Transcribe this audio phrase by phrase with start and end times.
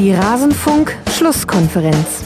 [0.00, 2.24] Die Rasenfunk-Schlusskonferenz.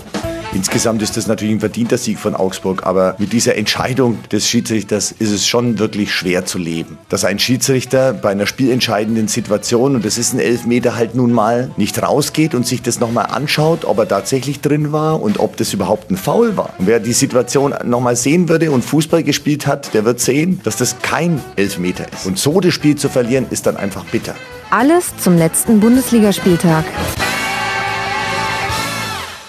[0.53, 5.11] Insgesamt ist das natürlich ein verdienter Sieg von Augsburg, aber mit dieser Entscheidung des Schiedsrichters
[5.11, 6.99] ist es schon wirklich schwer zu leben.
[7.09, 11.73] Dass ein Schiedsrichter bei einer spielentscheidenden Situation, und das ist ein Elfmeter halt nun mal,
[11.77, 15.73] nicht rausgeht und sich das nochmal anschaut, ob er tatsächlich drin war und ob das
[15.73, 16.75] überhaupt ein Foul war.
[16.79, 20.77] Und wer die Situation nochmal sehen würde und Fußball gespielt hat, der wird sehen, dass
[20.77, 22.25] das kein Elfmeter ist.
[22.25, 24.37] Und so das Spiel zu verlieren, ist dann einfach bitter.
[24.71, 26.85] Alles zum letzten Bundesligaspieltag.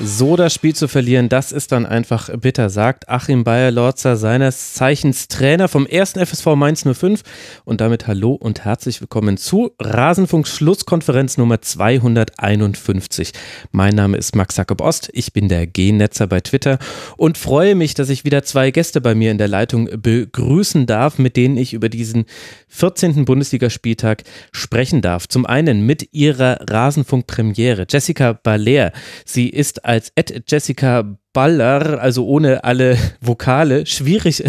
[0.02, 5.30] So das Spiel zu verlieren, das ist dann einfach bitter, sagt Achim Bayer-Lorzer, seines Zeichens
[5.30, 7.24] Trainer vom ersten FSV Mainz 05.
[7.64, 13.32] Und damit hallo und herzlich willkommen zu Rasenfunk Schlusskonferenz Nummer 251.
[13.72, 16.78] Mein Name ist Max Jakob Ost, ich bin der G-Netzer bei Twitter
[17.16, 21.20] und freue mich, dass ich wieder zwei Gäste bei mir in der Leitung begrüßen darf,
[21.20, 22.26] mit denen ich über diesen
[22.68, 23.24] 14.
[23.24, 25.30] Bundesligaspieltag sprechen darf.
[25.30, 28.92] Zum einen mit ihrer Rasenfunk-Premiere, Jessica Baller.
[29.24, 30.12] Sie ist als
[30.48, 34.44] Jessica Baller, also ohne alle Vokale, schwierig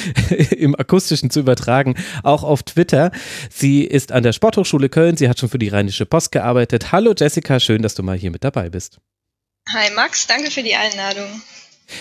[0.56, 3.10] im akustischen zu übertragen, auch auf Twitter.
[3.50, 6.92] Sie ist an der Sporthochschule Köln, sie hat schon für die Rheinische Post gearbeitet.
[6.92, 8.98] Hallo Jessica, schön, dass du mal hier mit dabei bist.
[9.68, 11.42] Hi Max, danke für die Einladung.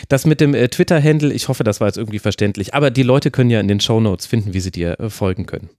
[0.09, 3.31] Das mit dem äh, Twitter-Handle, ich hoffe, das war jetzt irgendwie verständlich, aber die Leute
[3.31, 5.69] können ja in den Shownotes finden, wie sie dir äh, folgen können.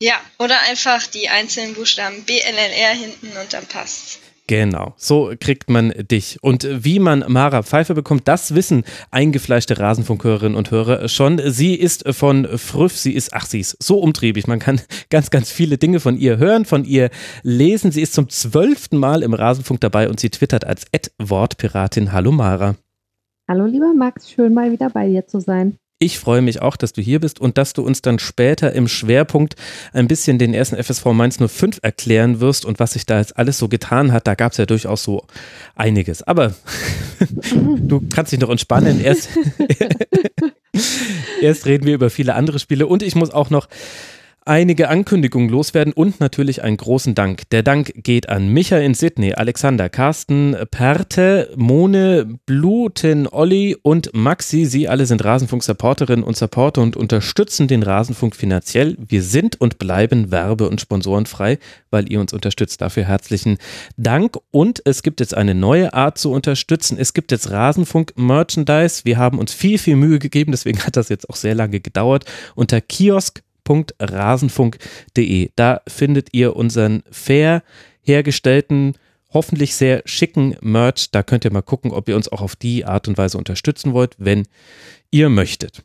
[0.00, 4.21] Ja, oder einfach die einzelnen Buchstaben BLNR hinten und dann passt.
[4.48, 6.38] Genau, so kriegt man dich.
[6.42, 11.40] Und wie man Mara Pfeiffer bekommt, das wissen eingefleischte Rasenfunkhörerinnen und Hörer schon.
[11.44, 14.48] Sie ist von Früff, sie ist, ach, sie ist so umtriebig.
[14.48, 17.10] Man kann ganz, ganz viele Dinge von ihr hören, von ihr
[17.42, 17.92] lesen.
[17.92, 20.86] Sie ist zum zwölften Mal im Rasenfunk dabei und sie twittert als
[21.18, 22.12] Wortpiratin.
[22.12, 22.74] Hallo Mara.
[23.48, 25.78] Hallo lieber Max, schön mal wieder bei dir zu sein.
[26.02, 28.88] Ich freue mich auch, dass du hier bist und dass du uns dann später im
[28.88, 29.54] Schwerpunkt
[29.92, 33.56] ein bisschen den ersten FSV Mainz 05 erklären wirst und was sich da jetzt alles
[33.58, 34.26] so getan hat.
[34.26, 35.24] Da gab es ja durchaus so
[35.76, 36.24] einiges.
[36.24, 36.54] Aber
[37.54, 39.00] du kannst dich noch entspannen.
[39.00, 39.28] Erst,
[41.40, 43.68] erst reden wir über viele andere Spiele und ich muss auch noch
[44.44, 47.48] einige Ankündigungen loswerden und natürlich einen großen Dank.
[47.50, 54.64] Der Dank geht an Micha in Sydney, Alexander, Carsten, Perte, Mone, Bluten, Olli und Maxi.
[54.64, 58.96] Sie alle sind Rasenfunk-Supporterinnen und Supporter und unterstützen den Rasenfunk finanziell.
[58.98, 61.58] Wir sind und bleiben werbe- und sponsorenfrei,
[61.90, 62.80] weil ihr uns unterstützt.
[62.80, 63.58] Dafür herzlichen
[63.96, 64.36] Dank.
[64.50, 66.98] Und es gibt jetzt eine neue Art zu unterstützen.
[66.98, 69.02] Es gibt jetzt Rasenfunk-Merchandise.
[69.04, 72.24] Wir haben uns viel, viel Mühe gegeben, deswegen hat das jetzt auch sehr lange gedauert.
[72.54, 75.50] Unter Kiosk www.rasenfunk.de.
[75.56, 77.62] Da findet ihr unseren fair
[78.02, 78.94] hergestellten,
[79.32, 81.10] hoffentlich sehr schicken Merch.
[81.10, 83.92] Da könnt ihr mal gucken, ob ihr uns auch auf die Art und Weise unterstützen
[83.92, 84.46] wollt, wenn
[85.10, 85.82] ihr möchtet.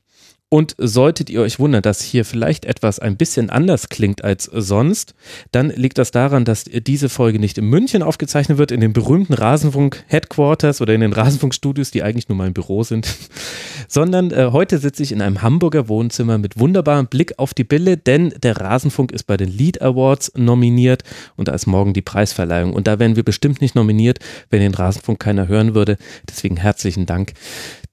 [0.49, 5.13] Und solltet ihr euch wundern, dass hier vielleicht etwas ein bisschen anders klingt als sonst,
[5.51, 9.33] dann liegt das daran, dass diese Folge nicht in München aufgezeichnet wird, in den berühmten
[9.33, 13.13] Rasenfunk-Headquarters oder in den Rasenfunk-Studios, die eigentlich nur mein Büro sind,
[13.89, 17.97] sondern äh, heute sitze ich in einem Hamburger Wohnzimmer mit wunderbarem Blick auf die Bille,
[17.97, 21.03] denn der Rasenfunk ist bei den Lead Awards nominiert
[21.35, 22.71] und da ist morgen die Preisverleihung.
[22.71, 24.19] Und da wären wir bestimmt nicht nominiert,
[24.49, 25.97] wenn den Rasenfunk keiner hören würde.
[26.29, 27.33] Deswegen herzlichen Dank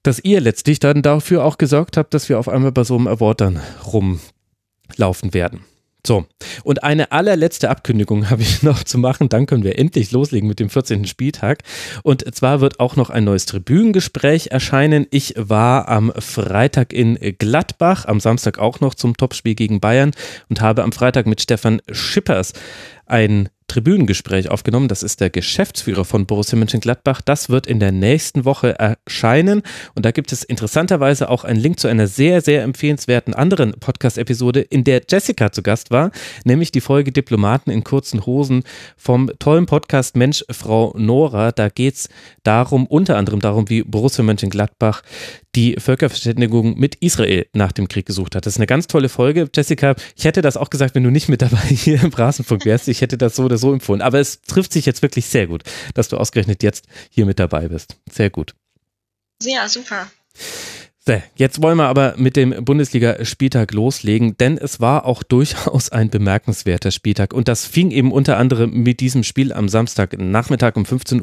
[0.05, 3.07] dass ihr letztlich dann dafür auch gesorgt habt, dass wir auf einmal bei so einem
[3.07, 5.61] Award dann rumlaufen werden.
[6.05, 6.25] So,
[6.63, 9.29] und eine allerletzte Abkündigung habe ich noch zu machen.
[9.29, 11.05] Dann können wir endlich loslegen mit dem 14.
[11.05, 11.63] Spieltag.
[12.03, 15.07] Und zwar wird auch noch ein neues Tribünengespräch erscheinen.
[15.09, 20.11] Ich war am Freitag in Gladbach, am Samstag auch noch zum Topspiel gegen Bayern
[20.49, 22.53] und habe am Freitag mit Stefan Schippers
[23.07, 24.87] ein Tribünengespräch aufgenommen.
[24.87, 27.21] Das ist der Geschäftsführer von Borussia Mönchengladbach.
[27.21, 29.63] Das wird in der nächsten Woche erscheinen.
[29.95, 34.61] Und da gibt es interessanterweise auch einen Link zu einer sehr, sehr empfehlenswerten anderen Podcast-Episode,
[34.61, 36.11] in der Jessica zu Gast war,
[36.43, 38.63] nämlich die Folge Diplomaten in kurzen Hosen
[38.97, 41.51] vom tollen Podcast Mensch, Frau Nora.
[41.51, 42.09] Da geht es
[42.43, 45.01] darum, unter anderem darum, wie Borussia Mönchengladbach
[45.55, 48.45] die Völkerverständigung mit Israel nach dem Krieg gesucht hat.
[48.45, 49.49] Das ist eine ganz tolle Folge.
[49.53, 52.87] Jessica, ich hätte das auch gesagt, wenn du nicht mit dabei hier im Rasenfunk wärst.
[52.87, 54.01] Ich hätte das so oder so empfohlen.
[54.01, 55.63] Aber es trifft sich jetzt wirklich sehr gut,
[55.93, 57.97] dass du ausgerechnet jetzt hier mit dabei bist.
[58.11, 58.55] Sehr gut.
[59.41, 60.07] Ja, super.
[61.35, 66.89] Jetzt wollen wir aber mit dem Bundesliga-Spieltag loslegen, denn es war auch durchaus ein bemerkenswerter
[66.89, 67.31] Spieltag.
[67.31, 71.21] Und das fing eben unter anderem mit diesem Spiel am Samstagnachmittag um 15.30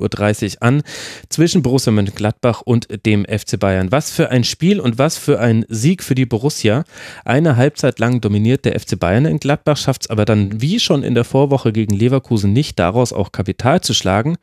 [0.54, 0.82] Uhr an
[1.28, 3.90] zwischen Borussia Mönchengladbach und dem FC Bayern.
[3.90, 6.84] Was für ein Spiel und was für ein Sieg für die Borussia.
[7.24, 11.02] Eine Halbzeit lang dominiert der FC Bayern in Gladbach, schafft es aber dann wie schon
[11.02, 14.36] in der Vorwoche gegen Leverkusen nicht, daraus auch Kapital zu schlagen.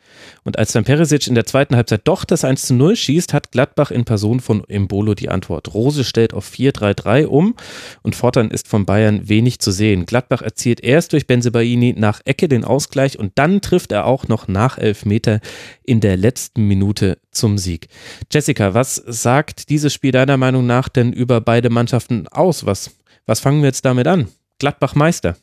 [0.44, 3.54] Und als dann Perisic in der zweiten Halbzeit doch das 1 zu 0 schießt, hat
[3.54, 5.74] Gladbach in Person von Embolo die Antwort.
[5.74, 7.56] Rose stellt auf 4-3-3 um
[8.02, 10.06] und fortan ist von Bayern wenig zu sehen.
[10.06, 14.48] Gladbach erzielt erst durch Benzebaini nach Ecke den Ausgleich und dann trifft er auch noch
[14.48, 15.40] nach Elfmeter
[15.84, 17.88] in der letzten Minute zum Sieg.
[18.31, 22.66] Jessica, was sagt dieses Spiel deiner Meinung nach denn über beide Mannschaften aus?
[22.66, 22.92] Was,
[23.26, 24.30] was fangen wir jetzt damit an?
[24.60, 25.38] Gladbach Meister.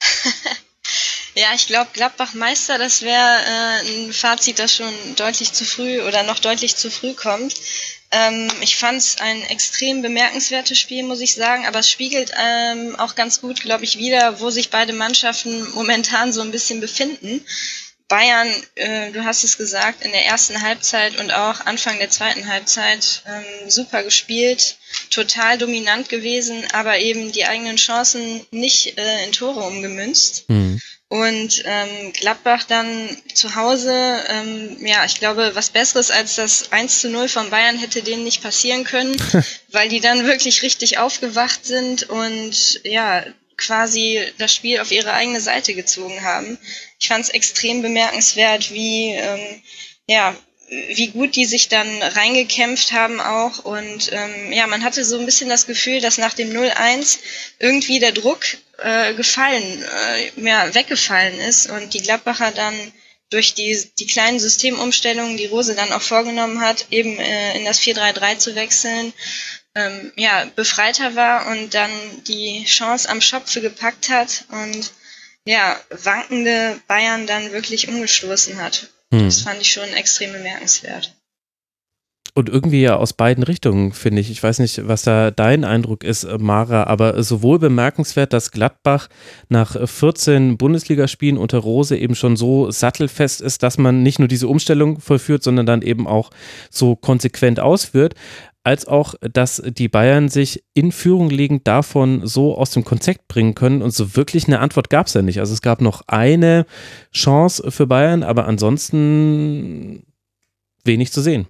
[1.38, 6.00] Ja, ich glaube, Gladbach Meister, das wäre äh, ein Fazit, das schon deutlich zu früh
[6.00, 7.54] oder noch deutlich zu früh kommt.
[8.12, 12.96] Ähm, ich fand es ein extrem bemerkenswertes Spiel, muss ich sagen, aber es spiegelt ähm,
[12.96, 17.44] auch ganz gut, glaube ich, wieder, wo sich beide Mannschaften momentan so ein bisschen befinden.
[18.08, 22.46] Bayern, äh, du hast es gesagt, in der ersten Halbzeit und auch Anfang der zweiten
[22.46, 24.76] Halbzeit ähm, super gespielt,
[25.10, 30.48] total dominant gewesen, aber eben die eigenen Chancen nicht äh, in Tore umgemünzt.
[30.48, 30.80] Mhm.
[31.08, 37.00] Und ähm, Gladbach dann zu Hause, ähm, ja, ich glaube, was Besseres als das 1
[37.00, 39.16] zu 0 von Bayern hätte denen nicht passieren können,
[39.70, 43.24] weil die dann wirklich richtig aufgewacht sind und ja,
[43.56, 46.58] quasi das Spiel auf ihre eigene Seite gezogen haben.
[46.98, 49.62] Ich fand es extrem bemerkenswert, wie, ähm,
[50.08, 50.36] ja,
[50.68, 53.64] wie gut die sich dann reingekämpft haben auch.
[53.64, 57.18] Und ähm, ja, man hatte so ein bisschen das Gefühl, dass nach dem 0-1
[57.58, 58.44] irgendwie der Druck
[58.78, 62.74] äh, gefallen, äh, ja, weggefallen ist und die Gladbacher dann
[63.30, 67.80] durch die, die kleinen Systemumstellungen, die Rose dann auch vorgenommen hat, eben äh, in das
[67.80, 69.12] 4-3-3 zu wechseln,
[69.74, 71.90] ähm, ja, befreiter war und dann
[72.24, 74.92] die Chance am Schopfe gepackt hat und
[75.44, 78.88] ja, wankende Bayern dann wirklich umgestoßen hat.
[79.12, 79.24] Hm.
[79.24, 81.14] Das fand ich schon extrem bemerkenswert.
[82.34, 84.30] Und irgendwie ja aus beiden Richtungen, finde ich.
[84.30, 89.08] Ich weiß nicht, was da dein Eindruck ist, Mara, aber sowohl bemerkenswert, dass Gladbach
[89.48, 94.48] nach 14 Bundesligaspielen unter Rose eben schon so sattelfest ist, dass man nicht nur diese
[94.48, 96.30] Umstellung vollführt, sondern dann eben auch
[96.68, 98.14] so konsequent ausführt
[98.66, 103.54] als auch, dass die Bayern sich in Führung liegend davon so aus dem Konzept bringen
[103.54, 103.80] können.
[103.80, 105.38] Und so wirklich eine Antwort gab es ja nicht.
[105.38, 106.66] Also es gab noch eine
[107.12, 110.02] Chance für Bayern, aber ansonsten
[110.82, 111.46] wenig zu sehen.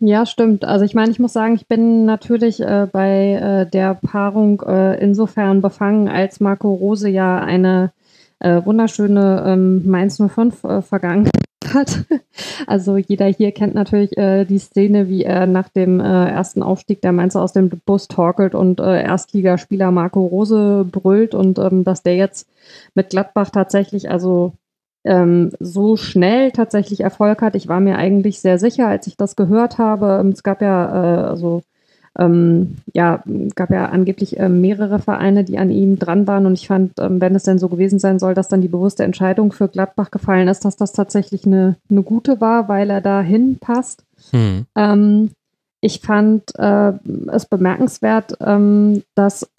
[0.00, 0.64] Ja, stimmt.
[0.64, 4.98] Also ich meine, ich muss sagen, ich bin natürlich äh, bei äh, der Paarung äh,
[5.04, 7.92] insofern befangen, als Marco Rose ja eine
[8.38, 11.42] äh, wunderschöne ähm, Mainz 05 äh, Vergangenheit
[11.74, 12.04] hat.
[12.66, 17.02] Also jeder hier kennt natürlich äh, die Szene, wie er nach dem äh, ersten Aufstieg
[17.02, 22.02] der Mainzer aus dem Bus torkelt und äh, Erstligaspieler Marco Rose brüllt und ähm, dass
[22.02, 22.48] der jetzt
[22.94, 24.52] mit Gladbach tatsächlich also
[25.04, 27.56] ähm, so schnell tatsächlich Erfolg hat.
[27.56, 30.24] Ich war mir eigentlich sehr sicher, als ich das gehört habe.
[30.32, 31.62] Es gab ja äh, also
[32.18, 33.22] ähm, ja,
[33.54, 36.46] gab ja angeblich äh, mehrere Vereine, die an ihm dran waren.
[36.46, 39.04] Und ich fand, ähm, wenn es denn so gewesen sein soll, dass dann die bewusste
[39.04, 43.22] Entscheidung für Gladbach gefallen ist, dass das tatsächlich eine, eine gute war, weil er da
[43.22, 44.04] hinpasst.
[44.30, 44.66] Hm.
[44.76, 45.30] Ähm,
[45.84, 46.92] ich fand äh,
[47.32, 49.50] es bemerkenswert, ähm, dass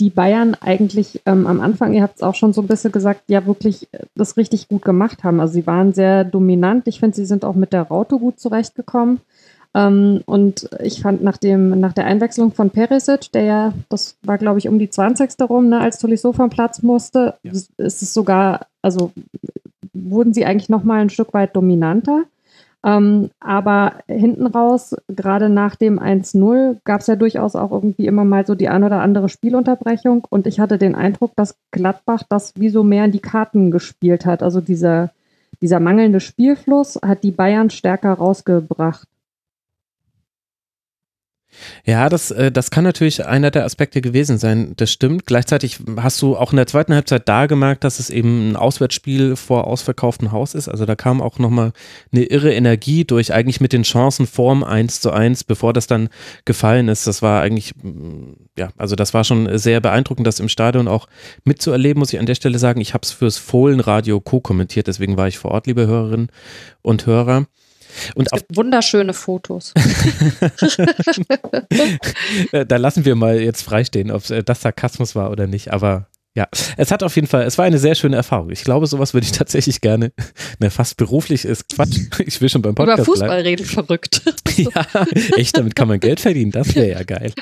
[0.00, 3.24] die Bayern eigentlich ähm, am Anfang, ihr habt es auch schon so ein bisschen gesagt,
[3.28, 5.38] ja wirklich das richtig gut gemacht haben.
[5.38, 6.88] Also sie waren sehr dominant.
[6.88, 9.20] Ich finde, sie sind auch mit der Raute gut zurechtgekommen.
[9.76, 14.38] Ähm, und ich fand nach, dem, nach der Einwechslung von Perisic, der ja, das war
[14.38, 15.30] glaube ich um die 20.
[15.50, 17.52] rum, ne, als Tolisso vom Platz musste, ja.
[17.52, 19.12] ist es sogar, also
[19.92, 22.22] wurden sie eigentlich nochmal ein Stück weit dominanter.
[22.84, 28.24] Ähm, aber hinten raus, gerade nach dem 1-0, gab es ja durchaus auch irgendwie immer
[28.24, 30.24] mal so die ein oder andere Spielunterbrechung.
[30.30, 34.24] Und ich hatte den Eindruck, dass Gladbach das wie so mehr in die Karten gespielt
[34.24, 34.42] hat.
[34.42, 35.10] Also dieser,
[35.60, 39.08] dieser mangelnde Spielfluss hat die Bayern stärker rausgebracht.
[41.84, 44.72] Ja, das, äh, das kann natürlich einer der Aspekte gewesen sein.
[44.76, 45.26] Das stimmt.
[45.26, 49.36] Gleichzeitig hast du auch in der zweiten Halbzeit da gemerkt, dass es eben ein Auswärtsspiel
[49.36, 50.68] vor ausverkauftem Haus ist.
[50.68, 51.72] Also da kam auch nochmal
[52.12, 56.08] eine irre Energie durch, eigentlich mit den Chancen vorm 1 zu 1, bevor das dann
[56.44, 57.06] gefallen ist.
[57.06, 61.06] Das war eigentlich, mm, ja, also das war schon sehr beeindruckend, das im Stadion auch
[61.44, 62.80] mitzuerleben, muss ich an der Stelle sagen.
[62.80, 66.28] Ich habe es fürs Fohlenradio co-kommentiert, deswegen war ich vor Ort, liebe Hörerinnen
[66.82, 67.46] und Hörer.
[68.14, 69.72] Und es gibt wunderschöne Fotos.
[72.52, 76.46] da lassen wir mal jetzt freistehen, ob äh, das Sarkasmus war oder nicht, aber ja,
[76.76, 78.50] es hat auf jeden Fall, es war eine sehr schöne Erfahrung.
[78.50, 80.12] Ich glaube, sowas würde ich tatsächlich gerne,
[80.58, 81.96] ne, fast beruflich ist Quatsch.
[82.26, 83.46] Ich will schon beim Podcast Über Fußball bleiben.
[83.46, 84.20] reden, verrückt.
[84.56, 87.32] ja, echt, damit kann man Geld verdienen, das wäre ja geil.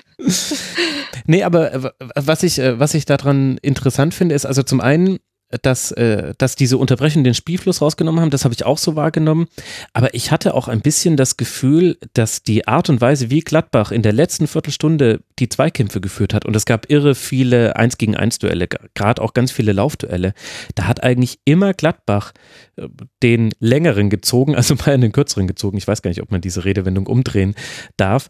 [1.27, 5.19] Nee, aber äh, was ich, äh, was ich daran interessant finde, ist also zum einen,
[5.63, 8.31] dass, äh, dass diese Unterbrechungen den Spielfluss rausgenommen haben.
[8.31, 9.47] Das habe ich auch so wahrgenommen.
[9.93, 13.93] Aber ich hatte auch ein bisschen das Gefühl, dass die Art und Weise, wie Gladbach
[13.93, 18.17] in der letzten Viertelstunde die Zweikämpfe geführt hat, und es gab irre viele Eins gegen
[18.17, 20.35] eins Duelle, gerade auch ganz viele Laufduelle,
[20.75, 22.33] da hat eigentlich immer Gladbach
[22.77, 22.89] äh,
[23.23, 25.79] den längeren gezogen, also Bayern den kürzeren gezogen.
[25.79, 27.55] Ich weiß gar nicht, ob man diese Redewendung umdrehen
[27.97, 28.29] darf.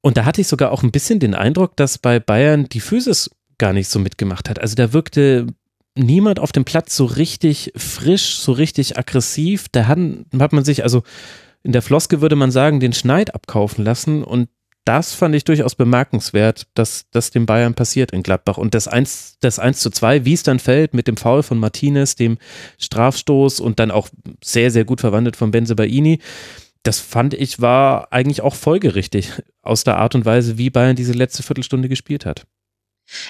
[0.00, 3.30] Und da hatte ich sogar auch ein bisschen den Eindruck, dass bei Bayern die Physis
[3.58, 4.60] gar nicht so mitgemacht hat.
[4.60, 5.46] Also da wirkte
[5.96, 9.66] niemand auf dem Platz so richtig frisch, so richtig aggressiv.
[9.70, 9.98] Da hat,
[10.38, 11.02] hat man sich, also
[11.62, 14.48] in der Floske würde man sagen, den Schneid abkaufen lassen und
[14.86, 18.56] das fand ich durchaus bemerkenswert, dass das dem Bayern passiert in Gladbach.
[18.56, 21.58] Und das 1, das 1 zu 2, wie es dann fällt, mit dem Foul von
[21.58, 22.38] Martinez, dem
[22.78, 24.08] Strafstoß und dann auch
[24.44, 26.20] sehr, sehr gut verwandelt von Benzebaini,
[26.84, 31.14] das fand ich war eigentlich auch folgerichtig aus der Art und Weise, wie Bayern diese
[31.14, 32.46] letzte Viertelstunde gespielt hat.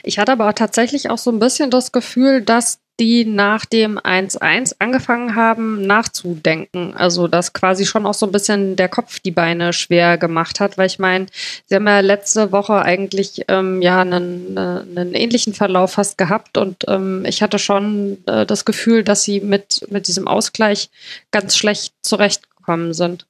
[0.02, 4.76] Ich hatte aber tatsächlich auch so ein bisschen das Gefühl, dass die nach dem 1-1
[4.78, 6.95] angefangen haben nachzudenken.
[6.95, 10.78] Also dass quasi schon auch so ein bisschen der Kopf die Beine schwer gemacht hat,
[10.78, 11.26] weil ich meine,
[11.66, 16.56] sie haben ja letzte Woche eigentlich ähm, ja einen, äh, einen ähnlichen Verlauf fast gehabt
[16.56, 20.88] und ähm, ich hatte schon äh, das Gefühl, dass sie mit, mit diesem Ausgleich
[21.30, 23.26] ganz schlecht zurechtgekommen sind.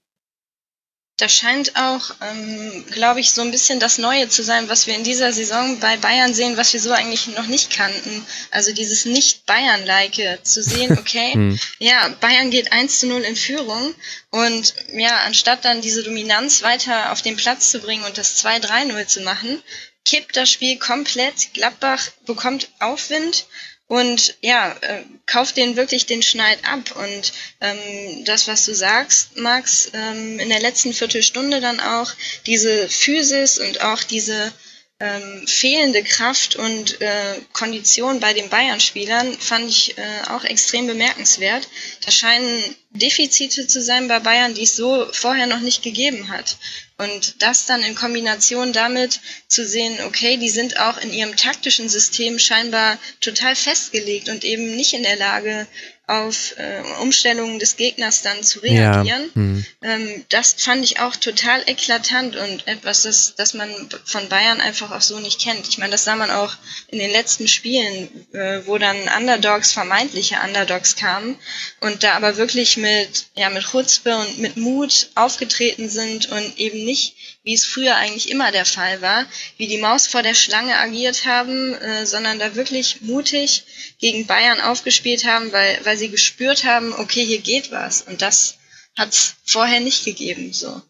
[1.18, 4.94] Das scheint auch, ähm, glaube ich, so ein bisschen das Neue zu sein, was wir
[4.94, 8.26] in dieser Saison bei Bayern sehen, was wir so eigentlich noch nicht kannten.
[8.50, 11.58] Also dieses Nicht-Bayern-like zu sehen, okay, hm.
[11.78, 13.94] ja, Bayern geht 1 zu 0 in Führung
[14.30, 19.06] und ja, anstatt dann diese Dominanz weiter auf den Platz zu bringen und das 2-3-0
[19.06, 19.62] zu machen,
[20.04, 21.54] kippt das Spiel komplett.
[21.54, 23.46] Gladbach bekommt Aufwind
[23.88, 26.96] und ja, äh, kauf den wirklich den Schneid ab.
[26.96, 32.12] Und ähm, das, was du sagst, Max, ähm, in der letzten Viertelstunde dann auch
[32.46, 34.52] diese Physis und auch diese
[34.98, 41.68] ähm, fehlende Kraft und äh, Kondition bei den Bayern-Spielern fand ich äh, auch extrem bemerkenswert.
[42.04, 46.56] Da scheinen Defizite zu sein bei Bayern, die es so vorher noch nicht gegeben hat.
[46.96, 51.90] Und das dann in Kombination damit zu sehen, okay, die sind auch in ihrem taktischen
[51.90, 55.66] System scheinbar total festgelegt und eben nicht in der Lage,
[56.08, 59.22] auf äh, Umstellungen des Gegners dann zu reagieren.
[59.24, 59.34] Ja.
[59.34, 59.66] Hm.
[59.82, 63.68] Ähm, das fand ich auch total eklatant und etwas, das, das man
[64.04, 65.66] von Bayern einfach auch so nicht kennt.
[65.68, 66.54] Ich meine, das sah man auch
[66.88, 71.36] in den letzten Spielen, äh, wo dann Underdogs, vermeintliche Underdogs kamen
[71.80, 76.84] und da aber wirklich mit, ja, mit Chutzpe und mit Mut aufgetreten sind und eben
[76.84, 79.24] nicht, wie es früher eigentlich immer der Fall war,
[79.56, 83.64] wie die Maus vor der Schlange agiert haben, äh, sondern da wirklich mutig
[84.00, 88.02] gegen Bayern aufgespielt haben, weil, weil sie gespürt haben, okay, hier geht was.
[88.02, 88.58] Und das
[88.98, 90.82] hat es vorher nicht gegeben, so.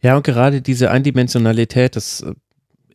[0.00, 2.32] Ja, und gerade diese Eindimensionalität, das äh,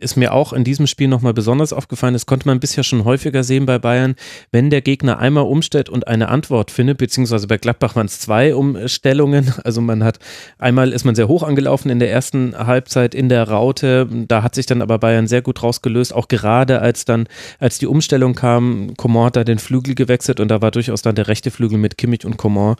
[0.03, 2.13] ist mir auch in diesem Spiel nochmal besonders aufgefallen.
[2.13, 4.15] Das konnte man bisher schon häufiger sehen bei Bayern.
[4.51, 8.55] Wenn der Gegner einmal umstellt und eine Antwort findet, beziehungsweise bei Gladbach waren es zwei
[8.55, 9.53] Umstellungen.
[9.63, 10.19] Also man hat
[10.59, 14.07] einmal ist man sehr hoch angelaufen in der ersten Halbzeit in der Raute.
[14.27, 16.13] Da hat sich dann aber Bayern sehr gut rausgelöst.
[16.13, 17.27] Auch gerade als dann,
[17.59, 21.15] als die Umstellung kam, Coman hat da den Flügel gewechselt und da war durchaus dann
[21.15, 22.75] der rechte Flügel mit Kimmich und Coman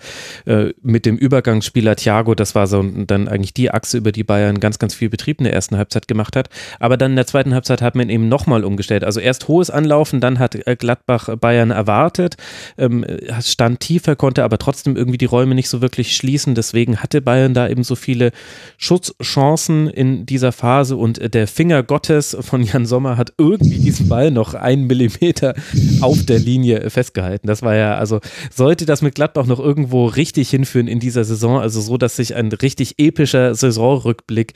[0.46, 2.36] äh, mit dem Übergangsspieler Thiago.
[2.36, 5.46] Das war so dann eigentlich die Achse, über die Bayern ganz, ganz viel Betrieb in
[5.46, 6.50] der ersten Halbzeit gemacht hat.
[6.80, 9.04] Aber dann in der zweiten Halbzeit hat man eben nochmal umgestellt.
[9.04, 12.36] Also erst hohes Anlaufen, dann hat äh, Gladbach Bayern erwartet,
[12.78, 13.06] ähm,
[13.42, 16.56] stand tiefer, konnte aber trotzdem irgendwie die Räume nicht so wirklich schließen.
[16.56, 18.32] Deswegen hatte Bayern da eben so viele
[18.78, 24.32] Schutzchancen in dieser Phase und der Finger Gottes von Jan Sommer hat irgendwie diesen Ball
[24.32, 25.54] noch einen Millimeter
[26.02, 27.48] auf der Linie festgehalten.
[27.48, 28.20] Das war ja, also
[28.52, 32.36] sollte das mit Gladbach noch irgendwo richtig hinführen in dieser Saison, also so, dass sich
[32.36, 34.54] ein richtig epischer Saisonrückblick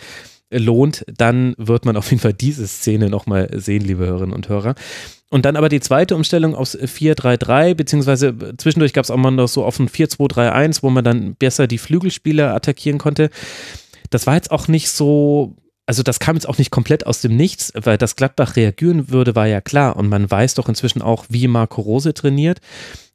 [0.49, 4.75] lohnt, dann wird man auf jeden Fall diese Szene nochmal sehen, liebe Hörerinnen und Hörer.
[5.29, 9.49] Und dann aber die zweite Umstellung aus 4-3-3, beziehungsweise zwischendurch gab es auch mal noch
[9.49, 13.29] so auf ein 4-2-3-1, wo man dann besser die Flügelspieler attackieren konnte.
[14.09, 17.35] Das war jetzt auch nicht so, also das kam jetzt auch nicht komplett aus dem
[17.35, 19.97] Nichts, weil das Gladbach reagieren würde, war ja klar.
[19.97, 22.59] Und man weiß doch inzwischen auch, wie Marco Rose trainiert.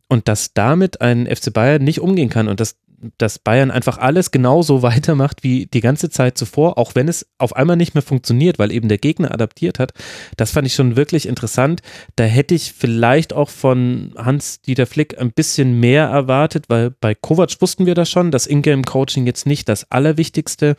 [0.09, 2.77] Und dass damit ein FC Bayern nicht umgehen kann und dass
[3.19, 7.55] dass Bayern einfach alles genauso weitermacht wie die ganze Zeit zuvor, auch wenn es auf
[7.57, 9.93] einmal nicht mehr funktioniert, weil eben der Gegner adaptiert hat.
[10.37, 11.83] Das fand ich schon wirklich interessant.
[12.17, 17.61] Da hätte ich vielleicht auch von Hans-Dieter Flick ein bisschen mehr erwartet, weil bei Kovac
[17.61, 20.77] wussten wir das schon, dass Ingame-Coaching jetzt nicht das allerwichtigste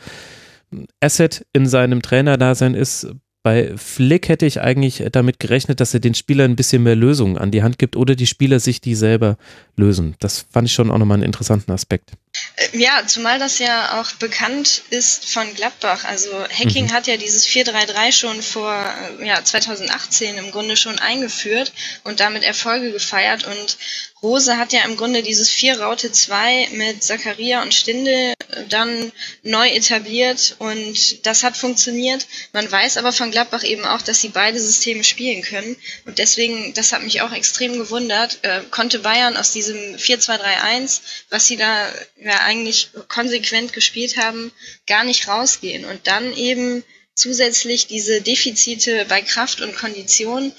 [1.00, 3.08] Asset in seinem Trainerdasein ist.
[3.44, 7.38] Bei Flick hätte ich eigentlich damit gerechnet, dass er den Spielern ein bisschen mehr Lösungen
[7.38, 9.38] an die Hand gibt oder die Spieler sich die selber
[9.76, 10.16] lösen.
[10.20, 12.12] Das fand ich schon auch nochmal einen interessanten Aspekt.
[12.56, 16.06] Äh, ja, zumal das ja auch bekannt ist von Gladbach.
[16.06, 16.94] Also Hacking mhm.
[16.94, 18.74] hat ja dieses 4-3-3 schon vor
[19.20, 21.74] äh, ja, 2018 im Grunde schon eingeführt
[22.06, 23.46] und damit Erfolge gefeiert.
[23.46, 23.78] Und
[24.24, 28.34] Rose hat ja im Grunde dieses 4-Raute 2 mit Zakaria und Stindel
[28.70, 29.12] dann
[29.44, 32.26] neu etabliert und das hat funktioniert.
[32.54, 35.76] Man weiß aber von Gladbach eben auch, dass sie beide Systeme spielen können
[36.06, 41.48] und deswegen, das hat mich auch extrem gewundert, äh, konnte Bayern aus diesem 4-2-3-1, was
[41.48, 44.54] sie da ja eigentlich konsequent gespielt haben,
[44.88, 50.54] gar nicht rausgehen und dann eben zusätzlich diese Defizite bei Kraft und Kondition,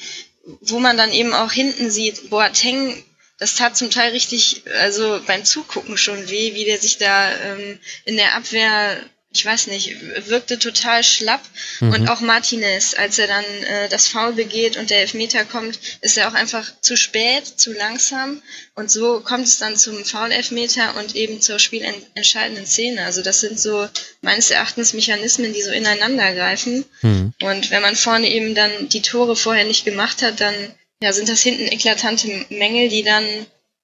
[0.60, 3.02] wo man dann eben auch hinten sieht, Boateng
[3.44, 7.78] das tat zum Teil richtig, also beim Zugucken schon weh, wie der sich da ähm,
[8.06, 8.96] in der Abwehr,
[9.32, 9.96] ich weiß nicht,
[10.28, 11.42] wirkte total schlapp.
[11.80, 11.92] Mhm.
[11.92, 16.16] Und auch Martinez, als er dann äh, das Foul begeht und der Elfmeter kommt, ist
[16.16, 18.40] er auch einfach zu spät, zu langsam.
[18.74, 23.04] Und so kommt es dann zum Foul-Elfmeter und eben zur spielentscheidenden Szene.
[23.04, 23.86] Also das sind so
[24.22, 26.86] meines Erachtens Mechanismen, die so ineinander greifen.
[27.02, 27.34] Mhm.
[27.42, 30.54] Und wenn man vorne eben dann die Tore vorher nicht gemacht hat, dann
[31.02, 33.24] ja, sind das hinten eklatante Mängel, die dann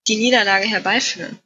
[0.09, 1.39] die Niederlage herbeiführen.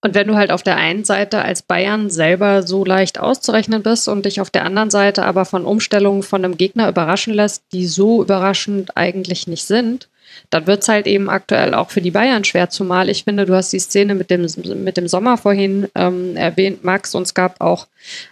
[0.00, 4.06] Und wenn du halt auf der einen Seite als Bayern selber so leicht auszurechnen bist
[4.06, 7.86] und dich auf der anderen Seite aber von Umstellungen von einem Gegner überraschen lässt, die
[7.86, 10.08] so überraschend eigentlich nicht sind,
[10.50, 13.54] dann wird es halt eben aktuell auch für die Bayern schwer, zumal ich finde, du
[13.54, 14.46] hast die Szene mit dem,
[14.82, 17.86] mit dem Sommer vorhin ähm, erwähnt, Max, und es gab auch,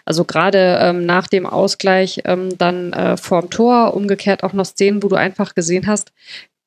[0.04, 5.02] also gerade ähm, nach dem Ausgleich ähm, dann äh, vorm Tor, umgekehrt auch noch Szenen,
[5.02, 6.12] wo du einfach gesehen hast,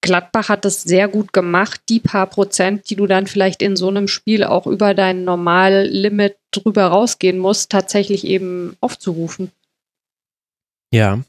[0.02, 3.90] Gladbach hat es sehr gut gemacht, die paar Prozent, die du dann vielleicht in so
[3.90, 9.52] einem Spiel auch über dein Normallimit drüber rausgehen musst, tatsächlich eben aufzurufen.
[10.92, 11.20] Ja,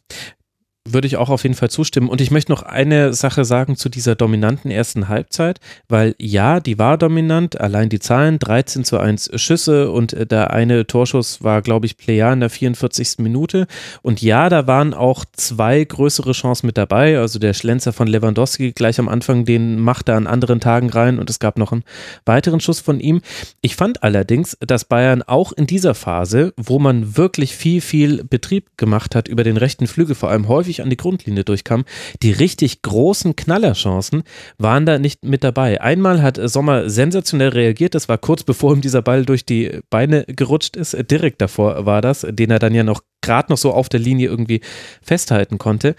[0.92, 2.08] würde ich auch auf jeden Fall zustimmen.
[2.08, 6.78] Und ich möchte noch eine Sache sagen zu dieser dominanten ersten Halbzeit, weil ja, die
[6.78, 7.60] war dominant.
[7.60, 11.96] Allein die Zahlen, 13 zu 1 Schüsse und äh, der eine Torschuss war, glaube ich,
[11.96, 13.18] Plea in der 44.
[13.18, 13.66] Minute.
[14.02, 17.18] Und ja, da waren auch zwei größere Chancen mit dabei.
[17.18, 21.18] Also der Schlenzer von Lewandowski gleich am Anfang, den macht er an anderen Tagen rein
[21.18, 21.84] und es gab noch einen
[22.24, 23.20] weiteren Schuss von ihm.
[23.60, 28.76] Ich fand allerdings, dass Bayern auch in dieser Phase, wo man wirklich viel, viel Betrieb
[28.76, 31.84] gemacht hat über den rechten Flügel, vor allem häufig häufig an die Grundlinie durchkam.
[32.22, 34.22] Die richtig großen Knallerchancen
[34.58, 35.80] waren da nicht mit dabei.
[35.80, 40.24] Einmal hat Sommer sensationell reagiert, das war kurz bevor ihm dieser Ball durch die Beine
[40.26, 40.96] gerutscht ist.
[41.10, 44.28] Direkt davor war das, den er dann ja noch gerade noch so auf der Linie
[44.28, 44.60] irgendwie
[45.02, 45.94] festhalten konnte.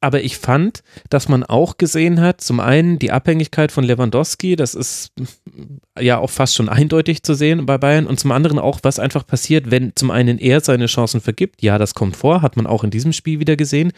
[0.00, 4.74] Aber ich fand, dass man auch gesehen hat, zum einen die Abhängigkeit von Lewandowski, das
[4.74, 5.12] ist
[5.98, 9.26] ja auch fast schon eindeutig zu sehen bei Bayern, und zum anderen auch, was einfach
[9.26, 11.62] passiert, wenn zum einen er seine Chancen vergibt.
[11.62, 13.92] Ja, das kommt vor, hat man auch in diesem Spiel wieder gesehen.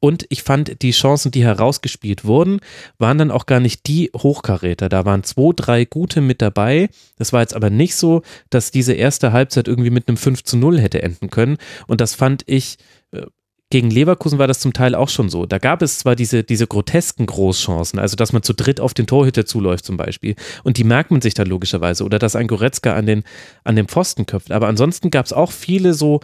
[0.00, 2.60] Und ich fand, die Chancen, die herausgespielt wurden,
[2.98, 4.88] waren dann auch gar nicht die Hochkaräter.
[4.88, 6.88] Da waren zwei, drei gute mit dabei.
[7.18, 10.56] Das war jetzt aber nicht so, dass diese erste Halbzeit irgendwie mit einem 5 zu
[10.56, 11.58] 0 hätte enden können.
[11.86, 12.78] Und das fand ich
[13.12, 13.26] äh,
[13.72, 15.46] gegen Leverkusen war das zum Teil auch schon so.
[15.46, 19.06] Da gab es zwar diese, diese grotesken Großchancen, also dass man zu dritt auf den
[19.06, 22.94] Torhüter zuläuft zum Beispiel, und die merkt man sich dann logischerweise, oder dass ein Goretzka
[22.94, 23.24] an den,
[23.64, 24.52] an den Pfosten köpft.
[24.52, 26.20] Aber ansonsten gab es auch viele so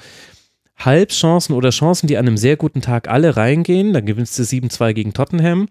[0.77, 3.95] Halbchancen oder Chancen, die an einem sehr guten Tag alle reingehen.
[3.95, 5.69] Dann gewinnst du 7-2 gegen Tottenham.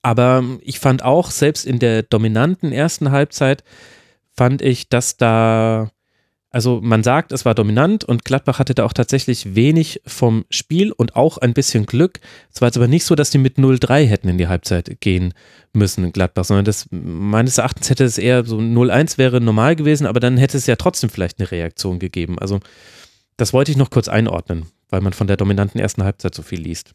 [0.00, 3.62] Aber ich fand auch, selbst in der dominanten ersten Halbzeit,
[4.34, 5.90] fand ich, dass da
[6.50, 10.92] also man sagt, es war dominant und Gladbach hatte da auch tatsächlich wenig vom Spiel
[10.92, 12.20] und auch ein bisschen Glück.
[12.52, 15.34] Es war jetzt aber nicht so, dass die mit 0-3 hätten in die Halbzeit gehen
[15.74, 20.20] müssen, Gladbach, sondern das meines Erachtens hätte es eher so 0-1 wäre normal gewesen, aber
[20.20, 22.38] dann hätte es ja trotzdem vielleicht eine Reaktion gegeben.
[22.38, 22.60] Also
[23.36, 26.60] das wollte ich noch kurz einordnen, weil man von der dominanten ersten Halbzeit so viel
[26.60, 26.94] liest.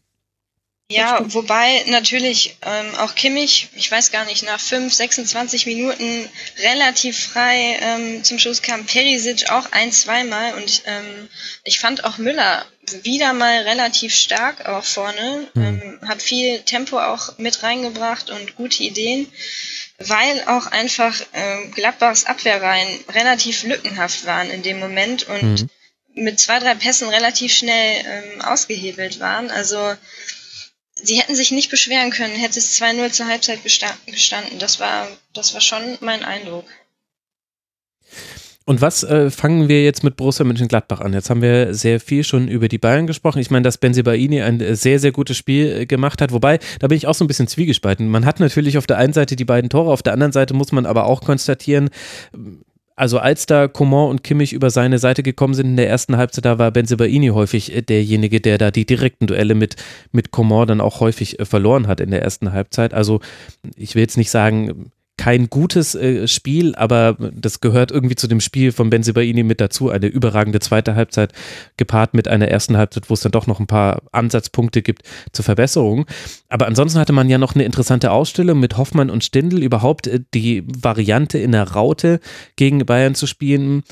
[0.90, 7.18] Ja, wobei natürlich ähm, auch Kimmich, ich weiß gar nicht, nach 5, 26 Minuten relativ
[7.18, 8.84] frei ähm, zum Schluss kam.
[8.84, 11.28] Perisic auch ein, zweimal und ähm,
[11.64, 12.66] ich fand auch Müller
[13.02, 15.62] wieder mal relativ stark auch vorne, mhm.
[15.62, 19.26] ähm, hat viel Tempo auch mit reingebracht und gute Ideen,
[19.98, 25.70] weil auch einfach ähm, Gladbachs Abwehrreihen relativ lückenhaft waren in dem Moment und mhm.
[26.12, 29.50] mit zwei, drei Pässen relativ schnell ähm, ausgehebelt waren.
[29.50, 29.94] Also
[31.04, 34.58] sie hätten sich nicht beschweren können, hätte es 2-0 zur Halbzeit gestanden.
[34.58, 36.66] Das war, das war schon mein Eindruck.
[38.66, 41.12] Und was äh, fangen wir jetzt mit Borussia Mönchengladbach an?
[41.12, 43.38] Jetzt haben wir sehr viel schon über die Bayern gesprochen.
[43.38, 46.32] Ich meine, dass Benzibaini ein äh, sehr, sehr gutes Spiel äh, gemacht hat.
[46.32, 48.08] Wobei, da bin ich auch so ein bisschen zwiegespalten.
[48.08, 50.72] Man hat natürlich auf der einen Seite die beiden Tore, auf der anderen Seite muss
[50.72, 51.90] man aber auch konstatieren,
[52.96, 56.44] also als da Coman und Kimmich über seine Seite gekommen sind in der ersten Halbzeit,
[56.44, 59.76] da war Benzebaini häufig äh, derjenige, der da die direkten Duelle mit,
[60.12, 62.94] mit Coman dann auch häufig äh, verloren hat in der ersten Halbzeit.
[62.94, 63.20] Also
[63.76, 68.40] ich will jetzt nicht sagen, kein gutes äh, Spiel, aber das gehört irgendwie zu dem
[68.40, 69.90] Spiel von Benzibaini mit dazu.
[69.90, 71.32] Eine überragende zweite Halbzeit
[71.76, 75.44] gepaart mit einer ersten Halbzeit, wo es dann doch noch ein paar Ansatzpunkte gibt zur
[75.44, 76.06] Verbesserung.
[76.48, 80.20] Aber ansonsten hatte man ja noch eine interessante Ausstellung mit Hoffmann und Stindl, überhaupt äh,
[80.34, 82.20] die Variante in der Raute
[82.56, 83.84] gegen Bayern zu spielen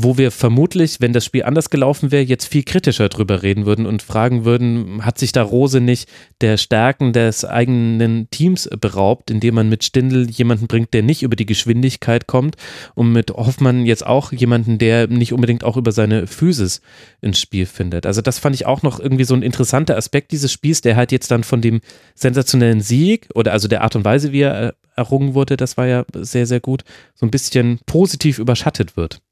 [0.00, 3.84] wo wir vermutlich, wenn das Spiel anders gelaufen wäre, jetzt viel kritischer drüber reden würden
[3.84, 6.08] und fragen würden, hat sich da Rose nicht
[6.40, 11.34] der Stärken des eigenen Teams beraubt, indem man mit Stindl jemanden bringt, der nicht über
[11.34, 12.54] die Geschwindigkeit kommt
[12.94, 16.80] und mit Hoffmann jetzt auch jemanden, der nicht unbedingt auch über seine Physis
[17.20, 18.06] ins Spiel findet.
[18.06, 21.10] Also das fand ich auch noch irgendwie so ein interessanter Aspekt dieses Spiels, der halt
[21.10, 21.80] jetzt dann von dem
[22.14, 26.04] sensationellen Sieg oder also der Art und Weise, wie er errungen wurde, das war ja
[26.14, 26.84] sehr, sehr gut,
[27.16, 29.22] so ein bisschen positiv überschattet wird.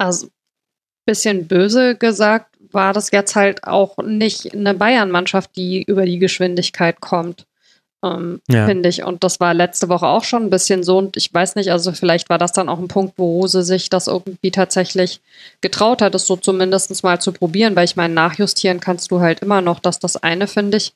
[0.00, 0.28] Also,
[1.06, 7.00] bisschen böse gesagt, war das jetzt halt auch nicht eine Bayern-Mannschaft, die über die Geschwindigkeit
[7.00, 7.46] kommt
[8.02, 8.66] ähm, ja.
[8.66, 9.04] finde ich.
[9.04, 10.98] Und das war letzte Woche auch schon ein bisschen so.
[10.98, 13.90] Und ich weiß nicht, also vielleicht war das dann auch ein Punkt, wo Rose sich
[13.90, 15.20] das irgendwie tatsächlich
[15.60, 19.40] getraut hat, es so zumindest mal zu probieren, weil ich meine, nachjustieren kannst du halt
[19.40, 20.92] immer noch, dass das eine, finde ich.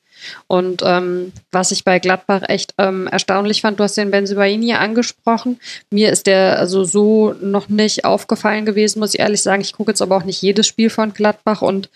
[0.47, 5.59] Und ähm, was ich bei Gladbach echt ähm, erstaunlich fand, du hast den Benzibaini angesprochen.
[5.91, 9.61] Mir ist der also so noch nicht aufgefallen gewesen, muss ich ehrlich sagen.
[9.61, 11.89] Ich gucke jetzt aber auch nicht jedes Spiel von Gladbach und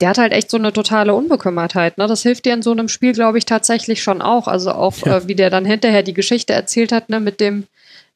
[0.00, 1.98] der hat halt echt so eine totale Unbekümmertheit.
[1.98, 2.06] Ne?
[2.06, 4.46] Das hilft dir in so einem Spiel, glaube ich, tatsächlich schon auch.
[4.46, 5.18] Also auch, ja.
[5.18, 7.64] äh, wie der dann hinterher die Geschichte erzählt hat, ne, mit dem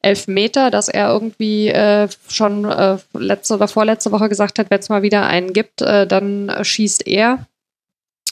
[0.01, 4.89] Elfmeter, dass er irgendwie äh, schon äh, letzte oder vorletzte Woche gesagt hat, wenn es
[4.89, 7.47] mal wieder einen gibt, äh, dann schießt er.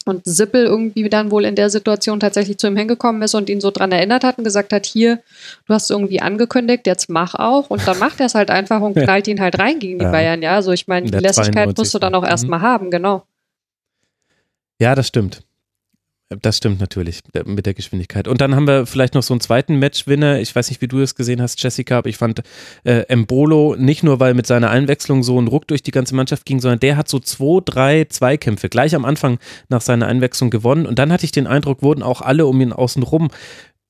[0.03, 3.61] Und Sippel irgendwie dann wohl in der Situation tatsächlich zu ihm hingekommen ist und ihn
[3.61, 5.19] so dran erinnert hat und gesagt hat, hier,
[5.67, 7.69] du hast irgendwie angekündigt, jetzt mach auch.
[7.69, 10.11] Und dann macht er es halt einfach und knallt ihn halt rein gegen die ja.
[10.11, 10.41] Bayern.
[10.41, 12.63] Ja, also ich meine, die Lässigkeit musst du dann auch erstmal mhm.
[12.63, 13.23] haben, genau.
[14.81, 15.43] Ja, das stimmt.
[16.41, 18.27] Das stimmt natürlich mit der Geschwindigkeit.
[18.27, 20.39] Und dann haben wir vielleicht noch so einen zweiten Matchwinner.
[20.39, 22.41] Ich weiß nicht, wie du es gesehen hast, Jessica, aber ich fand
[22.83, 26.47] äh, Embolo nicht nur, weil mit seiner Einwechslung so ein Ruck durch die ganze Mannschaft
[26.47, 29.37] ging, sondern der hat so zwei, drei Zweikämpfe gleich am Anfang
[29.69, 30.87] nach seiner Einwechslung gewonnen.
[30.87, 33.29] Und dann hatte ich den Eindruck, wurden auch alle um ihn außen rum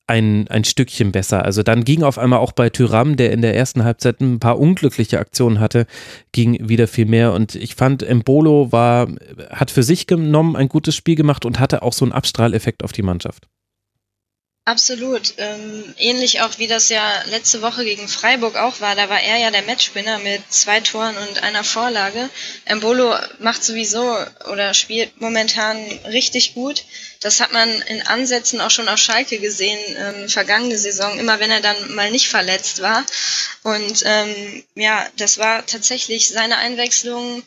[0.06, 1.44] ein, ein Stückchen besser.
[1.44, 4.58] Also dann ging auf einmal auch bei Tyram, der in der ersten Halbzeit ein paar
[4.58, 5.86] unglückliche Aktionen hatte,
[6.32, 7.32] ging wieder viel mehr.
[7.32, 9.08] Und ich fand, Embolo war,
[9.50, 12.92] hat für sich genommen ein gutes Spiel gemacht und hatte auch so einen Abstrahleffekt auf
[12.92, 13.48] die Mannschaft.
[14.64, 15.34] Absolut.
[15.38, 18.94] Ähm, ähnlich auch wie das ja letzte Woche gegen Freiburg auch war.
[18.94, 22.30] Da war er ja der Matchwinner mit zwei Toren und einer Vorlage.
[22.64, 24.16] Embolo macht sowieso
[24.52, 26.84] oder spielt momentan richtig gut.
[27.18, 31.50] Das hat man in Ansätzen auch schon auf Schalke gesehen, ähm, vergangene Saison, immer wenn
[31.50, 33.04] er dann mal nicht verletzt war.
[33.64, 37.42] Und ähm, ja, das war tatsächlich seine Einwechslung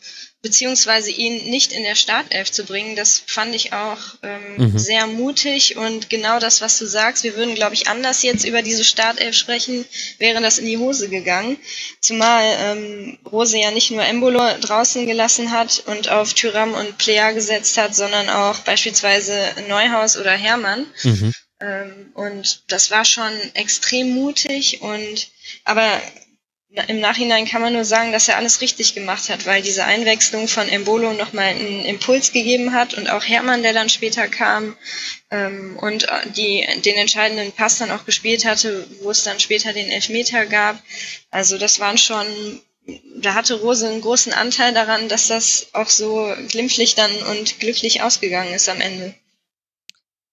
[0.45, 4.77] beziehungsweise ihn nicht in der Startelf zu bringen, das fand ich auch ähm, mhm.
[4.77, 8.61] sehr mutig und genau das, was du sagst, wir würden, glaube ich, anders jetzt über
[8.61, 9.85] diese Startelf sprechen,
[10.19, 11.57] wäre das in die Hose gegangen.
[11.99, 17.31] Zumal ähm, Rose ja nicht nur Embolo draußen gelassen hat und auf Tyram und Plea
[17.31, 19.35] gesetzt hat, sondern auch beispielsweise
[19.67, 20.85] Neuhaus oder Hermann.
[21.01, 21.33] Mhm.
[21.59, 25.29] Ähm, und das war schon extrem mutig und
[25.63, 25.99] aber
[26.87, 30.47] im Nachhinein kann man nur sagen, dass er alles richtig gemacht hat, weil diese Einwechslung
[30.47, 34.75] von Embolo nochmal einen Impuls gegeben hat und auch Hermann, der dann später kam
[35.31, 39.89] ähm, und die, den entscheidenden Pass dann auch gespielt hatte, wo es dann später den
[39.89, 40.81] Elfmeter gab.
[41.31, 42.25] Also das waren schon,
[43.17, 48.01] da hatte Rose einen großen Anteil daran, dass das auch so glimpflich dann und glücklich
[48.01, 49.15] ausgegangen ist am Ende.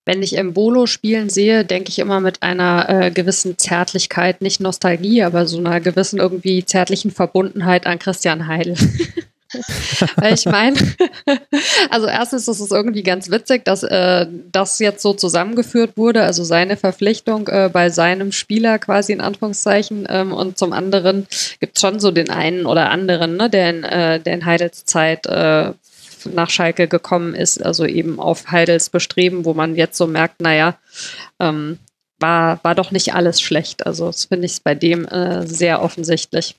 [0.04, 5.22] Wenn ich Embolo spielen sehe, denke ich immer mit einer äh, gewissen Zärtlichkeit, nicht Nostalgie,
[5.22, 8.76] aber so einer gewissen irgendwie zärtlichen Verbundenheit an Christian Heidel.
[10.16, 10.76] Weil ich meine,
[11.90, 16.44] also erstens ist es irgendwie ganz witzig, dass äh, das jetzt so zusammengeführt wurde, also
[16.44, 20.06] seine Verpflichtung äh, bei seinem Spieler quasi in Anführungszeichen.
[20.08, 21.26] Ähm, und zum anderen
[21.60, 24.84] gibt es schon so den einen oder anderen, ne, der in, äh, der in Heidels
[24.84, 25.72] Zeit äh,
[26.26, 30.78] nach Schalke gekommen ist, also eben auf Heidels Bestreben, wo man jetzt so merkt, naja,
[31.40, 31.78] ähm,
[32.18, 33.86] war, war doch nicht alles schlecht.
[33.86, 36.56] Also das finde ich bei dem äh, sehr offensichtlich.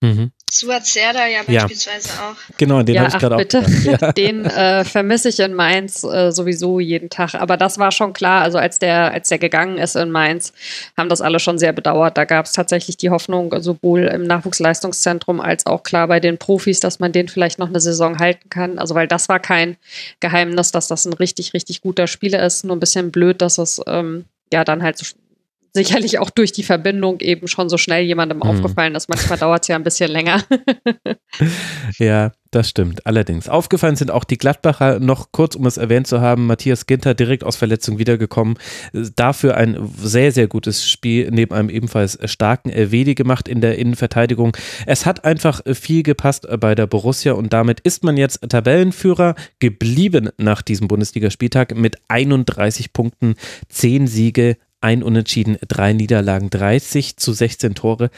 [0.00, 0.32] Mhm.
[0.50, 2.30] Suat Serda ja beispielsweise ja.
[2.30, 2.56] auch.
[2.56, 3.38] Genau, den ja, habe ich gerade auch.
[3.38, 3.64] Bitte.
[3.84, 4.12] Ja.
[4.12, 7.34] Den äh, vermisse ich in Mainz äh, sowieso jeden Tag.
[7.34, 8.42] Aber das war schon klar.
[8.42, 10.52] Also als der, als der gegangen ist in Mainz,
[10.96, 12.16] haben das alle schon sehr bedauert.
[12.16, 16.80] Da gab es tatsächlich die Hoffnung, sowohl im Nachwuchsleistungszentrum als auch klar bei den Profis,
[16.80, 18.78] dass man den vielleicht noch eine Saison halten kann.
[18.78, 19.76] Also weil das war kein
[20.20, 22.64] Geheimnis, dass das ein richtig, richtig guter Spieler ist.
[22.64, 25.04] Nur ein bisschen blöd, dass es ähm, ja dann halt so
[25.72, 28.44] sicherlich auch durch die Verbindung eben schon so schnell jemandem mhm.
[28.44, 29.08] aufgefallen ist.
[29.08, 30.42] Manchmal dauert es ja ein bisschen länger.
[31.98, 33.06] ja, das stimmt.
[33.06, 33.48] Allerdings.
[33.48, 37.44] Aufgefallen sind auch die Gladbacher, noch kurz, um es erwähnt zu haben, Matthias Ginter direkt
[37.44, 38.58] aus Verletzung wiedergekommen.
[39.16, 44.56] Dafür ein sehr, sehr gutes Spiel neben einem ebenfalls starken Elvedi gemacht in der Innenverteidigung.
[44.86, 50.30] Es hat einfach viel gepasst bei der Borussia und damit ist man jetzt Tabellenführer geblieben
[50.38, 53.34] nach diesem Bundesligaspieltag mit 31 Punkten,
[53.68, 58.10] 10 Siege, ein Unentschieden, drei Niederlagen, 30 zu 16 Tore.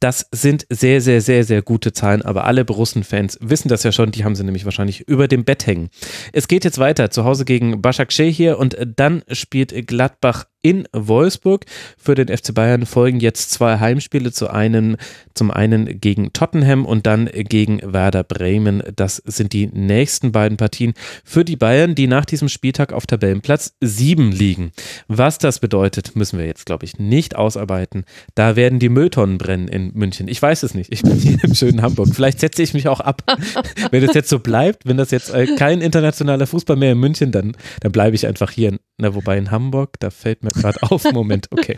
[0.00, 4.12] Das sind sehr, sehr, sehr, sehr gute Zahlen, aber alle Borussen-Fans wissen das ja schon,
[4.12, 5.90] die haben sie nämlich wahrscheinlich über dem Bett hängen.
[6.32, 11.64] Es geht jetzt weiter, zu Hause gegen Başakşehir hier und dann spielt Gladbach in Wolfsburg.
[11.96, 14.96] Für den FC Bayern folgen jetzt zwei Heimspiele, zu einem,
[15.34, 18.82] zum einen gegen Tottenham und dann gegen Werder Bremen.
[18.96, 20.94] Das sind die nächsten beiden Partien
[21.24, 24.72] für die Bayern, die nach diesem Spieltag auf Tabellenplatz 7 liegen.
[25.06, 28.04] Was das bedeutet, müssen wir jetzt, glaube ich, nicht ausarbeiten.
[28.34, 30.28] Da werden die Mülltonnen brennen in München.
[30.28, 30.92] Ich weiß es nicht.
[30.92, 32.08] Ich bin hier im schönen Hamburg.
[32.12, 33.22] Vielleicht setze ich mich auch ab.
[33.90, 37.32] wenn das jetzt so bleibt, wenn das jetzt äh, kein internationaler Fußball mehr in München,
[37.32, 38.78] dann, dann bleibe ich einfach hier.
[38.98, 41.04] Na, wobei in Hamburg, da fällt mir gerade auf.
[41.12, 41.76] Moment, okay.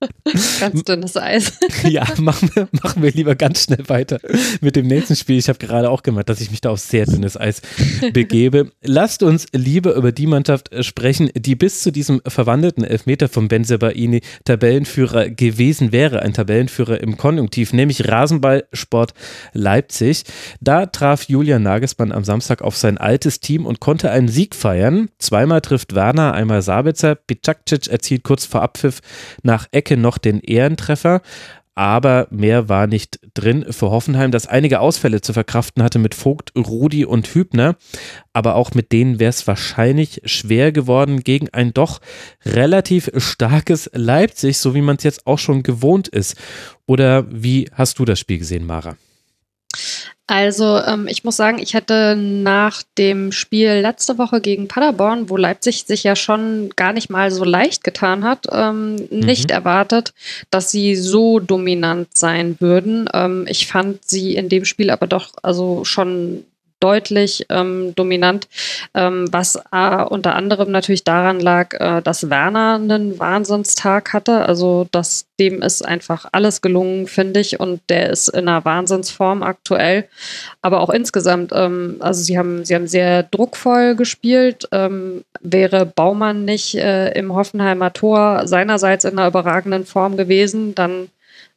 [0.60, 1.58] Ganz dünnes Eis.
[1.84, 4.18] ja, machen wir, machen wir lieber ganz schnell weiter
[4.60, 5.38] mit dem nächsten Spiel.
[5.38, 7.62] Ich habe gerade auch gemerkt, dass ich mich da auf sehr dünnes Eis
[8.12, 8.72] begebe.
[8.82, 14.22] Lasst uns lieber über die Mannschaft sprechen, die bis zu diesem verwandelten Elfmeter von Benzebaini
[14.44, 16.22] Tabellenführer gewesen wäre.
[16.22, 19.12] Ein Tabellenführer im Konjunktiv, nämlich Rasenballsport
[19.52, 20.24] Leipzig.
[20.60, 25.08] Da traf Julian Nagelsmann am Samstag auf sein altes Team und konnte einen Sieg feiern.
[25.18, 27.16] Zweimal trifft Werner, einmal Sabitzer.
[27.16, 29.00] Bicakcic erzielt kurz vor Abpfiff
[29.42, 31.22] nach Ecke noch den Ehrentreffer.
[31.76, 36.52] Aber mehr war nicht drin für Hoffenheim, das einige Ausfälle zu verkraften hatte mit Vogt,
[36.54, 37.76] Rudi und Hübner.
[38.32, 42.00] Aber auch mit denen wäre es wahrscheinlich schwer geworden gegen ein doch
[42.44, 46.36] relativ starkes Leipzig, so wie man es jetzt auch schon gewohnt ist.
[46.86, 48.96] Oder wie hast du das Spiel gesehen, Mara?
[50.30, 55.36] Also ähm, ich muss sagen, ich hätte nach dem Spiel letzte Woche gegen Paderborn, wo
[55.36, 59.08] Leipzig sich ja schon gar nicht mal so leicht getan hat, ähm, mhm.
[59.10, 60.14] nicht erwartet,
[60.48, 63.08] dass sie so dominant sein würden.
[63.12, 66.44] Ähm, ich fand sie in dem Spiel aber doch also schon
[66.80, 68.48] deutlich ähm, dominant,
[68.94, 74.46] ähm, was äh, unter anderem natürlich daran lag, äh, dass Werner einen Wahnsinnstag hatte.
[74.46, 79.42] Also dass dem ist einfach alles gelungen, finde ich, und der ist in einer Wahnsinnsform
[79.42, 80.08] aktuell.
[80.62, 84.68] Aber auch insgesamt, ähm, also sie haben, sie haben sehr druckvoll gespielt.
[84.72, 91.08] Ähm, wäre Baumann nicht äh, im Hoffenheimer Tor seinerseits in einer überragenden Form gewesen, dann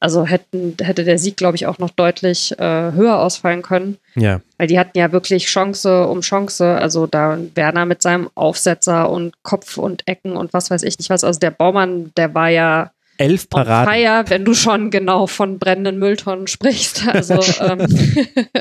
[0.04, 3.98] also hätten, hätte der Sieg, glaube ich, auch noch deutlich äh, höher ausfallen können.
[4.16, 4.42] Ja.
[4.58, 6.78] Weil die hatten ja wirklich Chance um Chance.
[6.78, 11.10] Also da Werner mit seinem Aufsetzer und Kopf und Ecken und was weiß ich nicht
[11.10, 11.24] was.
[11.24, 13.92] Also der Baumann, der war ja elf Paraden.
[13.92, 17.04] Feier, wenn du schon genau von brennenden Mülltonnen sprichst.
[17.14, 17.86] Also ähm,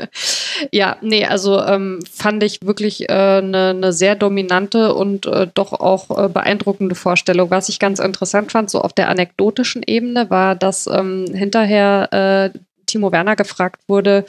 [0.71, 5.73] ja, nee, also ähm, fand ich wirklich eine äh, ne sehr dominante und äh, doch
[5.73, 7.49] auch äh, beeindruckende Vorstellung.
[7.49, 12.57] Was ich ganz interessant fand, so auf der anekdotischen Ebene, war, dass ähm, hinterher äh,
[12.85, 14.25] Timo Werner gefragt wurde,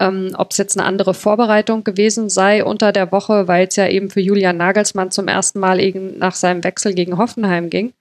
[0.00, 3.86] ähm, ob es jetzt eine andere Vorbereitung gewesen sei unter der Woche, weil es ja
[3.86, 7.92] eben für Julian Nagelsmann zum ersten Mal eben nach seinem Wechsel gegen Hoffenheim ging.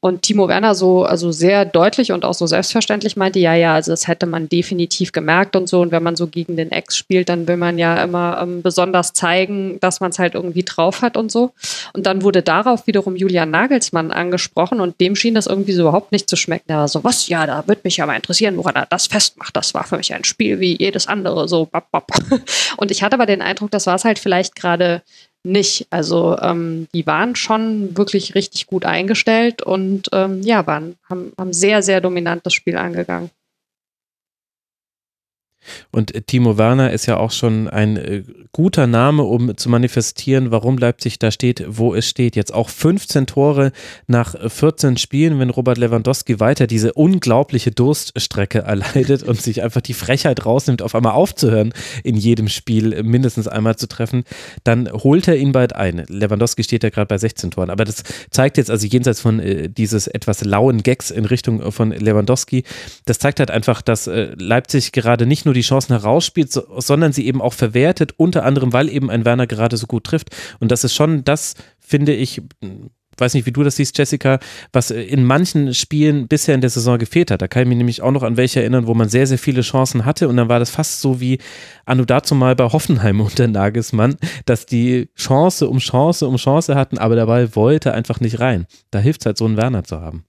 [0.00, 3.92] Und Timo Werner so, also sehr deutlich und auch so selbstverständlich meinte, ja, ja, also
[3.92, 5.80] das hätte man definitiv gemerkt und so.
[5.80, 9.12] Und wenn man so gegen den Ex spielt, dann will man ja immer ähm, besonders
[9.12, 11.52] zeigen, dass man es halt irgendwie drauf hat und so.
[11.92, 16.12] Und dann wurde darauf wiederum Julian Nagelsmann angesprochen und dem schien das irgendwie so überhaupt
[16.12, 16.70] nicht zu schmecken.
[16.70, 19.56] Er war so, was, ja, da würde mich ja mal interessieren, woran er das festmacht.
[19.56, 21.66] Das war für mich ein Spiel wie jedes andere, so.
[21.66, 22.06] Bap, bap.
[22.76, 25.02] Und ich hatte aber den Eindruck, das war es halt vielleicht gerade
[25.44, 25.86] nicht.
[25.90, 31.52] Also ähm, die waren schon wirklich richtig gut eingestellt und ähm, ja, waren, haben, haben
[31.52, 33.30] sehr, sehr dominant das Spiel angegangen.
[35.90, 38.22] Und äh, Timo Werner ist ja auch schon ein äh,
[38.52, 42.36] guter Name, um zu manifestieren, warum Leipzig da steht, wo es steht.
[42.36, 43.72] Jetzt auch 15 Tore
[44.06, 49.94] nach 14 Spielen, wenn Robert Lewandowski weiter diese unglaubliche Durststrecke erleidet und sich einfach die
[49.94, 51.72] Frechheit rausnimmt, auf einmal aufzuhören,
[52.04, 54.24] in jedem Spiel mindestens einmal zu treffen,
[54.64, 56.04] dann holt er ihn bald ein.
[56.08, 59.68] Lewandowski steht ja gerade bei 16 Toren, aber das zeigt jetzt also jenseits von äh,
[59.68, 62.64] dieses etwas lauen Gags in Richtung von Lewandowski,
[63.04, 67.12] das zeigt halt einfach, dass äh, Leipzig gerade nicht nur die Chancen herausspielt, so, sondern
[67.12, 70.30] sie eben auch verwertet, unter anderem, weil eben ein Werner gerade so gut trifft.
[70.60, 72.42] Und das ist schon das, finde ich,
[73.16, 74.38] weiß nicht, wie du das siehst, Jessica,
[74.72, 77.42] was in manchen Spielen bisher in der Saison gefehlt hat.
[77.42, 79.62] Da kann ich mich nämlich auch noch an welche erinnern, wo man sehr, sehr viele
[79.62, 81.38] Chancen hatte und dann war das fast so wie
[81.84, 86.98] Anu dazu mal bei Hoffenheim unter Nagelsmann, dass die Chance um Chance um Chance hatten,
[86.98, 88.66] aber dabei wollte einfach nicht rein.
[88.90, 90.24] Da hilft es halt so einen Werner zu haben.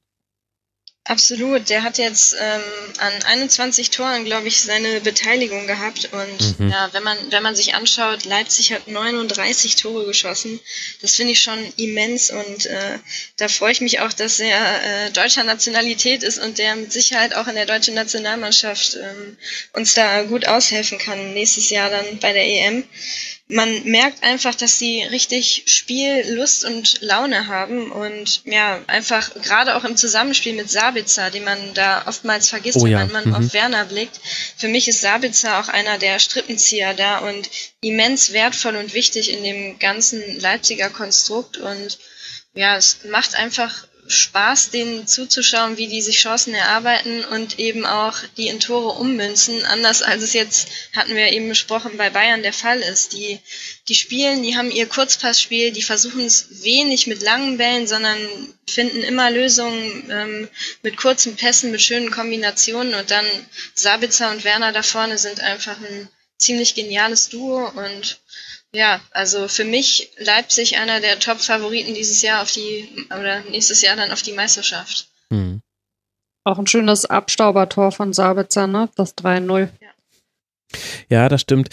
[1.05, 2.61] Absolut, der hat jetzt ähm,
[2.97, 6.09] an 21 Toren, glaube ich, seine Beteiligung gehabt.
[6.13, 6.69] Und mhm.
[6.69, 10.61] ja, wenn man, wenn man sich anschaut, Leipzig hat 39 Tore geschossen.
[11.01, 12.99] Das finde ich schon immens und äh,
[13.35, 17.35] da freue ich mich auch, dass er äh, deutscher Nationalität ist und der mit Sicherheit
[17.35, 19.37] auch in der deutschen Nationalmannschaft ähm,
[19.73, 22.85] uns da gut aushelfen kann, nächstes Jahr dann bei der EM
[23.47, 29.83] man merkt einfach, dass sie richtig Spiellust und Laune haben und ja, einfach gerade auch
[29.83, 32.99] im Zusammenspiel mit Sabitzer, den man da oftmals vergisst, oh, ja.
[32.99, 33.35] wenn man mhm.
[33.35, 34.19] auf Werner blickt.
[34.57, 37.49] Für mich ist Sabitzer auch einer der Strippenzieher da und
[37.81, 41.99] immens wertvoll und wichtig in dem ganzen Leipziger Konstrukt und
[42.55, 48.17] ja, es macht einfach Spaß, denen zuzuschauen, wie die sich Chancen erarbeiten und eben auch
[48.37, 49.65] die in Tore ummünzen.
[49.65, 53.13] Anders als es jetzt, hatten wir eben besprochen, bei Bayern der Fall ist.
[53.13, 53.39] Die,
[53.87, 58.17] die spielen, die haben ihr Kurzpassspiel, die versuchen es wenig mit langen Bällen, sondern
[58.69, 60.49] finden immer Lösungen ähm,
[60.81, 63.25] mit kurzen Pässen, mit schönen Kombinationen und dann
[63.75, 68.19] Sabitzer und Werner da vorne sind einfach ein ziemlich geniales Duo und
[68.73, 73.95] ja, also für mich Leipzig einer der Top-Favoriten dieses Jahr auf die, oder nächstes Jahr
[73.95, 75.07] dann auf die Meisterschaft.
[75.29, 75.61] Mhm.
[76.43, 78.89] Auch ein schönes Abstaubertor von Sabitzer, ne?
[78.95, 79.69] Das 3-0.
[79.79, 79.89] Ja.
[81.09, 81.69] ja, das stimmt.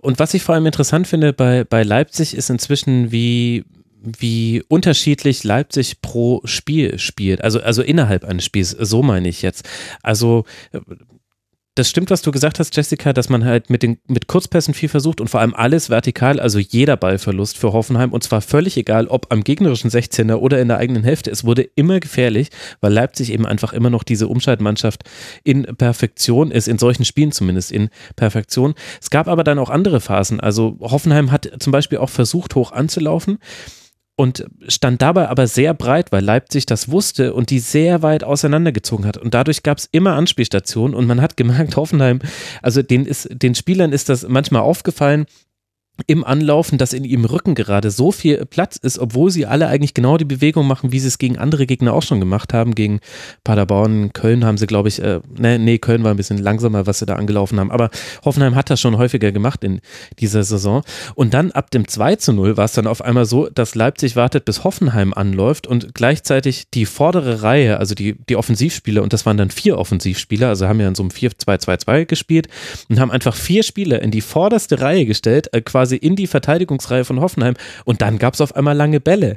[0.00, 3.64] Und was ich vor allem interessant finde bei, bei Leipzig ist inzwischen, wie,
[4.00, 7.42] wie unterschiedlich Leipzig pro Spiel spielt.
[7.42, 9.68] Also, also innerhalb eines Spiels, so meine ich jetzt.
[10.02, 10.44] Also
[11.78, 14.88] das stimmt, was du gesagt hast, Jessica, dass man halt mit, den, mit Kurzpässen viel
[14.88, 19.06] versucht und vor allem alles vertikal, also jeder Ballverlust für Hoffenheim und zwar völlig egal,
[19.06, 21.30] ob am gegnerischen 16er oder in der eigenen Hälfte.
[21.30, 22.48] Es wurde immer gefährlich,
[22.80, 25.04] weil Leipzig eben einfach immer noch diese Umschaltmannschaft
[25.44, 28.74] in Perfektion ist, in solchen Spielen zumindest in Perfektion.
[29.00, 30.40] Es gab aber dann auch andere Phasen.
[30.40, 33.38] Also Hoffenheim hat zum Beispiel auch versucht, hoch anzulaufen
[34.18, 39.06] und stand dabei aber sehr breit, weil Leipzig das wusste und die sehr weit auseinandergezogen
[39.06, 39.16] hat.
[39.16, 42.18] Und dadurch gab es immer Anspielstationen und man hat gemerkt, Hoffenheim,
[42.60, 45.26] also den, ist, den Spielern ist das manchmal aufgefallen,
[46.06, 49.94] im Anlaufen, dass in ihrem Rücken gerade so viel Platz ist, obwohl sie alle eigentlich
[49.94, 52.74] genau die Bewegung machen, wie sie es gegen andere Gegner auch schon gemacht haben.
[52.74, 53.00] Gegen
[53.44, 57.00] Paderborn, Köln haben sie, glaube ich, äh, nee, nee, Köln war ein bisschen langsamer, was
[57.00, 57.70] sie da angelaufen haben.
[57.70, 57.90] Aber
[58.24, 59.80] Hoffenheim hat das schon häufiger gemacht in
[60.20, 60.82] dieser Saison.
[61.14, 64.14] Und dann ab dem 2 zu 0 war es dann auf einmal so, dass Leipzig
[64.14, 69.26] wartet, bis Hoffenheim anläuft und gleichzeitig die vordere Reihe, also die, die Offensivspieler, und das
[69.26, 72.48] waren dann vier Offensivspieler, also haben ja in so einem 4-2-2-2 gespielt
[72.88, 76.26] und haben einfach vier Spieler in die vorderste Reihe gestellt, äh, quasi quasi in die
[76.26, 79.36] Verteidigungsreihe von Hoffenheim und dann gab es auf einmal lange Bälle,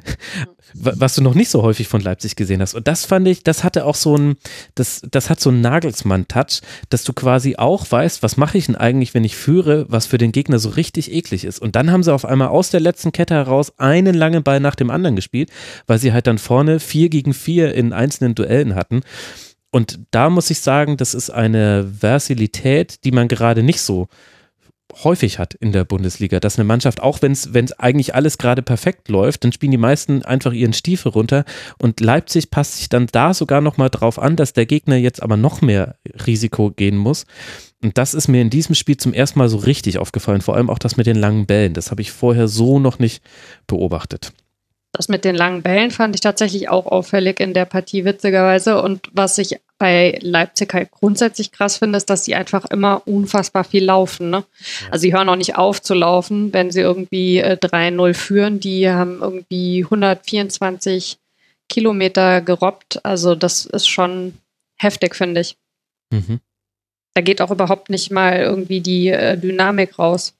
[0.74, 2.74] was du noch nicht so häufig von Leipzig gesehen hast.
[2.74, 4.36] Und das fand ich, das hatte auch so ein,
[4.74, 6.60] das, das hat so einen Nagelsmann-Touch,
[6.90, 10.18] dass du quasi auch weißt, was mache ich denn eigentlich, wenn ich führe, was für
[10.18, 11.58] den Gegner so richtig eklig ist.
[11.58, 14.74] Und dann haben sie auf einmal aus der letzten Kette heraus einen langen Ball nach
[14.74, 15.50] dem anderen gespielt,
[15.86, 19.00] weil sie halt dann vorne vier gegen vier in einzelnen Duellen hatten.
[19.70, 24.08] Und da muss ich sagen, das ist eine Versilität, die man gerade nicht so
[25.04, 29.08] häufig hat in der Bundesliga, dass eine Mannschaft, auch wenn es eigentlich alles gerade perfekt
[29.08, 31.44] läuft, dann spielen die meisten einfach ihren Stiefel runter
[31.78, 35.36] und Leipzig passt sich dann da sogar nochmal drauf an, dass der Gegner jetzt aber
[35.36, 37.26] noch mehr Risiko gehen muss.
[37.82, 40.70] Und das ist mir in diesem Spiel zum ersten Mal so richtig aufgefallen, vor allem
[40.70, 41.74] auch das mit den langen Bällen.
[41.74, 43.22] Das habe ich vorher so noch nicht
[43.66, 44.32] beobachtet.
[44.92, 48.80] Das mit den langen Bällen fand ich tatsächlich auch auffällig in der Partie, witzigerweise.
[48.82, 53.64] Und was ich bei Leipzig halt grundsätzlich krass finde, ist, dass sie einfach immer unfassbar
[53.64, 54.28] viel laufen.
[54.28, 54.44] Ne?
[54.90, 58.60] Also sie hören auch nicht auf zu laufen, wenn sie irgendwie äh, 3-0 führen.
[58.60, 61.18] Die haben irgendwie 124
[61.70, 63.02] Kilometer gerobbt.
[63.02, 64.34] Also das ist schon
[64.76, 65.56] heftig, finde ich.
[66.10, 66.40] Mhm.
[67.14, 70.34] Da geht auch überhaupt nicht mal irgendwie die äh, Dynamik raus.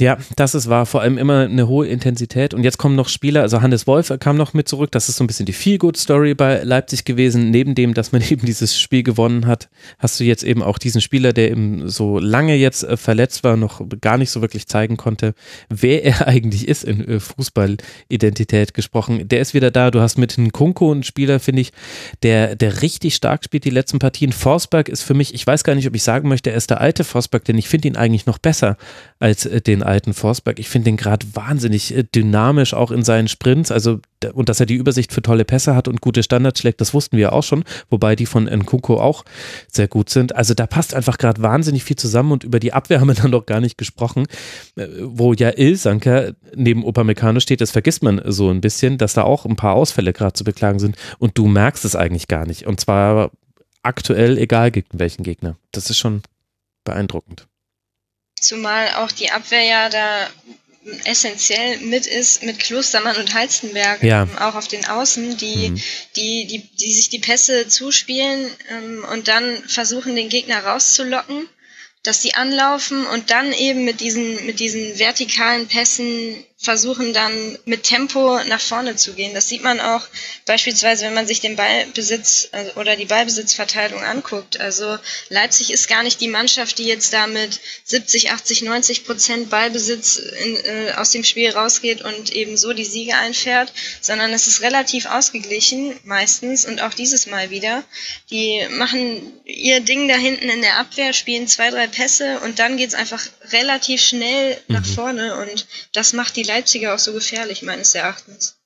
[0.00, 0.86] Ja, das ist wahr.
[0.86, 2.52] Vor allem immer eine hohe Intensität.
[2.52, 4.90] Und jetzt kommen noch Spieler, also Hannes Wolf kam noch mit zurück.
[4.90, 7.52] Das ist so ein bisschen die Feel-Good-Story bei Leipzig gewesen.
[7.52, 9.68] Neben dem, dass man eben dieses Spiel gewonnen hat,
[10.00, 13.56] hast du jetzt eben auch diesen Spieler, der eben so lange jetzt äh, verletzt war,
[13.56, 15.32] noch gar nicht so wirklich zeigen konnte,
[15.68, 19.28] wer er eigentlich ist in äh, Fußballidentität gesprochen.
[19.28, 19.92] Der ist wieder da.
[19.92, 21.72] Du hast mit Nkunku einen Spieler, finde ich,
[22.24, 24.32] der, der richtig stark spielt die letzten Partien.
[24.32, 26.80] Forsberg ist für mich, ich weiß gar nicht, ob ich sagen möchte, er ist der
[26.80, 28.76] alte Forsberg, denn ich finde ihn eigentlich noch besser
[29.20, 30.58] als äh, den alten Forsberg.
[30.58, 33.70] Ich finde den gerade wahnsinnig äh, dynamisch, auch in seinen Sprints.
[33.70, 34.00] Also,
[34.32, 37.16] und dass er die Übersicht für tolle Pässe hat und gute Standards schlägt, das wussten
[37.16, 37.64] wir auch schon.
[37.90, 39.24] Wobei die von Nkunko auch
[39.70, 40.34] sehr gut sind.
[40.34, 43.30] Also, da passt einfach gerade wahnsinnig viel zusammen und über die Abwehr haben wir dann
[43.30, 44.26] noch gar nicht gesprochen.
[44.76, 49.22] Äh, wo ja Ilsanker neben Upamecano steht, das vergisst man so ein bisschen, dass da
[49.22, 50.96] auch ein paar Ausfälle gerade zu beklagen sind.
[51.18, 52.66] Und du merkst es eigentlich gar nicht.
[52.66, 53.30] Und zwar
[53.82, 55.56] aktuell egal gegen welchen Gegner.
[55.72, 56.22] Das ist schon
[56.84, 57.46] beeindruckend.
[58.44, 60.28] Zumal auch die Abwehr ja da
[61.04, 64.24] essentiell mit ist mit Klostermann und Halstenberg, ja.
[64.24, 65.80] ähm, auch auf den Außen, die, mhm.
[66.16, 71.48] die, die, die sich die Pässe zuspielen ähm, und dann versuchen, den Gegner rauszulocken,
[72.02, 77.84] dass die anlaufen und dann eben mit diesen, mit diesen vertikalen Pässen versuchen dann mit
[77.84, 79.34] Tempo nach vorne zu gehen.
[79.34, 80.02] Das sieht man auch
[80.46, 84.58] beispielsweise, wenn man sich den Ballbesitz also, oder die Ballbesitzverteilung anguckt.
[84.58, 84.98] Also
[85.28, 90.16] Leipzig ist gar nicht die Mannschaft, die jetzt da mit 70, 80, 90 Prozent Ballbesitz
[90.16, 94.62] in, äh, aus dem Spiel rausgeht und eben so die Siege einfährt, sondern es ist
[94.62, 97.84] relativ ausgeglichen meistens und auch dieses Mal wieder.
[98.30, 102.76] Die machen ihr Ding da hinten in der Abwehr, spielen zwei, drei Pässe und dann
[102.76, 104.94] geht's einfach relativ schnell nach mhm.
[104.94, 108.58] vorne und das macht die Leipziger auch so gefährlich, meines Erachtens.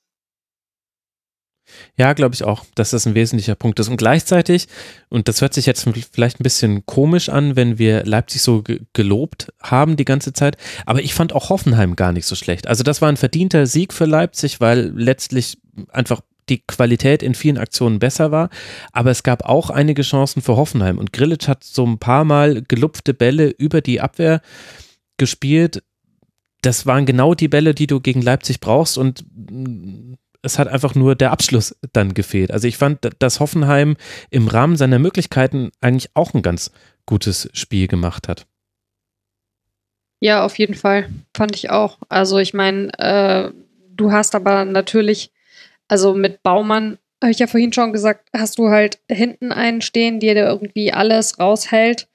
[1.97, 3.89] Ja, glaube ich auch, dass das ein wesentlicher Punkt ist.
[3.89, 4.67] Und gleichzeitig,
[5.09, 8.63] und das hört sich jetzt vielleicht ein bisschen komisch an, wenn wir Leipzig so
[8.93, 12.67] gelobt haben die ganze Zeit, aber ich fand auch Hoffenheim gar nicht so schlecht.
[12.67, 15.59] Also das war ein verdienter Sieg für Leipzig, weil letztlich
[15.89, 18.49] einfach die Qualität in vielen Aktionen besser war,
[18.91, 22.63] aber es gab auch einige Chancen für Hoffenheim und Grillitsch hat so ein paar Mal
[22.63, 24.41] gelupfte Bälle über die Abwehr
[25.17, 25.83] gespielt,
[26.61, 30.95] das waren genau die Bälle, die du gegen Leipzig brauchst und mm, es hat einfach
[30.95, 32.51] nur der Abschluss dann gefehlt.
[32.51, 33.97] Also ich fand, dass Hoffenheim
[34.29, 36.71] im Rahmen seiner Möglichkeiten eigentlich auch ein ganz
[37.05, 38.45] gutes Spiel gemacht hat.
[40.21, 41.09] Ja, auf jeden Fall.
[41.35, 41.97] Fand ich auch.
[42.09, 43.51] Also ich meine, äh,
[43.93, 45.31] du hast aber natürlich,
[45.87, 50.19] also mit Baumann, habe ich ja vorhin schon gesagt, hast du halt hinten einen stehen,
[50.19, 52.07] der irgendwie alles raushält.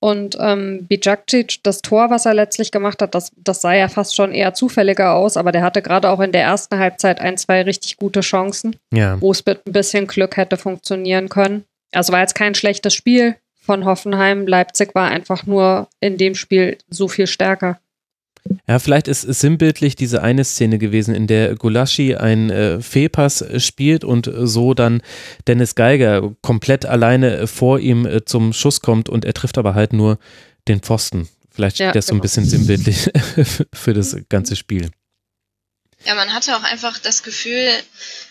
[0.00, 4.14] Und ähm, Bijakcic, das Tor, was er letztlich gemacht hat, das, das sah ja fast
[4.14, 7.62] schon eher zufälliger aus, aber der hatte gerade auch in der ersten Halbzeit ein, zwei
[7.62, 9.20] richtig gute Chancen, ja.
[9.20, 11.64] wo es mit ein bisschen Glück hätte funktionieren können.
[11.92, 14.46] Also war jetzt kein schlechtes Spiel von Hoffenheim.
[14.46, 17.78] Leipzig war einfach nur in dem Spiel so viel stärker.
[18.66, 23.44] Ja, vielleicht ist es sinnbildlich diese eine Szene gewesen, in der Gulaschi ein äh, Fehlpass
[23.58, 25.02] spielt und so dann
[25.46, 29.92] Dennis Geiger komplett alleine vor ihm äh, zum Schuss kommt und er trifft aber halt
[29.92, 30.18] nur
[30.68, 31.28] den Pfosten.
[31.50, 32.16] Vielleicht steht ja, das genau.
[32.16, 33.10] so ein bisschen sinnbildlich
[33.72, 34.90] für das ganze Spiel.
[36.04, 37.70] Ja, man hatte auch einfach das Gefühl,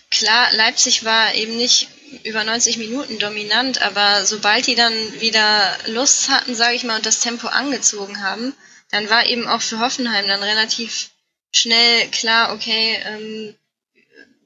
[0.09, 1.89] klar, Leipzig war eben nicht
[2.23, 7.05] über 90 Minuten dominant, aber sobald die dann wieder Lust hatten, sage ich mal, und
[7.05, 8.53] das Tempo angezogen haben,
[8.91, 11.09] dann war eben auch für Hoffenheim dann relativ
[11.51, 13.55] schnell klar, okay, ähm,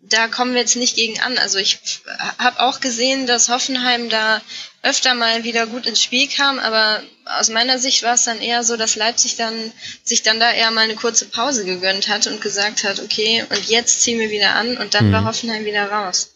[0.03, 1.37] da kommen wir jetzt nicht gegen an.
[1.37, 1.79] Also ich
[2.37, 4.41] habe auch gesehen, dass Hoffenheim da
[4.83, 8.63] öfter mal wieder gut ins Spiel kam, aber aus meiner Sicht war es dann eher
[8.63, 9.71] so, dass Leipzig dann
[10.03, 13.69] sich dann da eher mal eine kurze Pause gegönnt hat und gesagt hat, okay, und
[13.69, 15.13] jetzt ziehen wir wieder an und dann mhm.
[15.13, 16.31] war Hoffenheim wieder raus.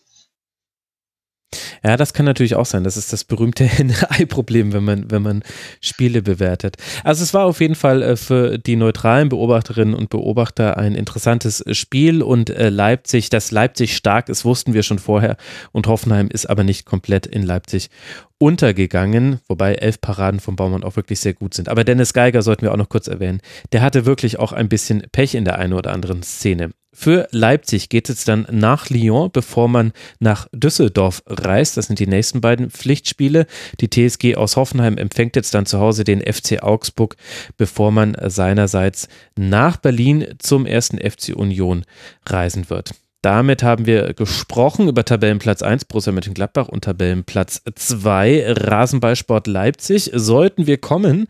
[1.84, 2.84] Ja, das kann natürlich auch sein.
[2.84, 5.44] Das ist das berühmte Henne-Ei-Problem, wenn man, wenn man
[5.82, 6.78] Spiele bewertet.
[7.04, 11.64] Also es war auf jeden Fall äh, für die neutralen Beobachterinnen und Beobachter ein interessantes
[11.72, 15.38] Spiel und äh, Leipzig, dass Leipzig stark ist, wussten wir schon vorher
[15.72, 17.90] und Hoffenheim ist aber nicht komplett in Leipzig
[18.38, 21.70] untergegangen, wobei elf Paraden vom Baumann auch wirklich sehr gut sind.
[21.70, 23.42] Aber Dennis Geiger sollten wir auch noch kurz erwähnen.
[23.72, 26.72] Der hatte wirklich auch ein bisschen Pech in der einen oder anderen Szene.
[26.98, 31.76] Für Leipzig geht es dann nach Lyon, bevor man nach Düsseldorf reist.
[31.76, 33.48] Das sind die nächsten beiden Pflichtspiele.
[33.82, 37.18] Die TSG aus Hoffenheim empfängt jetzt dann zu Hause den FC Augsburg,
[37.58, 41.84] bevor man seinerseits nach Berlin zum ersten FC Union
[42.26, 42.92] reisen wird.
[43.26, 50.12] Damit haben wir gesprochen über Tabellenplatz 1 Borussia Mönchengladbach und Tabellenplatz 2 Rasenballsport Leipzig.
[50.14, 51.26] Sollten wir kommen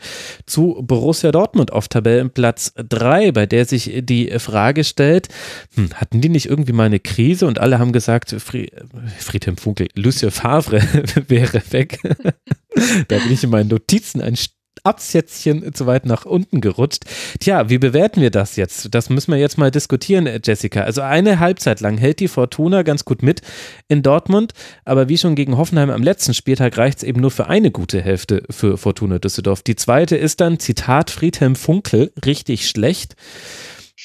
[0.46, 5.30] zu Borussia Dortmund auf Tabellenplatz 3, bei der sich die Frage stellt,
[5.76, 8.74] hm, hatten die nicht irgendwie mal eine Krise und alle haben gesagt, Fried,
[9.18, 10.82] Friedhelm Funkel, Lucia Favre
[11.30, 12.00] wäre weg.
[13.08, 14.36] da bin ich in meinen Notizen ein
[14.86, 17.04] Absätzchen zu weit nach unten gerutscht.
[17.40, 18.94] Tja, wie bewerten wir das jetzt?
[18.94, 20.84] Das müssen wir jetzt mal diskutieren, Jessica.
[20.84, 23.42] Also eine Halbzeit lang hält die Fortuna ganz gut mit
[23.88, 24.54] in Dortmund,
[24.86, 28.02] aber wie schon gegen Hoffenheim am letzten Spieltag reicht es eben nur für eine gute
[28.02, 29.64] Hälfte für Fortuna Düsseldorf.
[29.64, 33.16] Die zweite ist dann, Zitat Friedhelm Funkel, richtig schlecht.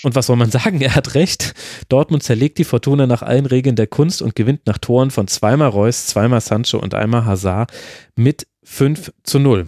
[0.03, 0.81] Und was soll man sagen?
[0.81, 1.55] Er hat recht.
[1.89, 5.69] Dortmund zerlegt die Fortuna nach allen Regeln der Kunst und gewinnt nach Toren von zweimal
[5.69, 7.73] Reus, zweimal Sancho und einmal Hazard
[8.17, 9.67] mit 5 zu 0.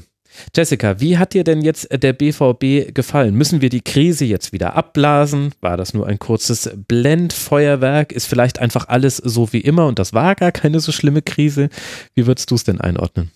[0.55, 3.35] Jessica, wie hat dir denn jetzt der BVB gefallen?
[3.35, 5.55] Müssen wir die Krise jetzt wieder abblasen?
[5.61, 8.12] War das nur ein kurzes Blendfeuerwerk?
[8.12, 11.68] Ist vielleicht einfach alles so wie immer und das war gar keine so schlimme Krise?
[12.14, 13.30] Wie würdest du es denn einordnen?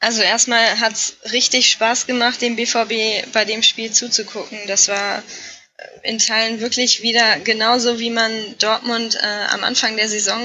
[0.00, 4.58] Also erstmal hat es richtig Spaß gemacht, dem BVB bei dem Spiel zuzugucken.
[4.66, 10.08] Das war äh, in Teilen wirklich wieder genauso, wie man Dortmund äh, am Anfang der
[10.08, 10.40] Saison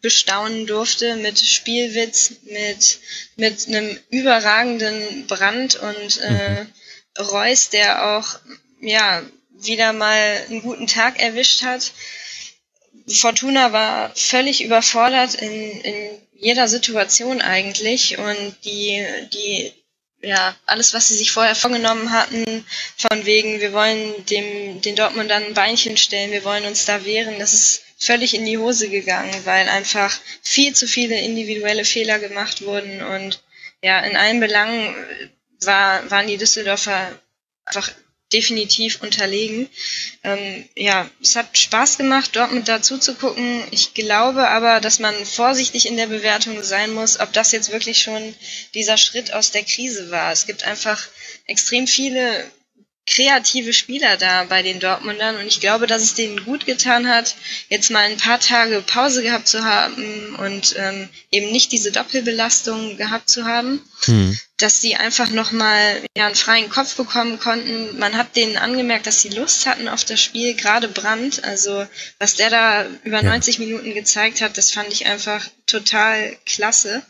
[0.00, 2.98] bestaunen durfte mit Spielwitz, mit,
[3.36, 6.72] mit einem überragenden Brand und äh, mhm.
[7.18, 8.38] Reus, der auch
[8.80, 11.92] ja, wieder mal einen guten Tag erwischt hat.
[13.08, 19.72] Fortuna war völlig überfordert in, in jeder Situation eigentlich und die, die,
[20.22, 22.64] ja, alles, was sie sich vorher vorgenommen hatten,
[22.96, 27.04] von wegen, wir wollen dem, den Dortmund dann ein Beinchen stellen, wir wollen uns da
[27.04, 32.18] wehren, das ist völlig in die Hose gegangen, weil einfach viel zu viele individuelle Fehler
[32.18, 33.42] gemacht wurden und
[33.82, 34.94] ja, in allen Belangen
[35.60, 37.12] war, waren die Düsseldorfer
[37.64, 37.90] einfach
[38.32, 39.68] definitiv unterlegen.
[40.22, 43.62] Ähm, ja, es hat Spaß gemacht, Dortmund dazu zu gucken.
[43.70, 48.02] Ich glaube aber, dass man vorsichtig in der Bewertung sein muss, ob das jetzt wirklich
[48.02, 48.34] schon
[48.74, 50.30] dieser Schritt aus der Krise war.
[50.32, 51.08] Es gibt einfach
[51.46, 52.44] extrem viele
[53.08, 57.36] kreative Spieler da bei den Dortmundern und ich glaube, dass es denen gut getan hat,
[57.68, 62.96] jetzt mal ein paar Tage Pause gehabt zu haben und ähm, eben nicht diese Doppelbelastung
[62.96, 64.38] gehabt zu haben, hm.
[64.58, 67.98] dass sie einfach nochmal ja, einen freien Kopf bekommen konnten.
[67.98, 71.86] Man hat denen angemerkt, dass sie Lust hatten auf das Spiel, gerade Brandt, also
[72.18, 73.30] was der da über ja.
[73.30, 77.02] 90 Minuten gezeigt hat, das fand ich einfach total klasse.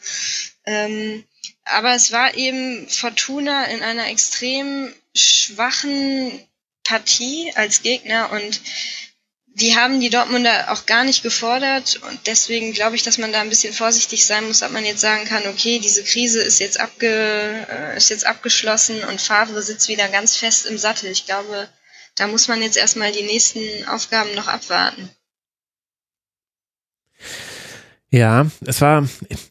[0.64, 1.24] Ähm,
[1.64, 6.46] aber es war eben Fortuna in einer extrem schwachen
[6.84, 8.60] Partie als Gegner und
[9.60, 13.40] die haben die Dortmunder auch gar nicht gefordert und deswegen glaube ich, dass man da
[13.40, 16.78] ein bisschen vorsichtig sein muss, ob man jetzt sagen kann, okay, diese Krise ist jetzt,
[16.78, 21.10] abge, äh, ist jetzt abgeschlossen und Favre sitzt wieder ganz fest im Sattel.
[21.10, 21.68] Ich glaube,
[22.14, 25.10] da muss man jetzt erstmal die nächsten Aufgaben noch abwarten.
[28.10, 29.06] Ja, es war,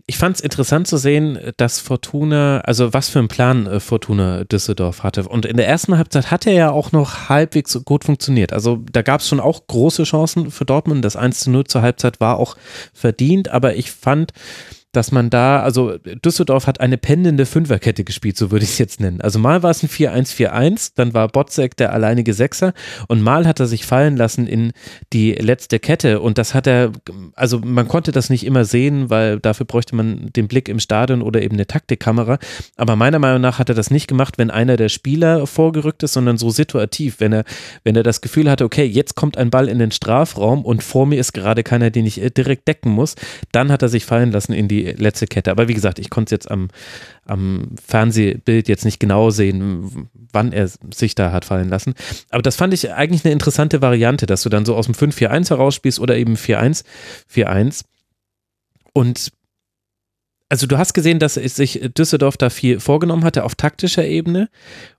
[0.08, 4.46] ich fand es interessant zu sehen, dass Fortuna, also was für einen Plan äh, Fortuna
[4.46, 5.28] Düsseldorf hatte.
[5.28, 8.54] Und in der ersten Halbzeit hat er ja auch noch halbwegs gut funktioniert.
[8.54, 11.06] Also da gab es schon auch große Chancen für Dortmund.
[11.06, 12.58] Das 1 zu 0 zur Halbzeit war auch
[12.94, 14.34] verdient, aber ich fand,
[14.94, 19.00] dass man da, also Düsseldorf hat eine pendende Fünferkette gespielt, so würde ich es jetzt
[19.00, 19.22] nennen.
[19.22, 22.74] Also mal war es ein 4-1-4-1, dann war Botzek der alleinige Sechser
[23.08, 24.72] und mal hat er sich fallen lassen in
[25.14, 26.94] die letzte Kette und das hat er,
[27.36, 31.22] also man konnte das nicht immer sehen, weil dafür bräuchte man den Blick im Stadion
[31.22, 32.40] oder eben eine Taktikkamera,
[32.78, 36.14] aber meiner Meinung nach hat er das nicht gemacht, wenn einer der Spieler vorgerückt ist,
[36.14, 37.44] sondern so situativ, wenn er,
[37.84, 41.06] wenn er das Gefühl hatte, okay, jetzt kommt ein Ball in den Strafraum und vor
[41.06, 43.16] mir ist gerade keiner, den ich direkt decken muss,
[43.52, 45.52] dann hat er sich fallen lassen in die letzte Kette.
[45.52, 46.70] Aber wie gesagt, ich konnte es jetzt am,
[47.26, 51.94] am Fernsehbild jetzt nicht genau sehen, wann er sich da hat fallen lassen.
[52.30, 55.50] Aber das fand ich eigentlich eine interessante Variante, dass du dann so aus dem 5-4-1
[55.50, 57.84] herausspielst oder eben 4-1-4-1.
[58.94, 59.32] Und
[60.50, 64.50] also du hast gesehen, dass sich Düsseldorf da viel vorgenommen hatte auf taktischer Ebene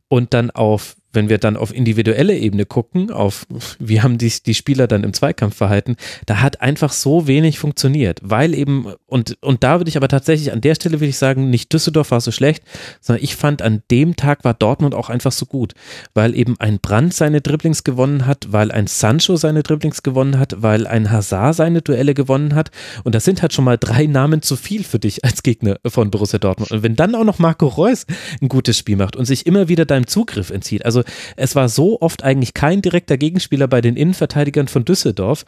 [0.08, 3.46] und dann auf wenn wir dann auf individuelle Ebene gucken, auf
[3.78, 5.96] wie haben die, die Spieler dann im Zweikampf verhalten,
[6.26, 10.52] da hat einfach so wenig funktioniert, weil eben, und, und da würde ich aber tatsächlich
[10.52, 12.62] an der Stelle würde ich sagen, nicht Düsseldorf war so schlecht,
[13.00, 15.74] sondern ich fand an dem Tag war Dortmund auch einfach so gut,
[16.14, 20.62] weil eben ein Brand seine Dribblings gewonnen hat, weil ein Sancho seine Dribblings gewonnen hat,
[20.62, 22.70] weil ein Hazard seine Duelle gewonnen hat
[23.04, 26.10] und das sind halt schon mal drei Namen zu viel für dich als Gegner von
[26.10, 26.70] Borussia Dortmund.
[26.70, 28.06] Und wenn dann auch noch Marco Reus
[28.40, 30.97] ein gutes Spiel macht und sich immer wieder deinem Zugriff entzieht, also
[31.36, 35.44] es war so oft eigentlich kein direkter Gegenspieler bei den Innenverteidigern von Düsseldorf,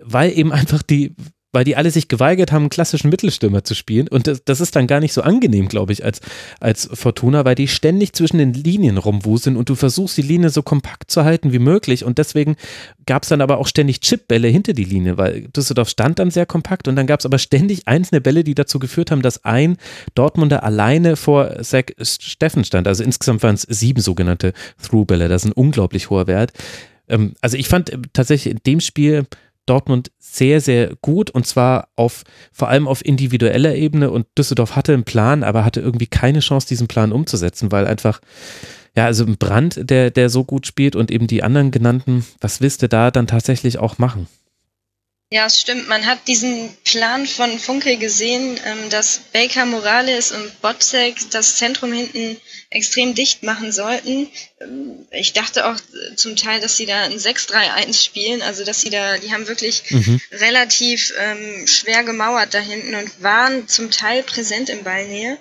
[0.00, 1.14] weil eben einfach die,
[1.54, 4.08] weil die alle sich geweigert haben, einen klassischen Mittelstürmer zu spielen.
[4.08, 6.20] Und das, das ist dann gar nicht so angenehm, glaube ich, als,
[6.60, 10.62] als Fortuna, weil die ständig zwischen den Linien rumwuseln und du versuchst, die Linie so
[10.62, 12.04] kompakt zu halten wie möglich.
[12.04, 12.56] Und deswegen
[13.06, 16.46] gab es dann aber auch ständig Chipbälle hinter die Linie, weil Düsseldorf stand dann sehr
[16.46, 19.76] kompakt und dann gab es aber ständig einzelne Bälle, die dazu geführt haben, dass ein
[20.14, 22.88] Dortmunder alleine vor Zach Steffen stand.
[22.88, 24.52] Also insgesamt waren es sieben sogenannte
[24.82, 25.28] Through-Bälle.
[25.28, 26.52] Das ist ein unglaublich hoher Wert.
[27.08, 29.26] Ähm, also ich fand tatsächlich in dem Spiel
[29.66, 34.92] Dortmund sehr, sehr gut und zwar auf, vor allem auf individueller Ebene und Düsseldorf hatte
[34.92, 38.20] einen Plan, aber hatte irgendwie keine Chance, diesen Plan umzusetzen, weil einfach,
[38.96, 42.60] ja, also ein Brand, der, der so gut spielt und eben die anderen genannten, was
[42.60, 44.26] willst du da dann tatsächlich auch machen?
[45.34, 45.88] Ja, es stimmt.
[45.88, 51.92] Man hat diesen Plan von Funkel gesehen, ähm, dass Baker Morales und Botzek das Zentrum
[51.92, 52.36] hinten
[52.70, 54.28] extrem dicht machen sollten.
[54.60, 55.74] Ähm, ich dachte auch
[56.14, 59.82] zum Teil, dass sie da ein 6-3-1 spielen, also dass sie da, die haben wirklich
[59.90, 60.20] mhm.
[60.30, 65.36] relativ ähm, schwer gemauert da hinten und waren zum Teil präsent in Ballnähe.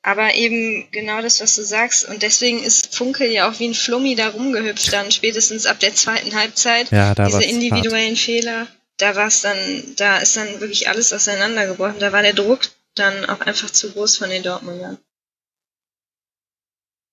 [0.00, 2.08] Aber eben genau das, was du sagst.
[2.08, 5.94] Und deswegen ist Funkel ja auch wie ein Flummi da rumgehüpft dann, spätestens ab der
[5.94, 6.90] zweiten Halbzeit.
[6.90, 8.24] Ja, da Diese individuellen hart.
[8.24, 8.68] Fehler
[9.04, 9.58] da war es dann,
[9.98, 11.98] da ist dann wirklich alles auseinandergebrochen.
[12.00, 12.60] Da war der Druck
[12.94, 14.96] dann auch einfach zu groß von den Dortmundern.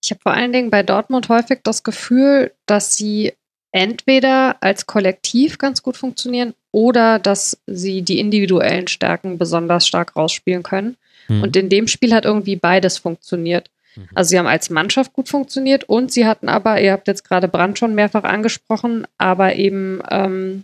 [0.02, 3.34] Ich habe vor allen Dingen bei Dortmund häufig das Gefühl, dass sie
[3.74, 10.64] entweder als Kollektiv ganz gut funktionieren oder dass sie die individuellen Stärken besonders stark rausspielen
[10.64, 10.96] können.
[11.28, 11.44] Mhm.
[11.44, 13.70] Und in dem Spiel hat irgendwie beides funktioniert.
[13.98, 14.08] Mhm.
[14.16, 17.50] Also sie haben als Mannschaft gut funktioniert und sie hatten aber, ihr habt jetzt gerade
[17.50, 20.64] Brand schon mehrfach angesprochen, aber eben ähm,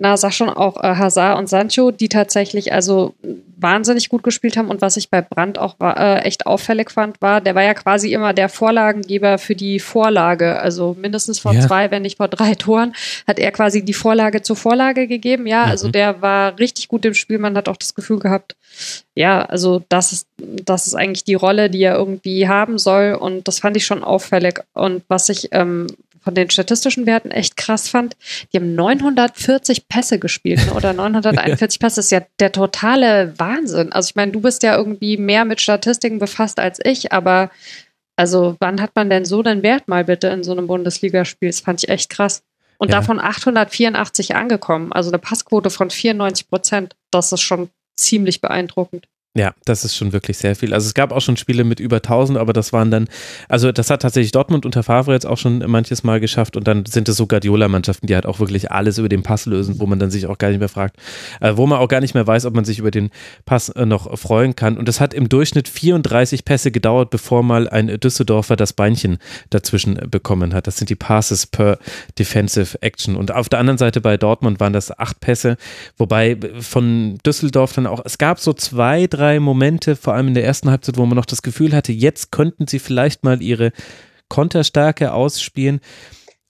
[0.00, 3.14] na, sag schon auch äh, Hazard und Sancho, die tatsächlich also
[3.56, 4.68] wahnsinnig gut gespielt haben.
[4.68, 7.74] Und was ich bei Brandt auch war, äh, echt auffällig fand, war, der war ja
[7.74, 10.58] quasi immer der Vorlagengeber für die Vorlage.
[10.58, 11.60] Also mindestens vor ja.
[11.60, 12.92] zwei, wenn nicht vor drei Toren,
[13.28, 15.46] hat er quasi die Vorlage zur Vorlage gegeben.
[15.46, 15.72] Ja, also mhm.
[15.72, 17.38] also der war richtig gut im Spiel.
[17.38, 18.56] Man hat auch das Gefühl gehabt,
[19.14, 23.14] ja, also das ist, das ist eigentlich die Rolle, die er irgendwie haben soll.
[23.14, 24.60] Und das fand ich schon auffällig.
[24.72, 25.86] Und was ich ähm,
[26.24, 28.16] von den statistischen Werten echt krass fand,
[28.52, 30.72] die haben 940 Pässe gespielt ne?
[30.72, 31.96] oder 941 Pässe.
[31.96, 33.92] Das ist ja der totale Wahnsinn.
[33.92, 37.50] Also ich meine, du bist ja irgendwie mehr mit Statistiken befasst als ich, aber
[38.16, 41.50] also wann hat man denn so den Wert mal bitte in so einem Bundesligaspiel?
[41.50, 42.42] Das fand ich echt krass.
[42.78, 42.98] Und ja.
[42.98, 44.92] davon 884 angekommen.
[44.92, 46.96] Also eine Passquote von 94 Prozent.
[47.10, 49.06] Das ist schon ziemlich beeindruckend.
[49.36, 50.72] Ja, das ist schon wirklich sehr viel.
[50.72, 53.08] Also es gab auch schon Spiele mit über 1000, aber das waren dann,
[53.48, 56.86] also das hat tatsächlich Dortmund unter Favre jetzt auch schon manches Mal geschafft und dann
[56.86, 59.98] sind es so Guardiola-Mannschaften, die halt auch wirklich alles über den Pass lösen, wo man
[59.98, 60.98] dann sich auch gar nicht mehr fragt,
[61.40, 63.10] äh, wo man auch gar nicht mehr weiß, ob man sich über den
[63.44, 64.78] Pass äh, noch freuen kann.
[64.78, 69.18] Und es hat im Durchschnitt 34 Pässe gedauert, bevor mal ein Düsseldorfer das Beinchen
[69.50, 70.68] dazwischen bekommen hat.
[70.68, 71.78] Das sind die Passes per
[72.20, 73.16] Defensive Action.
[73.16, 75.56] Und auf der anderen Seite bei Dortmund waren das acht Pässe,
[75.98, 80.34] wobei von Düsseldorf dann auch, es gab so zwei, drei drei Momente, vor allem in
[80.34, 83.72] der ersten Halbzeit, wo man noch das Gefühl hatte, jetzt könnten sie vielleicht mal ihre
[84.28, 85.80] Konterstärke ausspielen.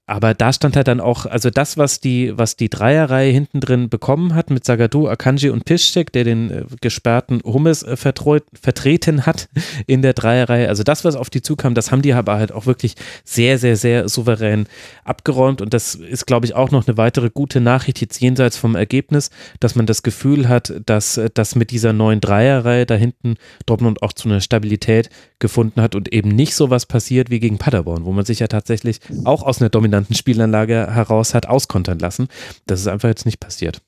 [0.07, 3.89] Aber da stand halt dann auch, also das, was die, was die Dreierreihe hinten drin
[3.89, 9.49] bekommen hat mit Sagadu, Akanji und Piszczek, der den äh, gesperrten Hummes äh, vertreten hat
[9.87, 12.67] in der Dreierreihe, also das, was auf die zukam, das haben die aber halt auch
[12.67, 14.67] wirklich sehr, sehr, sehr souverän
[15.05, 15.63] abgeräumt.
[15.63, 19.31] Und das ist, glaube ich, auch noch eine weitere gute Nachricht jetzt jenseits vom Ergebnis,
[19.59, 24.13] dass man das Gefühl hat, dass, dass mit dieser neuen Dreierreihe da hinten Dortmund auch
[24.13, 28.13] zu einer Stabilität gefunden hat und eben nicht so was passiert wie gegen Paderborn, wo
[28.13, 32.28] man sich ja tatsächlich auch aus einer Dominanz dominanten Spielanlage heraus hat auskontern lassen.
[32.66, 33.80] Das ist einfach jetzt nicht passiert.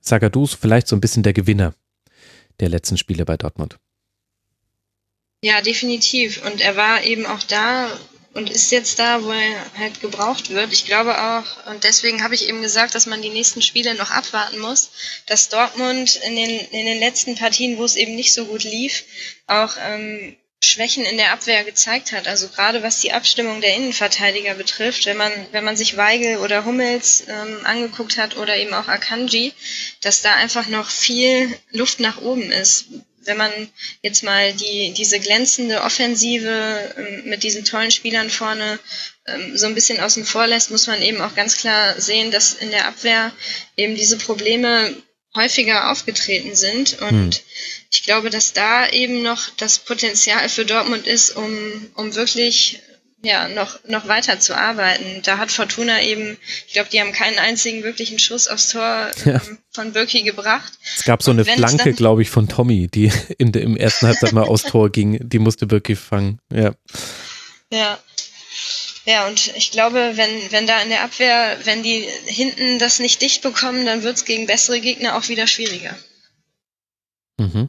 [0.00, 1.74] Zagadou ist vielleicht so ein bisschen der Gewinner
[2.60, 3.78] der letzten Spiele bei Dortmund.
[5.42, 6.42] Ja, definitiv.
[6.44, 7.90] Und er war eben auch da
[8.32, 10.72] und ist jetzt da, wo er halt gebraucht wird.
[10.72, 14.10] Ich glaube auch, und deswegen habe ich eben gesagt, dass man die nächsten Spiele noch
[14.10, 14.90] abwarten muss,
[15.26, 19.04] dass Dortmund in den, in den letzten Partien, wo es eben nicht so gut lief,
[19.46, 22.26] auch ähm, Schwächen in der Abwehr gezeigt hat.
[22.26, 26.64] Also gerade was die Abstimmung der Innenverteidiger betrifft, wenn man, wenn man sich Weigel oder
[26.64, 29.52] Hummels ähm, angeguckt hat oder eben auch Akanji,
[30.00, 32.86] dass da einfach noch viel Luft nach oben ist.
[33.26, 33.52] Wenn man
[34.02, 38.78] jetzt mal die, diese glänzende Offensive ähm, mit diesen tollen Spielern vorne
[39.26, 42.54] ähm, so ein bisschen außen vor lässt, muss man eben auch ganz klar sehen, dass
[42.54, 43.32] in der Abwehr
[43.76, 44.94] eben diese Probleme
[45.34, 47.00] häufiger aufgetreten sind.
[47.00, 47.40] Und hm.
[47.94, 51.56] Ich glaube, dass da eben noch das Potenzial für Dortmund ist, um,
[51.94, 52.80] um wirklich
[53.22, 55.22] ja, noch, noch weiter zu arbeiten.
[55.22, 56.36] Da hat Fortuna eben,
[56.66, 59.34] ich glaube, die haben keinen einzigen wirklichen Schuss aufs Tor ja.
[59.34, 60.72] ähm, von Birki gebracht.
[60.96, 64.32] Es gab so eine Flanke, glaube ich, von Tommy, die in de, im ersten Halbzeit
[64.32, 65.18] mal aufs Tor ging.
[65.22, 66.40] Die musste Birki fangen.
[66.52, 66.74] Ja.
[67.72, 67.98] Ja,
[69.06, 73.22] ja, und ich glaube, wenn, wenn da in der Abwehr, wenn die hinten das nicht
[73.22, 75.96] dicht bekommen, dann wird es gegen bessere Gegner auch wieder schwieriger.
[77.38, 77.68] Mhm.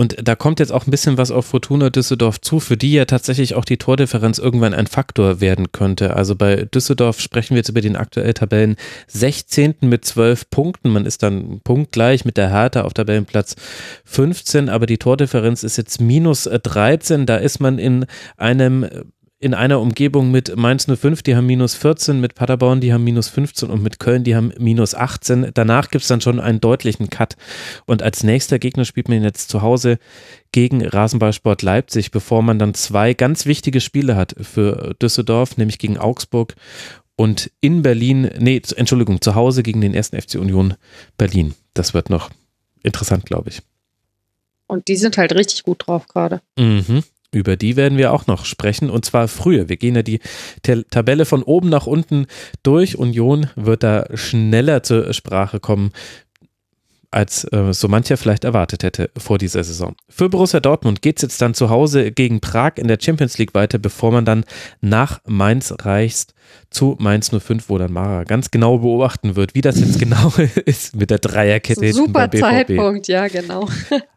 [0.00, 3.04] Und da kommt jetzt auch ein bisschen was auf Fortuna Düsseldorf zu, für die ja
[3.04, 6.16] tatsächlich auch die Tordifferenz irgendwann ein Faktor werden könnte.
[6.16, 8.76] Also bei Düsseldorf sprechen wir jetzt über den aktuell Tabellen
[9.08, 9.74] 16.
[9.82, 10.88] mit 12 Punkten.
[10.88, 13.56] Man ist dann punktgleich mit der Hertha auf Tabellenplatz
[14.06, 17.26] 15, aber die Tordifferenz ist jetzt minus 13.
[17.26, 18.06] Da ist man in
[18.38, 18.88] einem
[19.42, 23.28] in einer Umgebung mit Mainz 05, die haben minus 14, mit Paderborn, die haben minus
[23.30, 25.52] 15 und mit Köln, die haben minus 18.
[25.54, 27.36] Danach gibt es dann schon einen deutlichen Cut.
[27.86, 29.98] Und als nächster Gegner spielt man jetzt zu Hause
[30.52, 35.96] gegen Rasenballsport Leipzig, bevor man dann zwei ganz wichtige Spiele hat für Düsseldorf, nämlich gegen
[35.96, 36.54] Augsburg
[37.16, 40.74] und in Berlin, nee, Entschuldigung, zu Hause gegen den ersten FC Union
[41.16, 41.54] Berlin.
[41.72, 42.30] Das wird noch
[42.82, 43.62] interessant, glaube ich.
[44.66, 46.42] Und die sind halt richtig gut drauf gerade.
[46.58, 47.04] Mhm.
[47.32, 49.68] Über die werden wir auch noch sprechen und zwar früher.
[49.68, 50.20] Wir gehen ja die
[50.62, 52.26] Tabelle von oben nach unten
[52.62, 52.98] durch.
[52.98, 55.92] Union wird da schneller zur Sprache kommen,
[57.10, 59.96] als äh, so mancher vielleicht erwartet hätte vor dieser Saison.
[60.08, 63.54] Für Borussia Dortmund geht es jetzt dann zu Hause gegen Prag in der Champions League
[63.54, 64.44] weiter, bevor man dann
[64.80, 66.34] nach Mainz reist
[66.70, 70.32] zu Mainz 05, wo dann Mara ganz genau beobachten wird, wie das jetzt genau
[70.66, 71.92] ist mit der Dreierkette.
[71.92, 73.68] Super Zeitpunkt, ja, genau.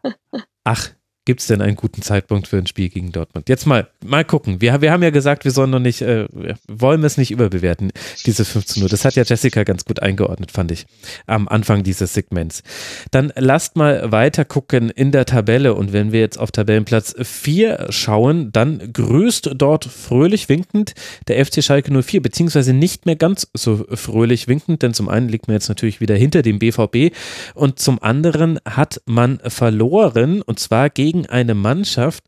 [0.64, 0.90] Ach,
[1.26, 3.48] Gibt es denn einen guten Zeitpunkt für ein Spiel gegen Dortmund?
[3.48, 4.60] Jetzt mal, mal gucken.
[4.60, 6.26] Wir, wir haben ja gesagt, wir sollen noch nicht, äh,
[6.68, 7.92] wollen es nicht überbewerten,
[8.26, 8.90] diese 15 Uhr.
[8.90, 10.84] Das hat ja Jessica ganz gut eingeordnet, fand ich,
[11.26, 12.62] am Anfang dieses Segments.
[13.10, 17.86] Dann lasst mal weiter gucken in der Tabelle und wenn wir jetzt auf Tabellenplatz 4
[17.88, 20.92] schauen, dann grüßt dort fröhlich winkend
[21.28, 25.48] der FC Schalke 04, beziehungsweise nicht mehr ganz so fröhlich winkend, denn zum einen liegt
[25.48, 27.14] man jetzt natürlich wieder hinter dem BVB
[27.54, 32.24] und zum anderen hat man verloren und zwar gegen gegen eine Mannschaft,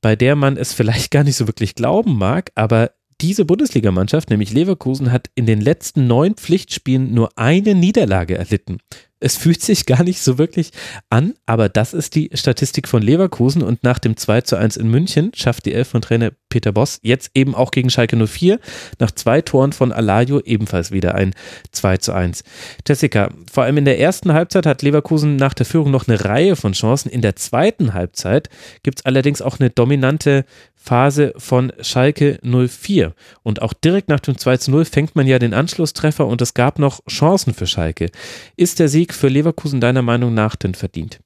[0.00, 4.52] bei der man es vielleicht gar nicht so wirklich glauben mag, aber diese Bundesligamannschaft, nämlich
[4.52, 8.78] Leverkusen, hat in den letzten neun Pflichtspielen nur eine Niederlage erlitten
[9.22, 10.70] es fühlt sich gar nicht so wirklich
[11.08, 14.88] an, aber das ist die Statistik von Leverkusen und nach dem 2 zu 1 in
[14.88, 18.58] München schafft die Elf von Trainer Peter Boss jetzt eben auch gegen Schalke 04
[18.98, 21.34] nach zwei Toren von Alario ebenfalls wieder ein
[21.70, 22.44] 2 zu 1.
[22.86, 26.56] Jessica, vor allem in der ersten Halbzeit hat Leverkusen nach der Führung noch eine Reihe
[26.56, 27.08] von Chancen.
[27.08, 28.50] In der zweiten Halbzeit
[28.82, 30.44] gibt es allerdings auch eine dominante
[30.82, 33.14] Phase von Schalke 04.
[33.44, 36.54] Und auch direkt nach dem 2 zu 0 fängt man ja den Anschlusstreffer und es
[36.54, 38.10] gab noch Chancen für Schalke.
[38.56, 41.20] Ist der Sieg für Leverkusen deiner Meinung nach denn verdient?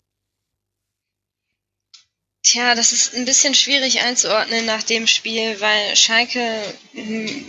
[2.46, 7.44] Tja, das ist ein bisschen schwierig einzuordnen nach dem Spiel, weil Schalke hm,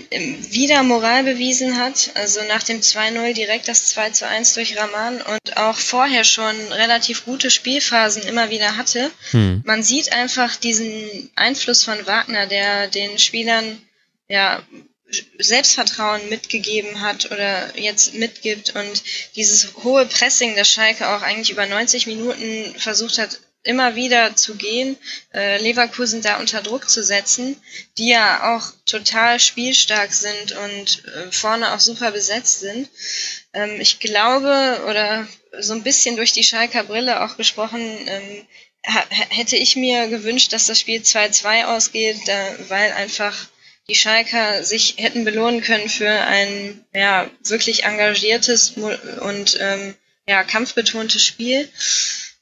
[0.50, 2.10] wieder Moral bewiesen hat.
[2.16, 7.52] Also nach dem 2-0 direkt das 2-1 durch Raman und auch vorher schon relativ gute
[7.52, 9.12] Spielphasen immer wieder hatte.
[9.30, 9.62] Hm.
[9.66, 13.80] Man sieht einfach diesen Einfluss von Wagner, der den Spielern
[14.28, 14.64] ja
[15.38, 19.04] Selbstvertrauen mitgegeben hat oder jetzt mitgibt und
[19.36, 24.55] dieses hohe Pressing, das Schalke auch eigentlich über 90 Minuten versucht hat immer wieder zu
[24.55, 24.97] gehen,
[25.34, 27.55] äh, Leverkusen da unter Druck zu setzen,
[27.97, 32.89] die ja auch total spielstark sind und äh, vorne auch super besetzt sind.
[33.53, 35.28] Ähm, ich glaube, oder
[35.59, 38.47] so ein bisschen durch die Schalker Brille auch gesprochen, ähm,
[39.09, 43.36] hätte ich mir gewünscht, dass das Spiel 2-2 ausgeht, da, weil einfach
[43.89, 49.95] die Schalker sich hätten belohnen können für ein ja, wirklich engagiertes und ähm,
[50.28, 51.70] ja, kampfbetontes Spiel.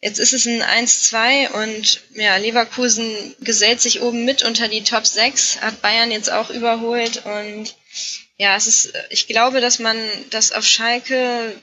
[0.06, 5.08] Jetzt ist es ein 1-2 und ja, Leverkusen gesellt sich oben mit unter die Top
[5.08, 7.74] 6, hat Bayern jetzt auch überholt und
[8.38, 9.98] ja, es ist, ich glaube, dass man
[10.30, 11.60] das auf Schalke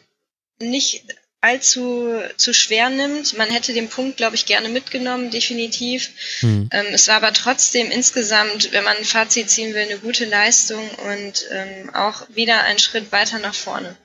[0.58, 1.04] nicht
[1.40, 3.38] allzu zu schwer nimmt.
[3.38, 6.10] Man hätte den Punkt, glaube ich, gerne mitgenommen, definitiv.
[6.40, 6.68] Hm.
[6.72, 10.90] Ähm, es war aber trotzdem insgesamt, wenn man ein Fazit ziehen will, eine gute Leistung
[11.12, 13.96] und ähm, auch wieder ein Schritt weiter nach vorne.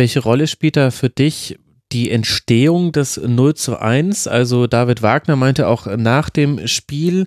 [0.00, 1.58] Welche Rolle spielt da für dich
[1.92, 4.28] die Entstehung des 0 zu 1?
[4.28, 7.26] Also David Wagner meinte auch nach dem Spiel,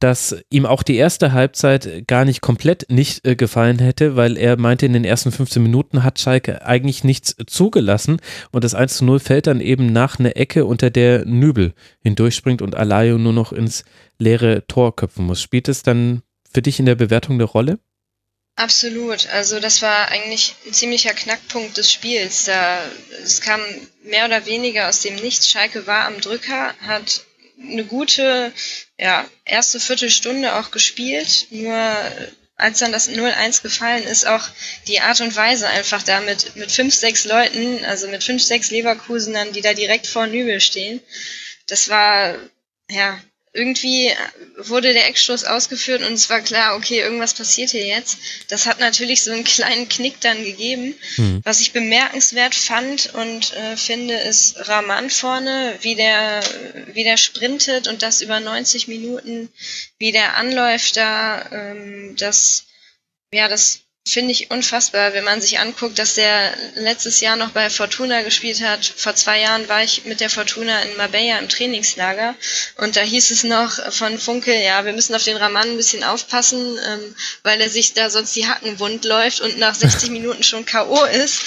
[0.00, 4.58] dass ihm auch die erste Halbzeit gar nicht komplett nicht äh, gefallen hätte, weil er
[4.58, 8.16] meinte, in den ersten 15 Minuten hat Schalke eigentlich nichts zugelassen
[8.50, 12.60] und das 1 zu 0 fällt dann eben nach einer Ecke, unter der Nübel hindurchspringt
[12.60, 13.84] und Alayo nur noch ins
[14.18, 15.40] leere Tor köpfen muss.
[15.40, 17.78] Spielt es dann für dich in der Bewertung eine Rolle?
[18.60, 19.26] Absolut.
[19.30, 22.44] Also das war eigentlich ein ziemlicher Knackpunkt des Spiels.
[22.44, 22.78] Da,
[23.22, 23.58] es kam
[24.02, 25.48] mehr oder weniger aus dem Nichts.
[25.48, 27.24] Schalke war am Drücker, hat
[27.58, 28.52] eine gute
[28.98, 31.46] ja, erste Viertelstunde auch gespielt.
[31.48, 31.74] Nur
[32.56, 34.46] als dann das 0-1 gefallen ist, auch
[34.88, 38.70] die Art und Weise einfach da mit, mit fünf, sechs Leuten, also mit fünf, sechs
[38.70, 41.00] Leverkusenern, die da direkt vor Nübel stehen.
[41.66, 42.36] Das war,
[42.90, 43.18] ja,
[43.52, 44.12] irgendwie
[44.58, 48.18] wurde der Eckstoß ausgeführt und es war klar, okay, irgendwas passiert hier jetzt.
[48.48, 50.94] Das hat natürlich so einen kleinen Knick dann gegeben.
[51.16, 51.40] Mhm.
[51.42, 56.42] Was ich bemerkenswert fand und äh, finde, ist Rahman vorne, wie der,
[56.92, 59.48] wie der sprintet und das über 90 Minuten,
[59.98, 62.66] wie der anläuft da, ähm, das,
[63.32, 67.68] ja, das finde ich unfassbar, wenn man sich anguckt, dass der letztes Jahr noch bei
[67.68, 68.84] Fortuna gespielt hat.
[68.84, 72.34] Vor zwei Jahren war ich mit der Fortuna in Marbella im Trainingslager
[72.78, 76.02] und da hieß es noch von Funkel, ja, wir müssen auf den Raman ein bisschen
[76.02, 80.42] aufpassen, ähm, weil er sich da sonst die Hacken wund läuft und nach 60 Minuten
[80.42, 81.04] schon K.O.
[81.04, 81.42] ist.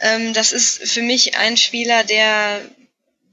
[0.00, 2.62] Ähm, das ist für mich ein Spieler, der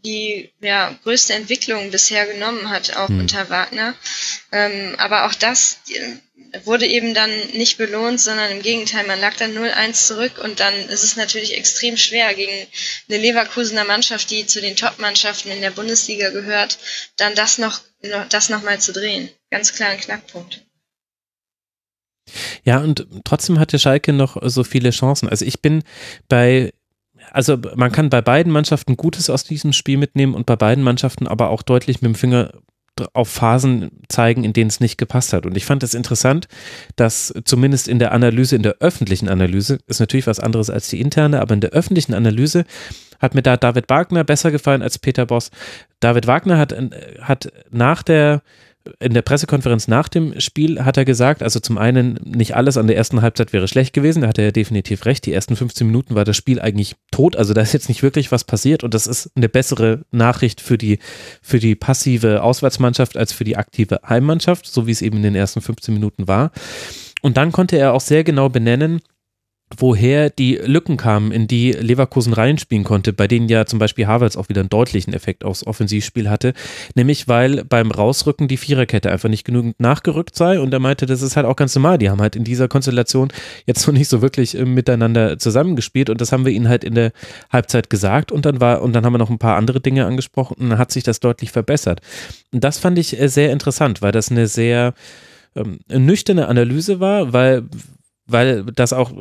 [0.05, 3.21] die ja, größte Entwicklung bisher genommen hat, auch mhm.
[3.21, 3.93] unter Wagner.
[4.51, 5.79] Ähm, aber auch das
[6.63, 10.73] wurde eben dann nicht belohnt, sondern im Gegenteil, man lag dann 0-1 zurück und dann
[10.89, 12.67] ist es natürlich extrem schwer gegen
[13.09, 16.77] eine Leverkusener Mannschaft, die zu den Top-Mannschaften in der Bundesliga gehört,
[17.17, 17.81] dann das noch,
[18.29, 19.29] das noch mal zu drehen.
[19.49, 20.61] Ganz klar ein Knackpunkt.
[22.63, 25.29] Ja, und trotzdem hatte Schalke noch so viele Chancen.
[25.29, 25.83] Also ich bin
[26.27, 26.73] bei
[27.35, 31.27] also man kann bei beiden Mannschaften Gutes aus diesem Spiel mitnehmen und bei beiden Mannschaften
[31.27, 32.51] aber auch deutlich mit dem Finger
[33.11, 35.45] auf Phasen zeigen, in denen es nicht gepasst hat.
[35.45, 36.47] Und ich fand es interessant,
[36.95, 41.01] dass zumindest in der Analyse, in der öffentlichen Analyse, ist natürlich was anderes als die
[41.01, 42.63] interne, aber in der öffentlichen Analyse
[43.19, 45.51] hat mir da David Wagner besser gefallen als Peter Boss.
[45.99, 46.73] David Wagner hat,
[47.19, 48.43] hat nach der
[48.99, 52.87] in der Pressekonferenz nach dem Spiel hat er gesagt, also zum einen, nicht alles an
[52.87, 55.25] der ersten Halbzeit wäre schlecht gewesen, da hat er ja definitiv recht.
[55.25, 58.31] Die ersten 15 Minuten war das Spiel eigentlich tot, also da ist jetzt nicht wirklich
[58.31, 60.99] was passiert und das ist eine bessere Nachricht für die,
[61.41, 65.35] für die passive Auswärtsmannschaft als für die aktive Heimmannschaft, so wie es eben in den
[65.35, 66.51] ersten 15 Minuten war.
[67.21, 69.01] Und dann konnte er auch sehr genau benennen,
[69.75, 74.37] woher die Lücken kamen, in die Leverkusen reinspielen konnte, bei denen ja zum Beispiel Havertz
[74.37, 76.53] auch wieder einen deutlichen Effekt aufs Offensivspiel hatte,
[76.93, 81.23] nämlich weil beim Rausrücken die Viererkette einfach nicht genügend nachgerückt sei und er meinte, das
[81.23, 83.29] ist halt auch ganz normal, die haben halt in dieser Konstellation
[83.65, 86.93] jetzt noch nicht so wirklich äh, miteinander zusammengespielt und das haben wir ihnen halt in
[86.93, 87.11] der
[87.51, 90.57] Halbzeit gesagt und dann war und dann haben wir noch ein paar andere Dinge angesprochen
[90.59, 92.01] und dann hat sich das deutlich verbessert.
[92.53, 94.93] Und das fand ich äh, sehr interessant, weil das eine sehr
[95.55, 97.63] ähm, nüchterne Analyse war, weil
[98.27, 99.11] weil das auch,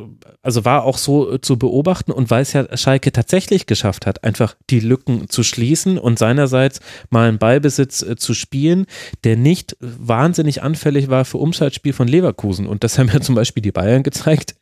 [0.41, 4.55] also war auch so zu beobachten und weil es ja Schalke tatsächlich geschafft hat, einfach
[4.69, 6.79] die Lücken zu schließen und seinerseits
[7.09, 8.85] mal einen Ballbesitz äh, zu spielen,
[9.23, 12.65] der nicht wahnsinnig anfällig war für Umschaltspiel von Leverkusen.
[12.65, 14.55] Und das haben ja zum Beispiel die Bayern gezeigt,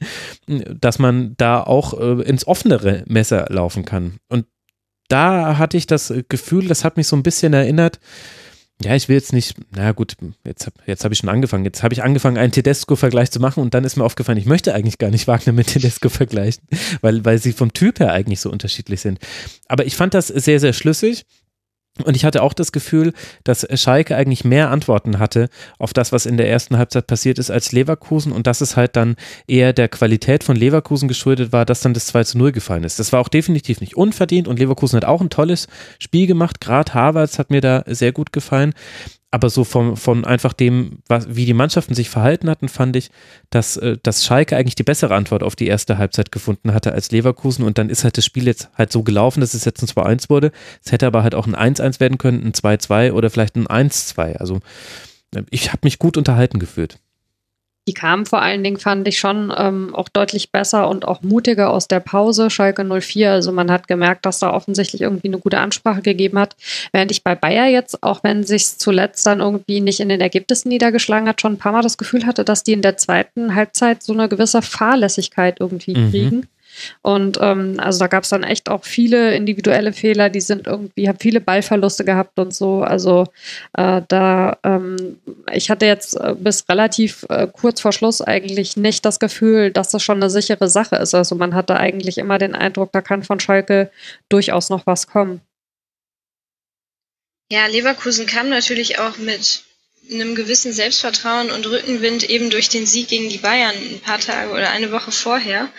[0.48, 4.18] dass man da auch äh, ins offenere Messer laufen kann.
[4.28, 4.46] Und
[5.08, 8.00] da hatte ich das Gefühl, das hat mich so ein bisschen erinnert,
[8.82, 10.16] ja, ich will jetzt nicht, na gut,
[10.46, 11.64] jetzt, jetzt habe ich schon angefangen.
[11.64, 14.74] Jetzt habe ich angefangen, einen Tedesco-Vergleich zu machen und dann ist mir aufgefallen, ich möchte
[14.74, 16.64] eigentlich gar nicht Wagner mit Tedesco vergleichen,
[17.02, 19.20] weil, weil sie vom Typ her eigentlich so unterschiedlich sind.
[19.68, 21.26] Aber ich fand das sehr, sehr schlüssig
[22.04, 23.14] und ich hatte auch das Gefühl,
[23.44, 27.52] dass Schalke eigentlich mehr Antworten hatte auf das, was in der ersten Halbzeit passiert ist,
[27.52, 29.16] als Leverkusen und dass es halt dann
[29.46, 32.98] eher der Qualität von Leverkusen geschuldet war, dass dann das 2 zu 0 gefallen ist.
[32.98, 35.68] Das war auch definitiv nicht unverdient und Leverkusen hat auch ein tolles
[36.00, 36.60] Spiel gemacht.
[36.62, 38.74] Gerade Harvards hat mir da sehr gut gefallen
[39.34, 43.10] aber so von, von einfach dem, was, wie die Mannschaften sich verhalten hatten, fand ich,
[43.50, 47.10] dass, äh, dass Schalke eigentlich die bessere Antwort auf die erste Halbzeit gefunden hatte als
[47.10, 49.88] Leverkusen und dann ist halt das Spiel jetzt halt so gelaufen, dass es jetzt ein
[49.88, 50.52] 2-1 wurde.
[50.86, 54.36] Es hätte aber halt auch ein 1-1 werden können, ein 2-2 oder vielleicht ein 1-2.
[54.36, 54.60] Also
[55.34, 57.00] äh, ich habe mich gut unterhalten gefühlt
[57.88, 61.70] die kamen vor allen Dingen, fand ich schon ähm, auch deutlich besser und auch mutiger
[61.70, 62.50] aus der Pause.
[62.50, 66.56] Schalke 04, also man hat gemerkt, dass da offensichtlich irgendwie eine gute Ansprache gegeben hat.
[66.94, 70.70] Während ich bei Bayer jetzt, auch wenn sich zuletzt dann irgendwie nicht in den Ergebnissen
[70.70, 74.02] niedergeschlagen hat, schon ein paar Mal das Gefühl hatte, dass die in der zweiten Halbzeit
[74.02, 76.10] so eine gewisse Fahrlässigkeit irgendwie mhm.
[76.10, 76.48] kriegen.
[77.02, 81.08] Und ähm, also da gab es dann echt auch viele individuelle Fehler, die sind irgendwie,
[81.08, 82.82] haben viele Ballverluste gehabt und so.
[82.82, 83.26] Also
[83.78, 85.18] äh, da, ähm,
[85.52, 89.90] ich hatte jetzt äh, bis relativ äh, kurz vor Schluss eigentlich nicht das Gefühl, dass
[89.90, 91.14] das schon eine sichere Sache ist.
[91.14, 93.92] Also man hatte eigentlich immer den Eindruck, da kann von Schalke
[94.30, 95.42] durchaus noch was kommen.
[97.52, 99.64] Ja, Leverkusen kam natürlich auch mit
[100.12, 104.52] einem gewissen Selbstvertrauen und Rückenwind eben durch den Sieg gegen die Bayern ein paar Tage
[104.52, 105.70] oder eine Woche vorher.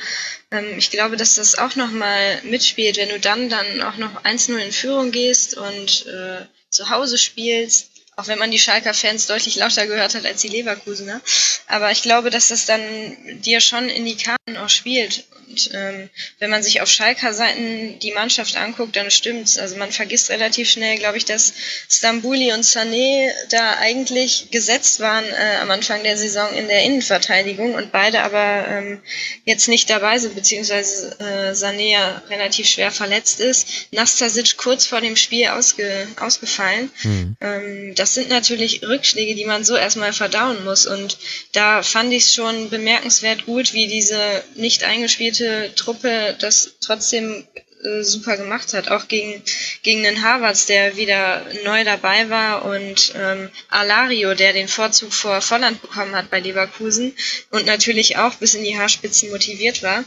[0.54, 4.56] Ähm, ich glaube, dass das auch nochmal mitspielt, wenn du dann, dann auch noch 1-0
[4.56, 9.56] in Führung gehst und äh, zu Hause spielst, auch wenn man die Schalker Fans deutlich
[9.56, 11.20] lauter gehört hat als die Leverkusener.
[11.66, 14.16] Aber ich glaube, dass das dann dir schon in die
[14.54, 15.24] Karten auch spielt.
[15.48, 19.58] Und ähm, wenn man sich auf Schalker Seiten die Mannschaft anguckt, dann stimmt's.
[19.58, 21.52] Also man vergisst relativ schnell, glaube ich, dass
[21.88, 27.74] Stambuli und Sané da eigentlich gesetzt waren äh, am Anfang der Saison in der Innenverteidigung
[27.74, 29.00] und beide aber ähm,
[29.44, 33.88] jetzt nicht dabei sind, beziehungsweise äh, Sané ja relativ schwer verletzt ist.
[33.90, 36.90] Nastasic kurz vor dem Spiel ausge, ausgefallen.
[37.02, 37.36] Mhm.
[37.40, 40.86] Ähm, das sind natürlich Rückschläge, die man so erstmal verdauen muss.
[40.86, 41.18] Und
[41.52, 47.46] da fand ich es schon bemerkenswert gut, wie diese nicht eingespielte Truppe das trotzdem
[47.84, 49.42] äh, super gemacht hat, auch gegen,
[49.82, 55.42] gegen den Harvards, der wieder neu dabei war und ähm, Alario, der den Vorzug vor
[55.42, 57.14] Volland bekommen hat bei Leverkusen
[57.50, 60.04] und natürlich auch bis in die Haarspitzen motiviert war.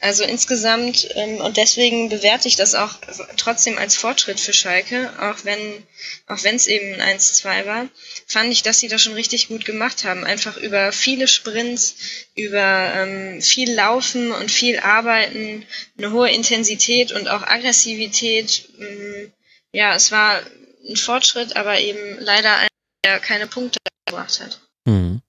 [0.00, 2.94] Also insgesamt ähm, und deswegen bewerte ich das auch
[3.36, 5.84] trotzdem als Fortschritt für Schalke, auch wenn
[6.26, 7.88] auch wenn es eben ein 1-2 war,
[8.26, 10.24] fand ich, dass sie das schon richtig gut gemacht haben.
[10.24, 11.96] Einfach über viele Sprints,
[12.42, 15.66] über ähm, viel Laufen und viel Arbeiten,
[15.98, 18.68] eine hohe Intensität und auch Aggressivität.
[18.78, 19.32] Ähm,
[19.72, 20.40] ja, es war
[20.88, 22.68] ein Fortschritt, aber eben leider ein,
[23.04, 24.60] der keine Punkte gebracht hat.
[24.84, 25.22] Mhm.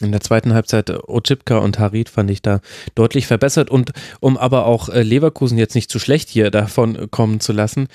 [0.00, 2.60] In der zweiten Halbzeit äh, Ochipka und Harid fand ich da
[2.94, 7.40] deutlich verbessert und um aber auch äh, Leverkusen jetzt nicht zu schlecht hier davon kommen
[7.40, 7.88] zu lassen,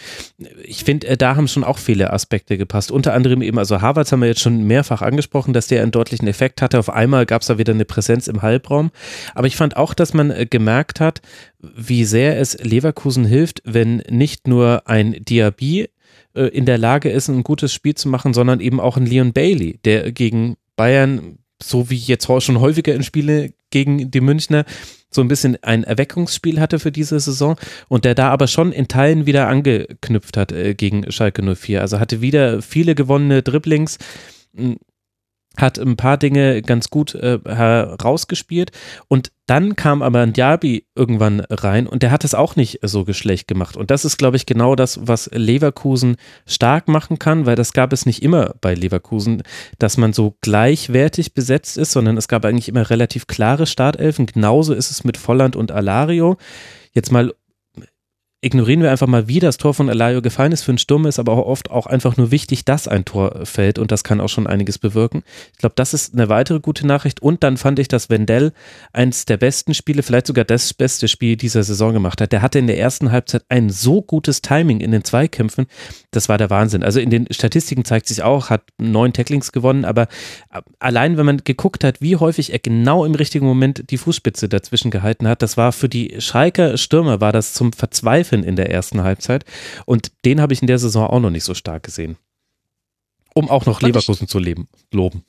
[0.64, 2.92] ich finde, äh, da haben schon auch viele Aspekte gepasst.
[2.92, 6.28] Unter anderem eben, also Harvards haben wir jetzt schon mehrfach angesprochen, dass der einen deutlichen
[6.28, 6.78] Effekt hatte.
[6.78, 8.92] Auf einmal gab es da wieder eine Präsenz im Halbraum.
[9.34, 11.22] Aber ich fand auch, dass man gemerkt hat,
[11.60, 15.90] wie sehr es Leverkusen hilft, wenn nicht nur ein Diaby
[16.36, 19.34] äh, in der Lage ist, ein gutes Spiel zu machen, sondern eben auch ein Leon
[19.34, 24.66] Bailey, der gegen Bayern, so wie jetzt schon häufiger in Spiele gegen die Münchner,
[25.10, 28.88] so ein bisschen ein Erweckungsspiel hatte für diese Saison und der da aber schon in
[28.88, 31.82] Teilen wieder angeknüpft hat äh, gegen Schalke 04.
[31.82, 33.98] Also hatte wieder viele gewonnene Dribblings,
[35.58, 38.72] hat ein paar Dinge ganz gut äh, herausgespielt.
[39.08, 43.04] Und dann kam aber ein Diaby irgendwann rein und der hat es auch nicht so
[43.04, 43.76] geschlecht gemacht.
[43.76, 47.94] Und das ist glaube ich genau das, was Leverkusen stark machen kann, weil das gab
[47.94, 49.44] es nicht immer bei Leverkusen,
[49.80, 54.74] dass man so gleichwertig besetzt ist, sondern es gab eigentlich immer relativ klare Startelfen, genauso
[54.74, 56.38] ist es mit Volland und Alario.
[56.94, 57.34] Jetzt mal
[58.44, 60.64] ignorieren wir einfach mal, wie das Tor von Alario gefallen ist.
[60.64, 63.80] Für einen Sturm ist aber auch oft auch einfach nur wichtig, dass ein Tor fällt
[63.80, 65.24] und das kann auch schon einiges bewirken.
[65.54, 68.52] Ich glaube, das ist eine weitere gute Nachricht und dann fand ich, dass Wendell
[68.92, 72.32] eins der besten Spiele, vielleicht sogar das beste Spiel dieser Saison gemacht hat.
[72.32, 75.66] Der hatte in der ersten Halbzeit ein so gutes Timing in den Zweikämpfen,
[76.12, 76.84] das war der Wahnsinn.
[76.84, 80.08] Also in den Statistiken zeigt sich auch, hat neun Tacklings gewonnen, aber
[80.80, 84.92] allein wenn man geguckt hat, wie häufig er genau im richtigen Moment die Fußspitze dazwischen
[84.92, 88.72] gehalten hat, das war für die Schalker Stürmer war das zum Verzweifeln Griffin in der
[88.72, 89.46] ersten Halbzeit.
[89.86, 92.18] Und den habe ich in der Saison auch noch nicht so stark gesehen.
[93.34, 95.24] Um auch noch Leverkusen zu leben, loben.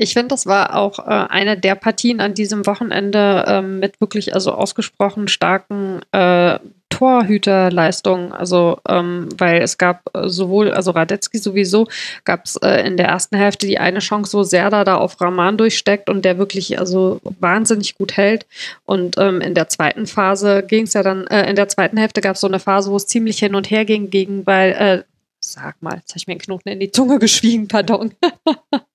[0.00, 4.32] Ich finde, das war auch äh, eine der Partien an diesem Wochenende äh, mit wirklich
[4.32, 8.32] also ausgesprochen starken äh, Torhüterleistung.
[8.32, 11.88] Also, ähm, weil es gab äh, sowohl, also Radetzky sowieso,
[12.24, 15.58] gab es äh, in der ersten Hälfte die eine Chance, wo Serda da auf Rahman
[15.58, 18.46] durchsteckt und der wirklich also wahnsinnig gut hält.
[18.84, 22.20] Und ähm, in der zweiten Phase ging es ja dann, äh, in der zweiten Hälfte
[22.20, 25.02] gab es so eine Phase, wo es ziemlich hin und her ging gegen, weil äh,
[25.52, 28.14] sag mal, jetzt habe ich mir einen Knoten in die Zunge geschwiegen, pardon.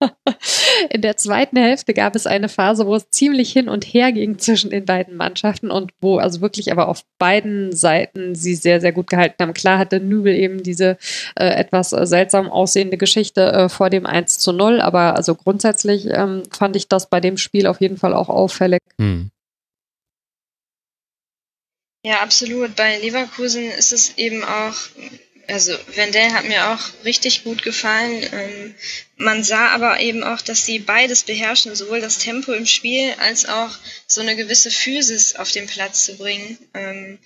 [0.90, 4.40] in der zweiten Hälfte gab es eine Phase, wo es ziemlich hin und her ging
[4.40, 8.92] zwischen den beiden Mannschaften und wo also wirklich aber auf beiden Seiten sie sehr, sehr
[8.92, 9.54] gut gehalten haben.
[9.54, 10.98] Klar hatte Nübel eben diese
[11.36, 16.08] äh, etwas äh, seltsam aussehende Geschichte äh, vor dem 1 zu 0, aber also grundsätzlich
[16.08, 18.80] ähm, fand ich das bei dem Spiel auf jeden Fall auch auffällig.
[19.00, 19.32] Hm.
[22.06, 22.76] Ja, absolut.
[22.76, 24.76] Bei Leverkusen ist es eben auch
[25.48, 28.24] also Wendell hat mir auch richtig gut gefallen.
[28.32, 28.76] Ähm,
[29.18, 33.46] man sah aber eben auch, dass sie beides beherrschen, sowohl das Tempo im Spiel als
[33.46, 33.72] auch
[34.08, 36.58] so eine gewisse Physis auf den Platz zu bringen.
[36.74, 37.20] Ähm,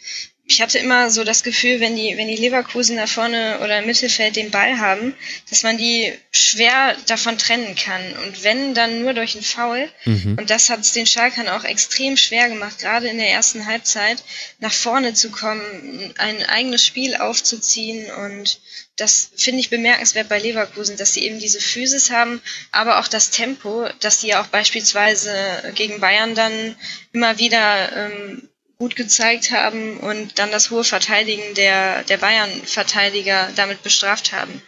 [0.50, 3.86] ich hatte immer so das Gefühl, wenn die, wenn die Leverkusen da vorne oder im
[3.86, 5.14] Mittelfeld den Ball haben,
[5.50, 8.02] dass man die schwer davon trennen kann.
[8.24, 9.90] Und wenn, dann nur durch einen Foul.
[10.06, 10.38] Mhm.
[10.40, 14.24] Und das hat es den Schalkern auch extrem schwer gemacht, gerade in der ersten Halbzeit
[14.60, 18.10] nach vorne zu kommen, ein eigenes Spiel aufzuziehen.
[18.10, 18.62] Und
[18.96, 22.42] das finde ich bemerkenswert bei Leverkusen, dass sie eben diese Physis haben,
[22.72, 25.30] aber auch das Tempo, dass sie ja auch beispielsweise
[25.76, 26.78] gegen Bayern dann
[27.12, 33.82] immer wieder ähm, gut gezeigt haben und dann das hohe Verteidigen der, der Bayern-Verteidiger damit
[33.82, 34.62] bestraft haben.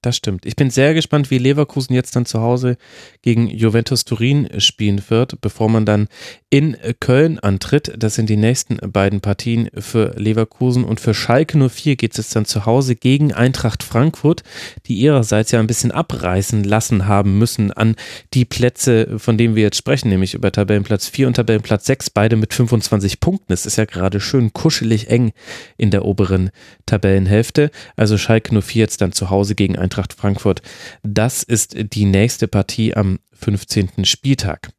[0.00, 0.46] Das stimmt.
[0.46, 2.76] Ich bin sehr gespannt, wie Leverkusen jetzt dann zu Hause
[3.22, 6.06] gegen Juventus Turin spielen wird, bevor man dann
[6.50, 7.92] in Köln antritt.
[7.98, 12.44] Das sind die nächsten beiden Partien für Leverkusen und für Schalke 04 geht es dann
[12.44, 14.44] zu Hause gegen Eintracht Frankfurt,
[14.86, 17.96] die ihrerseits ja ein bisschen abreißen lassen haben müssen an
[18.34, 22.36] die Plätze, von denen wir jetzt sprechen, nämlich über Tabellenplatz 4 und Tabellenplatz 6, beide
[22.36, 23.52] mit 25 Punkten.
[23.52, 25.32] Es ist ja gerade schön kuschelig eng
[25.76, 26.50] in der oberen
[26.86, 27.72] Tabellenhälfte.
[27.96, 30.60] Also Schalke 04 jetzt dann zu Hause gegen Eintracht Eintracht Frankfurt.
[31.02, 34.04] Das ist die nächste Partie am 15.
[34.04, 34.70] Spieltag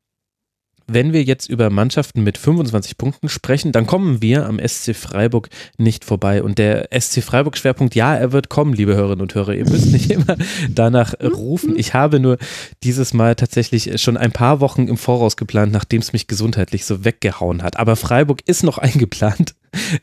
[0.91, 5.49] wenn wir jetzt über Mannschaften mit 25 Punkten sprechen, dann kommen wir am SC Freiburg
[5.77, 6.41] nicht vorbei.
[6.41, 9.53] Und der SC Freiburg Schwerpunkt, ja, er wird kommen, liebe Hörerinnen und Hörer.
[9.53, 10.35] Ihr müsst nicht immer
[10.67, 11.77] danach rufen.
[11.77, 12.39] Ich habe nur
[12.81, 17.05] dieses Mal tatsächlich schon ein paar Wochen im Voraus geplant, nachdem es mich gesundheitlich so
[17.05, 17.77] weggehauen hat.
[17.77, 19.53] Aber Freiburg ist noch eingeplant.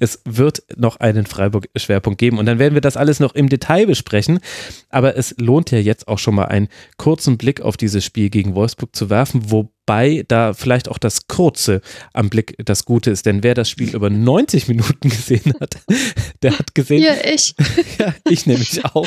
[0.00, 3.86] Es wird noch einen Freiburg-Schwerpunkt geben und dann werden wir das alles noch im Detail
[3.86, 4.40] besprechen.
[4.90, 8.54] Aber es lohnt ja jetzt auch schon mal einen kurzen Blick auf dieses Spiel gegen
[8.54, 11.80] Wolfsburg zu werfen, wo Wobei da vielleicht auch das Kurze
[12.12, 15.76] am Blick das Gute ist, denn wer das Spiel über 90 Minuten gesehen hat,
[16.42, 17.04] der hat gesehen.
[17.04, 17.54] Ja, ich.
[17.98, 19.06] ja, ich nämlich auch.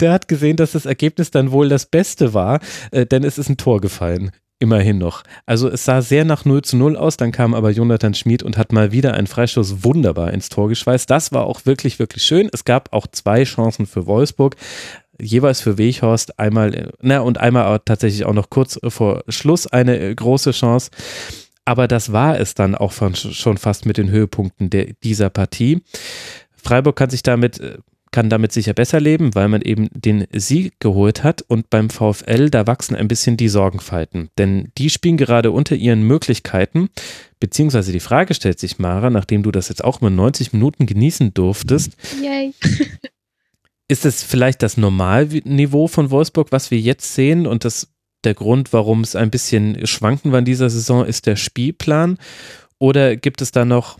[0.00, 2.60] Der hat gesehen, dass das Ergebnis dann wohl das Beste war,
[2.90, 4.30] äh, denn es ist ein Tor gefallen.
[4.60, 5.24] Immerhin noch.
[5.46, 8.56] Also es sah sehr nach 0 zu 0 aus, dann kam aber Jonathan Schmid und
[8.56, 11.10] hat mal wieder einen Freistoß wunderbar ins Tor geschweißt.
[11.10, 12.48] Das war auch wirklich, wirklich schön.
[12.52, 14.56] Es gab auch zwei Chancen für Wolfsburg
[15.20, 20.14] jeweils für Weghorst einmal, na und einmal tatsächlich auch noch kurz vor Schluss eine äh,
[20.14, 20.90] große Chance.
[21.64, 25.82] Aber das war es dann auch von, schon fast mit den Höhepunkten der, dieser Partie.
[26.54, 27.78] Freiburg kann sich damit äh,
[28.14, 31.42] kann damit sicher besser leben, weil man eben den Sieg geholt hat.
[31.42, 36.04] Und beim VfL, da wachsen ein bisschen die Sorgenfalten, denn die spielen gerade unter ihren
[36.04, 36.90] Möglichkeiten,
[37.40, 41.34] beziehungsweise die Frage stellt sich, Mara, nachdem du das jetzt auch mal 90 Minuten genießen
[41.34, 42.54] durftest, Yay.
[43.88, 47.48] ist es vielleicht das Normalniveau von Wolfsburg, was wir jetzt sehen?
[47.48, 47.88] Und das
[48.22, 52.18] der Grund, warum es ein bisschen schwanken war in dieser Saison, ist der Spielplan?
[52.78, 53.98] Oder gibt es da noch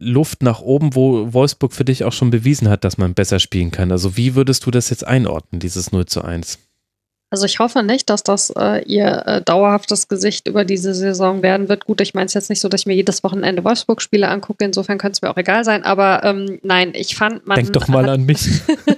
[0.00, 3.70] Luft nach oben, wo Wolfsburg für dich auch schon bewiesen hat, dass man besser spielen
[3.70, 3.92] kann.
[3.92, 6.58] Also wie würdest du das jetzt einordnen, dieses 0 zu 1?
[7.32, 11.68] Also ich hoffe nicht, dass das äh, ihr äh, dauerhaftes Gesicht über diese Saison werden
[11.68, 11.84] wird.
[11.84, 14.98] Gut, ich meine es jetzt nicht so, dass ich mir jedes Wochenende Wolfsburg-Spiele angucke, insofern
[14.98, 17.54] könnte es mir auch egal sein, aber ähm, nein, ich fand man.
[17.54, 18.44] Denk doch mal hat, an mich.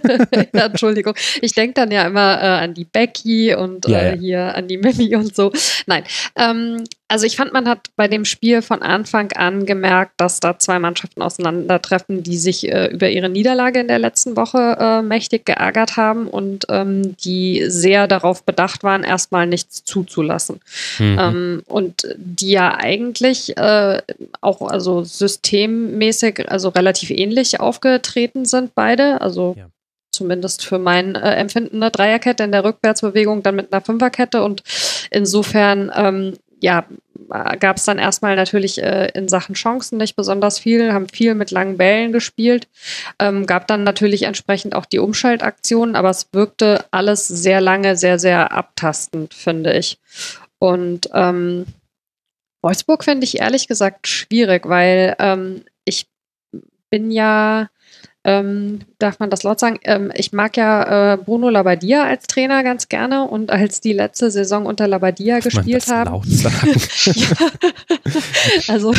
[0.55, 1.15] ja, Entschuldigung.
[1.43, 4.19] Ich denke dann ja immer äh, an die Becky und ja, äh, ja.
[4.19, 5.53] hier an die Mimi und so.
[5.87, 6.05] Nein.
[6.35, 10.59] Ähm, also ich fand, man hat bei dem Spiel von Anfang an gemerkt, dass da
[10.59, 15.45] zwei Mannschaften auseinandertreffen, die sich äh, über ihre Niederlage in der letzten Woche äh, mächtig
[15.45, 20.61] geärgert haben und ähm, die sehr darauf bedacht waren, erstmal nichts zuzulassen.
[20.99, 21.19] Mhm.
[21.21, 24.01] Ähm, und die ja eigentlich äh,
[24.41, 29.21] auch also systemmäßig, also relativ ähnlich aufgetreten sind, beide.
[29.21, 29.67] Also ja
[30.15, 34.63] zumindest für mein äh, Empfinden eine Dreierkette in der Rückwärtsbewegung, dann mit einer Fünferkette und
[35.11, 36.87] insofern ähm, ja,
[37.59, 41.51] gab es dann erstmal natürlich äh, in Sachen Chancen nicht besonders viel, haben viel mit
[41.51, 42.69] langen Bällen gespielt,
[43.19, 48.21] ähm, gab dann natürlich entsprechend auch die Umschaltaktionen, aber es wirkte alles sehr lange, sehr,
[48.21, 49.99] sehr abtastend, finde ich.
[50.61, 51.67] Und ähm,
[52.63, 56.07] Wolfsburg finde ich ehrlich gesagt schwierig, weil ähm, ich
[56.91, 57.71] bin ja
[58.25, 59.81] ähm, darf man das laut sagen?
[59.85, 64.31] Ähm, ich mag ja äh, Bruno Labbadia als Trainer ganz gerne und als die letzte
[64.31, 66.11] Saison unter Labbadia darf gespielt haben.
[66.11, 66.75] Laut sagen?
[67.15, 67.37] ja.
[68.69, 68.95] Also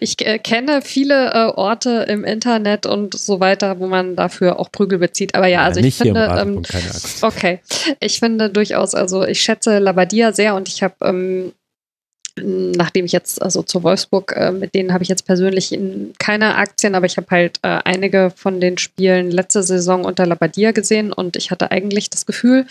[0.00, 4.70] ich äh, kenne viele äh, Orte im Internet und so weiter, wo man dafür auch
[4.70, 5.34] Prügel bezieht.
[5.34, 6.62] Aber ja, ja also ich finde, ähm,
[7.22, 7.60] okay,
[7.98, 11.52] ich finde durchaus, also ich schätze Labbadia sehr und ich habe ähm,
[12.36, 16.56] nachdem ich jetzt also zu Wolfsburg, äh, mit denen habe ich jetzt persönlich in, keine
[16.56, 21.12] Aktien, aber ich habe halt äh, einige von den Spielen letzte Saison unter Labadia gesehen
[21.12, 22.66] und ich hatte eigentlich das Gefühl,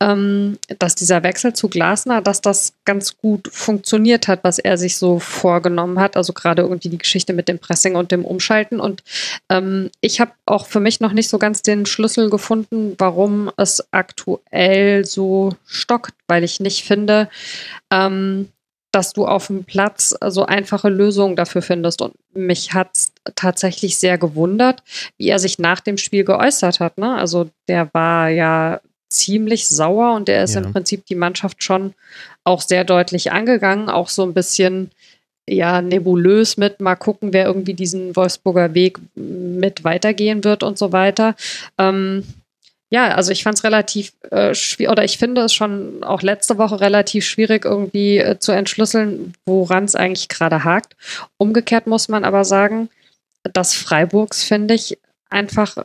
[0.00, 4.96] ähm, dass dieser Wechsel zu Glasner, dass das ganz gut funktioniert hat, was er sich
[4.96, 6.16] so vorgenommen hat.
[6.16, 8.80] Also gerade irgendwie die Geschichte mit dem Pressing und dem Umschalten.
[8.80, 9.02] Und
[9.48, 13.84] ähm, ich habe auch für mich noch nicht so ganz den Schlüssel gefunden, warum es
[13.92, 17.28] aktuell so stockt, weil ich nicht finde,
[17.90, 18.48] ähm,
[18.92, 22.02] dass du auf dem Platz so einfache Lösungen dafür findest.
[22.02, 24.82] Und mich hat es tatsächlich sehr gewundert,
[25.16, 26.98] wie er sich nach dem Spiel geäußert hat.
[26.98, 27.14] Ne?
[27.16, 30.60] Also der war ja ziemlich sauer und der ist ja.
[30.60, 31.94] im Prinzip die Mannschaft schon
[32.44, 34.90] auch sehr deutlich angegangen, auch so ein bisschen
[35.48, 40.92] ja nebulös mit mal gucken, wer irgendwie diesen Wolfsburger Weg mit weitergehen wird und so
[40.92, 41.34] weiter.
[41.78, 42.24] Ähm,
[42.92, 46.58] ja, also ich fand es relativ äh, schwierig, oder ich finde es schon auch letzte
[46.58, 50.94] Woche relativ schwierig, irgendwie äh, zu entschlüsseln, woran es eigentlich gerade hakt.
[51.38, 52.90] Umgekehrt muss man aber sagen,
[53.50, 54.98] dass Freiburgs, finde ich,
[55.30, 55.84] einfach äh,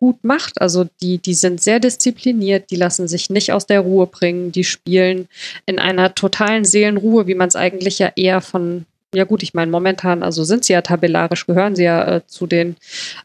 [0.00, 0.60] gut macht.
[0.60, 4.64] Also die, die sind sehr diszipliniert, die lassen sich nicht aus der Ruhe bringen, die
[4.64, 5.28] spielen
[5.64, 8.84] in einer totalen Seelenruhe, wie man es eigentlich ja eher von
[9.14, 12.46] ja gut, ich meine, momentan, also sind sie ja tabellarisch, gehören sie ja äh, zu
[12.46, 12.76] den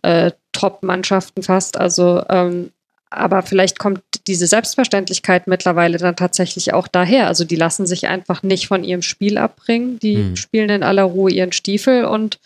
[0.01, 1.77] äh, Top-Mannschaften fast.
[1.77, 2.71] Also ähm,
[3.09, 7.27] aber vielleicht kommt diese Selbstverständlichkeit mittlerweile dann tatsächlich auch daher.
[7.27, 9.99] Also die lassen sich einfach nicht von ihrem Spiel abbringen.
[9.99, 10.35] Die mhm.
[10.35, 12.39] spielen in aller Ruhe ihren Stiefel und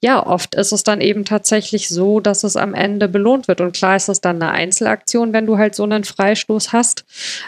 [0.00, 3.60] ja, oft ist es dann eben tatsächlich so, dass es am Ende belohnt wird.
[3.60, 7.04] Und klar ist es dann eine Einzelaktion, wenn du halt so einen Freistoß hast.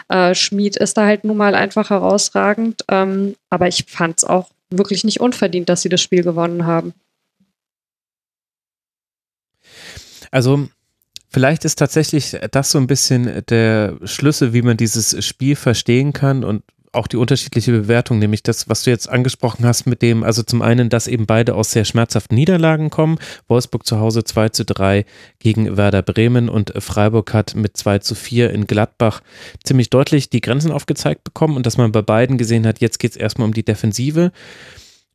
[0.07, 2.83] Äh, Schmied ist da halt nun mal einfach herausragend.
[2.89, 6.93] Ähm, aber ich fand es auch wirklich nicht unverdient, dass sie das Spiel gewonnen haben.
[10.31, 10.69] Also
[11.29, 16.43] Vielleicht ist tatsächlich das so ein bisschen der Schlüssel, wie man dieses Spiel verstehen kann
[16.43, 16.63] und
[16.95, 20.61] auch die unterschiedliche Bewertung, nämlich das, was du jetzt angesprochen hast mit dem, also zum
[20.61, 23.19] einen, dass eben beide aus sehr schmerzhaften Niederlagen kommen.
[23.47, 25.05] Wolfsburg zu Hause 2 zu 3
[25.39, 29.21] gegen Werder Bremen und Freiburg hat mit 2 zu 4 in Gladbach
[29.63, 33.11] ziemlich deutlich die Grenzen aufgezeigt bekommen und dass man bei beiden gesehen hat, jetzt geht
[33.11, 34.31] es erstmal um die Defensive.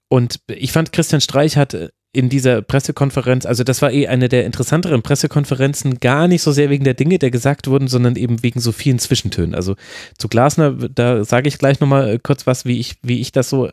[0.08, 4.44] Und ich fand, Christian Streich hat in dieser Pressekonferenz, also das war eh eine der
[4.44, 8.58] interessanteren Pressekonferenzen, gar nicht so sehr wegen der Dinge, die gesagt wurden, sondern eben wegen
[8.58, 9.54] so vielen Zwischentönen.
[9.54, 9.76] Also
[10.18, 13.70] zu Glasner, da sage ich gleich nochmal kurz was, wie ich, wie ich das so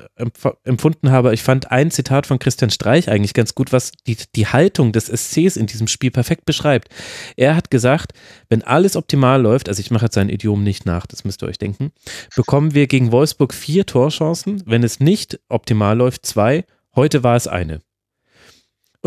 [0.63, 1.33] empfunden habe.
[1.33, 5.07] Ich fand ein Zitat von Christian Streich eigentlich ganz gut, was die, die Haltung des
[5.07, 6.89] SCs in diesem Spiel perfekt beschreibt.
[7.37, 8.13] Er hat gesagt,
[8.49, 11.47] wenn alles optimal läuft, also ich mache jetzt sein Idiom nicht nach, das müsst ihr
[11.47, 11.91] euch denken,
[12.35, 16.65] bekommen wir gegen Wolfsburg vier Torchancen, wenn es nicht optimal läuft, zwei.
[16.95, 17.79] Heute war es eine.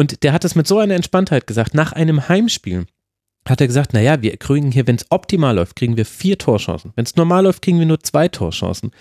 [0.01, 2.87] Und der hat es mit so einer Entspanntheit gesagt, nach einem Heimspiel
[3.47, 6.95] hat er gesagt, naja, wir kriegen hier, wenn es optimal läuft, kriegen wir vier Torchancen.
[6.97, 8.93] Wenn es normal läuft, kriegen wir nur zwei Torchancen.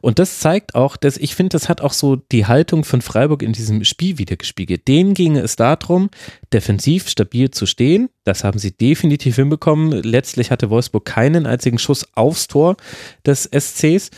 [0.00, 3.44] Und das zeigt auch, dass ich finde, das hat auch so die Haltung von Freiburg
[3.44, 4.88] in diesem Spiel wieder gespiegelt.
[4.88, 6.10] Denen ginge es darum,
[6.52, 8.08] defensiv stabil zu stehen.
[8.24, 9.92] Das haben sie definitiv hinbekommen.
[10.02, 12.76] Letztlich hatte Wolfsburg keinen einzigen Schuss aufs Tor
[13.24, 14.10] des SCs.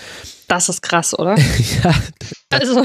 [0.49, 1.37] Das ist krass, oder?
[1.85, 1.95] ja.
[2.49, 2.83] Also.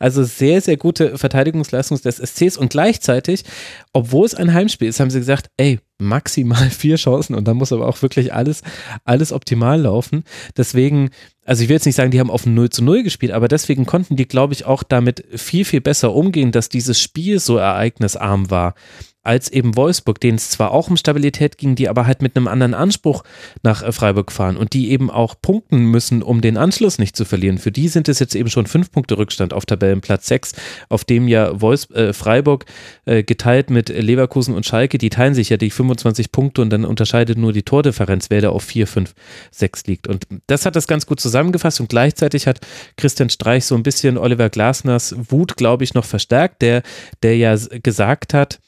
[0.00, 3.44] Also sehr, sehr gute Verteidigungsleistung des SCs und gleichzeitig,
[3.92, 7.34] obwohl es ein Heimspiel ist, haben sie gesagt, ey, maximal vier Chancen.
[7.34, 8.62] Und dann muss aber auch wirklich alles,
[9.04, 10.24] alles optimal laufen.
[10.56, 11.10] Deswegen,
[11.44, 13.86] also ich will jetzt nicht sagen, die haben auf 0 zu 0 gespielt, aber deswegen
[13.86, 18.50] konnten die, glaube ich, auch damit viel, viel besser umgehen, dass dieses Spiel so ereignisarm
[18.50, 18.74] war
[19.22, 22.48] als eben Wolfsburg, denen es zwar auch um Stabilität ging, die aber halt mit einem
[22.48, 23.22] anderen Anspruch
[23.62, 27.24] nach äh, Freiburg fahren und die eben auch punkten müssen, um den Anschluss nicht zu
[27.24, 27.58] verlieren.
[27.58, 30.54] Für die sind es jetzt eben schon fünf Punkte Rückstand auf Tabellenplatz sechs,
[30.88, 32.64] auf dem ja Wolfs äh, Freiburg
[33.04, 36.84] äh, geteilt mit Leverkusen und Schalke, die teilen sich ja die 25 Punkte und dann
[36.84, 39.14] unterscheidet nur die Tordifferenz, wer da auf vier, fünf,
[39.50, 40.08] sechs liegt.
[40.08, 42.60] Und das hat das ganz gut zusammengefasst und gleichzeitig hat
[42.96, 46.82] Christian Streich so ein bisschen Oliver Glasners Wut, glaube ich, noch verstärkt, der,
[47.22, 48.58] der ja gesagt hat,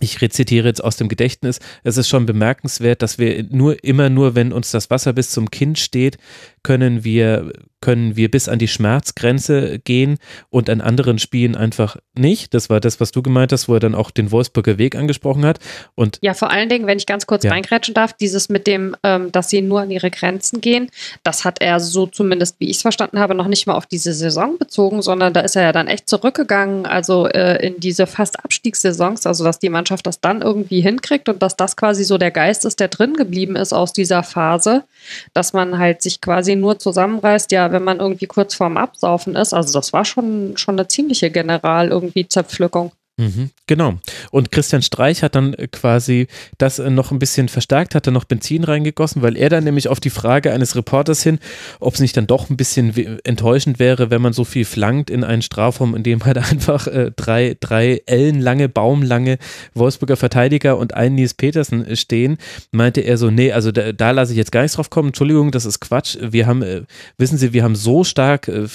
[0.00, 4.34] ich rezitiere jetzt aus dem Gedächtnis, es ist schon bemerkenswert, dass wir nur immer nur,
[4.34, 6.18] wenn uns das Wasser bis zum Kinn steht,
[6.62, 10.18] können wir können wir bis an die Schmerzgrenze gehen
[10.50, 12.52] und an anderen Spielen einfach nicht.
[12.52, 15.46] Das war das, was du gemeint hast, wo er dann auch den Wolfsburger Weg angesprochen
[15.46, 15.58] hat.
[15.94, 17.50] Und ja, vor allen Dingen, wenn ich ganz kurz ja.
[17.50, 20.90] reingrätschen darf, dieses mit dem, ähm, dass sie nur an ihre Grenzen gehen,
[21.22, 24.12] das hat er so zumindest, wie ich es verstanden habe, noch nicht mal auf diese
[24.12, 28.44] Saison bezogen, sondern da ist er ja dann echt zurückgegangen, also äh, in diese fast
[28.44, 32.30] Abstiegssaisons, also dass die Mannschaft das dann irgendwie hinkriegt und dass das quasi so der
[32.30, 34.84] Geist ist, der drin geblieben ist aus dieser Phase,
[35.32, 39.52] dass man halt sich quasi nur zusammenreißt, ja, wenn man irgendwie kurz vorm Absaufen ist.
[39.52, 42.92] Also das war schon, schon eine ziemliche General irgendwie Zerpflückung.
[43.20, 43.98] Mhm, genau.
[44.30, 46.26] Und Christian Streich hat dann äh, quasi
[46.56, 49.88] das äh, noch ein bisschen verstärkt, hat dann noch Benzin reingegossen, weil er dann nämlich
[49.88, 51.38] auf die Frage eines Reporters hin,
[51.80, 55.22] ob es nicht dann doch ein bisschen enttäuschend wäre, wenn man so viel flankt in
[55.22, 59.36] einen Strafraum, in dem halt einfach äh, drei, drei ellenlange, baumlange
[59.74, 62.38] Wolfsburger Verteidiger und ein Nils Petersen äh, stehen,
[62.72, 65.50] meinte er so, nee, also da, da lasse ich jetzt gar nichts drauf kommen, Entschuldigung,
[65.50, 66.16] das ist Quatsch.
[66.20, 66.82] Wir haben, äh,
[67.18, 68.66] wissen Sie, wir haben so stark äh,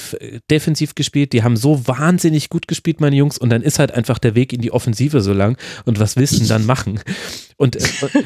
[0.52, 4.20] defensiv gespielt, die haben so wahnsinnig gut gespielt, meine Jungs, und dann ist halt einfach
[4.20, 6.99] der Weg in die Offensive so lang und was willst du denn dann machen?
[7.57, 7.78] Und,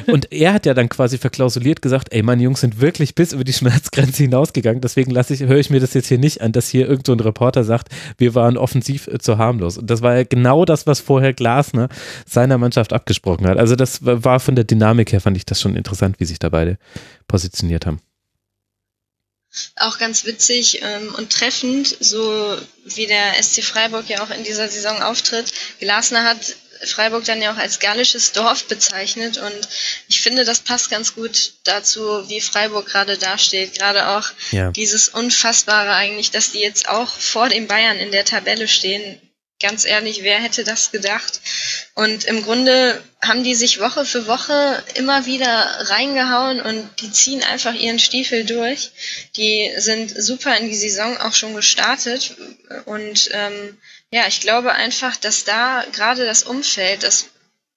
[0.08, 3.44] und er hat ja dann quasi verklausuliert gesagt, ey, meine Jungs sind wirklich bis über
[3.44, 6.68] die Schmerzgrenze hinausgegangen, deswegen lasse ich, höre ich mir das jetzt hier nicht an, dass
[6.68, 7.88] hier irgend so ein Reporter sagt,
[8.18, 9.78] wir waren offensiv äh, zu harmlos.
[9.78, 11.88] Und das war ja genau das, was vorher Glasner
[12.26, 13.56] seiner Mannschaft abgesprochen hat.
[13.56, 16.48] Also das war von der Dynamik her, fand ich das schon interessant, wie sich da
[16.48, 16.78] beide
[17.28, 18.00] positioniert haben
[19.76, 24.68] auch ganz witzig ähm, und treffend, so wie der SC Freiburg ja auch in dieser
[24.68, 25.52] Saison auftritt.
[25.80, 26.56] Glasner hat
[26.86, 29.68] Freiburg dann ja auch als gallisches Dorf bezeichnet und
[30.08, 33.78] ich finde, das passt ganz gut dazu, wie Freiburg gerade dasteht.
[33.78, 34.70] Gerade auch ja.
[34.70, 39.20] dieses Unfassbare eigentlich, dass die jetzt auch vor den Bayern in der Tabelle stehen
[39.60, 41.40] ganz ehrlich, wer hätte das gedacht?
[41.94, 45.48] Und im Grunde haben die sich Woche für Woche immer wieder
[45.90, 48.90] reingehauen und die ziehen einfach ihren Stiefel durch.
[49.36, 52.34] Die sind super in die Saison auch schon gestartet.
[52.86, 53.78] Und ähm,
[54.10, 57.26] ja, ich glaube einfach, dass da gerade das Umfeld, das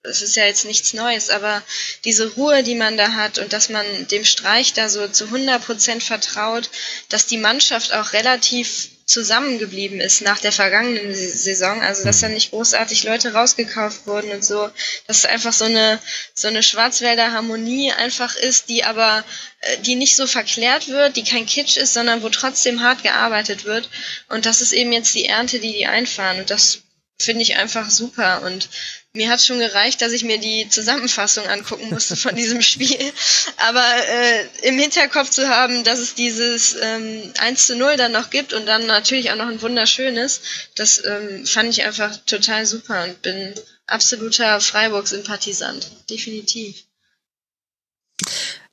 [0.05, 1.64] es ist ja jetzt nichts Neues, aber
[2.03, 5.64] diese Ruhe, die man da hat und dass man dem Streich da so zu 100
[5.64, 6.69] Prozent vertraut,
[7.07, 11.81] dass die Mannschaft auch relativ zusammengeblieben ist nach der vergangenen Saison.
[11.81, 14.69] Also dass da nicht großartig Leute rausgekauft wurden und so.
[15.07, 15.99] Dass es einfach so eine
[16.34, 19.23] so eine Schwarzwälder Harmonie einfach ist, die aber
[19.61, 23.65] äh, die nicht so verklärt wird, die kein Kitsch ist, sondern wo trotzdem hart gearbeitet
[23.65, 23.89] wird.
[24.30, 26.39] Und das ist eben jetzt die Ernte, die die einfahren.
[26.39, 26.80] Und das
[27.19, 28.41] finde ich einfach super.
[28.43, 28.69] Und
[29.15, 33.11] mir hat schon gereicht, dass ich mir die Zusammenfassung angucken musste von diesem Spiel.
[33.57, 38.31] Aber äh, im Hinterkopf zu haben, dass es dieses ähm, 1 zu 0 dann noch
[38.31, 40.41] gibt und dann natürlich auch noch ein wunderschönes,
[40.76, 43.53] das ähm, fand ich einfach total super und bin
[43.85, 45.91] absoluter Freiburg-Sympathisant.
[46.10, 46.84] Definitiv.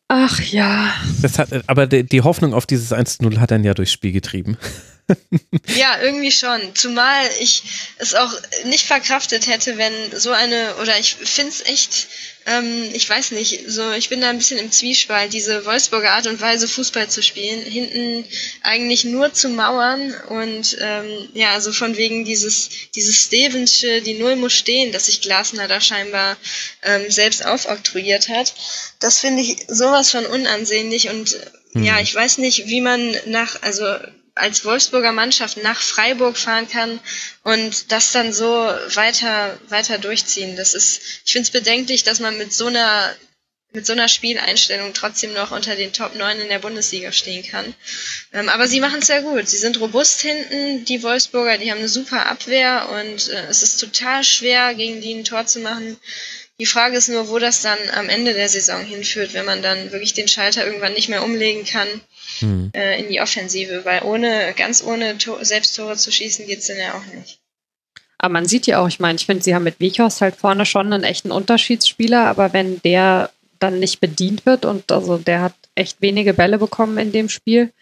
[0.09, 0.93] Ach ja.
[1.21, 4.57] Das hat, aber die Hoffnung auf dieses 1-0 hat dann ja durchs Spiel getrieben.
[5.77, 6.75] Ja, irgendwie schon.
[6.75, 7.63] Zumal ich
[7.99, 8.33] es auch
[8.65, 12.09] nicht verkraftet hätte, wenn so eine, oder ich finde es echt,
[12.47, 16.27] ähm, ich weiß nicht, so, ich bin da ein bisschen im Zwiespalt, diese Wolfsburger Art
[16.27, 18.25] und Weise, Fußball zu spielen, hinten
[18.63, 24.37] eigentlich nur zu mauern und ähm, ja, also von wegen dieses, dieses Stevensche, die Null
[24.37, 26.37] muss stehen, dass sich Glasner da scheinbar
[26.83, 28.55] ähm, selbst aufoktroyiert hat.
[28.99, 31.37] Das finde ich sowas von unansehnlich und
[31.73, 31.85] hm.
[31.85, 33.85] ja, ich weiß nicht, wie man nach, also
[34.35, 37.01] als Wolfsburger Mannschaft nach Freiburg fahren kann
[37.43, 38.47] und das dann so
[38.95, 40.57] weiter, weiter durchziehen.
[40.57, 43.15] Das ist, ich finde es bedenklich, dass man mit so einer
[43.73, 47.73] mit so einer Spieleinstellung trotzdem noch unter den Top 9 in der Bundesliga stehen kann.
[48.33, 49.49] Ähm, aber sie machen es sehr gut.
[49.49, 53.79] Sie sind robust hinten, die Wolfsburger, die haben eine super Abwehr und äh, es ist
[53.79, 55.97] total schwer, gegen die ein Tor zu machen.
[56.61, 59.93] Die Frage ist nur, wo das dann am Ende der Saison hinführt, wenn man dann
[59.93, 61.89] wirklich den Schalter irgendwann nicht mehr umlegen kann
[62.41, 62.71] hm.
[62.75, 66.93] äh, in die Offensive, weil ohne, ganz ohne Tor, Selbsttore zu schießen geht's dann ja
[66.95, 67.39] auch nicht.
[68.19, 70.67] Aber man sieht ja auch, ich meine, ich finde, sie haben mit Wichhorst halt vorne
[70.67, 75.55] schon einen echten Unterschiedsspieler, aber wenn der dann nicht bedient wird und also der hat
[75.75, 77.73] echt wenige Bälle bekommen in dem Spiel,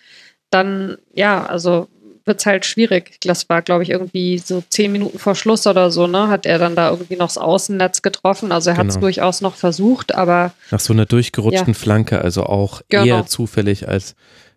[0.51, 1.89] dann ja, also
[2.29, 3.17] wird es halt schwierig.
[3.23, 6.29] Das war, glaube ich, irgendwie so zehn Minuten vor Schluss oder so, ne?
[6.29, 8.53] Hat er dann da irgendwie noch das Außennetz getroffen.
[8.53, 8.85] Also er genau.
[8.85, 10.53] hat es durchaus noch versucht, aber.
[10.71, 11.79] Nach so einer durchgerutschten ja.
[11.79, 13.05] Flanke, also auch genau.
[13.05, 14.15] eher zufällig als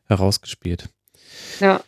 [0.08, 0.90] herausgespielt.
[1.60, 1.82] Ja.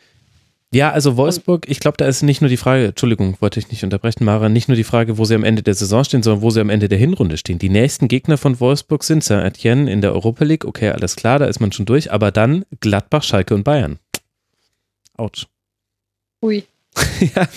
[0.74, 3.84] Ja, also Wolfsburg, ich glaube, da ist nicht nur die Frage, Entschuldigung, wollte ich nicht
[3.84, 6.50] unterbrechen, Mara, nicht nur die Frage, wo sie am Ende der Saison stehen, sondern wo
[6.50, 7.60] sie am Ende der Hinrunde stehen.
[7.60, 11.46] Die nächsten Gegner von Wolfsburg sind Saint-Etienne in der Europa League, okay, alles klar, da
[11.46, 14.00] ist man schon durch, aber dann Gladbach, Schalke und Bayern.
[15.16, 15.46] Autsch.
[16.44, 16.66] Ui.
[17.36, 17.48] ja.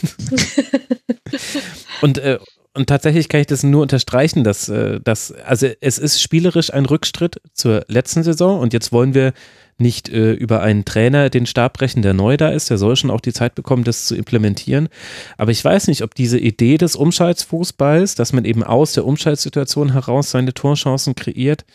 [2.03, 2.39] und, äh,
[2.73, 6.87] und tatsächlich kann ich das nur unterstreichen, dass, äh, dass, also es ist spielerisch ein
[6.87, 9.33] Rückschritt zur letzten Saison und jetzt wollen wir
[9.79, 12.71] nicht äh, über einen Trainer den Stab brechen, der neu da ist.
[12.71, 14.89] Der soll schon auch die Zeit bekommen, das zu implementieren.
[15.37, 19.93] Aber ich weiß nicht, ob diese Idee des Umschaltsfußballs, dass man eben aus der Umschaltsituation
[19.93, 21.67] heraus seine Torchancen kreiert,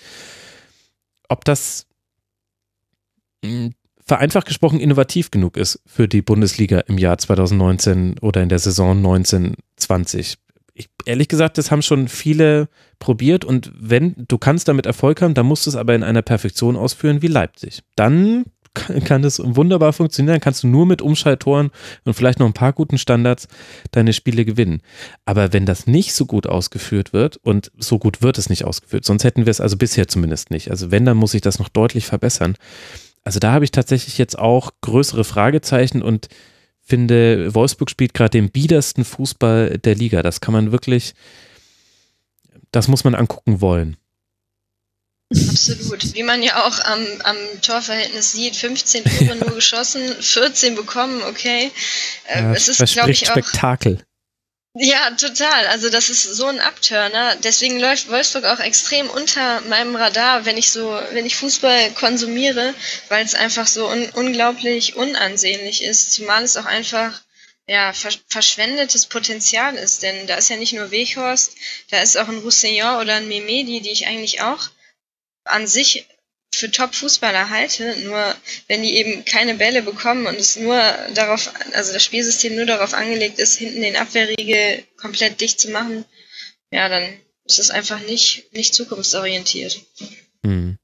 [1.28, 1.86] ob das
[3.44, 3.76] hm,
[4.12, 8.98] vereinfacht gesprochen innovativ genug ist für die Bundesliga im Jahr 2019 oder in der Saison
[8.98, 10.36] 1920
[10.74, 12.68] ich, ehrlich gesagt, das haben schon viele
[13.00, 16.22] probiert und wenn du kannst damit Erfolg haben, dann musst du es aber in einer
[16.22, 17.84] Perfektion ausführen wie Leipzig.
[17.96, 18.44] Dann
[19.06, 21.72] kann das wunderbar funktionieren, kannst du nur mit Umschalttoren
[22.04, 23.48] und vielleicht noch ein paar guten Standards
[23.92, 24.82] deine Spiele gewinnen.
[25.24, 29.06] Aber wenn das nicht so gut ausgeführt wird und so gut wird es nicht ausgeführt,
[29.06, 30.70] sonst hätten wir es also bisher zumindest nicht.
[30.70, 32.56] Also wenn, dann muss ich das noch deutlich verbessern.
[33.24, 36.28] Also da habe ich tatsächlich jetzt auch größere Fragezeichen und
[36.82, 40.24] finde, Wolfsburg spielt gerade den biedersten Fußball der Liga.
[40.24, 41.14] Das kann man wirklich,
[42.72, 43.98] das muss man angucken wollen.
[45.32, 46.14] Absolut.
[46.14, 51.72] Wie man ja auch am, am Torverhältnis sieht, 15 Tore nur geschossen, 14 bekommen, okay.
[52.28, 53.32] Äh, ja, es ist, glaube ich, auch.
[53.32, 54.04] Spektakel.
[54.74, 55.68] Ja, total.
[55.68, 57.36] Also das ist so ein Abturner.
[57.38, 62.74] Deswegen läuft Wolfsburg auch extrem unter meinem Radar, wenn ich so, wenn ich Fußball konsumiere,
[63.10, 66.14] weil es einfach so un unglaublich unansehnlich ist.
[66.14, 67.22] Zumal es auch einfach
[67.68, 67.94] ja,
[68.30, 70.04] verschwendetes Potenzial ist.
[70.04, 71.54] Denn da ist ja nicht nur Weghorst,
[71.90, 74.70] da ist auch ein Roussillon oder ein Memedi, die ich eigentlich auch
[75.44, 76.08] an sich
[76.54, 78.36] für Top-Fußballer halte, nur
[78.68, 80.80] wenn die eben keine Bälle bekommen und es nur
[81.14, 86.06] darauf, also das Spielsystem nur darauf angelegt ist, hinten den Abwehrriegel komplett dicht zu machen,
[86.72, 89.82] ja, dann ist es einfach nicht, nicht zukunftsorientiert.
[90.46, 90.78] Hm.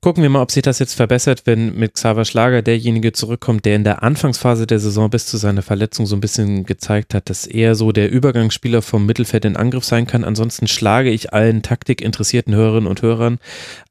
[0.00, 3.74] Gucken wir mal, ob sich das jetzt verbessert, wenn mit Xaver Schlager derjenige zurückkommt, der
[3.74, 7.48] in der Anfangsphase der Saison bis zu seiner Verletzung so ein bisschen gezeigt hat, dass
[7.48, 10.22] er so der Übergangsspieler vom Mittelfeld in Angriff sein kann.
[10.22, 13.40] Ansonsten schlage ich allen taktikinteressierten Hörerinnen und Hörern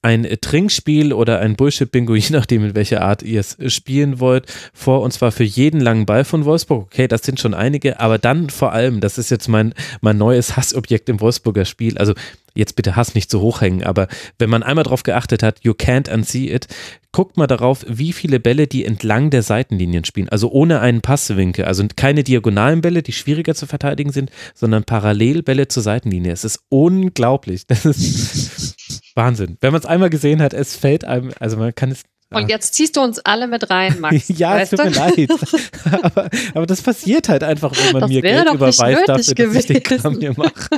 [0.01, 5.01] ein Trinkspiel oder ein Bullshit-Bingo, je nachdem, in welcher Art ihr es spielen wollt, vor.
[5.01, 6.84] Und zwar für jeden langen Ball von Wolfsburg.
[6.85, 10.55] Okay, das sind schon einige, aber dann vor allem, das ist jetzt mein, mein neues
[10.55, 11.97] Hassobjekt im Wolfsburger Spiel.
[11.97, 12.13] Also
[12.57, 14.07] jetzt bitte Hass nicht zu hoch hängen, aber
[14.39, 16.67] wenn man einmal darauf geachtet hat, you can't unsee it,
[17.11, 21.65] guckt mal darauf, wie viele Bälle die entlang der Seitenlinien spielen, also ohne einen Passwinkel,
[21.65, 26.31] also keine diagonalen Bälle, die schwieriger zu verteidigen sind, sondern Parallelbälle zur Seitenlinie.
[26.31, 27.65] Es ist unglaublich.
[27.67, 28.75] Das ist
[29.15, 29.57] Wahnsinn.
[29.61, 32.74] Wenn man es einmal gesehen hat, es fällt einem, also man kann es und jetzt
[32.74, 34.28] ziehst du uns alle mit rein, Max.
[34.28, 35.30] ja, es tut mir leid.
[36.02, 39.66] aber, aber, das passiert halt einfach, wenn man das mir Geld überweist dafür, dass ich
[39.66, 40.52] den Kram hier mache.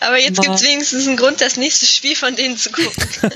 [0.00, 3.30] aber jetzt gibt es wenigstens einen Grund, das nächste Spiel von denen zu gucken.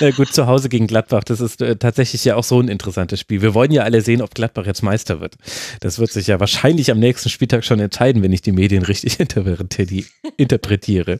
[0.00, 3.20] Na gut, zu Hause gegen Gladbach, das ist äh, tatsächlich ja auch so ein interessantes
[3.20, 3.40] Spiel.
[3.40, 5.36] Wir wollen ja alle sehen, ob Gladbach jetzt Meister wird.
[5.80, 9.18] Das wird sich ja wahrscheinlich am nächsten Spieltag schon entscheiden, wenn ich die Medien richtig
[9.18, 11.18] interpretiere.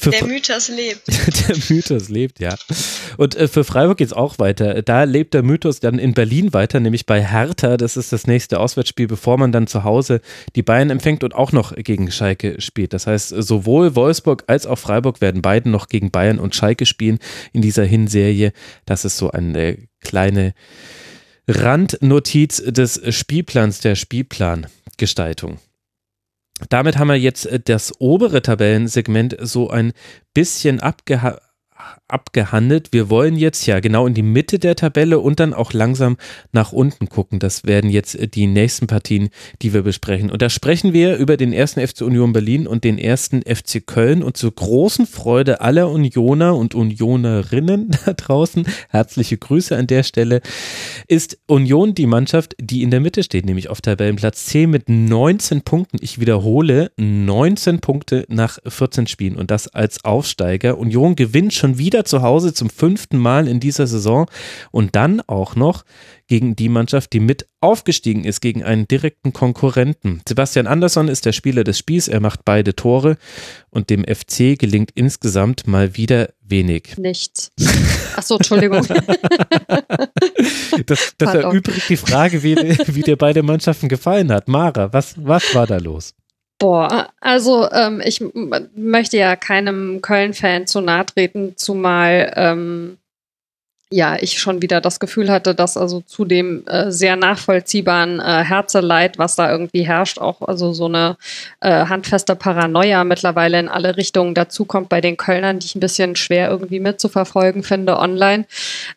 [0.00, 1.08] Für der Mythos lebt.
[1.08, 2.54] der Mythos lebt, ja.
[3.16, 4.80] Und äh, für Freiburg geht es auch weiter.
[4.82, 7.76] Da lebt der Mythos dann in Berlin weiter, nämlich bei Hertha.
[7.76, 10.20] Das ist das nächste Auswärtsspiel, bevor man dann zu Hause
[10.54, 12.92] die Bayern empfängt und auch noch gegen Schalke spielt.
[12.92, 17.18] Das heißt, sowohl Wolfsburg als auch Freiburg werden beide noch gegen Bayern und Schalke spielen
[17.52, 18.52] in dieser Hinserie.
[18.86, 20.54] Das ist so eine kleine
[21.48, 25.58] Randnotiz des Spielplans, der Spielplangestaltung.
[26.68, 29.92] Damit haben wir jetzt das obere Tabellensegment so ein
[30.34, 31.38] bisschen abgeha
[32.08, 32.88] abgehandelt.
[32.92, 36.16] Wir wollen jetzt ja genau in die Mitte der Tabelle und dann auch langsam
[36.52, 37.38] nach unten gucken.
[37.38, 39.28] Das werden jetzt äh, die nächsten Partien,
[39.62, 40.30] die wir besprechen.
[40.30, 44.22] Und da sprechen wir über den ersten FC Union Berlin und den ersten FC Köln.
[44.22, 50.40] Und zur großen Freude aller Unioner und Unionerinnen da draußen, herzliche Grüße an der Stelle,
[51.06, 55.62] ist Union die Mannschaft, die in der Mitte steht, nämlich auf Tabellenplatz 10 mit 19
[55.62, 55.98] Punkten.
[56.00, 60.78] Ich wiederhole, 19 Punkte nach 14 Spielen und das als Aufsteiger.
[60.78, 64.30] Union gewinnt schon wieder wieder zu Hause zum fünften Mal in dieser Saison
[64.70, 65.84] und dann auch noch
[66.28, 70.20] gegen die Mannschaft, die mit aufgestiegen ist, gegen einen direkten Konkurrenten.
[70.28, 73.16] Sebastian Andersson ist der Spieler des Spiels, er macht beide Tore
[73.70, 76.96] und dem FC gelingt insgesamt mal wieder wenig.
[76.98, 77.50] Nichts.
[78.16, 78.86] Achso, Entschuldigung.
[80.86, 84.46] das, das erübrigt die Frage, wie, wie dir beide Mannschaften gefallen hat.
[84.46, 86.14] Mara, was, was war da los?
[86.58, 88.20] Boah, also ähm, ich
[88.74, 92.98] möchte ja keinem Köln-Fan zu nahe treten, zumal ähm,
[93.90, 98.44] ja, ich schon wieder das Gefühl hatte, dass also zu dem äh, sehr nachvollziehbaren äh,
[98.44, 101.16] Herzeleid, was da irgendwie herrscht, auch also so eine
[101.60, 106.16] äh, handfeste Paranoia mittlerweile in alle Richtungen dazukommt bei den Kölnern, die ich ein bisschen
[106.16, 108.44] schwer irgendwie mitzuverfolgen finde online.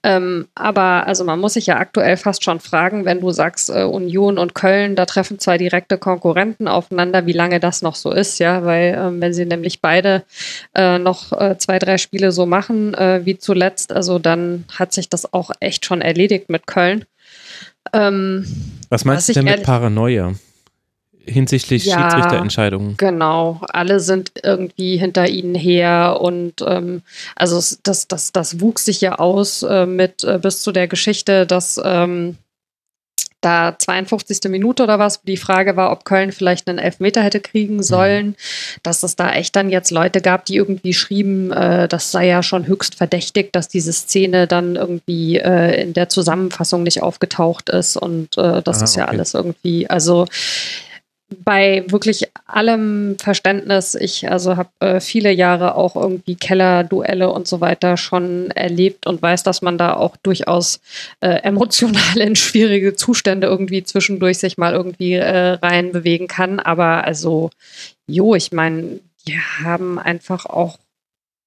[0.03, 3.84] Ähm, aber also man muss sich ja aktuell fast schon fragen, wenn du sagst, äh,
[3.84, 8.39] Union und Köln, da treffen zwei direkte Konkurrenten aufeinander, wie lange das noch so ist,
[8.39, 10.23] ja, weil ähm, wenn sie nämlich beide
[10.76, 15.08] äh, noch äh, zwei, drei Spiele so machen äh, wie zuletzt, also dann hat sich
[15.08, 17.06] das auch echt schon erledigt mit Köln.
[17.94, 18.45] Ähm,
[18.90, 20.34] was meinst was du denn mit Paranoia?
[21.26, 22.98] hinsichtlich ja, Schiedsrichterentscheidungen.
[22.98, 27.03] Genau, alle sind irgendwie hinter ihnen her und ähm,
[27.36, 31.45] also das, das, das wuchs sich ja aus äh, mit äh, bis zu der Geschichte,
[31.45, 32.38] dass ähm,
[33.41, 34.49] da 52.
[34.49, 37.84] Minute oder was, die Frage war, ob Köln vielleicht einen Elfmeter hätte kriegen mhm.
[37.84, 38.35] sollen,
[38.84, 42.43] dass es da echt dann jetzt Leute gab, die irgendwie schrieben, äh, das sei ja
[42.43, 47.97] schon höchst verdächtig, dass diese Szene dann irgendwie äh, in der Zusammenfassung nicht aufgetaucht ist
[47.97, 49.11] und äh, das ah, ist ja okay.
[49.11, 50.26] alles irgendwie, also
[51.44, 53.95] bei wirklich allem Verständnis.
[53.95, 59.22] Ich also habe äh, viele Jahre auch irgendwie Kellerduelle und so weiter schon erlebt und
[59.22, 60.82] weiß, dass man da auch durchaus
[61.22, 66.60] äh, emotional in schwierige Zustände irgendwie zwischendurch sich mal irgendwie äh, rein bewegen kann.
[66.60, 67.49] Aber also,
[68.08, 70.78] jo, ich meine, die haben einfach auch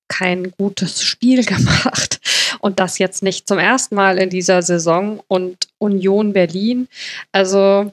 [0.08, 2.20] kein gutes Spiel gemacht.
[2.60, 5.20] Und das jetzt nicht zum ersten Mal in dieser Saison.
[5.28, 6.88] Und Union Berlin,
[7.32, 7.92] also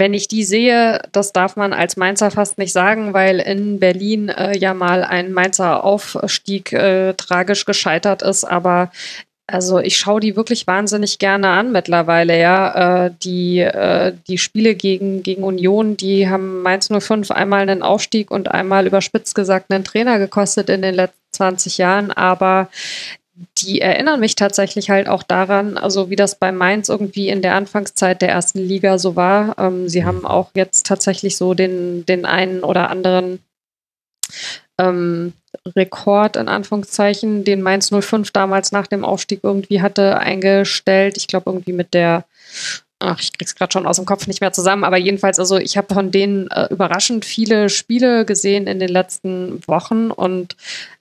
[0.00, 4.30] wenn ich die sehe, das darf man als Mainzer fast nicht sagen, weil in Berlin
[4.30, 8.90] äh, ja mal ein Mainzer Aufstieg äh, tragisch gescheitert ist, aber
[9.46, 13.06] also ich schaue die wirklich wahnsinnig gerne an mittlerweile, ja.
[13.06, 18.30] Äh, die, äh, die Spiele gegen, gegen Union, die haben Mainz 05 einmal einen Aufstieg
[18.30, 22.68] und einmal überspitzt gesagt einen Trainer gekostet in den letzten 20 Jahren, aber
[23.58, 27.54] die erinnern mich tatsächlich halt auch daran, also wie das bei Mainz irgendwie in der
[27.54, 29.58] Anfangszeit der ersten Liga so war.
[29.58, 33.40] Ähm, sie haben auch jetzt tatsächlich so den, den einen oder anderen
[34.78, 35.32] ähm,
[35.66, 41.16] Rekord in Anführungszeichen, den Mainz 05 damals nach dem Aufstieg irgendwie hatte, eingestellt.
[41.16, 42.24] Ich glaube irgendwie mit der
[43.00, 45.78] ach, ich krieg's gerade schon aus dem Kopf nicht mehr zusammen, aber jedenfalls, also ich
[45.78, 50.54] habe von denen äh, überraschend viele Spiele gesehen in den letzten Wochen und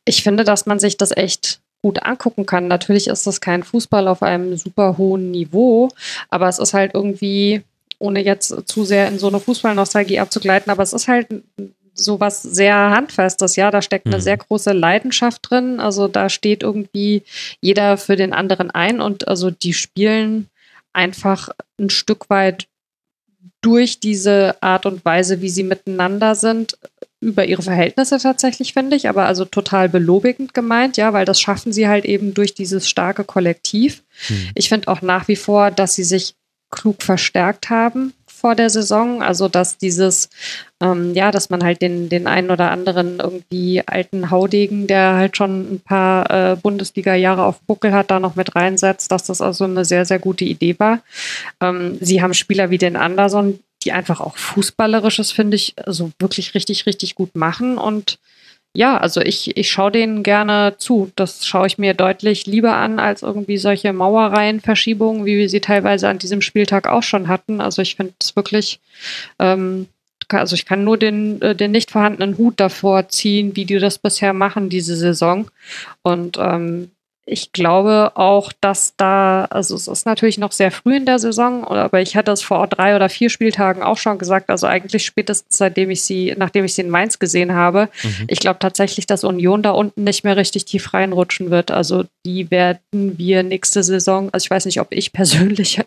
[0.06, 2.68] ich finde, dass man sich das echt gut angucken kann.
[2.68, 5.90] Natürlich ist das kein Fußball auf einem super hohen Niveau,
[6.30, 7.62] aber es ist halt irgendwie,
[8.00, 11.28] ohne jetzt zu sehr in so eine Fußballnostalgie abzugleiten, aber es ist halt
[11.94, 14.22] so was sehr handfestes, ja, da steckt eine mhm.
[14.22, 17.24] sehr große Leidenschaft drin, also da steht irgendwie
[17.62, 20.48] jeder für den anderen ein und also die spielen
[20.94, 21.50] einfach
[21.80, 22.68] ein Stück weit
[23.62, 26.78] durch diese Art und Weise, wie sie miteinander sind,
[27.22, 31.74] über ihre Verhältnisse tatsächlich, finde ich, aber also total belobigend gemeint, ja, weil das schaffen
[31.74, 34.04] sie halt eben durch dieses starke Kollektiv.
[34.28, 34.50] Hm.
[34.56, 36.36] Ich finde auch nach wie vor, dass sie sich
[36.72, 39.22] klug verstärkt haben vor der Saison.
[39.22, 40.30] Also dass dieses,
[40.82, 45.38] ähm, ja, dass man halt den, den einen oder anderen irgendwie alten Haudegen, der halt
[45.38, 49.66] schon ein paar äh, Bundesliga-Jahre auf Buckel hat, da noch mit reinsetzt, dass das also
[49.66, 51.02] eine sehr, sehr gute Idee war.
[51.60, 56.54] Ähm, sie haben Spieler wie den Anderson, die einfach auch Fußballerisches, finde ich, also wirklich
[56.54, 57.78] richtig, richtig gut machen.
[57.78, 58.20] Und
[58.74, 61.12] ja, also ich, ich schaue denen gerne zu.
[61.16, 66.08] Das schaue ich mir deutlich lieber an als irgendwie solche Mauerreihenverschiebungen, wie wir sie teilweise
[66.08, 67.62] an diesem Spieltag auch schon hatten.
[67.62, 68.80] Also ich finde es wirklich,
[69.40, 69.88] ähm,
[70.28, 73.98] also ich kann nur den, äh, den nicht vorhandenen Hut davor ziehen, wie die das
[73.98, 75.50] bisher machen, diese Saison.
[76.04, 76.92] Und ähm,
[77.30, 81.64] ich glaube auch, dass da, also es ist natürlich noch sehr früh in der Saison,
[81.64, 85.58] aber ich hatte es vor drei oder vier Spieltagen auch schon gesagt, also eigentlich spätestens
[85.58, 88.26] seitdem ich sie, nachdem ich sie in Mainz gesehen habe, mhm.
[88.28, 91.72] ich glaube tatsächlich, dass Union da unten nicht mehr richtig tief reinrutschen wird.
[91.72, 95.82] Also die werden wir nächste Saison, also ich weiß nicht, ob ich persönlich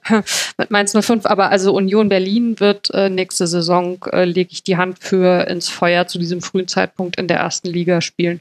[0.59, 4.77] mit Mainz 05, aber also Union Berlin wird äh, nächste Saison, äh, lege ich die
[4.77, 8.41] Hand für ins Feuer zu diesem frühen Zeitpunkt in der ersten Liga spielen.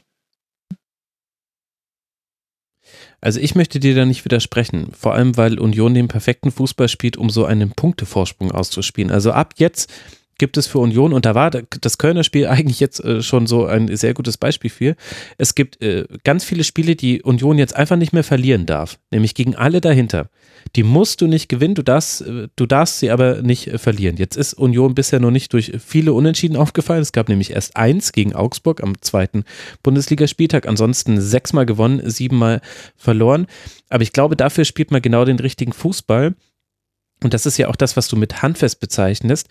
[3.22, 7.16] Also ich möchte dir da nicht widersprechen, vor allem weil Union den perfekten Fußball spielt,
[7.16, 9.12] um so einen Punktevorsprung auszuspielen.
[9.12, 9.90] Also ab jetzt
[10.38, 13.66] gibt es für Union, und da war das Kölner Spiel eigentlich jetzt äh, schon so
[13.66, 14.96] ein sehr gutes Beispiel für,
[15.38, 19.34] es gibt äh, ganz viele Spiele, die Union jetzt einfach nicht mehr verlieren darf, nämlich
[19.34, 20.28] gegen alle dahinter.
[20.76, 24.16] Die musst du nicht gewinnen, du darfst, äh, du darfst sie aber nicht verlieren.
[24.16, 27.02] Jetzt ist Union bisher noch nicht durch viele Unentschieden aufgefallen.
[27.02, 29.44] Es gab nämlich erst eins gegen Augsburg am zweiten
[29.82, 30.66] Bundesligaspieltag.
[30.66, 32.60] Ansonsten sechsmal gewonnen, siebenmal
[32.96, 33.46] verloren.
[33.88, 36.34] Aber ich glaube, dafür spielt man genau den richtigen Fußball.
[37.22, 39.48] Und das ist ja auch das, was du mit handfest bezeichnest.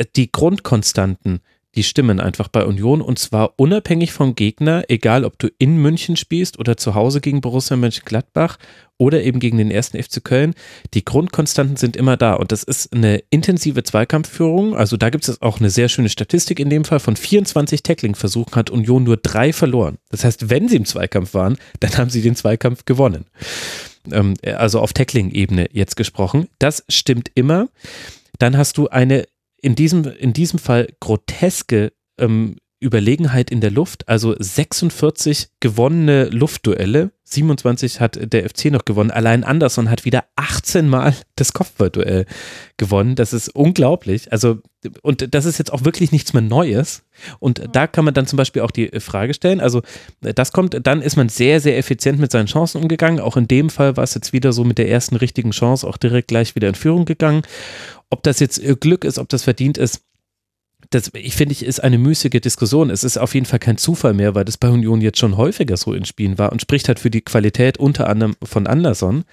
[0.00, 1.40] Ähm, die Grundkonstanten,
[1.76, 6.16] die stimmen einfach bei Union und zwar unabhängig vom Gegner, egal ob du in München
[6.16, 8.58] spielst oder zu Hause gegen Borussia Mönchengladbach
[8.98, 10.54] oder eben gegen den ersten FC Köln.
[10.94, 14.74] Die Grundkonstanten sind immer da und das ist eine intensive Zweikampfführung.
[14.74, 16.98] Also da gibt es auch eine sehr schöne Statistik in dem Fall.
[16.98, 19.98] Von 24 Tackling-Versuchen hat Union nur drei verloren.
[20.10, 23.26] Das heißt, wenn sie im Zweikampf waren, dann haben sie den Zweikampf gewonnen.
[24.10, 26.48] Ähm, also auf Tackling-Ebene jetzt gesprochen.
[26.58, 27.68] Das stimmt immer.
[28.40, 29.26] Dann hast du eine
[29.62, 37.10] in diesem, in diesem Fall groteske ähm, Überlegenheit in der Luft, also 46 gewonnene Luftduelle,
[37.24, 42.24] 27 hat der FC noch gewonnen, allein Anderson hat wieder 18 Mal das Kopfballduell
[42.78, 44.58] gewonnen, das ist unglaublich, also
[45.02, 47.02] und das ist jetzt auch wirklich nichts mehr Neues.
[47.38, 49.82] Und da kann man dann zum Beispiel auch die Frage stellen, also
[50.22, 53.68] das kommt, dann ist man sehr, sehr effizient mit seinen Chancen umgegangen, auch in dem
[53.68, 56.68] Fall war es jetzt wieder so mit der ersten richtigen Chance auch direkt gleich wieder
[56.68, 57.42] in Führung gegangen
[58.10, 60.02] ob das jetzt äh, Glück ist, ob das verdient ist,
[60.90, 62.90] das, ich finde, ich ist eine müßige Diskussion.
[62.90, 65.76] Es ist auf jeden Fall kein Zufall mehr, weil das bei Union jetzt schon häufiger
[65.76, 69.24] so in Spielen war und spricht halt für die Qualität unter anderem von Anderson.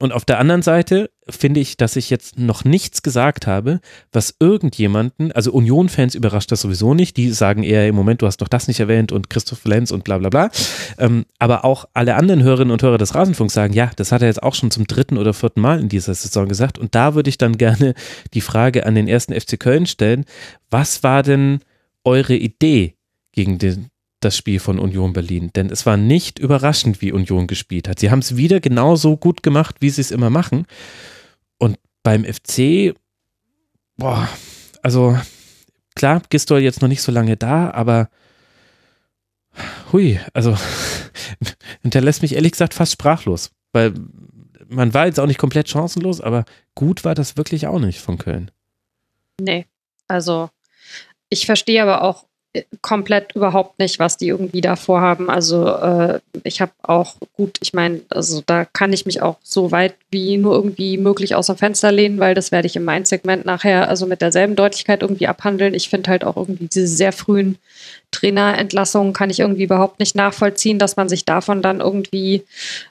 [0.00, 3.80] Und auf der anderen Seite finde ich, dass ich jetzt noch nichts gesagt habe,
[4.12, 8.36] was irgendjemanden, also Union-Fans überrascht das sowieso nicht, die sagen eher im Moment, du hast
[8.36, 10.50] doch das nicht erwähnt und Christoph Lenz und bla bla bla.
[10.98, 14.28] Ähm, aber auch alle anderen Hörerinnen und Hörer des Rasenfunks sagen, ja, das hat er
[14.28, 16.78] jetzt auch schon zum dritten oder vierten Mal in dieser Saison gesagt.
[16.78, 17.94] Und da würde ich dann gerne
[18.34, 20.24] die Frage an den ersten FC Köln stellen,
[20.70, 21.58] was war denn
[22.04, 22.94] eure Idee
[23.32, 27.88] gegen den, das Spiel von Union Berlin, denn es war nicht überraschend, wie Union gespielt
[27.88, 27.98] hat.
[28.00, 30.66] Sie haben es wieder genauso gut gemacht, wie sie es immer machen.
[31.58, 32.94] Und beim FC,
[33.96, 34.28] boah,
[34.82, 35.18] also
[35.94, 38.08] klar, Gistol jetzt noch nicht so lange da, aber
[39.92, 40.56] hui, also
[41.82, 43.94] hinterlässt mich ehrlich gesagt fast sprachlos, weil
[44.68, 48.18] man war jetzt auch nicht komplett chancenlos, aber gut war das wirklich auch nicht von
[48.18, 48.50] Köln.
[49.40, 49.66] Nee,
[50.08, 50.50] also
[51.28, 52.27] ich verstehe aber auch
[52.80, 55.30] komplett überhaupt nicht, was die irgendwie da vorhaben.
[55.30, 59.70] Also äh, ich habe auch gut, ich meine, also da kann ich mich auch so
[59.70, 63.44] weit wie nur irgendwie möglich aus dem Fenster lehnen, weil das werde ich im Main-Segment
[63.44, 65.74] nachher also mit derselben Deutlichkeit irgendwie abhandeln.
[65.74, 67.58] Ich finde halt auch irgendwie diese sehr frühen
[68.10, 72.44] Trainerentlassungen kann ich irgendwie überhaupt nicht nachvollziehen, dass man sich davon dann irgendwie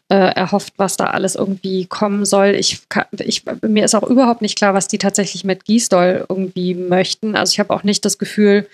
[0.10, 2.50] äh, erhofft, was da alles irgendwie kommen soll.
[2.50, 2.82] Ich,
[3.20, 7.36] ich, mir ist auch überhaupt nicht klar, was die tatsächlich mit Giesdoll irgendwie möchten.
[7.36, 8.68] Also ich habe auch nicht das Gefühl,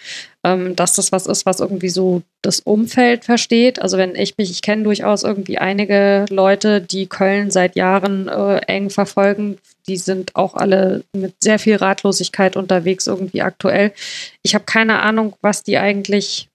[0.44, 3.82] ähm, dass das was ist, was irgendwie so das Umfeld versteht.
[3.82, 8.57] Also wenn ich mich, ich kenne durchaus irgendwie einige Leute, die Köln seit Jahren äh,
[8.68, 9.57] eng verfolgen,
[9.88, 13.94] die sind auch alle mit sehr viel Ratlosigkeit unterwegs irgendwie aktuell.
[14.41, 16.49] Ich habe keine Ahnung, was die eigentlich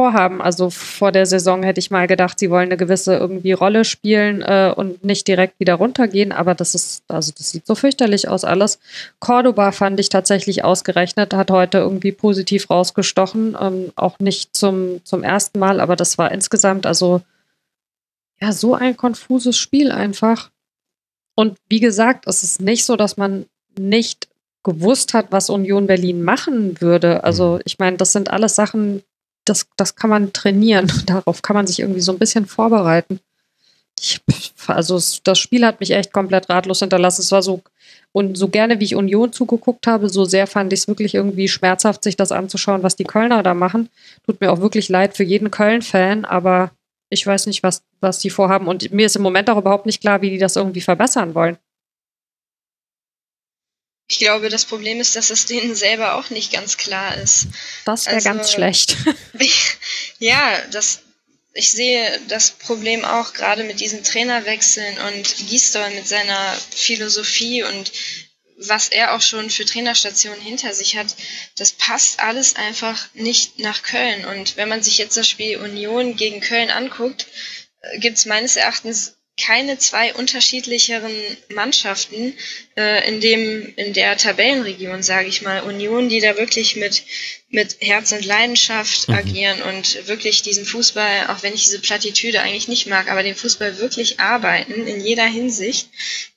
[0.00, 0.40] vorhaben.
[0.40, 4.40] Also vor der Saison hätte ich mal gedacht, sie wollen eine gewisse irgendwie Rolle spielen
[4.40, 8.44] äh, und nicht direkt wieder runtergehen, aber das ist, also das sieht so fürchterlich aus
[8.44, 8.78] alles.
[9.18, 15.22] Cordoba fand ich tatsächlich ausgerechnet, hat heute irgendwie positiv rausgestochen, ähm, auch nicht zum, zum
[15.22, 17.20] ersten Mal, aber das war insgesamt also
[18.40, 20.50] ja so ein konfuses Spiel einfach.
[21.34, 23.44] Und wie gesagt, es ist nicht so, dass man
[23.78, 24.30] nicht
[24.62, 27.22] gewusst hat, was Union Berlin machen würde.
[27.22, 27.60] Also mhm.
[27.66, 29.02] ich meine, das sind alles Sachen,
[29.50, 30.90] das, das kann man trainieren.
[31.06, 33.20] Darauf kann man sich irgendwie so ein bisschen vorbereiten.
[34.00, 34.20] Ich,
[34.66, 37.20] also das Spiel hat mich echt komplett ratlos hinterlassen.
[37.20, 37.60] Es war so,
[38.12, 41.48] und so gerne wie ich Union zugeguckt habe, so sehr fand ich es wirklich irgendwie
[41.48, 43.90] schmerzhaft, sich das anzuschauen, was die Kölner da machen.
[44.24, 46.70] Tut mir auch wirklich leid für jeden Köln-Fan, aber
[47.10, 48.68] ich weiß nicht, was, was die vorhaben.
[48.68, 51.58] Und mir ist im Moment auch überhaupt nicht klar, wie die das irgendwie verbessern wollen.
[54.10, 57.46] Ich glaube, das Problem ist, dass es denen selber auch nicht ganz klar ist.
[57.84, 58.96] Das wäre also, ganz schlecht.
[60.18, 61.02] ja, das,
[61.54, 67.92] ich sehe das Problem auch gerade mit diesen Trainerwechseln und Gisdol mit seiner Philosophie und
[68.56, 71.14] was er auch schon für Trainerstationen hinter sich hat,
[71.56, 74.24] das passt alles einfach nicht nach Köln.
[74.24, 77.28] Und wenn man sich jetzt das Spiel Union gegen Köln anguckt,
[77.80, 81.12] äh, gibt es meines Erachtens keine zwei unterschiedlicheren
[81.48, 82.34] Mannschaften
[82.76, 85.62] äh, in dem in der Tabellenregion, sage ich mal.
[85.62, 87.02] Union, die da wirklich mit
[87.48, 89.14] mit Herz und Leidenschaft mhm.
[89.14, 93.34] agieren und wirklich diesen Fußball, auch wenn ich diese Plattitüde eigentlich nicht mag, aber den
[93.34, 95.88] Fußball wirklich arbeiten in jeder Hinsicht.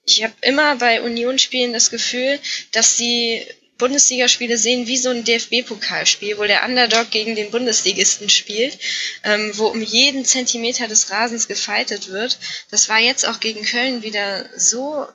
[0.06, 2.40] Ich habe immer bei Union-Spielen das Gefühl,
[2.72, 3.46] dass sie
[3.78, 8.78] Bundesligaspiele sehen wie so ein DFB-Pokalspiel, wo der Underdog gegen den Bundesligisten spielt,
[9.24, 12.38] ähm, wo um jeden Zentimeter des Rasens gefeitet wird.
[12.72, 15.08] Das war jetzt auch gegen Köln wieder so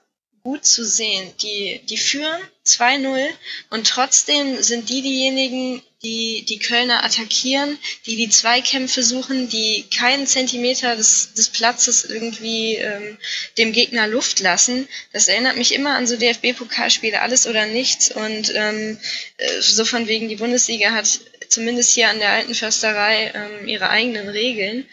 [0.43, 1.33] gut zu sehen.
[1.43, 3.29] Die, die führen 2-0
[3.71, 7.77] und trotzdem sind die diejenigen, die die Kölner attackieren,
[8.07, 13.19] die die Zweikämpfe suchen, die keinen Zentimeter des, des Platzes irgendwie ähm,
[13.57, 14.89] dem Gegner Luft lassen.
[15.13, 18.13] Das erinnert mich immer an so DFB-Pokalspiele, alles oder nichts.
[18.13, 18.99] Und ähm,
[19.39, 23.91] äh, so von wegen, die Bundesliga hat zumindest hier an der alten Försterei ähm, ihre
[23.91, 24.89] eigenen Regeln.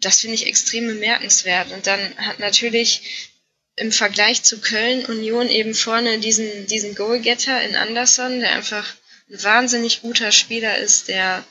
[0.00, 1.70] Das finde ich extrem bemerkenswert.
[1.72, 3.30] Und dann hat natürlich
[3.76, 8.94] im Vergleich zu Köln Union eben vorne diesen, diesen Goalgetter in Anderson, der einfach
[9.28, 11.44] ein wahnsinnig guter Spieler ist, der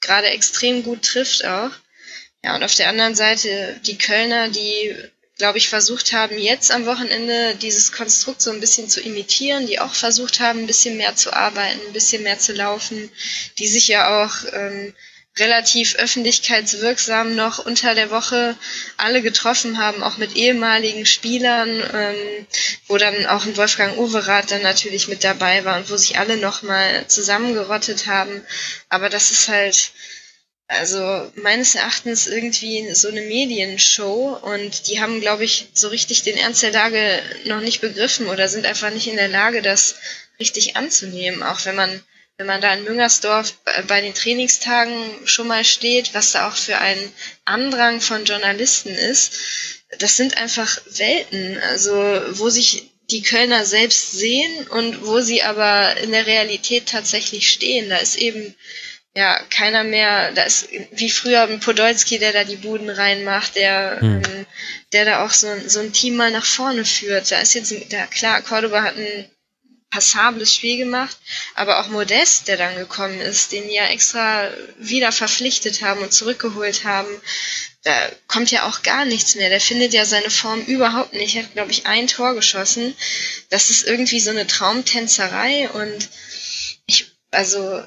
[0.00, 1.70] gerade extrem gut trifft auch.
[2.44, 4.94] Ja, und auf der anderen Seite die Kölner, die,
[5.36, 9.80] glaube ich, versucht haben, jetzt am Wochenende dieses Konstrukt so ein bisschen zu imitieren, die
[9.80, 13.10] auch versucht haben, ein bisschen mehr zu arbeiten, ein bisschen mehr zu laufen,
[13.58, 14.94] die sich ja auch ähm,
[15.38, 18.56] relativ öffentlichkeitswirksam noch unter der Woche
[18.96, 22.46] alle getroffen haben, auch mit ehemaligen Spielern, ähm,
[22.86, 26.38] wo dann auch ein Wolfgang Overath dann natürlich mit dabei war und wo sich alle
[26.38, 28.42] nochmal zusammengerottet haben.
[28.88, 29.90] Aber das ist halt,
[30.68, 36.38] also meines Erachtens irgendwie so eine Medienshow und die haben, glaube ich, so richtig den
[36.38, 39.96] Ernst der Lage noch nicht begriffen oder sind einfach nicht in der Lage, das
[40.40, 42.02] richtig anzunehmen, auch wenn man
[42.38, 43.54] wenn man da in Müngersdorf
[43.86, 46.98] bei den Trainingstagen schon mal steht, was da auch für ein
[47.44, 49.38] Andrang von Journalisten ist,
[49.98, 51.94] das sind einfach Welten, also
[52.32, 57.88] wo sich die Kölner selbst sehen und wo sie aber in der Realität tatsächlich stehen.
[57.88, 58.54] Da ist eben
[59.14, 63.98] ja keiner mehr, da ist wie früher ein Podolski, der da die Buden reinmacht, der,
[64.00, 64.22] hm.
[64.24, 64.46] ähm,
[64.92, 67.30] der da auch so, so ein Team mal nach vorne führt.
[67.30, 69.30] Da ist jetzt, da klar, Cordoba hat ein
[69.90, 71.16] passables Spiel gemacht,
[71.54, 76.12] aber auch Modest, der dann gekommen ist, den die ja extra wieder verpflichtet haben und
[76.12, 77.08] zurückgeholt haben,
[77.86, 79.48] da kommt ja auch gar nichts mehr.
[79.48, 81.36] Der findet ja seine Form überhaupt nicht.
[81.36, 82.96] Er hat, glaube ich, ein Tor geschossen.
[83.48, 86.08] Das ist irgendwie so eine Traumtänzerei und
[86.86, 87.82] ich, also,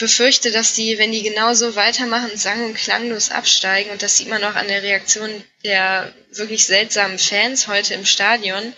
[0.00, 4.42] befürchte, dass die, wenn die genauso weitermachen, sang- und klanglos absteigen und das sieht man
[4.42, 8.72] auch an der Reaktion der wirklich seltsamen Fans heute im Stadion,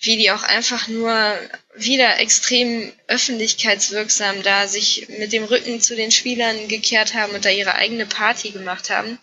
[0.00, 1.38] wie die auch einfach nur
[1.76, 7.50] wieder extrem öffentlichkeitswirksam da sich mit dem Rücken zu den Spielern gekehrt haben und da
[7.50, 9.18] ihre eigene Party gemacht haben.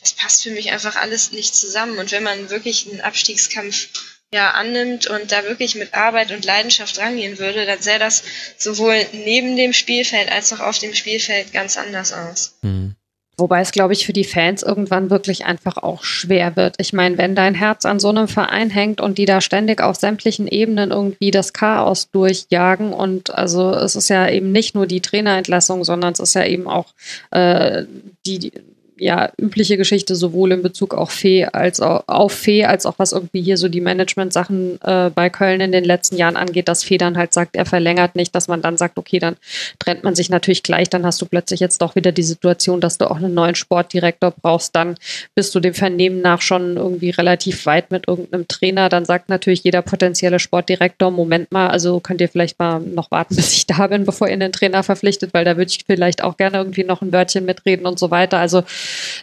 [0.00, 1.98] Das passt für mich einfach alles nicht zusammen.
[1.98, 3.88] Und wenn man wirklich einen Abstiegskampf
[4.34, 8.22] ja annimmt und da wirklich mit Arbeit und Leidenschaft rangehen würde, dann sähe das
[8.58, 12.58] sowohl neben dem Spielfeld als auch auf dem Spielfeld ganz anders aus.
[12.62, 12.94] Mhm.
[13.36, 16.76] Wobei es, glaube ich, für die Fans irgendwann wirklich einfach auch schwer wird.
[16.78, 19.96] Ich meine, wenn dein Herz an so einem Verein hängt und die da ständig auf
[19.96, 25.00] sämtlichen Ebenen irgendwie das Chaos durchjagen und also es ist ja eben nicht nur die
[25.00, 26.94] Trainerentlassung, sondern es ist ja eben auch
[27.32, 27.84] äh,
[28.24, 28.52] die,
[28.96, 33.12] ja übliche Geschichte, sowohl in Bezug auf Fee als auch, auf Fee, als auch was
[33.12, 36.98] irgendwie hier so die Management-Sachen äh, bei Köln in den letzten Jahren angeht, dass Fee
[36.98, 39.36] dann halt sagt, er verlängert nicht, dass man dann sagt, okay, dann
[39.78, 42.98] trennt man sich natürlich gleich, dann hast du plötzlich jetzt doch wieder die Situation, dass
[42.98, 44.96] du auch einen neuen Sportdirektor brauchst, dann
[45.34, 49.64] bist du dem Vernehmen nach schon irgendwie relativ weit mit irgendeinem Trainer, dann sagt natürlich
[49.64, 53.88] jeder potenzielle Sportdirektor, Moment mal, also könnt ihr vielleicht mal noch warten, bis ich da
[53.88, 57.02] bin, bevor ihr einen Trainer verpflichtet, weil da würde ich vielleicht auch gerne irgendwie noch
[57.02, 58.38] ein Wörtchen mitreden und so weiter.
[58.38, 58.62] Also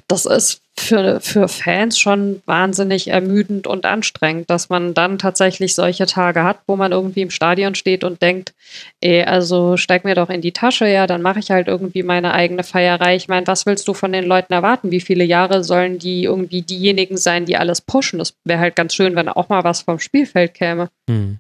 [0.08, 6.06] das ist für, für Fans schon wahnsinnig ermüdend und anstrengend, dass man dann tatsächlich solche
[6.06, 8.54] Tage hat, wo man irgendwie im Stadion steht und denkt,
[9.02, 12.34] ey, also steig mir doch in die Tasche, ja, dann mache ich halt irgendwie meine
[12.34, 13.16] eigene Feierei.
[13.16, 14.92] Ich meine, was willst du von den Leuten erwarten?
[14.92, 18.20] Wie viele Jahre sollen die irgendwie diejenigen sein, die alles pushen?
[18.20, 20.90] Das wäre halt ganz schön, wenn auch mal was vom Spielfeld käme.
[21.10, 21.40] Hm.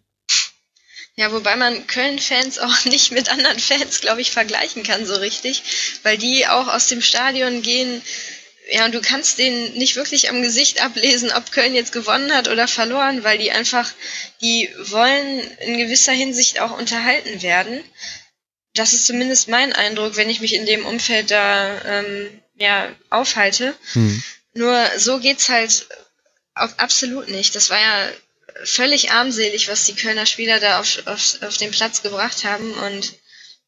[1.15, 5.63] Ja, wobei man Köln-Fans auch nicht mit anderen Fans, glaube ich, vergleichen kann so richtig,
[6.03, 8.01] weil die auch aus dem Stadion gehen,
[8.71, 12.47] ja, und du kannst denen nicht wirklich am Gesicht ablesen, ob Köln jetzt gewonnen hat
[12.47, 13.91] oder verloren, weil die einfach,
[14.39, 17.83] die wollen in gewisser Hinsicht auch unterhalten werden.
[18.73, 23.75] Das ist zumindest mein Eindruck, wenn ich mich in dem Umfeld da ähm, ja, aufhalte.
[23.91, 24.23] Hm.
[24.53, 25.87] Nur so geht's halt
[26.55, 27.55] auf, absolut nicht.
[27.55, 28.09] Das war ja
[28.63, 32.73] völlig armselig, was die Kölner Spieler da auf, auf, auf den Platz gebracht haben.
[32.73, 33.13] Und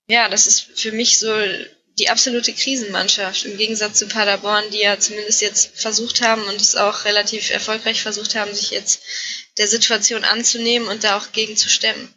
[0.07, 1.33] ja, das ist für mich so
[1.99, 6.75] die absolute Krisenmannschaft im Gegensatz zu Paderborn, die ja zumindest jetzt versucht haben und es
[6.75, 9.01] auch relativ erfolgreich versucht haben, sich jetzt
[9.57, 12.13] der Situation anzunehmen und da auch gegen zu stemmen.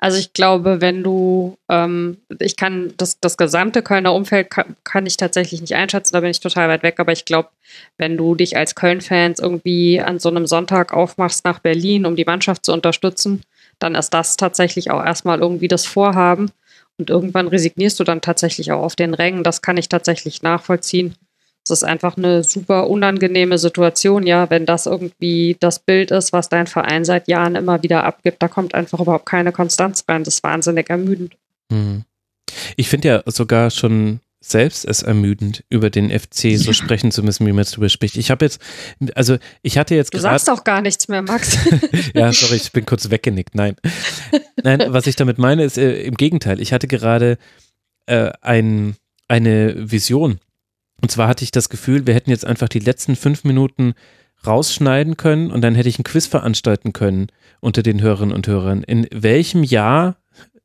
[0.00, 5.06] Also ich glaube, wenn du, ähm, ich kann das, das gesamte Kölner Umfeld kann, kann,
[5.06, 7.48] ich tatsächlich nicht einschätzen, da bin ich total weit weg, aber ich glaube,
[7.96, 12.24] wenn du dich als Köln-Fans irgendwie an so einem Sonntag aufmachst nach Berlin, um die
[12.24, 13.42] Mannschaft zu unterstützen,
[13.80, 16.50] dann ist das tatsächlich auch erstmal irgendwie das Vorhaben.
[16.96, 19.44] Und irgendwann resignierst du dann tatsächlich auch auf den Rängen.
[19.44, 21.14] Das kann ich tatsächlich nachvollziehen.
[21.70, 26.48] Es ist einfach eine super unangenehme Situation, ja, wenn das irgendwie das Bild ist, was
[26.48, 28.42] dein Verein seit Jahren immer wieder abgibt.
[28.42, 30.24] Da kommt einfach überhaupt keine Konstanz rein.
[30.24, 31.36] Das ist wahnsinnig ermüdend.
[31.70, 32.04] Mhm.
[32.76, 36.72] Ich finde ja sogar schon selbst es ermüdend, über den FC so ja.
[36.72, 38.16] sprechen zu müssen, wie man es darüber spricht.
[38.16, 38.62] Ich habe jetzt,
[39.14, 40.22] also ich hatte jetzt gerade.
[40.22, 41.58] Du sagst auch gar nichts mehr, Max.
[42.14, 43.54] ja, sorry, ich bin kurz weggenickt.
[43.54, 43.76] Nein.
[44.62, 46.60] Nein, was ich damit meine, ist äh, im Gegenteil.
[46.60, 47.36] Ich hatte gerade
[48.06, 48.96] äh, ein,
[49.26, 50.38] eine Vision
[51.00, 53.94] und zwar hatte ich das Gefühl, wir hätten jetzt einfach die letzten fünf Minuten
[54.46, 57.28] rausschneiden können und dann hätte ich ein Quiz veranstalten können
[57.60, 58.82] unter den Hörerinnen und Hörern.
[58.82, 60.16] In welchem Jahr,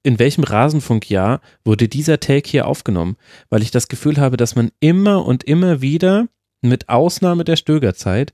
[0.04, 3.18] in welchem Rasenfunkjahr wurde dieser Take hier aufgenommen?
[3.50, 6.28] Weil ich das Gefühl habe, dass man immer und immer wieder,
[6.64, 8.34] mit Ausnahme der Stögerzeit,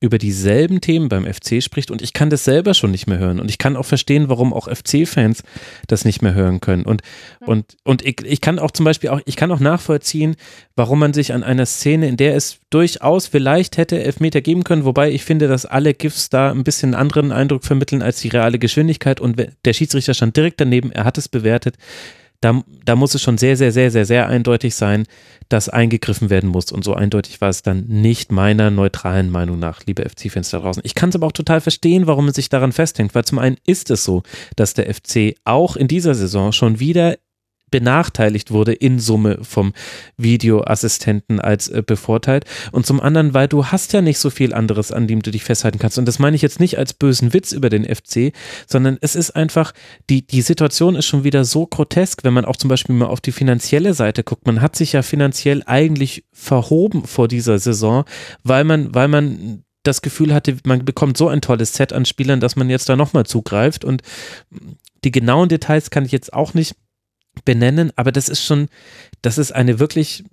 [0.00, 3.38] über dieselben Themen beim FC spricht und ich kann das selber schon nicht mehr hören
[3.38, 5.42] und ich kann auch verstehen, warum auch FC-Fans
[5.88, 6.84] das nicht mehr hören können.
[6.84, 7.02] Und
[7.40, 10.36] und und ich, ich kann auch zum Beispiel auch ich kann auch nachvollziehen,
[10.74, 14.86] warum man sich an einer Szene, in der es durchaus vielleicht hätte Elfmeter geben können,
[14.86, 18.58] wobei ich finde, dass alle GIFs da ein bisschen anderen Eindruck vermitteln als die reale
[18.58, 21.76] Geschwindigkeit und der Schiedsrichter stand direkt daneben, er hat es bewertet
[22.40, 25.06] da, da muss es schon sehr, sehr, sehr, sehr, sehr eindeutig sein,
[25.48, 26.72] dass eingegriffen werden muss.
[26.72, 30.82] Und so eindeutig war es dann nicht meiner neutralen Meinung nach, liebe FC-Fans da draußen.
[30.84, 33.56] Ich kann es aber auch total verstehen, warum man sich daran festhängt, weil zum einen
[33.66, 34.22] ist es so,
[34.56, 37.16] dass der FC auch in dieser Saison schon wieder
[37.70, 39.72] benachteiligt wurde in Summe vom
[40.16, 42.44] Videoassistenten als äh, bevorteilt.
[42.72, 45.44] Und zum anderen, weil du hast ja nicht so viel anderes, an dem du dich
[45.44, 45.98] festhalten kannst.
[45.98, 48.32] Und das meine ich jetzt nicht als bösen Witz über den FC,
[48.66, 49.72] sondern es ist einfach,
[50.08, 53.20] die, die Situation ist schon wieder so grotesk, wenn man auch zum Beispiel mal auf
[53.20, 58.04] die finanzielle Seite guckt, man hat sich ja finanziell eigentlich verhoben vor dieser Saison,
[58.42, 62.40] weil man, weil man das Gefühl hatte, man bekommt so ein tolles Set an Spielern,
[62.40, 63.84] dass man jetzt da nochmal zugreift.
[63.84, 64.02] Und
[65.04, 66.74] die genauen Details kann ich jetzt auch nicht
[67.44, 68.68] benennen, aber das ist schon,
[69.22, 70.24] das ist eine wirklich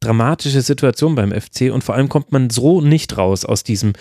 [0.00, 3.94] dramatische Situation beim FC und vor allem kommt man so nicht raus aus diesem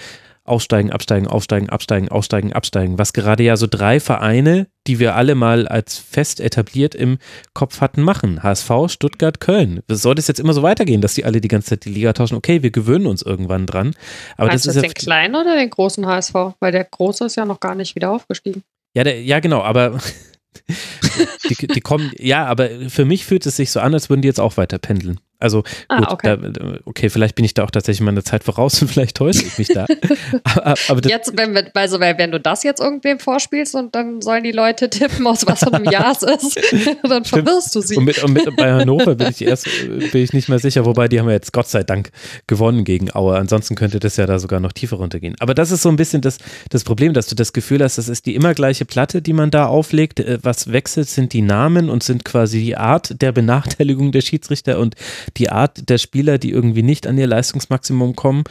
[0.45, 5.35] Aufsteigen, Absteigen, Aufsteigen, Absteigen, Aufsteigen, Absteigen, was gerade ja so drei Vereine, die wir alle
[5.35, 7.17] mal als fest etabliert im
[7.53, 8.43] Kopf hatten, machen.
[8.43, 9.79] HSV, Stuttgart, Köln.
[9.87, 12.35] Soll das jetzt immer so weitergehen, dass die alle die ganze Zeit die Liga tauschen?
[12.35, 13.95] Okay, wir gewöhnen uns irgendwann dran.
[14.35, 16.33] Aber Meinst das ist ja den kleinen oder den großen HSV?
[16.59, 18.63] Weil der große ist ja noch gar nicht wieder aufgestiegen.
[18.95, 19.97] Ja, der, ja genau, aber
[21.49, 24.27] die, die kommen, ja, aber für mich fühlt es sich so an, als würden die
[24.27, 25.19] jetzt auch weiter pendeln.
[25.43, 26.37] Also ah, gut, okay.
[26.41, 27.09] Da, okay.
[27.09, 29.85] vielleicht bin ich da auch tatsächlich meine Zeit voraus und vielleicht täusche ich mich da.
[30.43, 34.43] aber, aber jetzt, wenn, wir, also, wenn du das jetzt irgendwem vorspielst und dann sollen
[34.43, 36.59] die Leute tippen, aus was für einem Jahr es ist,
[37.03, 37.97] dann verwirrst du sie.
[37.97, 39.67] Und, mit, und mit, bei Hannover bin ich erst
[40.11, 42.11] bin ich nicht mehr sicher, wobei die haben ja jetzt Gott sei Dank
[42.47, 43.35] gewonnen gegen Aue.
[43.35, 45.35] Ansonsten könnte das ja da sogar noch tiefer runtergehen.
[45.39, 46.37] Aber das ist so ein bisschen das,
[46.69, 49.51] das Problem, dass du das Gefühl hast, das ist die immer gleiche Platte, die man
[49.51, 50.19] da auflegt.
[50.19, 54.79] Äh, was wechselt, sind die Namen und sind quasi die Art der Benachteiligung der Schiedsrichter
[54.79, 54.95] und
[55.37, 58.43] die Art der Spieler, die irgendwie nicht an ihr Leistungsmaximum kommen.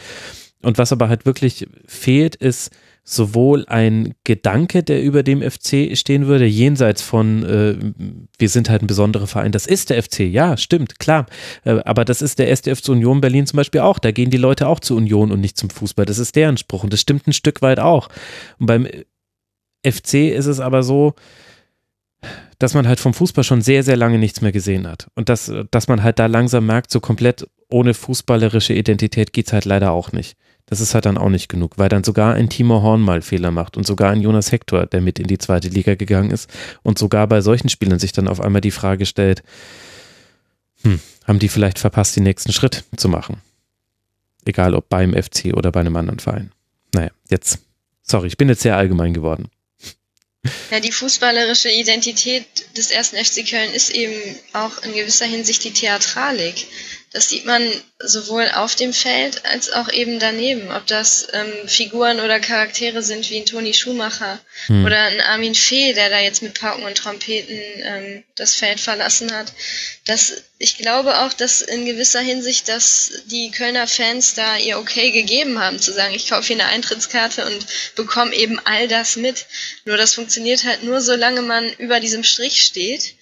[0.61, 2.71] Und was aber halt wirklich fehlt, ist
[3.05, 7.75] sowohl ein Gedanke, der über dem FC stehen würde, jenseits von, äh,
[8.37, 9.51] wir sind halt ein besonderer Verein.
[9.51, 11.25] Das ist der FC, ja, stimmt, klar.
[11.65, 13.99] Äh, aber das ist der SDF zu Union Berlin zum Beispiel auch.
[13.99, 16.05] Da gehen die Leute auch zur Union und nicht zum Fußball.
[16.05, 18.07] Das ist deren Spruch und das stimmt ein Stück weit auch.
[18.57, 18.87] Und beim
[19.85, 21.13] FC ist es aber so,
[22.63, 25.07] dass man halt vom Fußball schon sehr, sehr lange nichts mehr gesehen hat.
[25.15, 29.53] Und dass, dass man halt da langsam merkt, so komplett ohne fußballerische Identität geht es
[29.53, 30.37] halt leider auch nicht.
[30.65, 33.51] Das ist halt dann auch nicht genug, weil dann sogar ein Timo Horn mal Fehler
[33.51, 36.49] macht und sogar ein Jonas Hector, der mit in die zweite Liga gegangen ist
[36.83, 39.43] und sogar bei solchen Spielern sich dann auf einmal die Frage stellt,
[40.83, 43.41] hm, haben die vielleicht verpasst, den nächsten Schritt zu machen?
[44.45, 46.53] Egal ob beim FC oder bei einem anderen Verein.
[46.93, 47.59] Naja, jetzt,
[48.03, 49.49] sorry, ich bin jetzt sehr allgemein geworden.
[50.73, 52.45] Ja, die fußballerische Identität
[52.75, 56.65] des ersten FC Köln ist eben auch in gewisser Hinsicht die Theatralik.
[57.13, 60.71] Das sieht man sowohl auf dem Feld als auch eben daneben.
[60.71, 64.83] Ob das ähm, Figuren oder Charaktere sind wie ein Toni Schumacher hm.
[64.83, 69.31] oder ein Armin Fee, der da jetzt mit Pauken und Trompeten ähm, das Feld verlassen
[69.31, 69.53] hat.
[70.05, 75.11] Das, ich glaube auch, dass in gewisser Hinsicht, dass die Kölner Fans da ihr Okay
[75.11, 79.45] gegeben haben, zu sagen, ich kaufe hier eine Eintrittskarte und bekomme eben all das mit.
[79.85, 83.13] Nur das funktioniert halt nur, solange man über diesem Strich steht.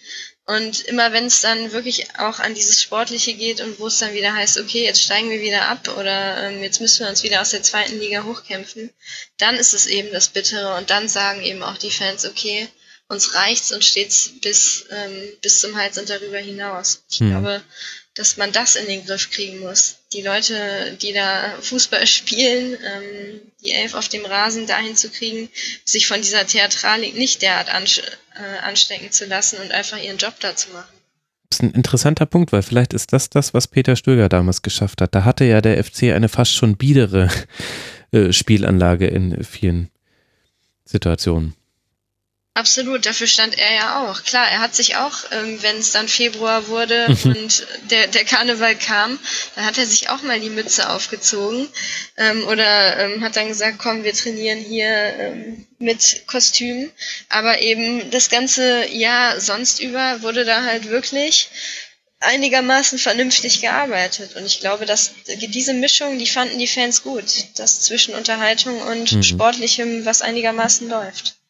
[0.46, 4.14] Und immer wenn es dann wirklich auch an dieses Sportliche geht und wo es dann
[4.14, 7.42] wieder heißt, okay, jetzt steigen wir wieder ab oder ähm, jetzt müssen wir uns wieder
[7.42, 8.90] aus der zweiten Liga hochkämpfen,
[9.38, 12.68] dann ist es eben das Bittere und dann sagen eben auch die Fans, okay,
[13.08, 17.04] uns reicht's und steht's bis, ähm, bis zum Hals und darüber hinaus.
[17.10, 17.30] Ich hm.
[17.30, 17.62] glaube,
[18.16, 19.98] dass man das in den Griff kriegen muss.
[20.14, 25.50] Die Leute, die da Fußball spielen, ähm, die Elf auf dem Rasen dahin zu kriegen,
[25.86, 30.56] sich von dieser Theatralik nicht derart äh, anstecken zu lassen und einfach ihren Job da
[30.56, 30.94] zu machen.
[31.50, 35.02] Das ist ein interessanter Punkt, weil vielleicht ist das das, was Peter Stöger damals geschafft
[35.02, 35.14] hat.
[35.14, 37.30] Da hatte ja der FC eine fast schon biedere
[38.12, 39.90] äh, Spielanlage in vielen
[40.86, 41.54] Situationen.
[42.54, 44.24] Absolut, dafür stand er ja auch.
[44.24, 47.32] Klar, er hat sich auch, ähm, wenn es dann Februar wurde mhm.
[47.32, 49.18] und der, der Karneval kam,
[49.56, 51.70] dann hat er sich auch mal die Mütze aufgezogen
[52.18, 56.92] ähm, oder ähm, hat dann gesagt, komm, wir trainieren hier mit Kostüm.
[57.30, 61.50] Aber eben das ganze Jahr sonst über wurde da halt wirklich
[62.20, 64.36] einigermaßen vernünftig gearbeitet.
[64.36, 67.46] Und ich glaube, dass diese Mischung, die fanden die Fans gut.
[67.56, 69.24] Das zwischen Unterhaltung und mhm.
[69.24, 71.41] Sportlichem, was einigermaßen läuft.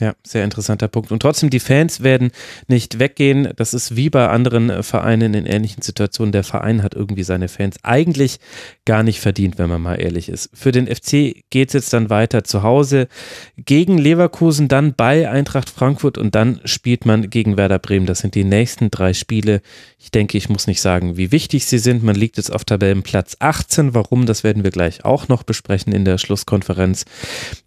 [0.00, 1.12] Ja, sehr interessanter Punkt.
[1.12, 2.30] Und trotzdem, die Fans werden
[2.66, 3.50] nicht weggehen.
[3.56, 6.32] Das ist wie bei anderen äh, Vereinen in ähnlichen Situationen.
[6.32, 8.40] Der Verein hat irgendwie seine Fans eigentlich
[8.86, 10.48] gar nicht verdient, wenn man mal ehrlich ist.
[10.54, 13.06] Für den FC geht es jetzt dann weiter zu Hause
[13.58, 18.06] gegen Leverkusen, dann bei Eintracht Frankfurt und dann spielt man gegen Werder Bremen.
[18.06, 19.60] Das sind die nächsten drei Spiele.
[19.98, 22.02] Ich denke, ich muss nicht sagen, wie wichtig sie sind.
[22.02, 23.92] Man liegt jetzt auf Tabellenplatz 18.
[23.92, 24.24] Warum?
[24.24, 27.04] Das werden wir gleich auch noch besprechen in der Schlusskonferenz.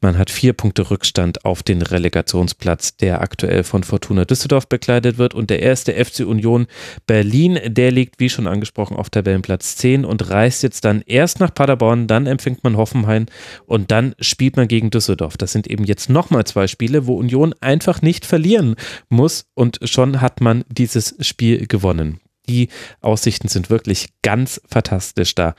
[0.02, 5.18] Man hat vier Punkte Rückstand auf den Relegation Relegationsplatz, der aktuell von Fortuna Düsseldorf bekleidet
[5.18, 5.34] wird.
[5.34, 6.68] Und der erste FC Union
[7.06, 11.54] Berlin, der liegt, wie schon angesprochen, auf Tabellenplatz 10 und reist jetzt dann erst nach
[11.54, 13.26] Paderborn, dann empfängt man Hoffenheim
[13.66, 15.38] und dann spielt man gegen Düsseldorf.
[15.38, 18.76] Das sind eben jetzt nochmal zwei Spiele, wo Union einfach nicht verlieren
[19.10, 22.20] muss und schon hat man dieses Spiel gewonnen.
[22.48, 22.70] Die
[23.02, 25.56] Aussichten sind wirklich ganz fantastisch da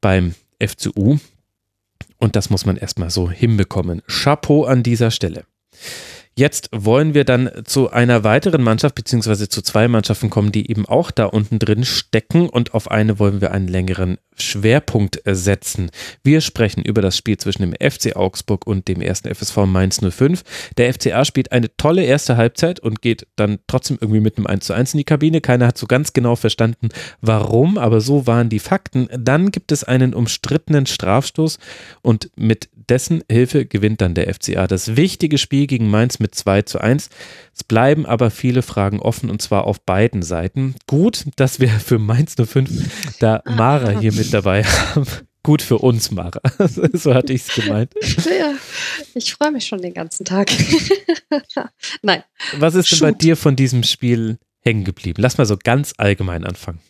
[0.00, 0.34] beim
[0.64, 1.18] FCU.
[2.18, 4.02] Und das muss man erstmal so hinbekommen.
[4.06, 5.44] Chapeau an dieser Stelle.
[6.38, 10.86] Jetzt wollen wir dann zu einer weiteren Mannschaft, beziehungsweise zu zwei Mannschaften kommen, die eben
[10.86, 15.90] auch da unten drin stecken und auf eine wollen wir einen längeren Schwerpunkt setzen.
[16.22, 20.44] Wir sprechen über das Spiel zwischen dem FC Augsburg und dem ersten FSV Mainz 05.
[20.76, 24.64] Der FCA spielt eine tolle erste Halbzeit und geht dann trotzdem irgendwie mit einem 1
[24.64, 25.40] zu 1 in die Kabine.
[25.40, 26.90] Keiner hat so ganz genau verstanden,
[27.20, 29.08] warum, aber so waren die Fakten.
[29.12, 31.58] Dann gibt es einen umstrittenen Strafstoß
[32.00, 36.62] und mit dessen Hilfe gewinnt dann der FCA das wichtige Spiel gegen Mainz mit 2
[36.62, 37.10] zu 1.
[37.54, 40.74] Es bleiben aber viele Fragen offen und zwar auf beiden Seiten.
[40.86, 45.06] Gut, dass wir für Mainz 05 da Mara hier mit dabei haben.
[45.42, 46.40] Gut für uns, Mara.
[46.92, 47.94] so hatte ich es gemeint.
[48.26, 48.54] Ja,
[49.14, 50.50] ich freue mich schon den ganzen Tag.
[52.02, 52.22] Nein.
[52.58, 53.08] Was ist denn Shoot.
[53.08, 55.22] bei dir von diesem Spiel hängen geblieben?
[55.22, 56.80] Lass mal so ganz allgemein anfangen.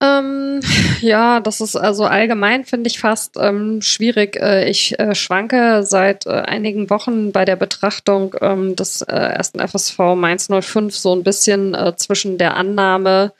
[0.00, 0.60] Ähm,
[1.00, 4.36] ja, das ist also allgemein, finde ich fast ähm, schwierig.
[4.36, 9.58] Äh, ich äh, schwanke seit äh, einigen Wochen bei der Betrachtung ähm, des äh, ersten
[9.58, 13.32] FSV Mainz 05 so ein bisschen äh, zwischen der Annahme,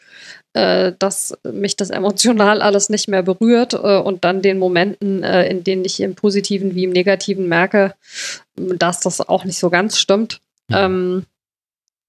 [0.52, 5.85] äh, dass mich das emotional alles nicht mehr berührt und dann den Momenten, in denen
[5.85, 7.94] ich im Positiven wie im Negativen merke,
[8.56, 10.40] dass das auch nicht so ganz stimmt.
[10.68, 11.24] Mhm.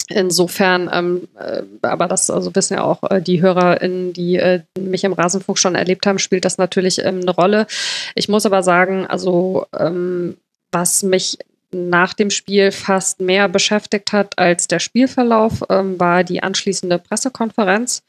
[0.10, 5.04] Insofern, ähm, äh, aber das also wissen ja auch äh, die HörerInnen, die äh, mich
[5.04, 7.68] im Rasenfunk schon erlebt haben, spielt das natürlich ähm, eine Rolle.
[8.16, 10.38] Ich muss aber sagen, also ähm,
[10.72, 11.38] was mich
[11.72, 18.04] nach dem Spiel fast mehr beschäftigt hat als der Spielverlauf, ähm, war die anschließende Pressekonferenz,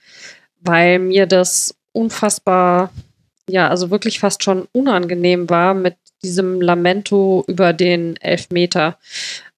[0.60, 2.90] weil mir das unfassbar,
[3.48, 8.98] ja, also wirklich fast schon unangenehm war mit diesem Lamento über den Elfmeter.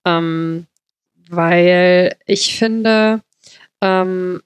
[0.05, 0.67] Ähm,
[1.31, 3.21] weil ich finde,
[3.81, 4.43] ähm,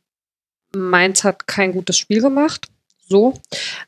[0.74, 2.68] Mainz hat kein gutes Spiel gemacht.
[3.08, 3.34] So.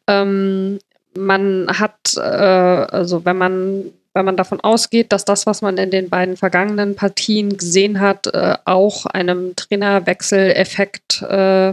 [0.07, 0.79] Ähm,
[1.17, 5.91] man hat, äh, also wenn man, wenn man davon ausgeht, dass das, was man in
[5.91, 11.71] den beiden vergangenen Partien gesehen hat, äh, auch einem Trainerwechseleffekt äh,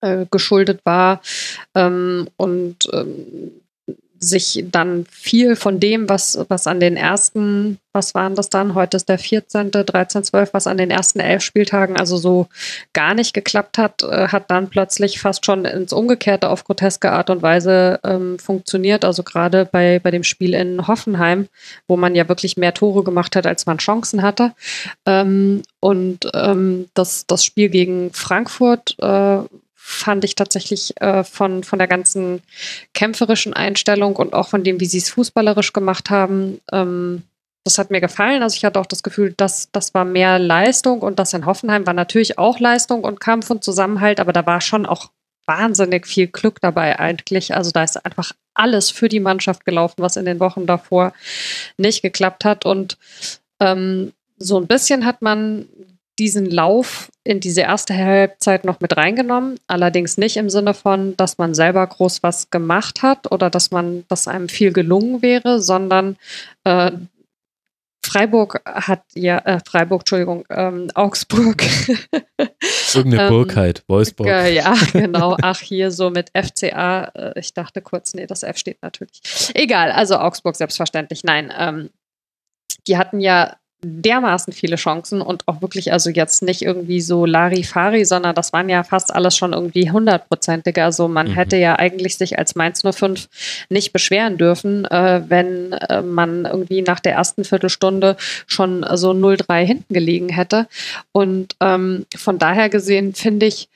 [0.00, 1.20] äh geschuldet war
[1.74, 3.60] ähm, und ähm,
[4.20, 8.74] sich dann viel von dem, was, was an den ersten, was waren das dann?
[8.74, 12.48] Heute ist der 14., 13, 12, was an den ersten elf Spieltagen also so
[12.92, 17.30] gar nicht geklappt hat, äh, hat dann plötzlich fast schon ins Umgekehrte auf groteske Art
[17.30, 19.04] und Weise ähm, funktioniert.
[19.04, 21.48] Also gerade bei, bei dem Spiel in Hoffenheim,
[21.86, 24.52] wo man ja wirklich mehr Tore gemacht hat, als man Chancen hatte.
[25.06, 29.38] Ähm, und ähm, das, das Spiel gegen Frankfurt äh,
[29.88, 32.42] fand ich tatsächlich äh, von, von der ganzen
[32.92, 36.60] kämpferischen Einstellung und auch von dem, wie sie es fußballerisch gemacht haben.
[36.70, 37.22] Ähm,
[37.64, 38.42] das hat mir gefallen.
[38.42, 41.86] Also ich hatte auch das Gefühl, dass das war mehr Leistung und das in Hoffenheim
[41.86, 45.10] war natürlich auch Leistung und Kampf und Zusammenhalt, aber da war schon auch
[45.46, 47.54] wahnsinnig viel Glück dabei eigentlich.
[47.54, 51.14] Also da ist einfach alles für die Mannschaft gelaufen, was in den Wochen davor
[51.78, 52.66] nicht geklappt hat.
[52.66, 52.98] Und
[53.58, 55.66] ähm, so ein bisschen hat man
[56.18, 59.58] diesen Lauf in diese erste Halbzeit noch mit reingenommen.
[59.66, 64.04] Allerdings nicht im Sinne von, dass man selber groß was gemacht hat oder dass man,
[64.08, 66.16] dass einem viel gelungen wäre, sondern
[66.64, 66.92] äh,
[68.04, 71.62] Freiburg hat ja, äh, Freiburg, Entschuldigung, ähm, Augsburg.
[72.94, 74.28] Irgendeine ähm, Burg halt, Wolfsburg.
[74.28, 75.36] Äh, ja, genau.
[75.42, 77.04] Ach, hier so mit FCA.
[77.14, 79.20] Äh, ich dachte kurz, nee, das F steht natürlich.
[79.54, 81.22] Egal, also Augsburg selbstverständlich.
[81.22, 81.90] Nein, ähm,
[82.86, 88.04] die hatten ja dermaßen viele Chancen und auch wirklich, also jetzt nicht irgendwie so Larifari,
[88.04, 90.82] sondern das waren ja fast alles schon irgendwie hundertprozentige.
[90.82, 91.34] Also man mhm.
[91.34, 93.28] hätte ja eigentlich sich als Mainz 05
[93.68, 99.64] nicht beschweren dürfen, äh, wenn äh, man irgendwie nach der ersten Viertelstunde schon so 0-3
[99.64, 100.66] hinten gelegen hätte.
[101.12, 103.68] Und ähm, von daher gesehen finde ich,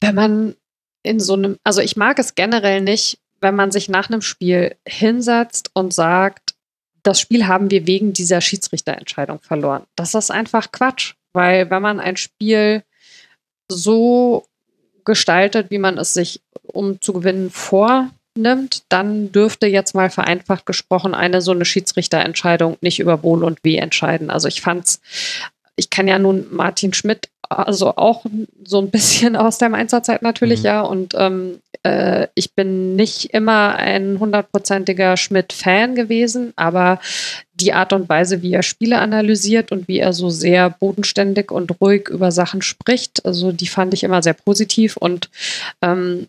[0.00, 0.56] wenn man
[1.04, 4.74] in so einem, also ich mag es generell nicht, wenn man sich nach einem Spiel
[4.88, 6.43] hinsetzt und sagt,
[7.04, 9.84] das Spiel haben wir wegen dieser Schiedsrichterentscheidung verloren.
[9.94, 12.82] Das ist einfach Quatsch, weil wenn man ein Spiel
[13.68, 14.46] so
[15.04, 21.14] gestaltet, wie man es sich, um zu gewinnen, vornimmt, dann dürfte jetzt mal vereinfacht gesprochen
[21.14, 24.30] eine so eine Schiedsrichterentscheidung nicht über Wohl und Weh entscheiden.
[24.30, 25.00] Also ich fand's,
[25.76, 28.24] ich kann ja nun Martin Schmidt also auch
[28.64, 30.66] so ein bisschen aus der Mainzer Zeit natürlich, mhm.
[30.66, 30.80] ja.
[30.80, 36.98] Und ähm, äh, ich bin nicht immer ein hundertprozentiger Schmidt-Fan gewesen, aber
[37.54, 41.80] die Art und Weise, wie er Spiele analysiert und wie er so sehr bodenständig und
[41.80, 45.30] ruhig über Sachen spricht, also die fand ich immer sehr positiv und
[45.82, 46.26] ähm,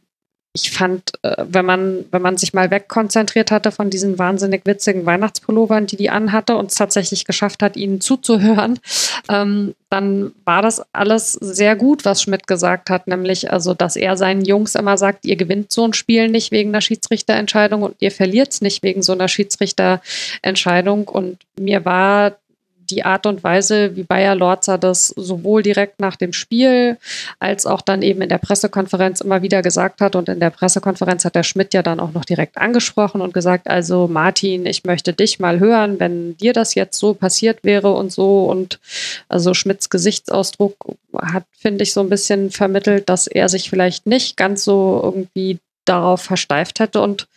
[0.56, 5.06] ich fand, äh, wenn man, wenn man sich mal wegkonzentriert hatte von diesen wahnsinnig witzigen
[5.06, 8.80] Weihnachtspullovern, die die anhatte und es tatsächlich geschafft hat, ihnen zuzuhören,
[9.30, 14.16] ähm, dann war das alles sehr gut, was Schmidt gesagt hat, nämlich also, dass er
[14.16, 18.12] seinen Jungs immer sagt, ihr gewinnt so ein Spiel nicht wegen einer Schiedsrichterentscheidung und ihr
[18.12, 21.08] verliert es nicht wegen so einer Schiedsrichterentscheidung.
[21.08, 22.34] Und mir war
[22.90, 26.98] die Art und Weise, wie Bayer Lorzer das sowohl direkt nach dem Spiel
[27.40, 30.16] als auch dann eben in der Pressekonferenz immer wieder gesagt hat.
[30.16, 33.68] Und in der Pressekonferenz hat der Schmidt ja dann auch noch direkt angesprochen und gesagt,
[33.68, 38.12] also Martin, ich möchte dich mal hören, wenn dir das jetzt so passiert wäre und
[38.12, 38.46] so.
[38.46, 38.80] Und
[39.30, 40.76] also Schmidts Gesichtsausdruck
[41.20, 45.60] hat, finde ich, so ein bisschen vermittelt, dass er sich vielleicht nicht ganz so irgendwie
[45.86, 47.28] darauf versteift hätte und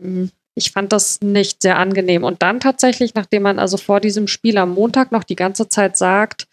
[0.00, 2.24] hm, ich fand das nicht sehr angenehm.
[2.24, 5.96] Und dann tatsächlich, nachdem man also vor diesem Spiel am Montag noch die ganze Zeit
[5.98, 6.48] sagt,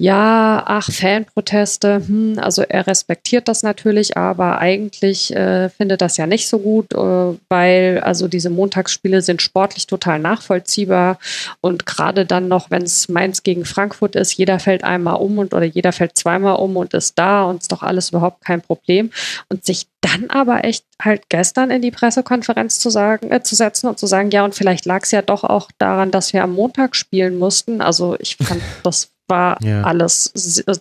[0.00, 6.26] ja, ach, Fanproteste, hm, also er respektiert das natürlich, aber eigentlich äh, findet das ja
[6.26, 11.18] nicht so gut, äh, weil also diese Montagsspiele sind sportlich total nachvollziehbar
[11.60, 15.52] und gerade dann noch, wenn es Mainz gegen Frankfurt ist, jeder fällt einmal um und
[15.52, 19.10] oder jeder fällt zweimal um und ist da und ist doch alles überhaupt kein Problem
[19.50, 23.88] und sich dann aber echt halt gestern in die Pressekonferenz zu sagen, äh, zu setzen
[23.88, 26.54] und zu sagen, ja und vielleicht lag es ja doch auch daran, dass wir am
[26.54, 27.82] Montag spielen mussten.
[27.82, 29.82] Also ich fand das war ja.
[29.82, 30.32] alles,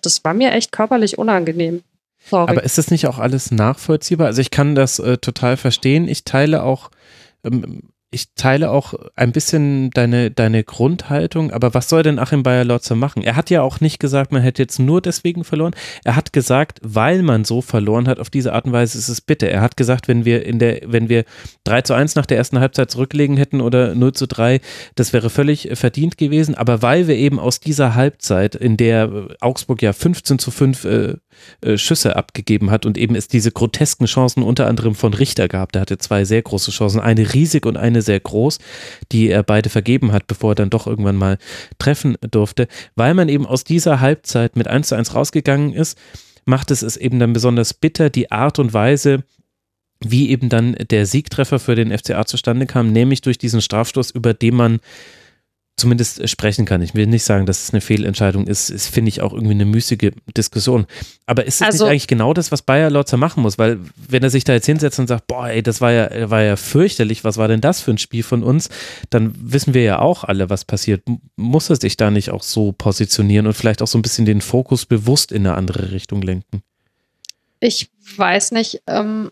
[0.02, 1.84] das war mir echt körperlich unangenehm.
[2.30, 2.52] Sorry.
[2.52, 4.28] Aber ist das nicht auch alles nachvollziehbar?
[4.28, 6.08] Also ich kann das äh, total verstehen.
[6.08, 6.92] Ich teile auch
[7.44, 12.96] ähm, ich teile auch ein bisschen deine, deine Grundhaltung, aber was soll denn Achim Bayer-Lotze
[12.96, 13.22] machen?
[13.22, 15.76] Er hat ja auch nicht gesagt, man hätte jetzt nur deswegen verloren.
[16.04, 19.22] Er hat gesagt, weil man so verloren hat, auf diese Art und Weise ist es
[19.22, 19.48] bitte.
[19.48, 21.24] Er hat gesagt, wenn wir in der, wenn wir
[21.66, 24.60] 3 zu 1 nach der ersten Halbzeit zurücklegen hätten oder 0 zu 3,
[24.96, 26.56] das wäre völlig verdient gewesen.
[26.56, 31.14] Aber weil wir eben aus dieser Halbzeit, in der Augsburg ja 15 zu 5 äh,
[31.62, 35.72] äh, Schüsse abgegeben hat und eben es diese grotesken Chancen unter anderem von Richter gab,
[35.72, 38.60] der hatte zwei sehr große Chancen, eine riesig und eine sehr groß,
[39.12, 41.38] die er beide vergeben hat, bevor er dann doch irgendwann mal
[41.78, 45.98] treffen durfte, weil man eben aus dieser Halbzeit mit 1 zu 1 rausgegangen ist,
[46.46, 49.24] macht es es eben dann besonders bitter, die Art und Weise,
[50.04, 54.34] wie eben dann der Siegtreffer für den FCA zustande kam, nämlich durch diesen Strafstoß, über
[54.34, 54.80] den man
[55.80, 56.82] zumindest sprechen kann.
[56.82, 58.70] Ich will nicht sagen, dass es eine Fehlentscheidung ist.
[58.70, 60.86] Es finde ich auch irgendwie eine müßige Diskussion.
[61.26, 63.58] Aber ist es also, nicht eigentlich genau das, was Bayer Lotzer machen muss?
[63.58, 66.44] Weil wenn er sich da jetzt hinsetzt und sagt, boah, ey, das war ja, war
[66.44, 68.70] ja fürchterlich, was war denn das für ein Spiel von uns?
[69.10, 71.04] Dann wissen wir ja auch alle, was passiert.
[71.36, 74.42] Muss er sich da nicht auch so positionieren und vielleicht auch so ein bisschen den
[74.42, 76.62] Fokus bewusst in eine andere Richtung lenken?
[77.60, 78.82] Ich weiß nicht.
[78.88, 79.32] Ähm,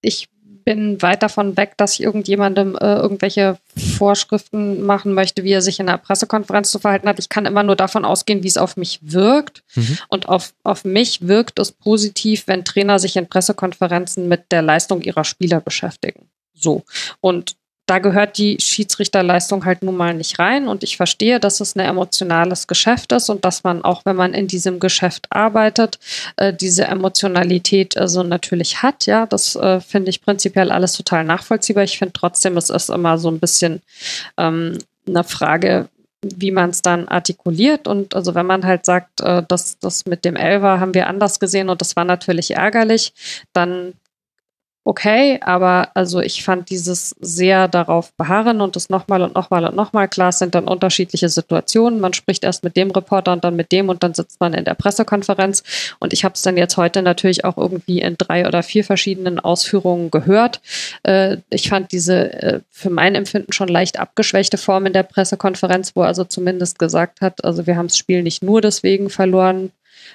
[0.00, 0.28] ich
[0.64, 3.58] bin weit davon weg, dass ich irgendjemandem äh, irgendwelche
[3.96, 7.18] Vorschriften machen möchte, wie er sich in einer Pressekonferenz zu verhalten hat.
[7.18, 9.62] Ich kann immer nur davon ausgehen, wie es auf mich wirkt.
[9.74, 9.98] Mhm.
[10.08, 15.02] Und auf, auf mich wirkt es positiv, wenn Trainer sich in Pressekonferenzen mit der Leistung
[15.02, 16.28] ihrer Spieler beschäftigen.
[16.54, 16.82] So.
[17.20, 20.68] Und da gehört die Schiedsrichterleistung halt nun mal nicht rein.
[20.68, 24.32] Und ich verstehe, dass es ein emotionales Geschäft ist und dass man auch, wenn man
[24.32, 25.98] in diesem Geschäft arbeitet,
[26.36, 29.06] äh, diese Emotionalität äh, so natürlich hat.
[29.06, 31.84] Ja, das äh, finde ich prinzipiell alles total nachvollziehbar.
[31.84, 33.82] Ich finde trotzdem, es ist immer so ein bisschen
[34.38, 35.88] ähm, eine Frage,
[36.22, 37.86] wie man es dann artikuliert.
[37.86, 41.38] Und also wenn man halt sagt, äh, dass das mit dem Elver haben wir anders
[41.38, 43.12] gesehen und das war natürlich ärgerlich,
[43.52, 43.92] dann
[44.84, 49.74] okay, aber also ich fand dieses sehr darauf beharren und das nochmal und nochmal und
[49.74, 52.00] nochmal, klar, es sind dann unterschiedliche Situationen.
[52.00, 54.64] Man spricht erst mit dem Reporter und dann mit dem und dann sitzt man in
[54.64, 55.62] der Pressekonferenz.
[56.00, 59.40] Und ich habe es dann jetzt heute natürlich auch irgendwie in drei oder vier verschiedenen
[59.40, 60.60] Ausführungen gehört.
[61.02, 65.96] Äh, ich fand diese äh, für mein Empfinden schon leicht abgeschwächte Form in der Pressekonferenz,
[65.96, 69.72] wo er also zumindest gesagt hat, also wir haben das Spiel nicht nur deswegen verloren,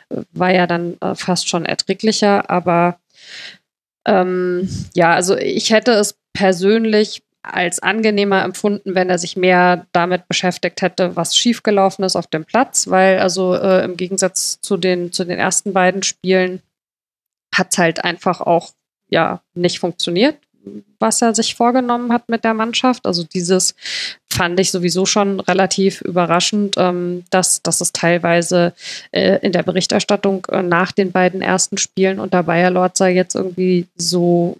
[0.10, 3.00] äh, war ja dann äh, fast schon erträglicher, aber
[4.10, 10.28] ähm, ja, also ich hätte es persönlich als angenehmer empfunden, wenn er sich mehr damit
[10.28, 15.14] beschäftigt hätte, was schiefgelaufen ist auf dem Platz, weil also äh, im Gegensatz zu den,
[15.14, 16.62] zu den ersten beiden Spielen
[17.54, 18.72] hat es halt einfach auch
[19.10, 20.38] ja nicht funktioniert
[21.00, 23.06] was er sich vorgenommen hat mit der Mannschaft.
[23.06, 23.76] Also dieses
[24.32, 28.74] fand ich sowieso schon relativ überraschend, ähm, dass, dass es teilweise
[29.12, 33.88] äh, in der Berichterstattung äh, nach den beiden ersten Spielen unter Bayer Lorzer jetzt irgendwie
[33.96, 34.58] so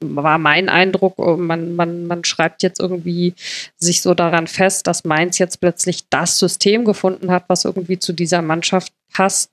[0.00, 3.34] war mein Eindruck, äh, man, man, man schreibt jetzt irgendwie
[3.76, 8.12] sich so daran fest, dass Mainz jetzt plötzlich das System gefunden hat, was irgendwie zu
[8.12, 9.50] dieser Mannschaft passt.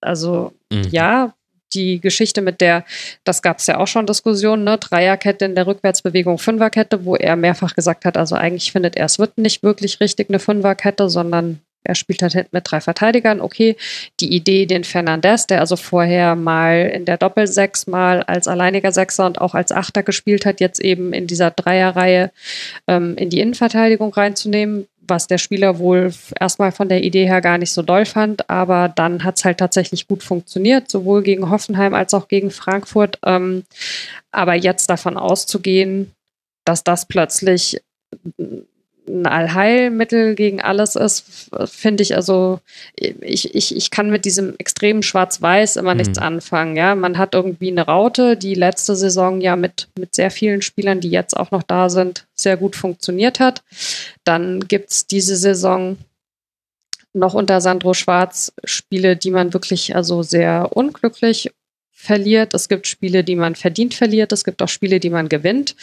[0.00, 0.88] Also mhm.
[0.90, 1.34] ja,
[1.74, 2.84] die Geschichte mit der,
[3.24, 7.36] das gab es ja auch schon Diskussionen, ne, Dreierkette in der Rückwärtsbewegung, Fünferkette, wo er
[7.36, 11.60] mehrfach gesagt hat, also eigentlich findet er, es wird nicht wirklich richtig eine Fünferkette, sondern
[11.84, 13.40] er spielt halt hinten mit drei Verteidigern.
[13.40, 13.76] Okay,
[14.20, 19.26] die Idee, den Fernandez, der also vorher mal in der Doppelsechs mal als alleiniger Sechser
[19.26, 22.30] und auch als Achter gespielt hat, jetzt eben in dieser Dreierreihe
[22.86, 27.58] ähm, in die Innenverteidigung reinzunehmen, was der Spieler wohl erstmal von der Idee her gar
[27.58, 31.94] nicht so doll fand, aber dann hat es halt tatsächlich gut funktioniert, sowohl gegen Hoffenheim
[31.94, 33.18] als auch gegen Frankfurt.
[33.24, 33.64] Ähm,
[34.30, 36.12] aber jetzt davon auszugehen,
[36.64, 37.80] dass das plötzlich
[39.08, 42.60] ein Allheilmittel gegen alles ist, finde ich also,
[42.94, 45.98] ich, ich, ich kann mit diesem extremen Schwarz-Weiß immer mhm.
[45.98, 46.76] nichts anfangen.
[46.76, 51.00] Ja, man hat irgendwie eine Raute, die letzte Saison ja mit, mit sehr vielen Spielern,
[51.00, 53.62] die jetzt auch noch da sind, sehr gut funktioniert hat.
[54.24, 55.98] Dann gibt es diese Saison
[57.12, 61.50] noch unter Sandro Schwarz Spiele, die man wirklich also sehr unglücklich
[61.90, 62.54] verliert.
[62.54, 64.32] Es gibt Spiele, die man verdient verliert.
[64.32, 65.76] Es gibt auch Spiele, die man gewinnt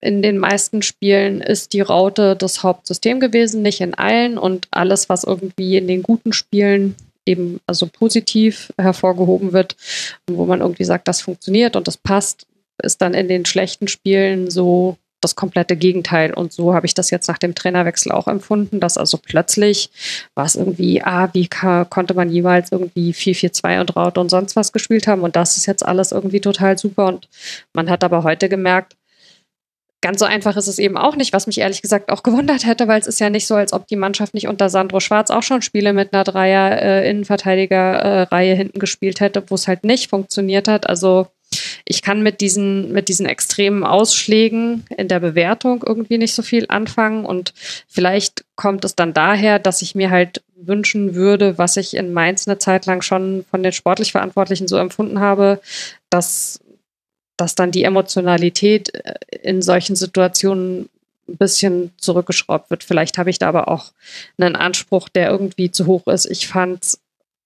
[0.00, 4.38] in den meisten Spielen ist die Raute das Hauptsystem gewesen, nicht in allen.
[4.38, 6.94] Und alles, was irgendwie in den guten Spielen
[7.26, 9.76] eben also positiv hervorgehoben wird,
[10.26, 12.46] wo man irgendwie sagt, das funktioniert und das passt,
[12.82, 16.32] ist dann in den schlechten Spielen so das komplette Gegenteil.
[16.32, 19.90] Und so habe ich das jetzt nach dem Trainerwechsel auch empfunden, dass also plötzlich
[20.34, 24.72] war es irgendwie, ah, wie konnte man jemals irgendwie 4-4-2 und Raute und sonst was
[24.72, 25.22] gespielt haben.
[25.22, 27.06] Und das ist jetzt alles irgendwie total super.
[27.06, 27.28] Und
[27.72, 28.94] man hat aber heute gemerkt,
[30.00, 32.86] Ganz so einfach ist es eben auch nicht, was mich ehrlich gesagt auch gewundert hätte,
[32.86, 35.42] weil es ist ja nicht so, als ob die Mannschaft nicht unter Sandro Schwarz auch
[35.42, 40.88] schon Spiele mit einer Dreier-Innenverteidiger-Reihe äh, hinten gespielt hätte, wo es halt nicht funktioniert hat.
[40.88, 41.26] Also
[41.84, 46.66] ich kann mit diesen, mit diesen extremen Ausschlägen in der Bewertung irgendwie nicht so viel
[46.68, 47.24] anfangen.
[47.24, 47.54] Und
[47.88, 52.46] vielleicht kommt es dann daher, dass ich mir halt wünschen würde, was ich in Mainz
[52.46, 55.60] eine Zeit lang schon von den sportlich Verantwortlichen so empfunden habe,
[56.10, 56.60] dass
[57.38, 60.90] dass dann die Emotionalität äh, in solchen Situationen
[61.28, 62.84] ein bisschen zurückgeschraubt wird.
[62.84, 63.92] Vielleicht habe ich da aber auch
[64.38, 66.26] einen Anspruch, der irgendwie zu hoch ist.
[66.26, 66.98] Ich fand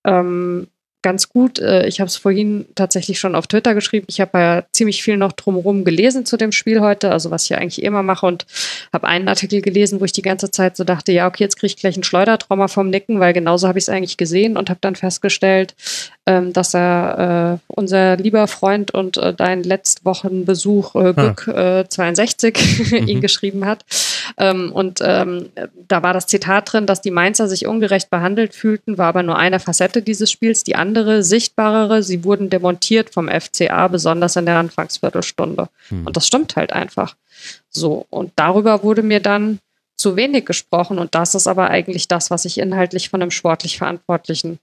[0.04, 0.68] ähm,
[1.02, 1.58] ganz gut.
[1.58, 4.06] Äh, ich habe es vorhin tatsächlich schon auf Twitter geschrieben.
[4.08, 7.56] Ich habe ja ziemlich viel noch drumherum gelesen zu dem Spiel heute, also was ich
[7.56, 8.46] eigentlich immer mache und
[8.92, 11.66] habe einen Artikel gelesen, wo ich die ganze Zeit so dachte, ja, okay, jetzt kriege
[11.66, 14.78] ich gleich ein Schleudertrauma vom Nicken, weil genauso habe ich es eigentlich gesehen und habe
[14.80, 15.74] dann festgestellt,
[16.24, 22.92] ähm, dass er äh, unser lieber Freund und äh, dein Letztwochenbesuch äh, Glück äh, 62
[23.08, 23.20] ihn mhm.
[23.20, 23.84] geschrieben hat.
[24.38, 25.48] Ähm, und ähm,
[25.88, 29.36] da war das Zitat drin, dass die Mainzer sich ungerecht behandelt fühlten, war aber nur
[29.36, 30.62] eine Facette dieses Spiels.
[30.62, 35.68] Die andere, sichtbarere, sie wurden demontiert vom FCA, besonders in der Anfangsviertelstunde.
[35.88, 36.06] Hm.
[36.06, 37.16] Und das stimmt halt einfach.
[37.68, 39.58] So, und darüber wurde mir dann
[39.96, 40.98] zu wenig gesprochen.
[40.98, 44.60] Und das ist aber eigentlich das, was ich inhaltlich von einem sportlich Verantwortlichen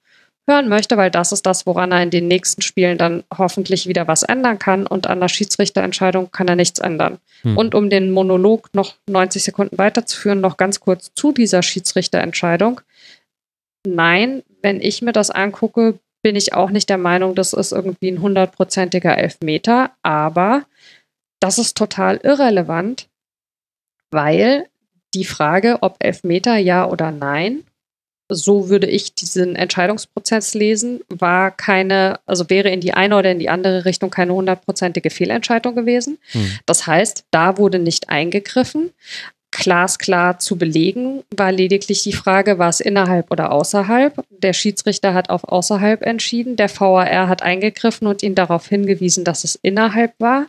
[0.50, 4.08] hören möchte, weil das ist das, woran er in den nächsten Spielen dann hoffentlich wieder
[4.08, 4.86] was ändern kann.
[4.86, 7.20] Und an der Schiedsrichterentscheidung kann er nichts ändern.
[7.44, 7.58] Hm.
[7.58, 12.82] Und um den Monolog noch 90 Sekunden weiterzuführen, noch ganz kurz zu dieser Schiedsrichterentscheidung.
[13.88, 18.12] Nein, wenn ich mir das angucke, bin ich auch nicht der Meinung, das ist irgendwie
[18.12, 19.92] ein hundertprozentiger Elfmeter.
[20.02, 20.66] Aber
[21.40, 23.08] das ist total irrelevant,
[24.12, 24.68] weil
[25.14, 27.64] die Frage, ob Elfmeter ja oder nein,
[28.30, 33.40] so würde ich diesen Entscheidungsprozess lesen, war keine, also wäre in die eine oder in
[33.40, 36.20] die andere Richtung keine hundertprozentige Fehlentscheidung gewesen.
[36.32, 36.60] Hm.
[36.66, 38.92] Das heißt, da wurde nicht eingegriffen.
[39.52, 44.24] Glasklar zu belegen war lediglich die Frage, war es innerhalb oder außerhalb.
[44.30, 49.44] Der Schiedsrichter hat auf außerhalb entschieden, der VAR hat eingegriffen und ihn darauf hingewiesen, dass
[49.44, 50.46] es innerhalb war.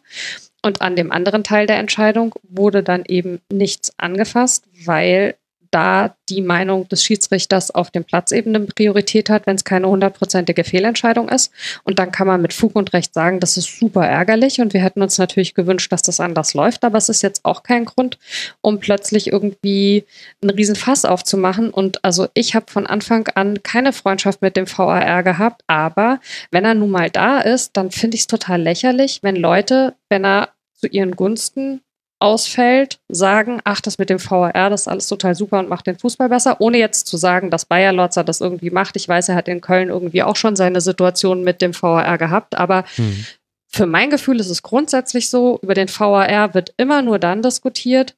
[0.63, 5.37] Und an dem anderen Teil der Entscheidung wurde dann eben nichts angefasst, weil
[5.71, 9.89] da die Meinung des Schiedsrichters auf dem Platz eben eine Priorität hat, wenn es keine
[9.89, 11.53] hundertprozentige Fehlentscheidung ist.
[11.85, 14.83] Und dann kann man mit Fug und Recht sagen, das ist super ärgerlich und wir
[14.83, 18.19] hätten uns natürlich gewünscht, dass das anders läuft, aber es ist jetzt auch kein Grund,
[18.61, 20.05] um plötzlich irgendwie
[20.43, 21.71] einen riesen Fass aufzumachen.
[21.71, 26.21] Und also ich habe von Anfang an keine Freundschaft mit dem VAR gehabt, aber
[26.51, 30.25] wenn er nun mal da ist, dann finde ich es total lächerlich, wenn Leute, wenn
[30.25, 31.83] er zu ihren Gunsten
[32.21, 35.99] ausfällt, sagen, ach, das mit dem VAR, das ist alles total super und macht den
[35.99, 38.95] Fußball besser, ohne jetzt zu sagen, dass Bayer Lotzer das irgendwie macht.
[38.97, 42.57] Ich weiß, er hat in Köln irgendwie auch schon seine Situation mit dem VAR gehabt,
[42.57, 43.25] aber mhm.
[43.67, 48.15] für mein Gefühl ist es grundsätzlich so, über den VAR wird immer nur dann diskutiert,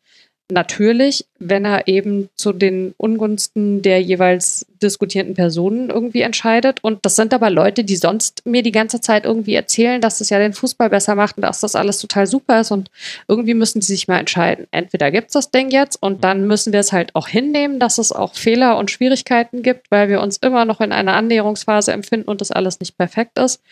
[0.50, 6.82] natürlich, wenn er eben zu den Ungunsten der jeweils diskutierenden Personen irgendwie entscheidet.
[6.82, 10.30] Und das sind aber Leute, die sonst mir die ganze Zeit irgendwie erzählen, dass das
[10.30, 12.70] ja den Fußball besser macht und dass das alles total super ist.
[12.70, 12.90] Und
[13.28, 14.66] irgendwie müssen die sich mal entscheiden.
[14.70, 17.98] Entweder gibt es das Ding jetzt und dann müssen wir es halt auch hinnehmen, dass
[17.98, 22.28] es auch Fehler und Schwierigkeiten gibt, weil wir uns immer noch in einer Annäherungsphase empfinden
[22.28, 23.62] und das alles nicht perfekt ist.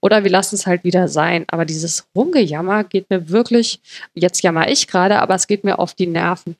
[0.00, 1.44] Oder wir lassen es halt wieder sein.
[1.48, 3.80] Aber dieses Rumgejammer geht mir wirklich,
[4.14, 6.56] jetzt jammer ich gerade, aber es geht mir auf die Nerven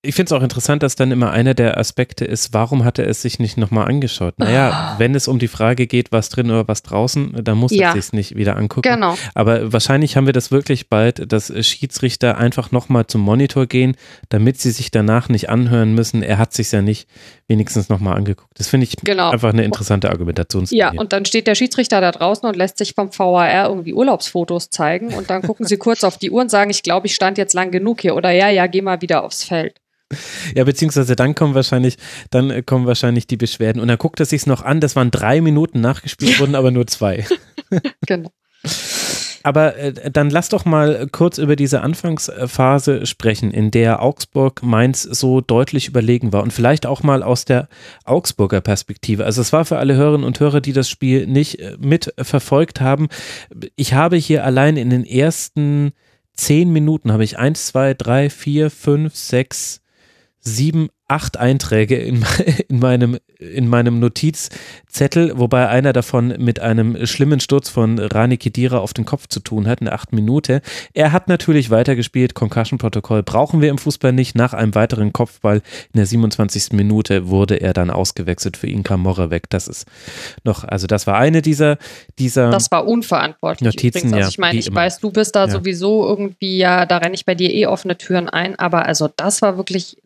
[0.00, 3.08] ich finde es auch interessant, dass dann immer einer der Aspekte ist, warum hat er
[3.08, 4.38] es sich nicht nochmal angeschaut?
[4.38, 4.98] Naja, oh.
[5.00, 7.88] wenn es um die Frage geht, was drin oder was draußen, dann muss ja.
[7.88, 8.88] er sich nicht wieder angucken.
[8.88, 9.16] Genau.
[9.34, 13.96] Aber wahrscheinlich haben wir das wirklich bald, dass Schiedsrichter einfach nochmal zum Monitor gehen,
[14.28, 17.08] damit sie sich danach nicht anhören müssen, er hat sich ja nicht
[17.48, 18.56] wenigstens nochmal angeguckt.
[18.56, 19.30] Das finde ich genau.
[19.30, 20.78] einfach eine interessante Argumentationslinie.
[20.80, 24.70] Ja, und dann steht der Schiedsrichter da draußen und lässt sich vom VAR irgendwie Urlaubsfotos
[24.70, 27.36] zeigen und dann gucken sie kurz auf die Uhr und sagen, ich glaube, ich stand
[27.36, 29.74] jetzt lang genug hier oder ja, ja, geh mal wieder aufs Feld.
[30.54, 31.96] Ja, beziehungsweise dann kommen wahrscheinlich,
[32.30, 33.80] dann kommen wahrscheinlich die Beschwerden.
[33.80, 36.86] Und dann guckt er sich noch an, das waren drei Minuten nachgespielt wurden, aber nur
[36.86, 37.26] zwei.
[38.06, 38.30] genau.
[39.42, 45.02] Aber äh, dann lass doch mal kurz über diese Anfangsphase sprechen, in der Augsburg Mainz
[45.02, 47.68] so deutlich überlegen war und vielleicht auch mal aus der
[48.04, 49.24] Augsburger Perspektive.
[49.24, 53.08] Also es war für alle Hörerinnen und Hörer, die das Spiel nicht äh, mitverfolgt haben.
[53.76, 55.92] Ich habe hier allein in den ersten
[56.34, 59.82] zehn Minuten habe ich eins, zwei, drei, vier, fünf, sechs,
[60.56, 62.24] sieben, acht Einträge in,
[62.68, 68.78] in, meinem, in meinem Notizzettel, wobei einer davon mit einem schlimmen Sturz von Rani Kedira
[68.78, 70.60] auf den Kopf zu tun hat, eine acht Minute.
[70.92, 74.36] Er hat natürlich weitergespielt, Concussion-Protokoll brauchen wir im Fußball nicht.
[74.36, 75.62] Nach einem weiteren Kopfball
[75.92, 76.72] in der 27.
[76.72, 79.48] Minute wurde er dann ausgewechselt, für ihn kam Morre weg.
[79.48, 79.86] Das ist
[80.44, 81.78] noch, also das war eine dieser,
[82.18, 84.12] dieser Das war unverantwortlich Notizen.
[84.12, 84.76] Also ich meine, ich immer.
[84.76, 85.50] weiß, du bist da ja.
[85.50, 89.40] sowieso irgendwie, ja, da renne ich bei dir eh offene Türen ein, aber also das
[89.40, 89.96] war wirklich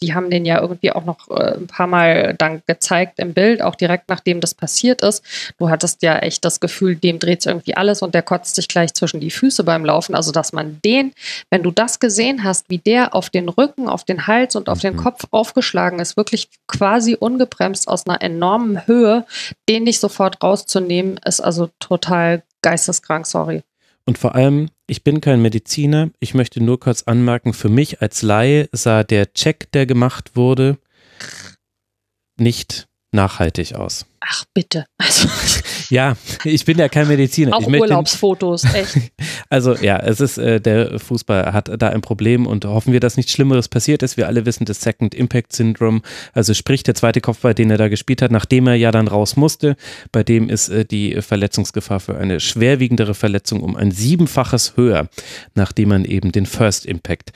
[0.00, 3.62] die haben den ja irgendwie auch noch äh, ein paar Mal dann gezeigt im Bild,
[3.62, 5.24] auch direkt nachdem das passiert ist.
[5.58, 8.92] Du hattest ja echt das Gefühl, dem dreht irgendwie alles und der kotzt sich gleich
[8.94, 10.14] zwischen die Füße beim Laufen.
[10.14, 11.12] Also, dass man den,
[11.50, 14.80] wenn du das gesehen hast, wie der auf den Rücken, auf den Hals und auf
[14.80, 14.98] den mhm.
[14.98, 19.24] Kopf aufgeschlagen ist, wirklich quasi ungebremst aus einer enormen Höhe,
[19.68, 23.62] den nicht sofort rauszunehmen, ist also total geisteskrank, sorry.
[24.04, 26.10] Und vor allem, ich bin kein Mediziner.
[26.20, 30.76] Ich möchte nur kurz anmerken, für mich als Laie sah der Check, der gemacht wurde,
[32.36, 34.04] nicht nachhaltig aus.
[34.20, 34.84] Ach bitte.
[34.98, 35.28] Also.
[35.92, 37.54] Ja, ich bin ja kein Mediziner.
[37.54, 38.96] Auch Urlaubsfotos, echt.
[39.50, 43.18] Also ja, es ist, äh, der Fußball hat da ein Problem und hoffen wir, dass
[43.18, 44.16] nichts Schlimmeres passiert ist.
[44.16, 46.00] Wir alle wissen das Second Impact Syndrome,
[46.32, 49.36] also sprich der zweite Kopfball, den er da gespielt hat, nachdem er ja dann raus
[49.36, 49.76] musste.
[50.10, 55.10] Bei dem ist äh, die Verletzungsgefahr für eine schwerwiegendere Verletzung um ein siebenfaches höher,
[55.54, 57.32] nachdem man eben den First Impact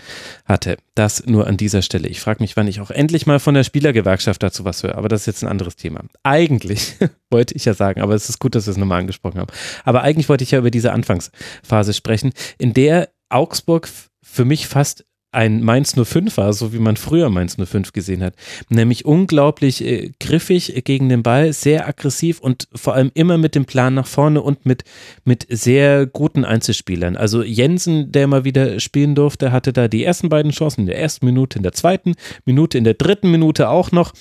[0.47, 0.79] hatte.
[0.95, 2.09] Das nur an dieser Stelle.
[2.09, 5.09] Ich frage mich, wann ich auch endlich mal von der Spielergewerkschaft dazu was höre, aber
[5.09, 6.01] das ist jetzt ein anderes Thema.
[6.23, 6.95] Eigentlich
[7.31, 9.53] wollte ich ja sagen, aber es ist gut, dass wir es nochmal angesprochen haben.
[9.85, 13.89] Aber eigentlich wollte ich ja über diese Anfangsphase sprechen, in der Augsburg
[14.23, 15.05] für mich fast
[15.37, 18.35] ein Mainz 05 war, so wie man früher Mainz 05 gesehen hat.
[18.71, 23.67] Nämlich unglaublich äh, griffig gegen den Ball, sehr aggressiv und vor allem immer mit dem
[23.67, 24.85] Plan nach vorne und mit,
[25.25, 27.17] mit sehr guten Einzelspielern.
[27.17, 30.99] Also Jensen, der mal wieder spielen durfte, hatte da die ersten beiden Chancen in der
[30.99, 32.15] ersten Minute, in der zweiten
[32.47, 34.13] Minute, in der dritten Minute auch noch.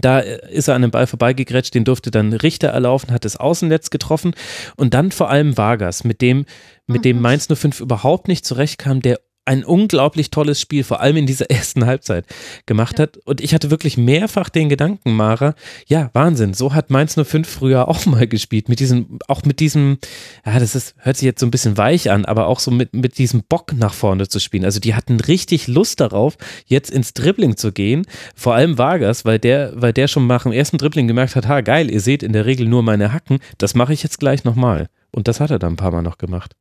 [0.00, 3.36] Da äh, ist er an dem Ball vorbeigegrätscht, den durfte dann Richter erlaufen, hat das
[3.36, 4.34] Außennetz getroffen
[4.76, 6.44] und dann vor allem Vargas, mit dem,
[6.86, 7.20] mit dem.
[7.20, 11.86] Mainz 05 überhaupt nicht zurechtkam, der ein unglaublich tolles Spiel, vor allem in dieser ersten
[11.86, 12.26] Halbzeit
[12.66, 13.04] gemacht ja.
[13.04, 13.18] hat.
[13.24, 15.54] Und ich hatte wirklich mehrfach den Gedanken, Mara,
[15.86, 19.98] ja, Wahnsinn, so hat Mainz 05 früher auch mal gespielt, mit diesem, auch mit diesem,
[20.44, 22.94] ja, das ist, hört sich jetzt so ein bisschen weich an, aber auch so mit,
[22.94, 24.64] mit diesem Bock nach vorne zu spielen.
[24.64, 26.36] Also die hatten richtig Lust darauf,
[26.66, 30.52] jetzt ins Dribbling zu gehen, vor allem Vargas, weil der, weil der schon nach dem
[30.52, 33.74] ersten Dribbling gemerkt hat, ha, geil, ihr seht in der Regel nur meine Hacken, das
[33.74, 34.88] mache ich jetzt gleich nochmal.
[35.12, 36.52] Und das hat er dann ein paar Mal noch gemacht.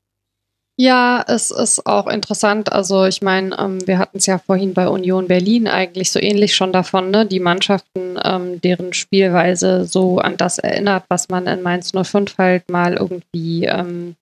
[0.78, 2.72] Ja, es ist auch interessant.
[2.72, 6.54] Also ich meine, ähm, wir hatten es ja vorhin bei Union Berlin eigentlich so ähnlich
[6.54, 7.26] schon davon, ne?
[7.26, 12.70] die Mannschaften, ähm, deren Spielweise so an das erinnert, was man in Mainz 05 halt
[12.70, 14.16] mal irgendwie ähm,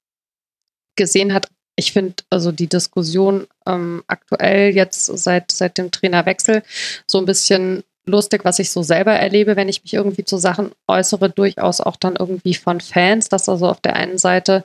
[0.96, 1.48] gesehen hat.
[1.76, 6.62] Ich finde also die Diskussion ähm, aktuell jetzt seit, seit dem Trainerwechsel
[7.08, 10.72] so ein bisschen lustig, was ich so selber erlebe, wenn ich mich irgendwie zu Sachen
[10.88, 14.64] äußere, durchaus auch dann irgendwie von Fans, dass also auf der einen Seite,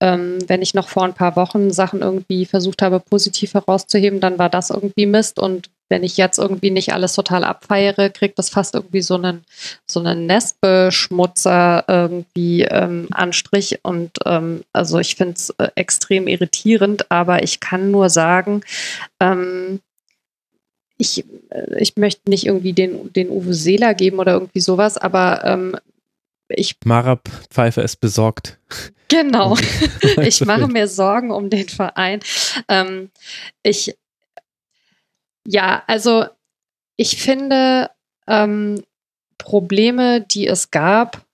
[0.00, 4.38] ähm, wenn ich noch vor ein paar Wochen Sachen irgendwie versucht habe, positiv herauszuheben, dann
[4.38, 8.50] war das irgendwie Mist und wenn ich jetzt irgendwie nicht alles total abfeiere, kriegt das
[8.50, 9.44] fast irgendwie so einen,
[9.86, 13.80] so einen Nestbeschmutzer irgendwie ähm, Anstrich.
[13.82, 18.60] Und ähm, also ich finde es äh, extrem irritierend, aber ich kann nur sagen,
[19.20, 19.80] ähm,
[20.98, 21.24] ich,
[21.78, 25.76] ich möchte nicht irgendwie den, den Uwe Seeler geben oder irgendwie sowas, aber ähm,
[26.48, 26.76] ich.
[26.84, 27.20] Mara
[27.50, 28.58] Pfeiffer ist besorgt.
[29.08, 29.56] Genau.
[30.22, 32.20] ich mache mir Sorgen um den Verein.
[32.68, 33.10] Ähm,
[33.62, 33.96] ich,
[35.46, 36.26] ja, also
[36.96, 37.90] ich finde
[38.26, 38.82] ähm,
[39.38, 41.24] Probleme, die es gab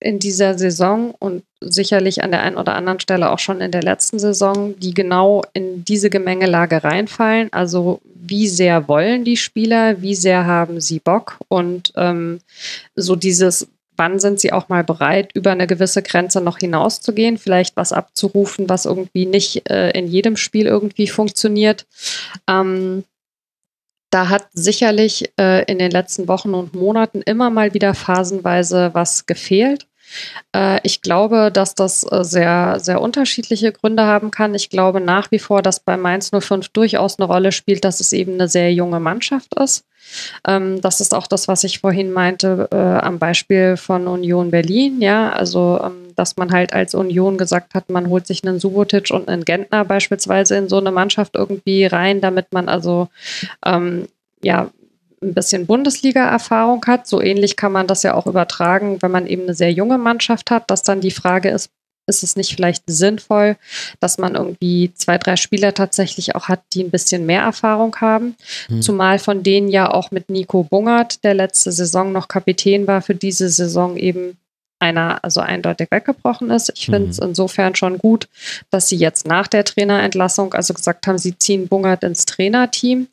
[0.00, 3.82] in dieser Saison und sicherlich an der einen oder anderen Stelle auch schon in der
[3.82, 7.52] letzten Saison, die genau in diese Gemengelage reinfallen.
[7.52, 12.40] Also wie sehr wollen die Spieler, wie sehr haben sie Bock und ähm,
[12.94, 17.76] so dieses, wann sind sie auch mal bereit, über eine gewisse Grenze noch hinauszugehen, vielleicht
[17.76, 21.86] was abzurufen, was irgendwie nicht äh, in jedem Spiel irgendwie funktioniert.
[22.48, 23.04] Ähm,
[24.10, 29.26] da hat sicherlich äh, in den letzten Wochen und Monaten immer mal wieder phasenweise was
[29.26, 29.87] gefehlt.
[30.54, 34.54] Äh, ich glaube, dass das äh, sehr, sehr unterschiedliche Gründe haben kann.
[34.54, 38.12] Ich glaube nach wie vor, dass bei Mainz 05 durchaus eine Rolle spielt, dass es
[38.12, 39.84] eben eine sehr junge Mannschaft ist.
[40.46, 45.00] Ähm, das ist auch das, was ich vorhin meinte äh, am Beispiel von Union Berlin.
[45.00, 49.10] Ja, also ähm, dass man halt als Union gesagt hat, man holt sich einen Subotic
[49.10, 53.08] und einen Gentner beispielsweise in so eine Mannschaft irgendwie rein, damit man also
[53.64, 54.08] ähm,
[54.42, 54.70] ja
[55.22, 57.06] ein bisschen Bundesliga-Erfahrung hat.
[57.06, 60.50] So ähnlich kann man das ja auch übertragen, wenn man eben eine sehr junge Mannschaft
[60.50, 61.70] hat, dass dann die Frage ist,
[62.08, 63.56] ist es nicht vielleicht sinnvoll,
[64.00, 68.34] dass man irgendwie zwei, drei Spieler tatsächlich auch hat, die ein bisschen mehr Erfahrung haben.
[68.68, 68.82] Mhm.
[68.82, 73.14] Zumal von denen ja auch mit Nico Bungert, der letzte Saison noch Kapitän war, für
[73.14, 74.38] diese Saison eben
[74.80, 76.72] einer also eindeutig weggebrochen ist.
[76.76, 77.28] Ich finde es mhm.
[77.28, 78.28] insofern schon gut,
[78.70, 83.08] dass sie jetzt nach der Trainerentlassung also gesagt haben, sie ziehen Bungert ins Trainerteam.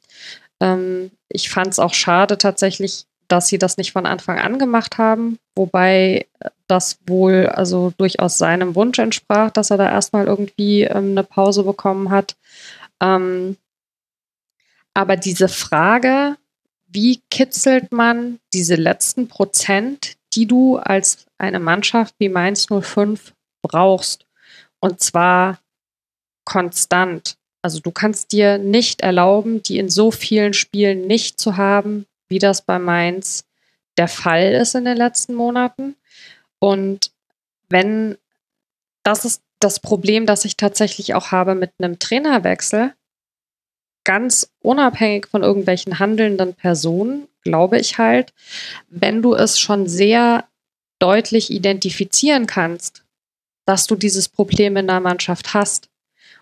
[0.61, 4.98] Ähm, ich fand es auch schade tatsächlich, dass sie das nicht von Anfang an gemacht
[4.98, 6.28] haben, wobei
[6.68, 11.64] das wohl also durchaus seinem Wunsch entsprach, dass er da erstmal irgendwie ähm, eine Pause
[11.64, 12.36] bekommen hat.
[13.02, 13.58] Ähm,
[14.94, 16.38] aber diese Frage,
[16.88, 24.26] wie kitzelt man diese letzten Prozent, die du als eine Mannschaft wie Mainz 05 brauchst,
[24.80, 25.60] und zwar
[26.46, 27.38] konstant.
[27.66, 32.38] Also du kannst dir nicht erlauben, die in so vielen Spielen nicht zu haben, wie
[32.38, 33.44] das bei Mainz
[33.98, 35.96] der Fall ist in den letzten Monaten.
[36.60, 37.10] Und
[37.68, 38.20] wenn
[39.02, 42.94] das ist das Problem, das ich tatsächlich auch habe mit einem Trainerwechsel,
[44.04, 48.32] ganz unabhängig von irgendwelchen handelnden Personen, glaube ich halt,
[48.90, 50.48] wenn du es schon sehr
[51.00, 53.04] deutlich identifizieren kannst,
[53.66, 55.90] dass du dieses Problem in der Mannschaft hast,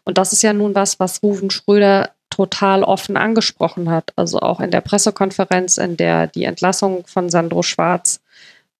[0.05, 4.11] Und das ist ja nun was, was Ruven Schröder total offen angesprochen hat.
[4.15, 8.21] Also auch in der Pressekonferenz, in der die Entlassung von Sandro Schwarz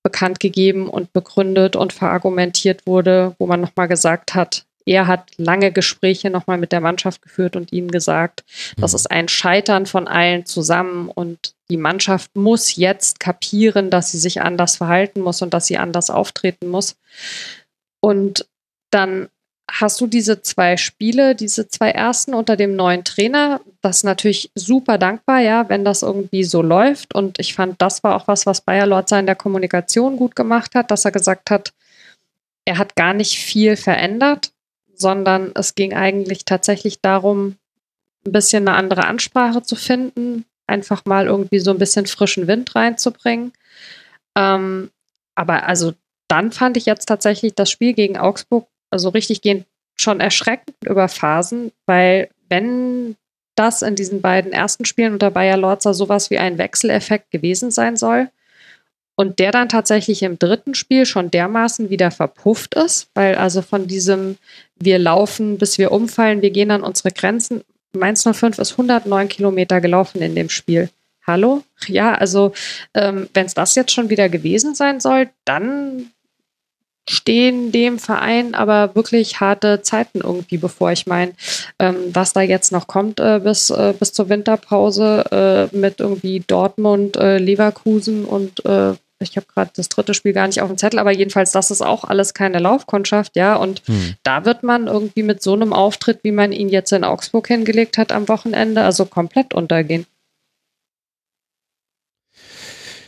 [0.01, 5.71] bekannt gegeben und begründet und verargumentiert wurde, wo man nochmal gesagt hat, er hat lange
[5.71, 8.43] Gespräche nochmal mit der Mannschaft geführt und ihnen gesagt,
[8.75, 8.81] mhm.
[8.81, 14.19] das ist ein Scheitern von allen zusammen und die Mannschaft muss jetzt kapieren, dass sie
[14.19, 16.97] sich anders verhalten muss und dass sie anders auftreten muss.
[18.01, 18.45] Und
[18.91, 19.29] dann
[19.69, 23.61] hast du diese zwei Spiele, diese zwei ersten unter dem neuen Trainer.
[23.81, 27.15] Das ist natürlich super dankbar, ja, wenn das irgendwie so läuft.
[27.15, 30.75] Und ich fand, das war auch was, was Bayer Lorzer in der Kommunikation gut gemacht
[30.75, 31.73] hat, dass er gesagt hat,
[32.65, 34.51] er hat gar nicht viel verändert,
[34.95, 37.57] sondern es ging eigentlich tatsächlich darum,
[38.25, 42.73] ein bisschen eine andere Ansprache zu finden, einfach mal irgendwie so ein bisschen frischen Wind
[42.75, 43.51] reinzubringen.
[44.35, 44.91] Ähm,
[45.35, 45.93] aber also
[46.27, 49.65] dann fand ich jetzt tatsächlich das Spiel gegen Augsburg also richtig gehend
[49.95, 53.15] schon erschreckend über Phasen, weil wenn
[53.55, 57.97] das in diesen beiden ersten Spielen unter Bayer Lorzer sowas wie ein Wechseleffekt gewesen sein
[57.97, 58.29] soll
[59.15, 63.87] und der dann tatsächlich im dritten Spiel schon dermaßen wieder verpufft ist, weil also von
[63.87, 64.37] diesem
[64.79, 67.61] wir laufen, bis wir umfallen, wir gehen an unsere Grenzen.
[67.95, 70.89] Mainz 05 ist 109 Kilometer gelaufen in dem Spiel.
[71.25, 71.63] Hallo?
[71.87, 72.53] Ja, also
[72.95, 76.11] ähm, wenn es das jetzt schon wieder gewesen sein soll, dann
[77.09, 80.91] stehen dem Verein aber wirklich harte Zeiten irgendwie bevor.
[80.91, 81.33] Ich meine,
[81.79, 86.43] ähm, was da jetzt noch kommt äh, bis, äh, bis zur Winterpause äh, mit irgendwie
[86.45, 88.93] Dortmund, äh, Leverkusen und äh,
[89.23, 91.81] ich habe gerade das dritte Spiel gar nicht auf dem Zettel, aber jedenfalls, das ist
[91.81, 93.55] auch alles keine Laufkundschaft, ja.
[93.55, 94.15] Und hm.
[94.23, 97.97] da wird man irgendwie mit so einem Auftritt, wie man ihn jetzt in Augsburg hingelegt
[97.97, 100.05] hat am Wochenende, also komplett untergehen.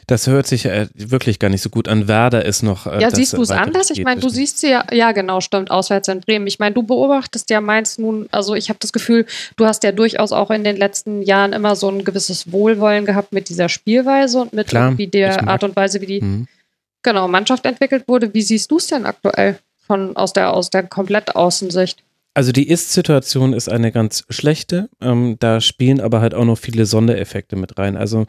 [0.08, 2.08] Das hört sich äh, wirklich gar nicht so gut an.
[2.08, 2.86] Werder ist noch.
[2.86, 3.90] Äh, ja, siehst du es anders?
[3.90, 6.46] Ich meine, du siehst sie ja, ja, genau, stimmt, auswärts in Bremen.
[6.46, 9.26] Ich meine, du beobachtest ja Mainz nun, also ich habe das Gefühl,
[9.58, 13.34] du hast ja durchaus auch in den letzten Jahren immer so ein gewisses Wohlwollen gehabt
[13.34, 16.48] mit dieser Spielweise und mit Klar, irgendwie der Art und Weise, wie die mhm.
[17.02, 18.34] genau, Mannschaft entwickelt wurde.
[18.34, 19.58] Wie siehst du es denn aktuell
[19.88, 22.04] von, aus, der, aus der komplett Außensicht?
[22.36, 24.90] Also die Ist-Situation ist eine ganz schlechte.
[25.00, 27.96] Ähm, da spielen aber halt auch noch viele Sondereffekte mit rein.
[27.96, 28.26] Also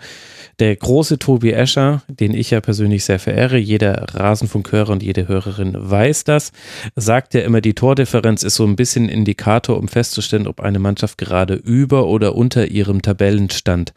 [0.61, 5.75] der große Tobi Escher, den ich ja persönlich sehr verehre, jeder Rasenfunkhörer und jede Hörerin
[5.77, 6.53] weiß das,
[6.95, 11.19] sagt ja immer, die Tordifferenz ist so ein bisschen Indikator, um festzustellen, ob eine Mannschaft
[11.19, 13.93] gerade über oder unter ihrem Tabellenstand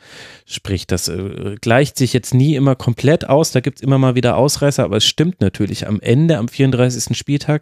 [0.48, 0.92] spricht.
[0.92, 3.52] Das äh, gleicht sich jetzt nie immer komplett aus.
[3.52, 5.86] Da gibt es immer mal wieder Ausreißer, aber es stimmt natürlich.
[5.86, 7.16] Am Ende, am 34.
[7.16, 7.62] Spieltag,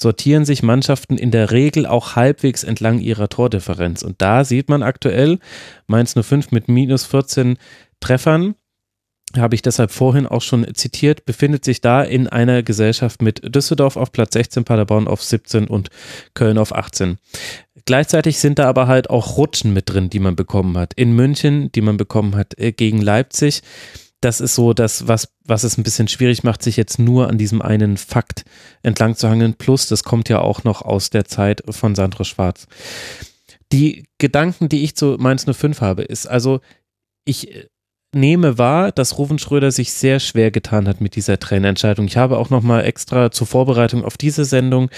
[0.00, 4.02] sortieren sich Mannschaften in der Regel auch halbwegs entlang ihrer Tordifferenz.
[4.02, 5.38] Und da sieht man aktuell
[5.86, 7.58] Mainz 05 mit minus 14
[8.00, 8.54] Treffern
[9.36, 13.96] habe ich deshalb vorhin auch schon zitiert, befindet sich da in einer Gesellschaft mit Düsseldorf
[13.96, 15.88] auf Platz 16, Paderborn auf 17 und
[16.34, 17.18] Köln auf 18.
[17.84, 20.94] Gleichzeitig sind da aber halt auch Rutschen mit drin, die man bekommen hat.
[20.94, 23.62] In München, die man bekommen hat äh, gegen Leipzig
[24.20, 27.38] das ist so das, was, was es ein bisschen schwierig macht, sich jetzt nur an
[27.38, 28.44] diesem einen Fakt
[28.82, 29.54] entlang zu hangeln.
[29.54, 32.66] Plus, das kommt ja auch noch aus der Zeit von Sandro Schwarz.
[33.72, 36.60] Die Gedanken, die ich zu Mainz 05 habe, ist also,
[37.24, 37.69] ich
[38.12, 42.06] nehme wahr, dass Ruven Schröder sich sehr schwer getan hat mit dieser Trainerentscheidung.
[42.06, 44.90] Ich habe auch nochmal extra zur Vorbereitung auf diese Sendung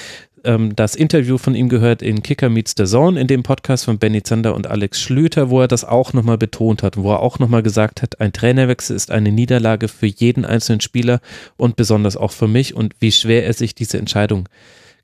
[0.44, 3.98] ähm, das Interview von ihm gehört in Kicker Meets the Zone, in dem Podcast von
[3.98, 7.39] Benny Zander und Alex Schlüter, wo er das auch nochmal betont hat, wo er auch
[7.39, 11.20] nochmal gesagt hat, ein Trainerwechsel ist eine Niederlage für jeden einzelnen Spieler
[11.56, 14.48] und besonders auch für mich und wie schwer er sich diese Entscheidung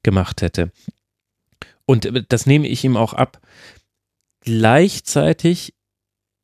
[0.03, 0.71] gemacht hätte.
[1.87, 3.41] Und äh, das nehme ich ihm auch ab.
[4.41, 5.75] Gleichzeitig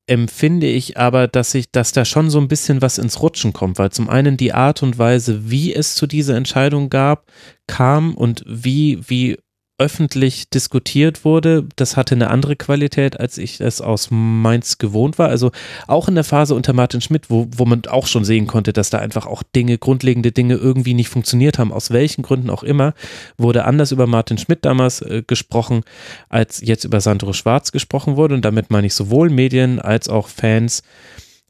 [0.07, 3.79] empfinde ich aber, dass ich, dass da schon so ein bisschen was ins Rutschen kommt,
[3.79, 7.31] weil zum einen die Art und Weise, wie es zu dieser Entscheidung gab,
[7.67, 9.39] kam und wie, wie
[9.77, 15.29] öffentlich diskutiert wurde, das hatte eine andere Qualität, als ich es aus Mainz gewohnt war.
[15.29, 15.51] Also
[15.89, 18.91] auch in der Phase unter Martin Schmidt, wo, wo man auch schon sehen konnte, dass
[18.91, 22.95] da einfach auch Dinge, grundlegende Dinge irgendwie nicht funktioniert haben, aus welchen Gründen auch immer,
[23.37, 25.83] wurde anders über Martin Schmidt damals äh, gesprochen,
[26.29, 28.37] als jetzt über Sandro Schwarz gesprochen wurde.
[28.37, 30.85] Und damit meine ich sowohl Medien als auch Fans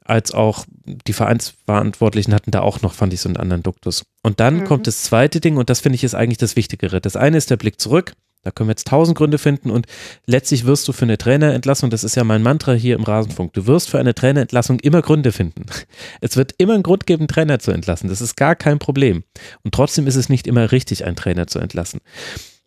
[0.05, 4.03] als auch die Vereinsverantwortlichen hatten da auch noch, fand ich, so einen anderen Duktus.
[4.21, 4.63] Und dann mhm.
[4.65, 7.01] kommt das zweite Ding, und das finde ich ist eigentlich das Wichtigere.
[7.01, 8.13] Das eine ist der Blick zurück.
[8.43, 9.87] Da können wir jetzt tausend Gründe finden und
[10.27, 13.65] letztlich wirst du für eine Trainerentlassung, das ist ja mein Mantra hier im Rasenfunk, du
[13.65, 15.65] wirst für eine Trainerentlassung immer Gründe finden.
[16.21, 18.07] Es wird immer einen Grund geben, Trainer zu entlassen.
[18.07, 19.23] Das ist gar kein Problem.
[19.63, 22.01] Und trotzdem ist es nicht immer richtig, einen Trainer zu entlassen.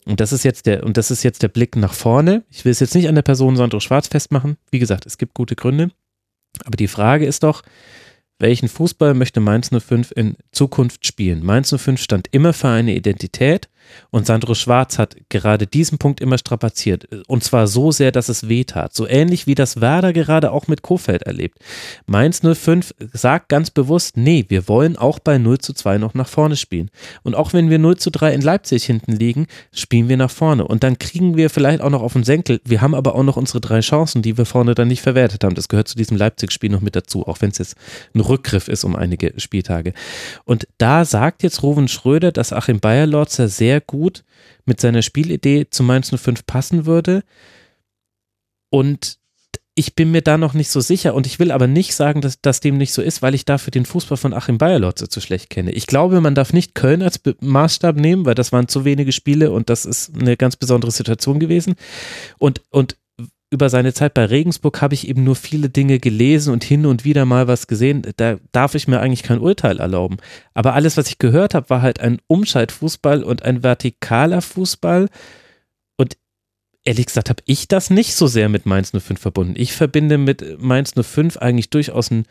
[0.04, 2.42] Und das ist jetzt der, und das ist jetzt der Blick nach vorne.
[2.50, 4.56] Ich will es jetzt nicht an der Person Sandro Schwarz festmachen.
[4.72, 5.90] Wie gesagt, es gibt gute Gründe.
[6.64, 7.62] Aber die Frage ist doch,
[8.38, 11.44] welchen Fußball möchte Mainz 05 in Zukunft spielen?
[11.44, 13.68] Mainz 05 stand immer für eine Identität,
[14.10, 17.08] Und Sandro Schwarz hat gerade diesen Punkt immer strapaziert.
[17.26, 18.94] Und zwar so sehr, dass es weh tat.
[18.94, 21.58] So ähnlich wie das Werder gerade auch mit Kofeld erlebt.
[22.06, 26.28] Mainz 05 sagt ganz bewusst, nee, wir wollen auch bei 0 zu 2 noch nach
[26.28, 26.90] vorne spielen.
[27.22, 30.66] Und auch wenn wir 0 zu 3 in Leipzig hinten liegen, spielen wir nach vorne.
[30.66, 32.60] Und dann kriegen wir vielleicht auch noch auf den Senkel.
[32.64, 35.54] Wir haben aber auch noch unsere drei Chancen, die wir vorne dann nicht verwertet haben.
[35.54, 37.76] Das gehört zu diesem Leipzig-Spiel noch mit dazu, auch wenn es jetzt
[38.14, 39.92] ein Rückgriff ist um einige Spieltage.
[40.44, 44.24] Und da sagt jetzt Rowan Schröder, dass Achim Bayerlotzer sehr gut
[44.64, 47.22] mit seiner Spielidee zu Mainz 05 passen würde.
[48.70, 49.18] Und
[49.78, 52.40] ich bin mir da noch nicht so sicher und ich will aber nicht sagen, dass
[52.40, 55.50] das dem nicht so ist, weil ich dafür den Fußball von Achim Bayerlotze zu schlecht
[55.50, 55.70] kenne.
[55.70, 59.52] Ich glaube, man darf nicht Köln als Maßstab nehmen, weil das waren zu wenige Spiele
[59.52, 61.76] und das ist eine ganz besondere Situation gewesen.
[62.38, 62.96] Und, und
[63.50, 67.04] über seine Zeit bei Regensburg habe ich eben nur viele Dinge gelesen und hin und
[67.04, 68.02] wieder mal was gesehen.
[68.16, 70.18] Da darf ich mir eigentlich kein Urteil erlauben.
[70.54, 75.08] Aber alles, was ich gehört habe, war halt ein Umschaltfußball und ein vertikaler Fußball.
[75.96, 76.18] Und
[76.84, 79.54] ehrlich gesagt habe ich das nicht so sehr mit Mainz 05 verbunden.
[79.56, 82.26] Ich verbinde mit Mainz 05 eigentlich durchaus einen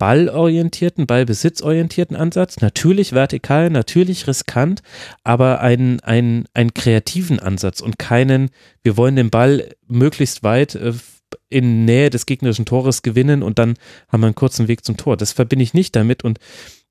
[0.00, 2.62] ballorientierten, ballbesitzorientierten Ansatz.
[2.62, 4.82] Natürlich vertikal, natürlich riskant,
[5.24, 8.50] aber einen, einen, einen kreativen Ansatz und keinen,
[8.82, 10.94] wir wollen den Ball möglichst weit äh,
[11.50, 13.74] in Nähe des gegnerischen Tores gewinnen und dann
[14.08, 15.18] haben wir einen kurzen Weg zum Tor.
[15.18, 16.38] Das verbinde ich nicht damit und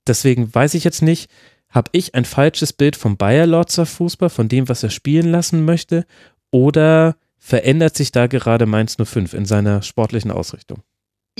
[0.05, 1.31] deswegen weiß ich jetzt nicht,
[1.67, 6.05] habe ich ein falsches Bild vom Bayer-Lotzer Fußball, von dem, was er spielen lassen möchte,
[6.51, 10.83] oder verändert sich da gerade Mainz 05 in seiner sportlichen Ausrichtung?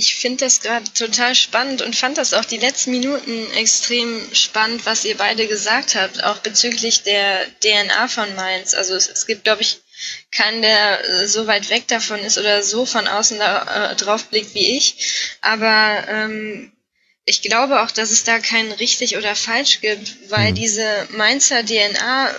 [0.00, 4.86] Ich finde das gerade total spannend und fand das auch die letzten Minuten extrem spannend,
[4.86, 8.72] was ihr beide gesagt habt, auch bezüglich der DNA von Mainz.
[8.72, 9.82] Also es, es gibt, glaube ich,
[10.32, 14.54] keinen, der so weit weg davon ist oder so von außen da, äh, drauf blickt
[14.54, 15.36] wie ich.
[15.42, 16.72] Aber ähm,
[17.26, 20.54] ich glaube auch, dass es da kein richtig oder falsch gibt, weil mhm.
[20.54, 22.34] diese Mainzer DNA,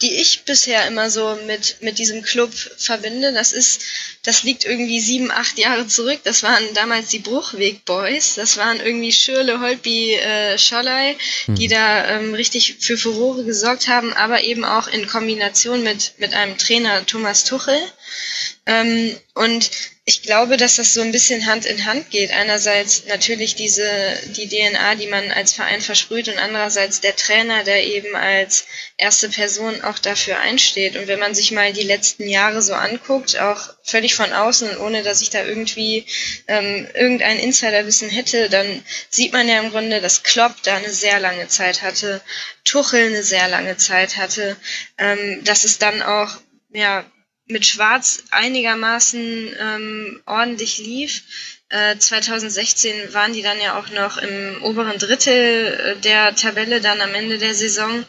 [0.00, 3.82] die ich bisher immer so mit, mit diesem Club verbinde, das ist,
[4.24, 6.20] das liegt irgendwie sieben, acht Jahre zurück.
[6.24, 8.34] Das waren damals die Bruchweg Boys.
[8.34, 11.54] Das waren irgendwie Schürle, Holpi, äh, Scholley, mhm.
[11.56, 16.32] die da ähm, richtig für Furore gesorgt haben, aber eben auch in Kombination mit, mit
[16.32, 17.78] einem Trainer Thomas Tuchel.
[18.66, 19.70] Ähm, und
[20.06, 22.30] ich glaube, dass das so ein bisschen Hand in Hand geht.
[22.30, 23.88] Einerseits natürlich diese,
[24.36, 28.66] die DNA, die man als Verein versprüht und andererseits der Trainer, der eben als
[28.98, 30.96] erste Person auch dafür einsteht.
[30.96, 35.02] Und wenn man sich mal die letzten Jahre so anguckt, auch völlig von außen, ohne
[35.02, 36.06] dass ich da irgendwie
[36.48, 41.20] ähm, irgendein Insiderwissen hätte, dann sieht man ja im Grunde, dass Klopp da eine sehr
[41.20, 42.20] lange Zeit hatte,
[42.64, 44.56] Tuchel eine sehr lange Zeit hatte,
[44.98, 46.30] ähm, dass es dann auch
[46.70, 47.04] ja,
[47.46, 51.53] mit Schwarz einigermaßen ähm, ordentlich lief.
[51.98, 57.00] 2016 äh, waren die dann ja auch noch im oberen Drittel äh, der Tabelle dann
[57.00, 58.04] am Ende der Saison.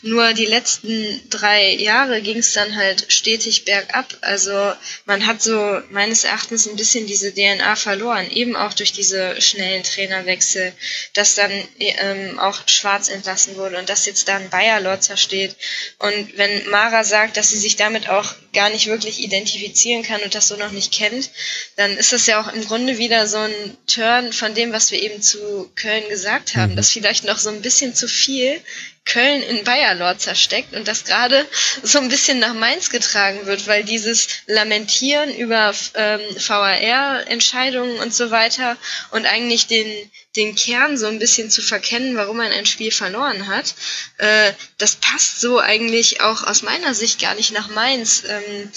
[0.00, 4.16] Nur die letzten drei Jahre ging es dann halt stetig bergab.
[4.22, 4.72] Also
[5.04, 9.82] man hat so meines Erachtens ein bisschen diese DNA verloren, eben auch durch diese schnellen
[9.82, 10.72] Trainerwechsel,
[11.12, 15.54] dass dann ähm, auch Schwarz entlassen wurde und dass jetzt dann Bayer Lotzer steht.
[15.98, 20.34] Und wenn Mara sagt, dass sie sich damit auch gar nicht wirklich identifizieren kann und
[20.34, 21.30] das so noch nicht kennt,
[21.76, 25.02] dann ist das ja auch im Grunde wieder so ein Turn von dem, was wir
[25.02, 26.76] eben zu Köln gesagt haben, mhm.
[26.76, 28.60] dass vielleicht noch so ein bisschen zu viel
[29.04, 31.44] Köln in Bayerlord zersteckt und das gerade
[31.82, 38.30] so ein bisschen nach Mainz getragen wird, weil dieses Lamentieren über ähm, VAR-Entscheidungen und so
[38.30, 38.76] weiter
[39.10, 39.92] und eigentlich den,
[40.36, 43.74] den Kern so ein bisschen zu verkennen, warum man ein Spiel verloren hat,
[44.18, 48.70] äh, das passt so eigentlich auch aus meiner Sicht gar nicht nach Mainz, ähm,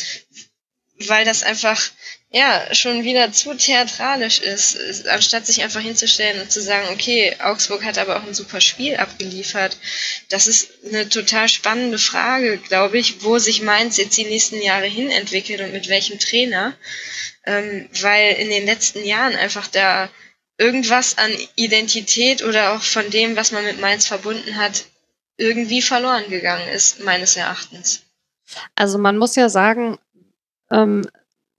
[1.07, 1.79] weil das einfach
[2.35, 7.85] ja, schon wieder zu theatralisch ist, anstatt sich einfach hinzustellen und zu sagen, okay, Augsburg
[7.85, 9.77] hat aber auch ein super Spiel abgeliefert.
[10.27, 14.85] Das ist eine total spannende Frage, glaube ich, wo sich Mainz jetzt die nächsten Jahre
[14.85, 16.73] hin entwickelt und mit welchem Trainer.
[17.45, 20.09] Ähm, weil in den letzten Jahren einfach da
[20.57, 24.83] irgendwas an Identität oder auch von dem, was man mit Mainz verbunden hat,
[25.37, 28.01] irgendwie verloren gegangen ist, meines Erachtens.
[28.75, 29.97] Also man muss ja sagen,
[30.69, 31.07] ähm,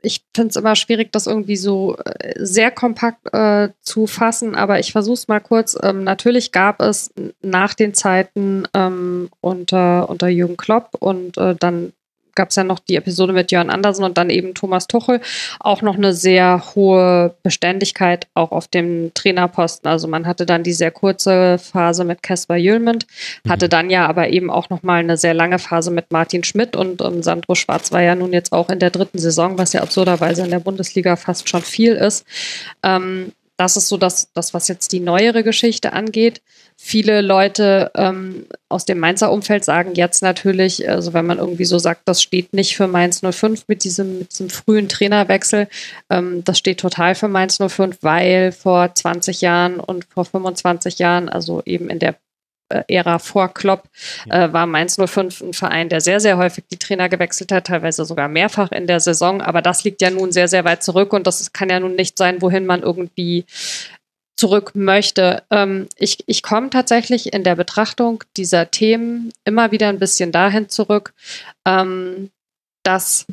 [0.02, 4.78] ich finde es immer schwierig, das irgendwie so äh, sehr kompakt äh, zu fassen, aber
[4.78, 5.76] ich versuche es mal kurz.
[5.82, 7.12] Ähm, natürlich gab es
[7.42, 11.92] nach den Zeiten ähm, unter, unter Jürgen Klopp und äh, dann
[12.36, 15.20] gab es ja noch die Episode mit Jörn Andersen und dann eben Thomas Tuchel,
[15.58, 19.90] auch noch eine sehr hohe Beständigkeit auch auf dem Trainerposten.
[19.90, 23.06] Also man hatte dann die sehr kurze Phase mit Caspar Jülmend,
[23.48, 23.70] hatte mhm.
[23.70, 27.02] dann ja aber eben auch noch mal eine sehr lange Phase mit Martin Schmidt und,
[27.02, 30.44] und Sandro Schwarz war ja nun jetzt auch in der dritten Saison, was ja absurderweise
[30.44, 32.24] in der Bundesliga fast schon viel ist.
[32.82, 36.42] Ähm, das ist so das, das, was jetzt die neuere Geschichte angeht.
[36.78, 41.78] Viele Leute ähm, aus dem Mainzer Umfeld sagen jetzt natürlich, also wenn man irgendwie so
[41.78, 45.68] sagt, das steht nicht für Mainz 05 mit diesem, mit diesem frühen Trainerwechsel,
[46.10, 51.30] ähm, das steht total für Mainz 05, weil vor 20 Jahren und vor 25 Jahren,
[51.30, 52.16] also eben in der
[52.68, 53.84] äh, Ära vor Klopp
[54.28, 58.04] äh, war Mainz 05 ein Verein, der sehr, sehr häufig die Trainer gewechselt hat, teilweise
[58.04, 59.40] sogar mehrfach in der Saison.
[59.40, 62.18] Aber das liegt ja nun sehr, sehr weit zurück und das kann ja nun nicht
[62.18, 63.44] sein, wohin man irgendwie
[64.36, 65.42] zurück möchte.
[65.50, 70.68] Ähm, ich ich komme tatsächlich in der Betrachtung dieser Themen immer wieder ein bisschen dahin
[70.68, 71.14] zurück,
[71.64, 72.30] ähm,
[72.82, 73.26] dass,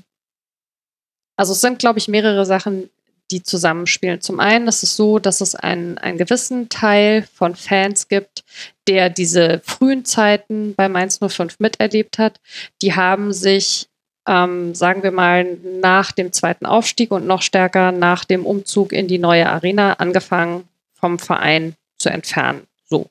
[1.38, 2.90] also es sind, glaube ich, mehrere Sachen,
[3.32, 4.22] die zusammenspielen.
[4.22, 8.44] Zum einen ist es so, dass es einen, einen gewissen Teil von Fans gibt,
[8.88, 12.40] der diese frühen Zeiten bei Mainz 05 miterlebt hat.
[12.82, 13.88] Die haben sich,
[14.28, 19.08] ähm, sagen wir mal, nach dem zweiten Aufstieg und noch stärker nach dem Umzug in
[19.08, 20.68] die neue Arena angefangen,
[21.04, 22.62] vom Verein zu entfernen.
[22.90, 23.10] So.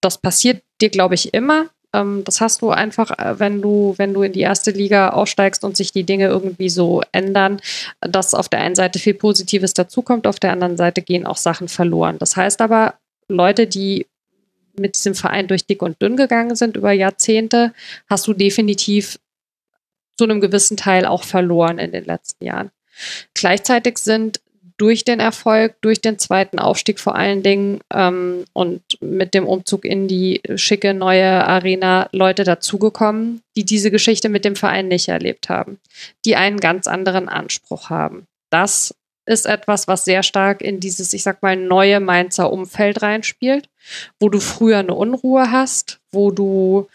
[0.00, 1.70] Das passiert dir, glaube ich, immer.
[1.92, 5.62] Ähm, das hast du einfach, äh, wenn du, wenn du in die erste Liga aufsteigst
[5.62, 7.60] und sich die Dinge irgendwie so ändern,
[8.00, 11.68] dass auf der einen Seite viel Positives dazukommt, auf der anderen Seite gehen auch Sachen
[11.68, 12.18] verloren.
[12.18, 12.94] Das heißt aber,
[13.28, 14.08] Leute, die
[14.76, 17.72] mit diesem Verein durch dick und dünn gegangen sind über Jahrzehnte,
[18.10, 19.20] hast du definitiv
[20.18, 22.72] zu einem gewissen Teil auch verloren in den letzten Jahren.
[23.34, 24.40] Gleichzeitig sind
[24.76, 29.84] durch den Erfolg, durch den zweiten Aufstieg vor allen Dingen ähm, und mit dem Umzug
[29.84, 35.48] in die schicke neue Arena Leute dazugekommen, die diese Geschichte mit dem Verein nicht erlebt
[35.48, 35.78] haben,
[36.24, 38.26] die einen ganz anderen Anspruch haben.
[38.50, 38.94] Das
[39.26, 43.68] ist etwas, was sehr stark in dieses, ich sag mal, neue Mainzer Umfeld reinspielt,
[44.20, 46.88] wo du früher eine Unruhe hast, wo du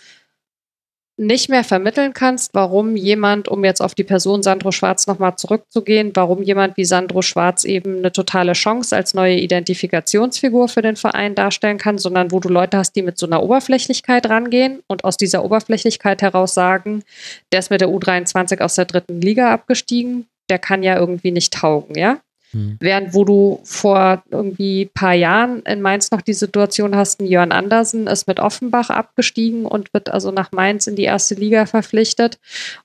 [1.20, 6.12] nicht mehr vermitteln kannst, warum jemand, um jetzt auf die Person Sandro Schwarz nochmal zurückzugehen,
[6.16, 11.36] warum jemand wie Sandro Schwarz eben eine totale Chance als neue Identifikationsfigur für den Verein
[11.36, 15.18] darstellen kann, sondern wo du Leute hast, die mit so einer Oberflächlichkeit rangehen und aus
[15.18, 17.04] dieser Oberflächlichkeit heraus sagen,
[17.52, 21.54] der ist mit der U23 aus der dritten Liga abgestiegen, der kann ja irgendwie nicht
[21.54, 22.20] taugen, ja?
[22.54, 22.78] Mhm.
[22.80, 27.52] Während wo du vor irgendwie paar Jahren in Mainz noch die Situation hast, ein Jörn
[27.52, 32.40] Andersen ist mit Offenbach abgestiegen und wird also nach Mainz in die erste Liga verpflichtet.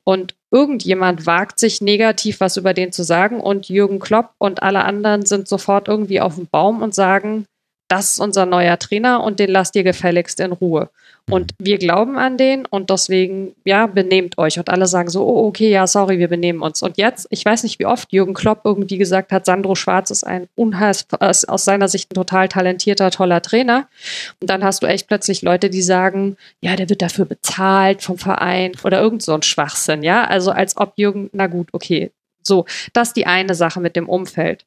[0.04, 4.84] Und irgendjemand wagt sich negativ was über den zu sagen und Jürgen Klopp und alle
[4.84, 7.46] anderen sind sofort irgendwie auf dem Baum und sagen,
[7.88, 10.90] das ist unser neuer Trainer und den lasst ihr gefälligst in Ruhe.
[11.30, 11.66] Und mhm.
[11.66, 14.58] wir glauben an den und deswegen, ja, benehmt euch.
[14.58, 16.82] Und alle sagen so, oh, okay, ja, sorry, wir benehmen uns.
[16.82, 20.24] Und jetzt, ich weiß nicht, wie oft Jürgen Klopp irgendwie gesagt hat, Sandro Schwarz ist
[20.24, 23.88] ein unheils, aus seiner Sicht ein total talentierter, toller Trainer.
[24.40, 28.18] Und dann hast du echt plötzlich Leute, die sagen, ja, der wird dafür bezahlt vom
[28.18, 30.24] Verein oder irgend so ein Schwachsinn, ja.
[30.24, 32.10] Also als ob Jürgen, na gut, okay.
[32.42, 34.66] So, das ist die eine Sache mit dem Umfeld.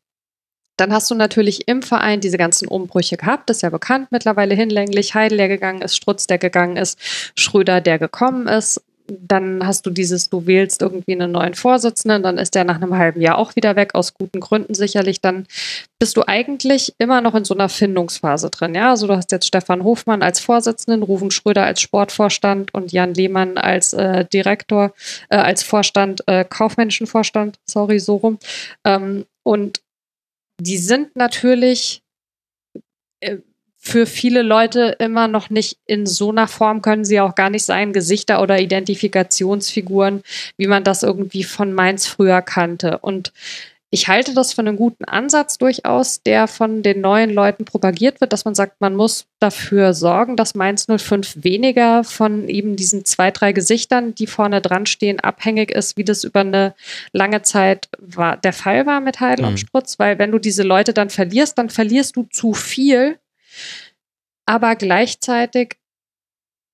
[0.78, 4.56] Dann hast du natürlich im Verein diese ganzen Umbrüche gehabt, das ist ja bekannt mittlerweile
[4.56, 5.16] hinlänglich.
[5.16, 7.00] Heidel, der gegangen ist, Strutz, der gegangen ist,
[7.36, 8.82] Schröder, der gekommen ist.
[9.10, 12.98] Dann hast du dieses, du wählst irgendwie einen neuen Vorsitzenden, dann ist der nach einem
[12.98, 15.22] halben Jahr auch wieder weg, aus guten Gründen sicherlich.
[15.22, 15.48] Dann
[15.98, 18.76] bist du eigentlich immer noch in so einer Findungsphase drin.
[18.76, 23.14] Ja, also du hast jetzt Stefan Hofmann als Vorsitzenden, Rufen Schröder als Sportvorstand und Jan
[23.14, 24.94] Lehmann als äh, Direktor,
[25.30, 28.40] äh, als Vorstand, äh, kaufmännischen Vorstand, sorry, so rum.
[28.84, 29.80] Ähm, und
[30.60, 32.02] die sind natürlich
[33.20, 33.38] äh,
[33.80, 37.64] für viele Leute immer noch nicht in so einer Form, können sie auch gar nicht
[37.64, 40.24] sein, Gesichter oder Identifikationsfiguren,
[40.58, 42.98] wie man das irgendwie von Mainz früher kannte.
[42.98, 43.32] Und
[43.90, 48.34] ich halte das für einen guten Ansatz durchaus, der von den neuen Leuten propagiert wird,
[48.34, 53.32] dass man sagt, man muss dafür sorgen, dass Mainz 05 weniger von eben diesen zwei,
[53.32, 56.76] drei Gesichtern, die vorne dran stehen, abhängig ist, wie das über eine
[57.14, 59.52] lange Zeit war, der Fall war mit Heidel mhm.
[59.52, 63.18] und Strutz, weil wenn du diese Leute dann verlierst, dann verlierst du zu viel,
[64.46, 65.78] aber gleichzeitig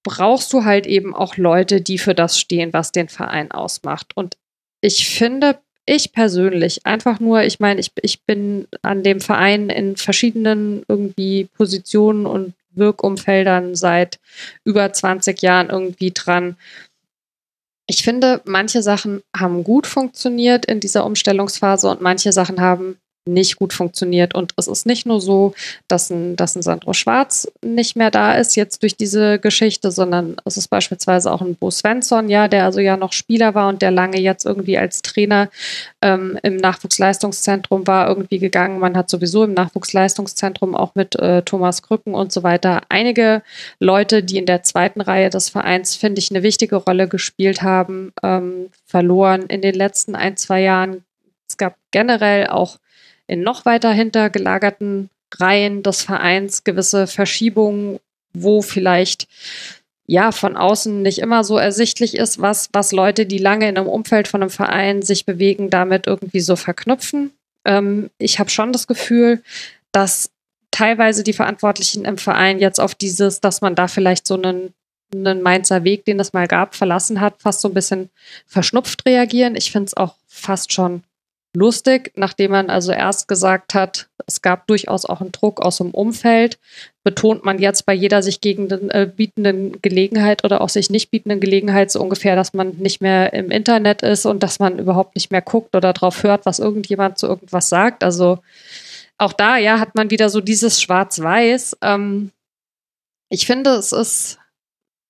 [0.04, 4.16] brauchst du halt eben auch Leute, die für das stehen, was den Verein ausmacht.
[4.16, 4.38] Und
[4.82, 9.98] ich finde ich persönlich einfach nur, ich meine, ich, ich bin an dem Verein in
[9.98, 14.20] verschiedenen irgendwie Positionen und Wirkumfeldern seit
[14.64, 16.56] über 20 Jahren irgendwie dran.
[17.86, 23.56] Ich finde, manche Sachen haben gut funktioniert in dieser Umstellungsphase und manche Sachen haben nicht
[23.56, 24.36] gut funktioniert.
[24.36, 25.54] Und es ist nicht nur so,
[25.88, 30.36] dass ein, dass ein Sandro Schwarz nicht mehr da ist jetzt durch diese Geschichte, sondern
[30.46, 33.82] es ist beispielsweise auch ein Bo Svensson, ja, der also ja noch Spieler war und
[33.82, 35.50] der lange jetzt irgendwie als Trainer
[36.02, 38.80] ähm, im Nachwuchsleistungszentrum war, irgendwie gegangen.
[38.80, 43.42] Man hat sowieso im Nachwuchsleistungszentrum auch mit äh, Thomas Krücken und so weiter einige
[43.80, 48.12] Leute, die in der zweiten Reihe des Vereins, finde ich, eine wichtige Rolle gespielt haben,
[48.22, 51.04] ähm, verloren in den letzten ein, zwei Jahren.
[51.48, 52.78] Es gab generell auch
[53.28, 58.00] in noch weiter hinter gelagerten Reihen des Vereins gewisse Verschiebungen,
[58.34, 59.28] wo vielleicht
[60.06, 63.88] ja von außen nicht immer so ersichtlich ist, was, was Leute, die lange in einem
[63.88, 67.32] Umfeld von einem Verein sich bewegen, damit irgendwie so verknüpfen.
[67.66, 69.42] Ähm, ich habe schon das Gefühl,
[69.92, 70.30] dass
[70.72, 74.74] teilweise die Verantwortlichen im Verein jetzt auf dieses, dass man da vielleicht so einen,
[75.14, 78.10] einen Mainzer Weg, den es mal gab, verlassen hat, fast so ein bisschen
[78.46, 79.56] verschnupft reagieren.
[79.56, 81.04] Ich finde es auch fast schon
[81.56, 85.92] lustig, nachdem man also erst gesagt hat, es gab durchaus auch einen Druck aus dem
[85.92, 86.58] Umfeld,
[87.04, 91.12] betont man jetzt bei jeder sich gegen den, äh, bietenden Gelegenheit oder auch sich nicht
[91.12, 95.16] bietenden Gelegenheit so ungefähr, dass man nicht mehr im Internet ist und dass man überhaupt
[95.16, 98.04] nicht mehr guckt oder drauf hört, was irgendjemand zu irgendwas sagt.
[98.04, 98.40] Also
[99.18, 101.78] auch da, ja, hat man wieder so dieses Schwarz-Weiß.
[101.82, 102.32] Ähm,
[103.30, 104.40] ich finde, es ist,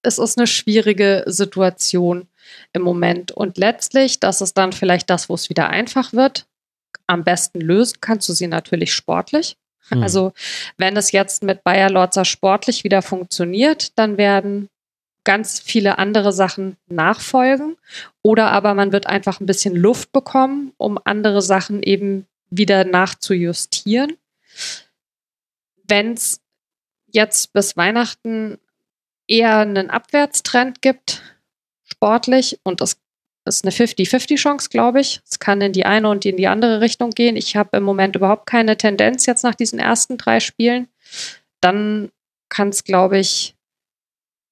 [0.01, 2.27] es ist eine schwierige Situation
[2.73, 3.31] im Moment.
[3.31, 6.45] Und letztlich, das ist dann vielleicht das, wo es wieder einfach wird.
[7.07, 9.57] Am besten lösen kannst du sie natürlich sportlich.
[9.89, 10.03] Mhm.
[10.03, 10.33] Also,
[10.77, 14.69] wenn es jetzt mit Bayer Lorzer sportlich wieder funktioniert, dann werden
[15.23, 17.77] ganz viele andere Sachen nachfolgen.
[18.21, 24.17] Oder aber man wird einfach ein bisschen Luft bekommen, um andere Sachen eben wieder nachzujustieren.
[25.87, 26.41] Wenn es
[27.07, 28.57] jetzt bis Weihnachten
[29.27, 31.21] eher einen Abwärtstrend gibt,
[32.03, 32.97] sportlich, und das
[33.45, 35.21] ist eine 50-50-Chance, glaube ich.
[35.29, 37.37] Es kann in die eine und in die andere Richtung gehen.
[37.37, 40.87] Ich habe im Moment überhaupt keine Tendenz jetzt nach diesen ersten drei Spielen.
[41.61, 42.09] Dann
[42.49, 43.55] kann es, glaube ich,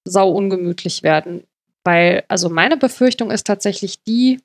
[0.05, 1.43] sau ungemütlich werden.
[1.83, 4.39] Weil, also meine Befürchtung ist tatsächlich die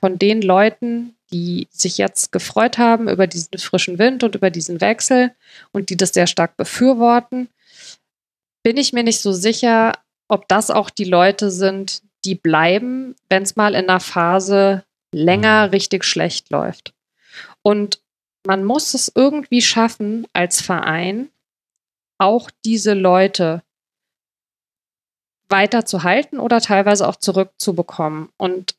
[0.00, 4.80] von den Leuten, die sich jetzt gefreut haben über diesen frischen Wind und über diesen
[4.80, 5.32] Wechsel
[5.72, 7.48] und die das sehr stark befürworten,
[8.64, 9.92] bin ich mir nicht so sicher,
[10.28, 15.66] ob das auch die Leute sind, die bleiben, wenn es mal in einer Phase länger
[15.66, 15.70] mhm.
[15.70, 16.94] richtig schlecht läuft.
[17.62, 18.00] Und
[18.46, 21.30] man muss es irgendwie schaffen, als Verein
[22.18, 23.62] auch diese Leute
[25.48, 28.28] weiterzuhalten oder teilweise auch zurückzubekommen.
[28.36, 28.74] Und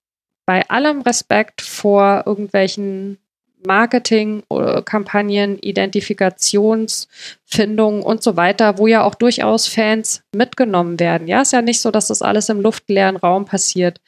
[0.46, 3.18] bei allem Respekt vor irgendwelchen
[3.66, 11.28] Marketing-Kampagnen, Identifikationsfindungen und so weiter, wo ja auch durchaus Fans mitgenommen werden.
[11.28, 14.00] Ja, ist ja nicht so, dass das alles im luftleeren Raum passiert.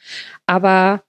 [0.46, 1.02] Aber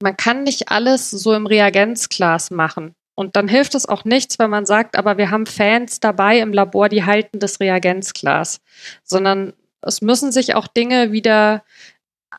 [0.00, 2.94] man kann nicht alles so im Reagenzglas machen.
[3.14, 6.52] Und dann hilft es auch nichts, wenn man sagt, aber wir haben Fans dabei im
[6.52, 8.60] Labor, die halten das Reagenzglas.
[9.02, 11.64] Sondern es müssen sich auch Dinge wieder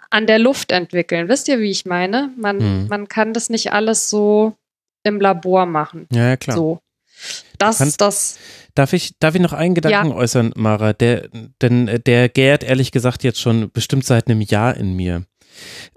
[0.10, 1.28] an der Luft entwickeln.
[1.28, 2.32] Wisst ihr, wie ich meine?
[2.38, 2.88] Man, mhm.
[2.88, 4.56] man kann das nicht alles so
[5.04, 6.08] im Labor machen.
[6.12, 6.58] Ja, ja klar.
[6.58, 6.80] So.
[7.58, 8.38] Das ist das.
[8.76, 10.16] Darf ich, darf ich noch einen Gedanken ja.
[10.16, 10.94] äußern, Mara?
[10.94, 11.28] Der,
[11.62, 15.26] denn der gärt ehrlich gesagt jetzt schon bestimmt seit einem Jahr in mir.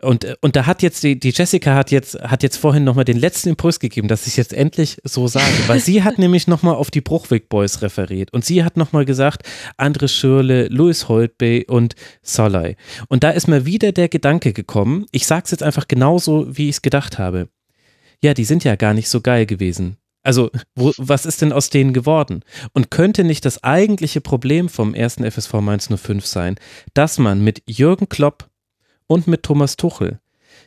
[0.00, 3.18] Und, und da hat jetzt die, die Jessica hat jetzt, hat jetzt vorhin nochmal den
[3.18, 6.90] letzten Impuls gegeben, dass ich jetzt endlich so sage, weil sie hat nämlich nochmal auf
[6.90, 9.48] die Bruchweg Boys referiert und sie hat nochmal gesagt,
[9.78, 12.76] André Schürle, Louis Holtby und Solai.
[13.08, 16.76] Und da ist mir wieder der Gedanke gekommen, ich sag's jetzt einfach genauso, wie ich
[16.76, 17.48] es gedacht habe.
[18.22, 19.96] Ja, die sind ja gar nicht so geil gewesen.
[20.22, 22.44] Also, wo, was ist denn aus denen geworden?
[22.72, 26.56] Und könnte nicht das eigentliche Problem vom ersten FSV Mainz 05 sein,
[26.94, 28.48] dass man mit Jürgen Klopp
[29.08, 30.20] und mit Thomas Tuchel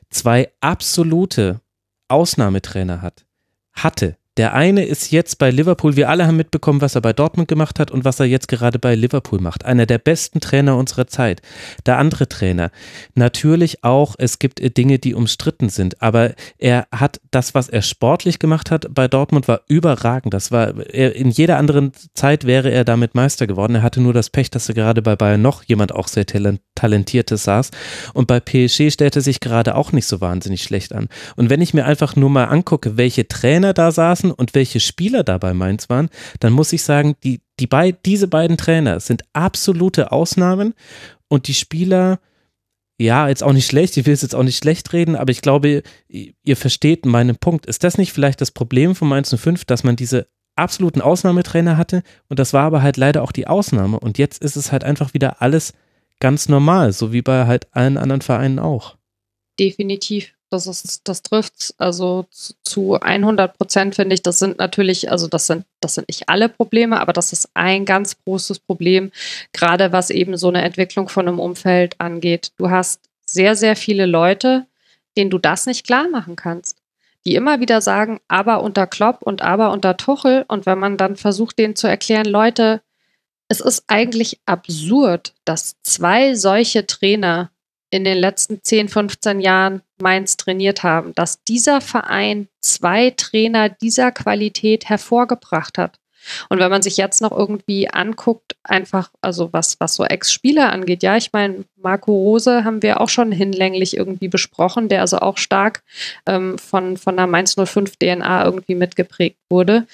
[0.09, 1.61] zwei absolute
[2.09, 3.25] Ausnahmetrainer hat,
[3.73, 5.95] hatte, der eine ist jetzt bei Liverpool.
[5.95, 8.79] Wir alle haben mitbekommen, was er bei Dortmund gemacht hat und was er jetzt gerade
[8.79, 9.65] bei Liverpool macht.
[9.65, 11.41] Einer der besten Trainer unserer Zeit.
[11.85, 12.71] Der andere Trainer.
[13.15, 18.39] Natürlich auch, es gibt Dinge, die umstritten sind, aber er hat das, was er sportlich
[18.39, 20.33] gemacht hat bei Dortmund, war überragend.
[20.33, 23.75] Das war, in jeder anderen Zeit wäre er damit Meister geworden.
[23.75, 26.25] Er hatte nur das Pech, dass er gerade bei Bayern noch jemand auch sehr
[26.75, 27.71] talentiertes saß.
[28.13, 31.07] Und bei PSG stellte sich gerade auch nicht so wahnsinnig schlecht an.
[31.35, 35.23] Und wenn ich mir einfach nur mal angucke, welche Trainer da saßen, und welche Spieler
[35.23, 40.11] dabei Mainz waren, dann muss ich sagen, die, die bei, diese beiden Trainer sind absolute
[40.11, 40.73] Ausnahmen
[41.27, 42.19] und die Spieler,
[42.99, 45.41] ja, jetzt auch nicht schlecht, ich will es jetzt auch nicht schlecht reden, aber ich
[45.41, 47.65] glaube, ihr versteht meinen Punkt.
[47.65, 52.01] Ist das nicht vielleicht das Problem von Mainz 05, dass man diese absoluten Ausnahmetrainer hatte
[52.29, 55.13] und das war aber halt leider auch die Ausnahme und jetzt ist es halt einfach
[55.13, 55.73] wieder alles
[56.19, 58.95] ganz normal, so wie bei halt allen anderen Vereinen auch.
[59.59, 62.25] Definitiv das das trifft also
[62.63, 64.21] zu 100 Prozent finde ich.
[64.21, 67.85] Das sind natürlich, also das sind, das sind nicht alle Probleme, aber das ist ein
[67.85, 69.11] ganz großes Problem,
[69.53, 72.51] gerade was eben so eine Entwicklung von einem Umfeld angeht.
[72.57, 74.65] Du hast sehr, sehr viele Leute,
[75.17, 76.77] denen du das nicht klar machen kannst,
[77.25, 80.45] die immer wieder sagen, aber unter Klopp und aber unter Tuchel.
[80.47, 82.81] Und wenn man dann versucht, denen zu erklären, Leute,
[83.47, 87.51] es ist eigentlich absurd, dass zwei solche Trainer
[87.89, 94.11] in den letzten 10, 15 Jahren Mainz trainiert haben, dass dieser Verein zwei Trainer dieser
[94.11, 95.99] Qualität hervorgebracht hat.
[96.49, 101.03] Und wenn man sich jetzt noch irgendwie anguckt, einfach, also was, was so Ex-Spieler angeht,
[101.03, 105.37] ja, ich meine, Marco Rose haben wir auch schon hinlänglich irgendwie besprochen, der also auch
[105.37, 105.83] stark
[106.25, 109.85] ähm, von, von der Mainz 05 DNA irgendwie mitgeprägt wurde.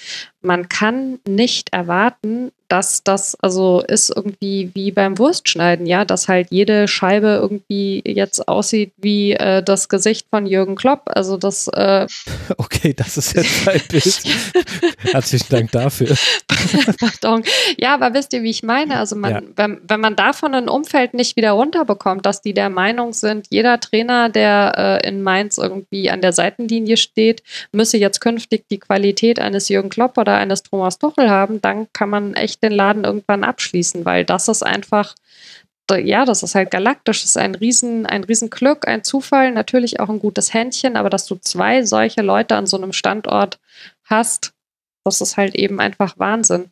[0.41, 6.47] Man kann nicht erwarten, dass das also ist irgendwie wie beim Wurstschneiden, ja, dass halt
[6.51, 11.03] jede Scheibe irgendwie jetzt aussieht wie äh, das Gesicht von Jürgen Klopp.
[11.13, 11.67] Also das.
[11.67, 12.07] Äh
[12.57, 14.23] okay, das ist jetzt ein Bild.
[15.11, 16.15] Herzlichen Dank dafür.
[16.99, 17.43] Pardon.
[17.77, 18.97] Ja, aber wisst ihr, wie ich meine?
[18.97, 19.41] Also man, ja.
[19.57, 23.79] wenn, wenn man davon ein Umfeld nicht wieder runterbekommt, dass die der Meinung sind, jeder
[23.79, 29.39] Trainer, der äh, in Mainz irgendwie an der Seitenlinie steht, müsse jetzt künftig die Qualität
[29.39, 33.43] eines Jürgen Klopp oder eines Thomas Tuchel haben, dann kann man echt den Laden irgendwann
[33.43, 35.15] abschließen, weil das ist einfach,
[35.91, 39.99] ja, das ist halt galaktisch, das ist ein riesen, ein riesen Glück, ein Zufall, natürlich
[39.99, 43.59] auch ein gutes Händchen, aber dass du zwei solche Leute an so einem Standort
[44.05, 44.53] hast,
[45.03, 46.69] das ist halt eben einfach Wahnsinn.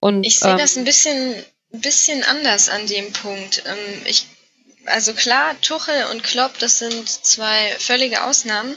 [0.00, 1.34] Und, ich sehe ähm, das ein bisschen,
[1.72, 3.62] bisschen anders an dem Punkt.
[3.66, 4.26] Ähm, ich,
[4.86, 8.76] also klar, Tuchel und Klopp, das sind zwei völlige Ausnahmen.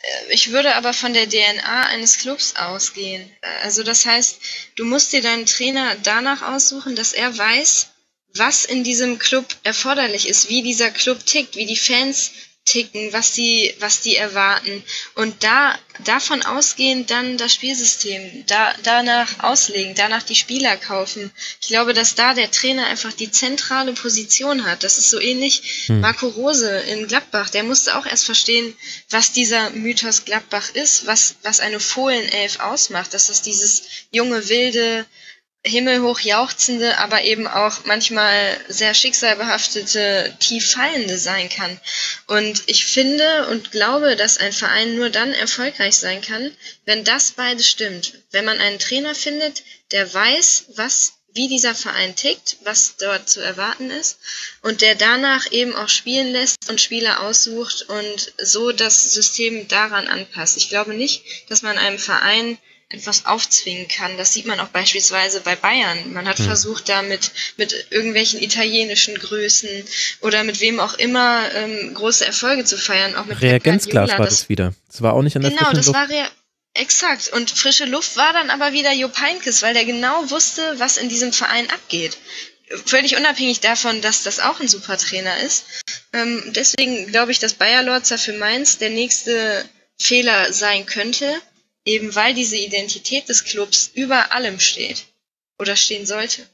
[0.00, 3.30] Äh, ich würde aber von der DNA eines Clubs ausgehen.
[3.62, 4.38] Also das heißt,
[4.76, 7.88] du musst dir deinen Trainer danach aussuchen, dass er weiß,
[8.34, 12.30] was in diesem Club erforderlich ist, wie dieser Club tickt, wie die Fans
[12.70, 14.82] ticken, was die, was die erwarten.
[15.16, 21.32] Und da, davon ausgehend dann das Spielsystem, da, danach auslegen, danach die Spieler kaufen.
[21.60, 24.84] Ich glaube, dass da der Trainer einfach die zentrale Position hat.
[24.84, 26.00] Das ist so ähnlich hm.
[26.00, 27.50] Marco Rose in Gladbach.
[27.50, 28.74] Der musste auch erst verstehen,
[29.10, 33.82] was dieser Mythos Gladbach ist, was, was eine Fohlenelf ausmacht, dass das dieses
[34.12, 35.06] junge, wilde,
[35.64, 41.78] himmelhoch jauchzende, aber eben auch manchmal sehr schicksalbehaftete, tief fallende sein kann.
[42.26, 46.50] Und ich finde und glaube, dass ein Verein nur dann erfolgreich sein kann,
[46.86, 48.14] wenn das beides stimmt.
[48.30, 53.40] Wenn man einen Trainer findet, der weiß, was wie dieser Verein tickt, was dort zu
[53.40, 54.18] erwarten ist
[54.62, 60.08] und der danach eben auch spielen lässt und Spieler aussucht und so das System daran
[60.08, 60.56] anpasst.
[60.56, 62.58] Ich glaube nicht, dass man einem Verein
[62.90, 64.16] etwas aufzwingen kann.
[64.16, 66.12] Das sieht man auch beispielsweise bei Bayern.
[66.12, 66.46] Man hat hm.
[66.46, 69.68] versucht, da mit, mit irgendwelchen italienischen Größen
[70.20, 73.14] oder mit wem auch immer ähm, große Erfolge zu feiern.
[73.14, 74.74] Auch mit Reagenzglas war das, wieder.
[74.88, 75.98] Das war auch nicht an der Genau, das Luft.
[75.98, 76.28] war Re
[76.74, 77.28] exakt.
[77.32, 81.08] Und frische Luft war dann aber wieder Jupp Heynckes, weil der genau wusste, was in
[81.08, 82.18] diesem Verein abgeht.
[82.86, 85.64] Völlig unabhängig davon, dass das auch ein super Trainer ist.
[86.12, 89.64] Ähm, deswegen glaube ich, dass Bayer Lorzer für Mainz der nächste
[89.98, 91.40] Fehler sein könnte
[91.84, 95.06] eben weil diese Identität des Clubs über allem steht
[95.58, 96.46] oder stehen sollte.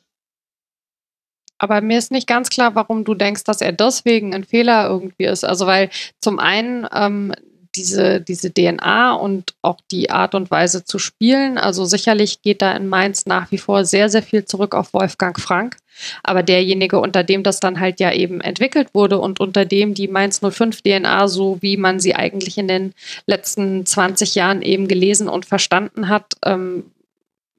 [1.59, 5.25] Aber mir ist nicht ganz klar, warum du denkst, dass er deswegen ein Fehler irgendwie
[5.25, 5.45] ist.
[5.45, 5.91] Also weil
[6.21, 7.35] zum einen ähm,
[7.77, 11.59] diese, diese DNA und auch die Art und Weise zu spielen.
[11.59, 15.39] Also sicherlich geht da in Mainz nach wie vor sehr, sehr viel zurück auf Wolfgang
[15.39, 15.77] Frank.
[16.23, 20.09] Aber derjenige, unter dem das dann halt ja eben entwickelt wurde und unter dem die
[20.09, 22.95] Mainz 05 DNA, so wie man sie eigentlich in den
[23.27, 26.85] letzten 20 Jahren eben gelesen und verstanden hat, ähm,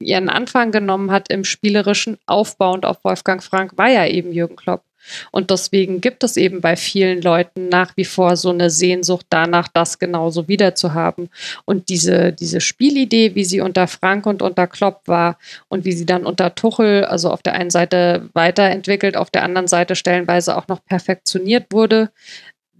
[0.00, 4.82] ihren Anfang genommen hat im spielerischen aufbauend auf Wolfgang Frank, war ja eben Jürgen Klopp.
[5.30, 9.68] Und deswegen gibt es eben bei vielen Leuten nach wie vor so eine Sehnsucht danach,
[9.68, 11.30] das genauso wieder zu haben.
[11.64, 16.06] Und diese, diese Spielidee, wie sie unter Frank und unter Klopp war und wie sie
[16.06, 20.68] dann unter Tuchel, also auf der einen Seite weiterentwickelt, auf der anderen Seite stellenweise auch
[20.68, 22.10] noch perfektioniert wurde,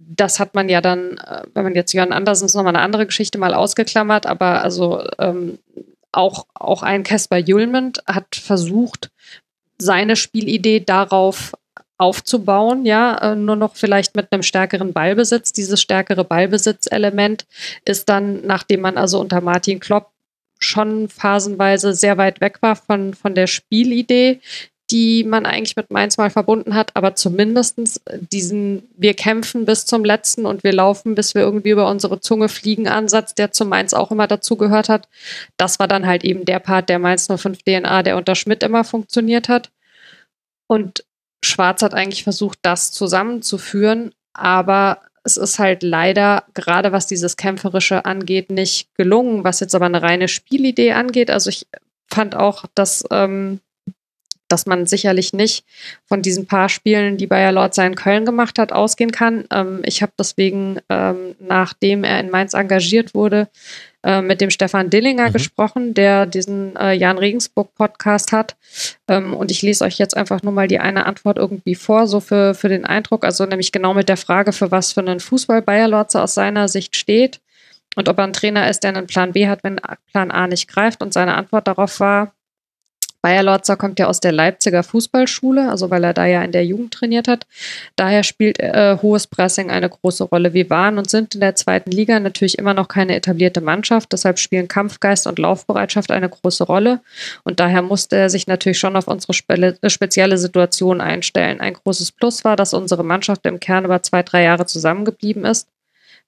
[0.09, 3.05] das hat man ja dann, äh, wenn man jetzt Jörn Andersen ist nochmal eine andere
[3.05, 5.59] Geschichte mal ausgeklammert, aber also ähm,
[6.11, 9.11] auch, auch ein Casper Julmend hat versucht,
[9.77, 11.53] seine Spielidee darauf
[11.99, 15.51] aufzubauen, ja, äh, nur noch vielleicht mit einem stärkeren Ballbesitz.
[15.51, 17.45] Dieses stärkere Ballbesitzelement
[17.85, 20.09] ist dann, nachdem man also unter Martin Klopp
[20.59, 24.39] schon phasenweise sehr weit weg war von, von der Spielidee,
[24.91, 30.03] die man eigentlich mit Mainz mal verbunden hat, aber zumindestens diesen Wir kämpfen bis zum
[30.03, 33.93] letzten und wir laufen, bis wir irgendwie über unsere Zunge fliegen Ansatz, der zu Mainz
[33.93, 35.07] auch immer dazu gehört hat.
[35.57, 38.83] Das war dann halt eben der Part der Mainz 05 DNA, der unter Schmidt immer
[38.83, 39.69] funktioniert hat.
[40.67, 41.03] Und
[41.43, 48.05] Schwarz hat eigentlich versucht, das zusammenzuführen, aber es ist halt leider, gerade was dieses Kämpferische
[48.05, 51.29] angeht, nicht gelungen, was jetzt aber eine reine Spielidee angeht.
[51.29, 51.67] Also ich
[52.07, 53.59] fand auch, dass, ähm,
[54.47, 55.65] dass man sicherlich nicht
[56.05, 59.45] von diesen paar Spielen, die Bayer Lorzer in Köln gemacht hat, ausgehen kann.
[59.51, 63.49] Ähm, ich habe deswegen, ähm, nachdem er in Mainz engagiert wurde,
[64.03, 65.33] äh, mit dem Stefan Dillinger mhm.
[65.33, 68.55] gesprochen, der diesen äh, Jan Regensburg Podcast hat.
[69.07, 72.19] Ähm, und ich lese euch jetzt einfach nur mal die eine Antwort irgendwie vor, so
[72.19, 73.25] für, für den Eindruck.
[73.25, 76.67] Also nämlich genau mit der Frage, für was für einen Fußball Bayer Lorze aus seiner
[76.67, 77.41] Sicht steht
[77.95, 80.67] und ob er ein Trainer ist, der einen Plan B hat, wenn Plan A nicht
[80.67, 81.01] greift.
[81.01, 82.33] Und seine Antwort darauf war,
[83.21, 86.65] Bayer Lorzer kommt ja aus der Leipziger Fußballschule, also weil er da ja in der
[86.65, 87.45] Jugend trainiert hat.
[87.97, 90.53] Daher spielt äh, hohes Pressing eine große Rolle.
[90.53, 94.39] Wir waren und sind in der zweiten Liga natürlich immer noch keine etablierte Mannschaft, deshalb
[94.39, 97.01] spielen Kampfgeist und Laufbereitschaft eine große Rolle.
[97.43, 101.59] Und daher musste er sich natürlich schon auf unsere spe spezielle Situation einstellen.
[101.59, 105.67] Ein großes Plus war, dass unsere Mannschaft im Kern über zwei, drei Jahre zusammengeblieben ist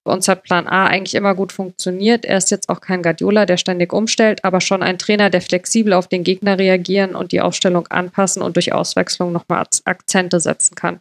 [0.03, 2.25] uns hat Plan A eigentlich immer gut funktioniert.
[2.25, 5.93] Er ist jetzt auch kein Guardiola, der ständig umstellt, aber schon ein Trainer, der flexibel
[5.93, 10.99] auf den Gegner reagieren und die Aufstellung anpassen und durch Auswechslung nochmal Akzente setzen kann.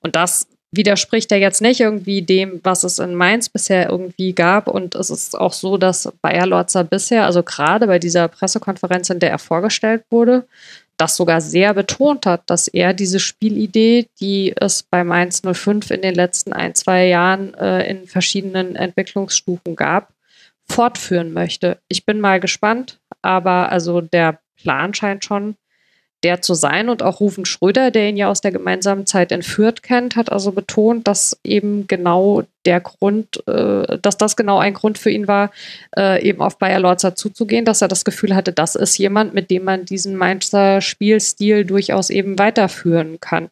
[0.00, 4.68] Und das widerspricht er jetzt nicht irgendwie dem, was es in Mainz bisher irgendwie gab.
[4.68, 9.18] Und es ist auch so, dass Bayer Lorzer bisher, also gerade bei dieser Pressekonferenz, in
[9.18, 10.46] der er vorgestellt wurde,
[10.98, 16.02] das sogar sehr betont hat, dass er diese Spielidee, die es bei Mainz 05 in
[16.02, 20.12] den letzten ein, zwei Jahren äh, in verschiedenen Entwicklungsstufen gab,
[20.68, 21.78] fortführen möchte.
[21.88, 25.54] Ich bin mal gespannt, aber also der Plan scheint schon
[26.24, 26.88] der zu sein.
[26.88, 30.52] Und auch Rufen Schröder, der ihn ja aus der gemeinsamen Zeit entführt kennt, hat also
[30.52, 35.50] betont, dass eben genau der Grund, äh, dass das genau ein Grund für ihn war,
[35.96, 39.50] äh, eben auf Bayer Lorzer zuzugehen, dass er das Gefühl hatte, das ist jemand, mit
[39.50, 43.48] dem man diesen Mainzer Spielstil durchaus eben weiterführen kann.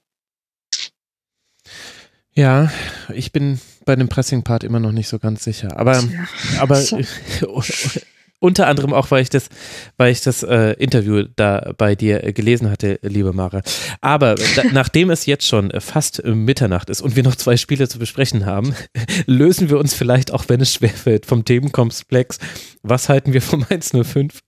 [2.33, 2.71] Ja,
[3.15, 5.79] ich bin bei dem Pressing-Part immer noch nicht so ganz sicher.
[5.79, 6.61] Aber, ja.
[6.61, 6.77] aber
[8.39, 9.49] Unter anderem auch, weil ich das,
[9.97, 13.63] weil ich das äh, Interview da bei dir äh, gelesen hatte, liebe Mara.
[14.01, 17.89] Aber da, nachdem es jetzt schon äh, fast Mitternacht ist und wir noch zwei Spiele
[17.89, 18.75] zu besprechen haben,
[19.27, 22.39] lösen wir uns vielleicht, auch wenn es schwerfällt, vom Themenkomplex.
[22.83, 24.41] Was halten wir vom 105?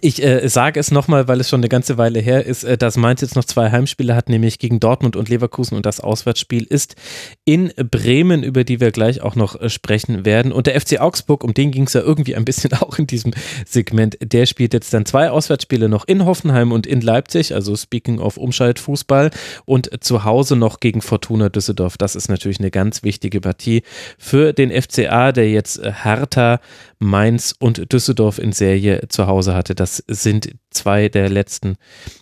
[0.00, 2.96] Ich äh, sage es nochmal, weil es schon eine ganze Weile her ist, äh, dass
[2.96, 6.96] Mainz jetzt noch zwei Heimspiele hat, nämlich gegen Dortmund und Leverkusen und das Auswärtsspiel ist
[7.44, 10.50] in Bremen, über die wir gleich auch noch äh, sprechen werden.
[10.50, 13.34] Und der FC Augsburg, um den ging es ja irgendwie ein bisschen auch in diesem
[13.66, 18.18] Segment, der spielt jetzt dann zwei Auswärtsspiele noch in Hoffenheim und in Leipzig, also speaking
[18.18, 19.30] of Umschaltfußball
[19.66, 21.98] und zu Hause noch gegen Fortuna Düsseldorf.
[21.98, 23.82] Das ist natürlich eine ganz wichtige Partie
[24.16, 26.60] für den FCA, der jetzt äh, Hertha
[26.98, 29.74] Mainz und Düsseldorf in Serie zu Hause hatte.
[29.82, 31.74] Das sind zwei der letzten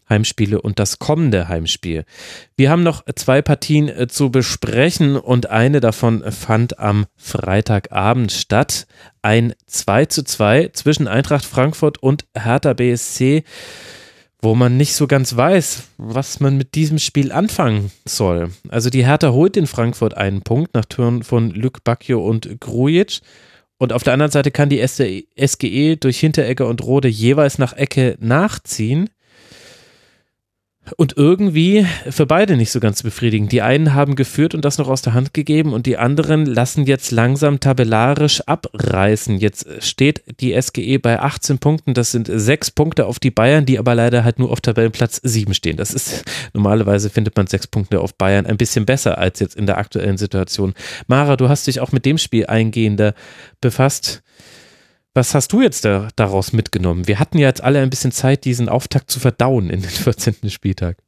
[0.08, 2.06] Heimspiele und das kommende Heimspiel.
[2.56, 8.86] Wir haben noch zwei Partien äh, zu besprechen und eine davon fand am Freitagabend statt.
[9.20, 13.44] Ein 2 zu 2 zwischen Eintracht Frankfurt und Hertha BSC
[14.42, 18.52] wo man nicht so ganz weiß, was man mit diesem Spiel anfangen soll.
[18.70, 23.20] Also die Hertha holt in Frankfurt einen Punkt nach Türen von Luc Bacchio und Grujic.
[23.80, 28.14] Und auf der anderen Seite kann die SGE durch Hinteregger und Rode jeweils nach Ecke
[28.20, 29.08] nachziehen
[30.96, 33.52] und irgendwie für beide nicht so ganz befriedigend.
[33.52, 36.86] Die einen haben geführt und das noch aus der Hand gegeben und die anderen lassen
[36.86, 39.38] jetzt langsam tabellarisch abreißen.
[39.38, 41.94] Jetzt steht die SGE bei 18 Punkten.
[41.94, 45.54] Das sind sechs Punkte auf die Bayern, die aber leider halt nur auf Tabellenplatz 7
[45.54, 45.76] stehen.
[45.76, 49.66] Das ist normalerweise findet man sechs Punkte auf Bayern ein bisschen besser als jetzt in
[49.66, 50.74] der aktuellen Situation.
[51.06, 53.14] Mara, du hast dich auch mit dem Spiel eingehender
[53.60, 54.22] befasst.
[55.14, 57.08] Was hast du jetzt da, daraus mitgenommen?
[57.08, 60.50] Wir hatten ja jetzt alle ein bisschen Zeit, diesen Auftakt zu verdauen in den 14.
[60.50, 60.98] Spieltag.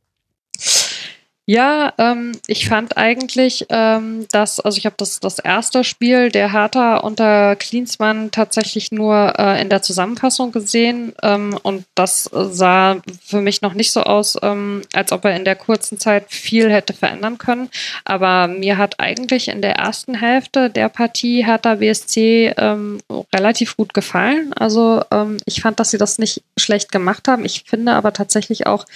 [1.44, 6.52] Ja, ähm, ich fand eigentlich, ähm, dass, also ich habe das, das erste Spiel der
[6.52, 13.40] Hertha unter Klinsmann tatsächlich nur äh, in der Zusammenfassung gesehen ähm, und das sah für
[13.40, 16.92] mich noch nicht so aus, ähm, als ob er in der kurzen Zeit viel hätte
[16.92, 17.70] verändern können.
[18.04, 23.00] Aber mir hat eigentlich in der ersten Hälfte der Partie Hertha BSC ähm,
[23.34, 24.52] relativ gut gefallen.
[24.52, 27.44] Also ähm, ich fand, dass sie das nicht schlecht gemacht haben.
[27.44, 28.86] Ich finde aber tatsächlich auch,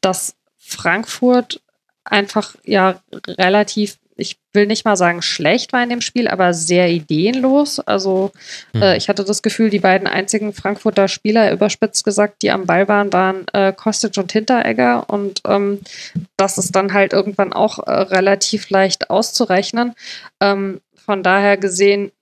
[0.00, 1.60] dass Frankfurt
[2.04, 6.90] einfach ja relativ, ich will nicht mal sagen schlecht war in dem Spiel, aber sehr
[6.90, 7.80] ideenlos.
[7.80, 8.32] Also
[8.72, 8.82] mhm.
[8.82, 12.88] äh, ich hatte das Gefühl, die beiden einzigen Frankfurter Spieler, überspitzt gesagt, die am Ball
[12.88, 15.08] waren, waren äh, Kostic und Hinteregger.
[15.08, 15.80] Und ähm,
[16.36, 19.94] das ist dann halt irgendwann auch äh, relativ leicht auszurechnen.
[20.40, 22.12] Ähm, von daher gesehen,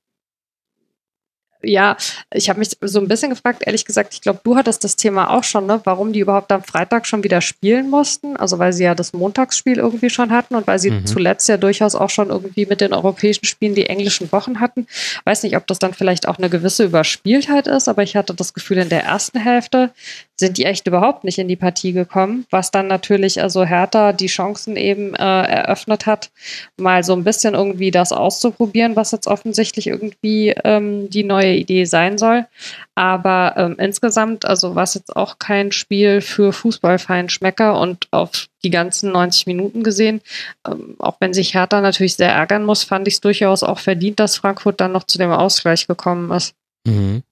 [1.62, 1.96] ja,
[2.32, 5.30] ich habe mich so ein bisschen gefragt, ehrlich gesagt, ich glaube, du hattest das Thema
[5.30, 8.36] auch schon, ne, warum die überhaupt am Freitag schon wieder spielen mussten.
[8.36, 11.06] Also weil sie ja das Montagsspiel irgendwie schon hatten und weil sie mhm.
[11.06, 14.86] zuletzt ja durchaus auch schon irgendwie mit den europäischen Spielen die englischen Wochen hatten.
[15.24, 18.54] Weiß nicht, ob das dann vielleicht auch eine gewisse Überspieltheit ist, aber ich hatte das
[18.54, 19.90] Gefühl, in der ersten Hälfte
[20.38, 24.26] sind die echt überhaupt nicht in die Partie gekommen, was dann natürlich also Hertha die
[24.26, 26.30] Chancen eben äh, eröffnet hat,
[26.76, 31.84] mal so ein bisschen irgendwie das auszuprobieren, was jetzt offensichtlich irgendwie ähm, die neue Idee
[31.84, 32.46] sein soll.
[32.94, 38.70] Aber ähm, insgesamt, also war es jetzt auch kein Spiel für Fußballfeinschmecker und auf die
[38.70, 40.20] ganzen 90 Minuten gesehen,
[40.66, 44.20] ähm, auch wenn sich Hertha natürlich sehr ärgern muss, fand ich es durchaus auch verdient,
[44.20, 46.54] dass Frankfurt dann noch zu dem Ausgleich gekommen ist.
[46.86, 47.22] Mhm.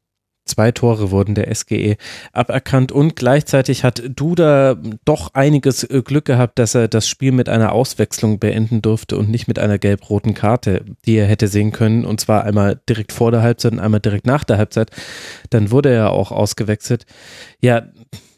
[0.47, 1.97] Zwei Tore wurden der SGE
[2.33, 7.49] aberkannt und gleichzeitig hat Duda doch einiges äh, Glück gehabt, dass er das Spiel mit
[7.49, 12.05] einer Auswechslung beenden durfte und nicht mit einer gelb-roten Karte, die er hätte sehen können
[12.05, 14.91] und zwar einmal direkt vor der Halbzeit und einmal direkt nach der Halbzeit.
[15.51, 17.07] Dann wurde er auch ausgewechselt.
[17.61, 17.83] Ja,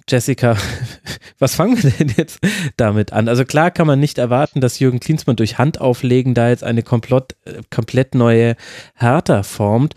[0.09, 0.57] Jessica,
[1.39, 2.41] was fangen wir denn jetzt
[2.79, 3.29] damit an?
[3.29, 7.37] Also klar kann man nicht erwarten, dass Jürgen Klinsmann durch Handauflegen da jetzt eine komplett,
[7.45, 8.57] äh, komplett neue
[8.95, 9.95] Hertha formt.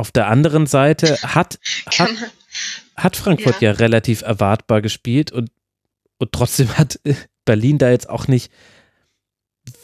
[0.00, 1.60] Auf der anderen Seite hat,
[1.98, 2.08] hat,
[2.96, 3.70] hat Frankfurt ja.
[3.70, 5.50] ja relativ erwartbar gespielt und,
[6.16, 6.98] und trotzdem hat
[7.44, 8.50] Berlin da jetzt auch nicht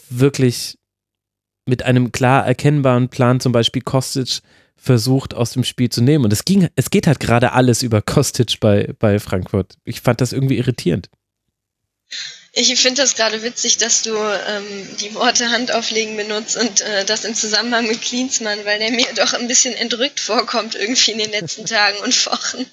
[0.09, 0.79] wirklich
[1.67, 4.41] mit einem klar erkennbaren Plan, zum Beispiel Kostic,
[4.75, 6.25] versucht aus dem Spiel zu nehmen.
[6.25, 9.77] Und es ging, es geht halt gerade alles über Kostic bei, bei Frankfurt.
[9.85, 11.11] Ich fand das irgendwie irritierend.
[12.59, 17.27] Ich finde das gerade witzig, dass du ähm, die Worte Handauflegen benutzt und äh, das
[17.27, 21.33] im Zusammenhang mit Klinsmann, weil der mir doch ein bisschen entrückt vorkommt irgendwie in den
[21.33, 22.65] letzten Tagen und Wochen.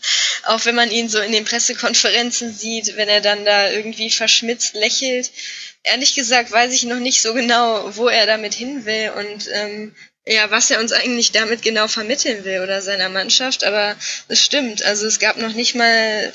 [0.43, 4.75] Auch wenn man ihn so in den Pressekonferenzen sieht, wenn er dann da irgendwie verschmitzt
[4.75, 5.31] lächelt.
[5.83, 9.93] Ehrlich gesagt weiß ich noch nicht so genau, wo er damit hin will und ähm,
[10.25, 13.97] ja, was er uns eigentlich damit genau vermitteln will oder seiner Mannschaft, aber
[14.29, 14.81] es stimmt.
[14.81, 16.31] Also es gab noch nicht mal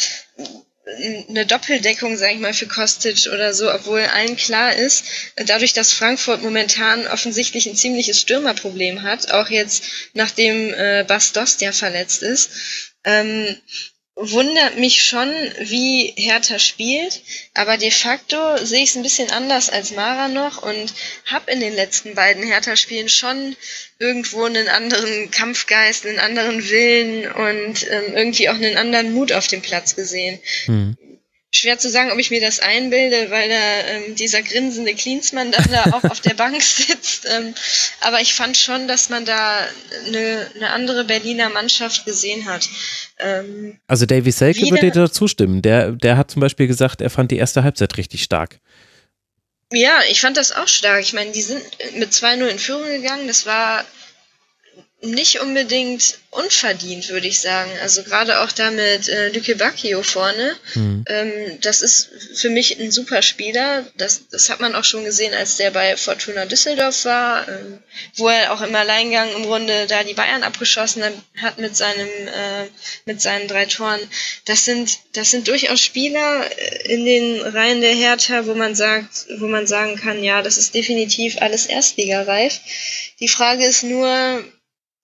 [1.28, 5.04] eine Doppeldeckung, sage ich mal, für Kostic oder so, obwohl allen klar ist,
[5.36, 9.84] dadurch, dass Frankfurt momentan offensichtlich ein ziemliches Stürmerproblem hat, auch jetzt
[10.14, 12.50] nachdem äh, Bastos ja verletzt ist,
[13.04, 13.56] ähm,
[14.20, 17.22] wundert mich schon, wie Hertha spielt,
[17.54, 20.92] aber de facto sehe ich es ein bisschen anders als Mara noch und
[21.26, 23.56] habe in den letzten beiden Hertha-Spielen schon
[24.00, 29.46] irgendwo einen anderen Kampfgeist, einen anderen Willen und ähm, irgendwie auch einen anderen Mut auf
[29.46, 30.40] dem Platz gesehen.
[30.66, 30.96] Mhm.
[31.50, 35.64] Schwer zu sagen, ob ich mir das einbilde, weil da ähm, dieser grinsende Klinsmann dann
[35.70, 37.26] da auch auf der Bank sitzt.
[37.26, 37.54] Ähm,
[38.00, 39.66] aber ich fand schon, dass man da
[40.06, 42.68] eine, eine andere Berliner Mannschaft gesehen hat.
[43.18, 45.62] Ähm, also Davy Selke würde dir da zustimmen.
[45.62, 48.58] Der, der hat zum Beispiel gesagt, er fand die erste Halbzeit richtig stark.
[49.72, 51.00] Ja, ich fand das auch stark.
[51.00, 51.62] Ich meine, die sind
[51.96, 53.26] mit 2-0 in Führung gegangen.
[53.26, 53.84] Das war
[55.00, 57.70] nicht unbedingt unverdient, würde ich sagen.
[57.82, 60.56] Also gerade auch da mit äh, Luke Bacchio vorne.
[60.74, 61.04] Mhm.
[61.08, 63.86] Ähm, das ist für mich ein super Spieler.
[63.96, 67.78] Das, das hat man auch schon gesehen, als der bei Fortuna Düsseldorf war, ähm,
[68.16, 71.04] wo er auch im Alleingang im Grunde da die Bayern abgeschossen
[71.40, 72.66] hat mit seinem äh,
[73.04, 74.00] mit seinen drei Toren.
[74.46, 79.26] Das sind das sind durchaus Spieler äh, in den Reihen der Hertha, wo man sagt,
[79.38, 82.58] wo man sagen kann, ja, das ist definitiv alles Erstligareif.
[83.20, 84.44] Die Frage ist nur,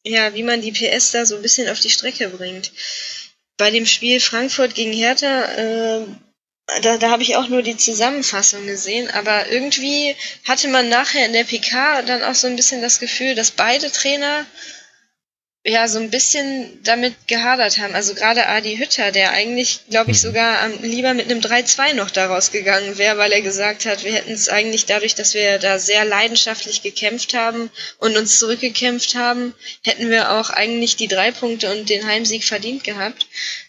[0.05, 2.73] ja, wie man die PS da so ein bisschen auf die Strecke bringt.
[3.57, 6.07] Bei dem Spiel Frankfurt gegen Hertha, äh,
[6.83, 11.33] da, da habe ich auch nur die Zusammenfassung gesehen, aber irgendwie hatte man nachher in
[11.33, 14.47] der PK dann auch so ein bisschen das Gefühl, dass beide Trainer
[15.66, 17.94] ja so ein bisschen damit gehadert haben.
[17.94, 20.28] Also gerade Adi Hütter, der eigentlich, glaube ich, mhm.
[20.28, 24.12] sogar ähm, lieber mit einem 3-2 noch daraus gegangen wäre, weil er gesagt hat, wir
[24.12, 29.54] hätten es eigentlich dadurch, dass wir da sehr leidenschaftlich gekämpft haben und uns zurückgekämpft haben,
[29.82, 33.26] hätten wir auch eigentlich die drei Punkte und den Heimsieg verdient gehabt.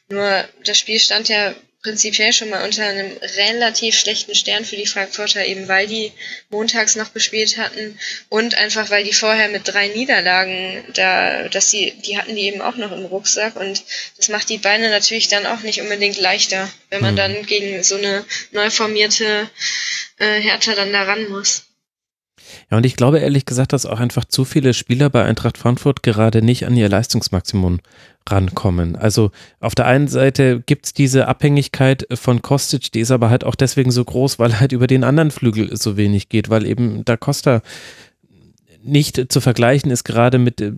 [0.09, 1.55] Nur das Spiel stand ja
[1.85, 6.11] prinzipiell schon mal unter einem relativ schlechten Stern für die Frankfurter, eben weil die
[6.49, 7.99] montags noch gespielt hatten
[8.29, 12.61] und einfach weil die vorher mit drei Niederlagen da, dass sie, die hatten die eben
[12.61, 13.83] auch noch im Rucksack und
[14.17, 17.17] das macht die Beine natürlich dann auch nicht unbedingt leichter, wenn man mhm.
[17.17, 19.47] dann gegen so eine neu formierte
[20.17, 21.65] äh, Hertha dann da ran muss.
[22.71, 26.01] Ja, und ich glaube ehrlich gesagt, dass auch einfach zu viele Spieler bei Eintracht Frankfurt
[26.01, 27.79] gerade nicht an ihr Leistungsmaximum
[28.29, 28.95] rankommen.
[28.95, 33.43] Also auf der einen Seite gibt es diese Abhängigkeit von Kostic, die ist aber halt
[33.43, 37.05] auch deswegen so groß, weil halt über den anderen Flügel so wenig geht, weil eben
[37.05, 37.61] Da Costa
[38.83, 40.71] nicht zu vergleichen ist gerade mit äh,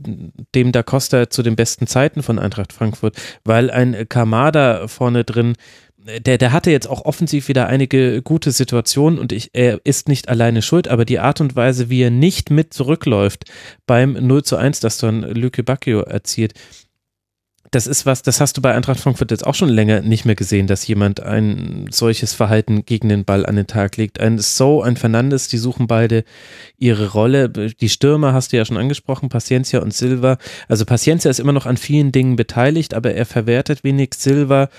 [0.56, 5.56] dem Da Costa zu den besten Zeiten von Eintracht Frankfurt, weil ein Kamada vorne drin
[6.26, 10.30] der, der hatte jetzt auch offensiv wieder einige gute Situationen und ich, er ist nicht
[10.30, 13.45] alleine schuld, aber die Art und Weise, wie er nicht mit zurückläuft
[13.85, 16.53] beim 0 zu 1, das dann Lüke Bacchio erzielt,
[17.71, 20.35] das ist was, das hast du bei Eintracht Frankfurt jetzt auch schon länger nicht mehr
[20.35, 24.19] gesehen, dass jemand ein solches Verhalten gegen den Ball an den Tag legt.
[24.19, 26.23] Ein So, ein Fernandes, die suchen beide
[26.77, 27.49] ihre Rolle.
[27.49, 30.37] Die Stürmer hast du ja schon angesprochen, Paciencia und Silva.
[30.69, 34.13] Also Paciencia ist immer noch an vielen Dingen beteiligt, aber er verwertet wenig.
[34.15, 34.69] Silva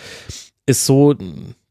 [0.65, 1.15] ist so,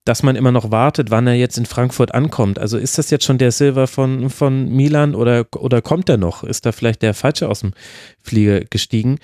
[0.05, 2.59] dass man immer noch wartet, wann er jetzt in Frankfurt ankommt.
[2.59, 6.43] Also ist das jetzt schon der Silver von, von Milan oder, oder kommt er noch?
[6.43, 7.73] Ist da vielleicht der Falsche aus dem
[8.21, 9.17] Flieger gestiegen?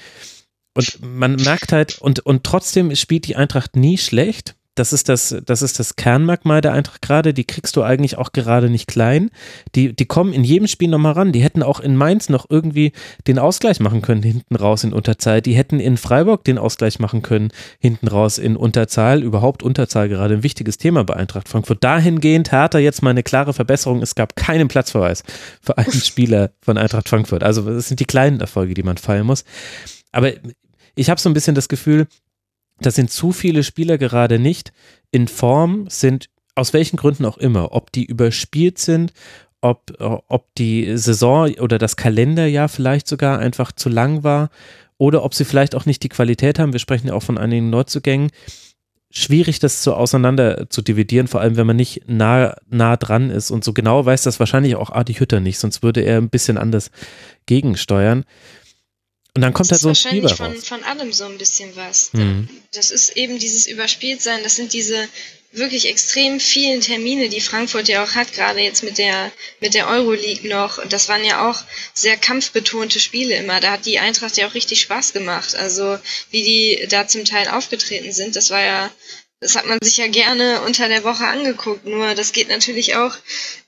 [0.74, 4.56] Und man merkt halt, und, und trotzdem spielt die Eintracht nie schlecht.
[4.76, 7.34] das ist das, das ist das Kernmerkmal der Eintracht gerade.
[7.36, 9.30] Die kriegst du eigentlich auch gerade nicht klein.
[9.76, 11.32] Die, die kommen in jedem Spiel nochmal ran.
[11.32, 12.92] Die hätten auch in Mainz noch irgendwie
[13.28, 15.44] den Ausgleich machen können, hinten raus in Unterzahl.
[15.44, 19.22] Die hätten in Freiburg den Ausgleich machen können, hinten raus in Unterzahl.
[19.22, 21.84] Überhaupt Unterzahl gerade ein wichtiges Thema bei Eintracht Frankfurt.
[21.84, 24.02] Dahingehend Hertha jetzt mal eine klare Verbesserung.
[24.02, 25.24] Es gab keinen Platzverweis
[25.62, 27.44] für einen Spieler von Eintracht Frankfurt.
[27.44, 29.46] Also das sind die kleinen Erfolge, die man feiern muss.
[30.12, 30.32] Aber
[30.96, 32.08] ich habe so ein bisschen das Gefühl,
[32.80, 34.74] das sind zu viele Spieler gerade nicht
[35.12, 39.14] in Form, sind aus welchen Gründen auch immer, ob die überspielt sind,
[39.62, 44.50] ob, ob die Saison oder das Kalenderjahr vielleicht sogar einfach zu lang war
[44.98, 46.74] oder ob sie vielleicht auch nicht die Qualität haben.
[46.74, 48.30] Wir sprechen ja auch von einigen Neuzugängen.
[49.10, 53.52] Schwierig, das so auseinander zu dividieren, vor allem wenn man nicht nah, nah dran ist.
[53.52, 56.58] Und so genau weiß das wahrscheinlich auch Adi Hütter nicht, sonst würde er ein bisschen
[56.58, 56.92] anders
[57.46, 58.26] gegensteuern.
[59.36, 62.14] Und dann kommt das halt so ein Spiel von, von allem so ein bisschen was.
[62.14, 62.48] Mhm.
[62.72, 65.08] Das ist eben dieses Überspieltsein, das sind diese
[65.54, 69.88] wirklich extrem vielen Termine, die Frankfurt ja auch hat, gerade jetzt mit der, mit der
[69.88, 70.84] Euroleague noch.
[70.88, 71.64] Das waren ja auch
[71.94, 73.60] sehr kampfbetonte Spiele immer.
[73.60, 75.56] Da hat die Eintracht ja auch richtig Spaß gemacht.
[75.56, 75.98] Also,
[76.32, 78.92] wie die da zum Teil aufgetreten sind, das war ja,
[79.40, 81.86] das hat man sich ja gerne unter der Woche angeguckt.
[81.86, 83.16] Nur das geht natürlich auch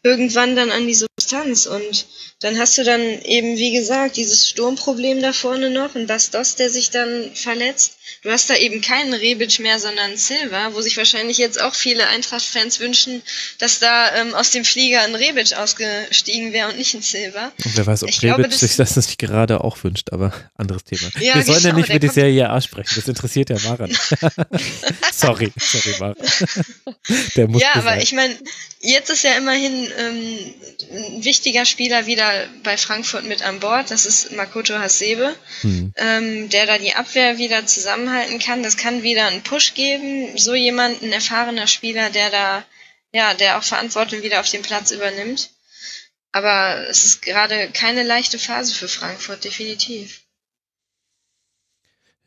[0.04, 2.06] irgendwann dann an die Substanz und
[2.42, 6.70] dann hast du dann eben, wie gesagt, dieses Sturmproblem da vorne noch und Bastos, der
[6.70, 7.98] sich dann verletzt.
[8.22, 12.08] Du hast da eben keinen Rebic mehr, sondern Silva, wo sich wahrscheinlich jetzt auch viele
[12.08, 13.22] Eintracht-Fans wünschen,
[13.60, 17.52] dass da ähm, aus dem Flieger ein Rebic ausgestiegen wäre und nicht ein Silva.
[17.64, 20.34] Und wer weiß, ob ich Rebic glaube, das sich das nicht gerade auch wünscht, aber
[20.56, 21.10] anderes Thema.
[21.20, 23.98] Ja, Wir sollen genau, ja nicht über die Serie A sprechen, das interessiert ja Maren.
[25.14, 26.16] sorry, sorry,
[27.48, 28.02] muss ja, aber sein.
[28.02, 28.36] ich meine,
[28.82, 33.92] jetzt ist ja immerhin ähm, ein wichtiger Spieler wieder bei Frankfurt mit an Bord.
[33.92, 35.94] Das ist Makoto Hasebe, mhm.
[35.96, 38.64] ähm, der da die Abwehr wieder zusammenhalten kann.
[38.64, 40.38] Das kann wieder einen Push geben.
[40.38, 42.66] So jemand, ein erfahrener Spieler, der da,
[43.14, 45.52] ja, der auch Verantwortung wieder auf dem Platz übernimmt.
[46.32, 50.25] Aber es ist gerade keine leichte Phase für Frankfurt, definitiv.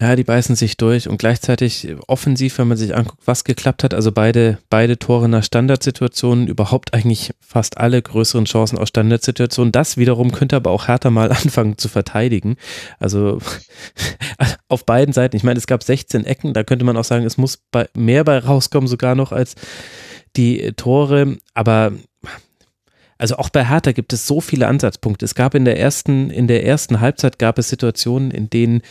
[0.00, 3.94] Ja, die beißen sich durch und gleichzeitig offensiv, wenn man sich anguckt, was geklappt hat,
[3.94, 9.72] also beide, beide Tore nach Standardsituationen, überhaupt eigentlich fast alle größeren Chancen aus Standardsituationen.
[9.72, 12.56] Das wiederum könnte aber auch härter mal anfangen zu verteidigen.
[13.00, 13.40] Also
[14.68, 15.36] auf beiden Seiten.
[15.36, 18.22] Ich meine, es gab 16 Ecken, da könnte man auch sagen, es muss bei, mehr
[18.22, 19.56] bei rauskommen sogar noch als
[20.36, 21.92] die Tore, aber
[23.18, 25.24] also auch bei Hertha gibt es so viele Ansatzpunkte.
[25.24, 28.82] Es gab in der ersten, in der ersten Halbzeit gab es Situationen, in denen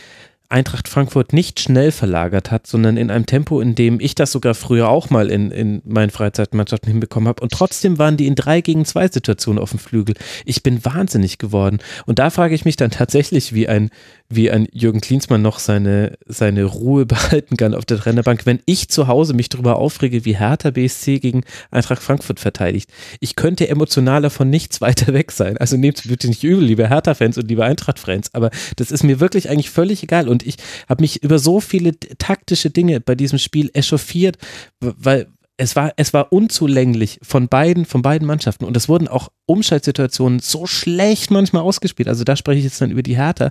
[0.50, 4.54] Eintracht Frankfurt nicht schnell verlagert hat, sondern in einem Tempo, in dem ich das sogar
[4.54, 7.42] früher auch mal in, in meinen Freizeitmannschaften hinbekommen habe.
[7.42, 10.14] Und trotzdem waren die in drei gegen zwei Situationen auf dem Flügel.
[10.46, 11.80] Ich bin wahnsinnig geworden.
[12.06, 13.90] Und da frage ich mich dann tatsächlich, wie ein,
[14.30, 18.88] wie ein Jürgen Klinsmann noch seine, seine Ruhe behalten kann auf der Trainerbank, wenn ich
[18.88, 22.90] zu Hause mich darüber aufrege, wie Hertha BSC gegen Eintracht Frankfurt verteidigt.
[23.20, 25.56] Ich könnte emotionaler von nichts weiter weg sein.
[25.56, 29.20] Also nehmt es bitte nicht übel, liebe Hertha-Fans und liebe Eintracht-Fans, aber das ist mir
[29.20, 30.28] wirklich eigentlich völlig egal.
[30.28, 30.56] Und ich
[30.88, 34.36] habe mich über so viele taktische Dinge bei diesem Spiel echauffiert,
[34.80, 39.28] weil, es war, es war unzulänglich von beiden, von beiden Mannschaften und es wurden auch
[39.44, 42.08] Umschaltsituationen so schlecht manchmal ausgespielt.
[42.08, 43.50] Also da spreche ich jetzt dann über die Hertha,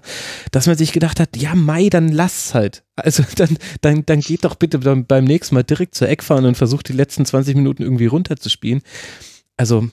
[0.51, 2.83] dass man sich gedacht hat, ja, Mai, dann lass halt.
[2.95, 6.87] Also dann, dann, dann geht doch bitte beim nächsten Mal direkt zur Eckfahne und versucht
[6.87, 8.81] die letzten 20 Minuten irgendwie runterzuspielen.
[9.57, 9.89] Also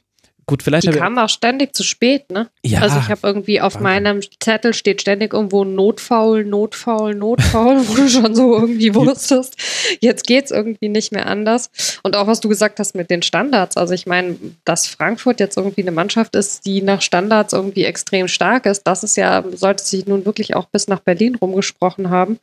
[0.46, 0.86] Gut, vielleicht.
[0.86, 2.48] Die kamen auch ständig zu spät, ne?
[2.62, 2.80] Ja.
[2.80, 4.02] Also ich habe irgendwie auf Wahnsinn.
[4.04, 9.56] meinem Zettel steht ständig irgendwo Notfaul, Notfaul, Notfaul, wo du schon so irgendwie wusstest,
[10.00, 11.70] jetzt geht's irgendwie nicht mehr anders.
[12.02, 13.76] Und auch was du gesagt hast mit den Standards.
[13.76, 18.28] Also ich meine, dass Frankfurt jetzt irgendwie eine Mannschaft ist, die nach Standards irgendwie extrem
[18.28, 22.38] stark ist, das ist ja, sollte sich nun wirklich auch bis nach Berlin rumgesprochen haben.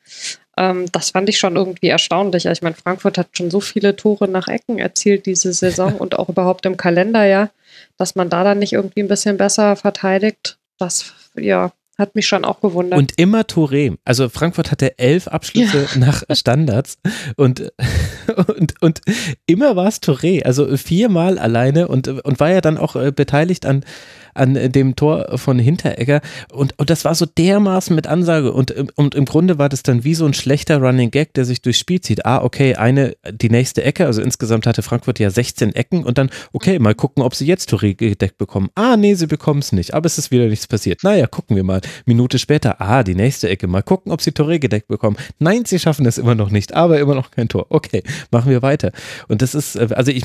[0.57, 2.45] Ähm, das fand ich schon irgendwie erstaunlich.
[2.45, 6.29] Ich meine, Frankfurt hat schon so viele Tore nach Ecken erzielt diese Saison und auch
[6.29, 7.49] überhaupt im Kalender, ja,
[7.97, 10.57] dass man da dann nicht irgendwie ein bisschen besser verteidigt.
[10.77, 11.71] Das, ja,
[12.01, 12.99] hat mich schon auch gewundert.
[12.99, 13.97] Und immer Touré.
[14.03, 15.99] Also Frankfurt hatte elf Abschlüsse ja.
[15.99, 16.97] nach Standards
[17.37, 17.71] und,
[18.47, 19.01] und, und
[19.45, 20.43] immer war es Touré.
[20.43, 23.85] Also viermal alleine und, und war ja dann auch äh, beteiligt an
[24.33, 26.21] an dem Tor von Hinteregger.
[26.51, 28.51] Und, und das war so dermaßen mit Ansage.
[28.51, 31.61] Und, und im Grunde war das dann wie so ein schlechter Running Gag, der sich
[31.61, 32.25] durchs Spiel zieht.
[32.25, 34.05] Ah, okay, eine, die nächste Ecke.
[34.05, 36.03] Also insgesamt hatte Frankfurt ja 16 Ecken.
[36.03, 38.69] Und dann, okay, mal gucken, ob sie jetzt Touré gedeckt bekommen.
[38.75, 39.93] Ah, nee, sie bekommen es nicht.
[39.93, 41.03] Aber es ist wieder nichts passiert.
[41.03, 41.81] Naja, gucken wir mal.
[42.05, 43.67] Minute später, ah, die nächste Ecke.
[43.67, 45.17] Mal gucken, ob sie Touré gedeckt bekommen.
[45.39, 46.73] Nein, sie schaffen es immer noch nicht.
[46.73, 47.67] Aber immer noch kein Tor.
[47.69, 48.91] Okay, machen wir weiter.
[49.27, 50.23] Und das ist, äh, also ich,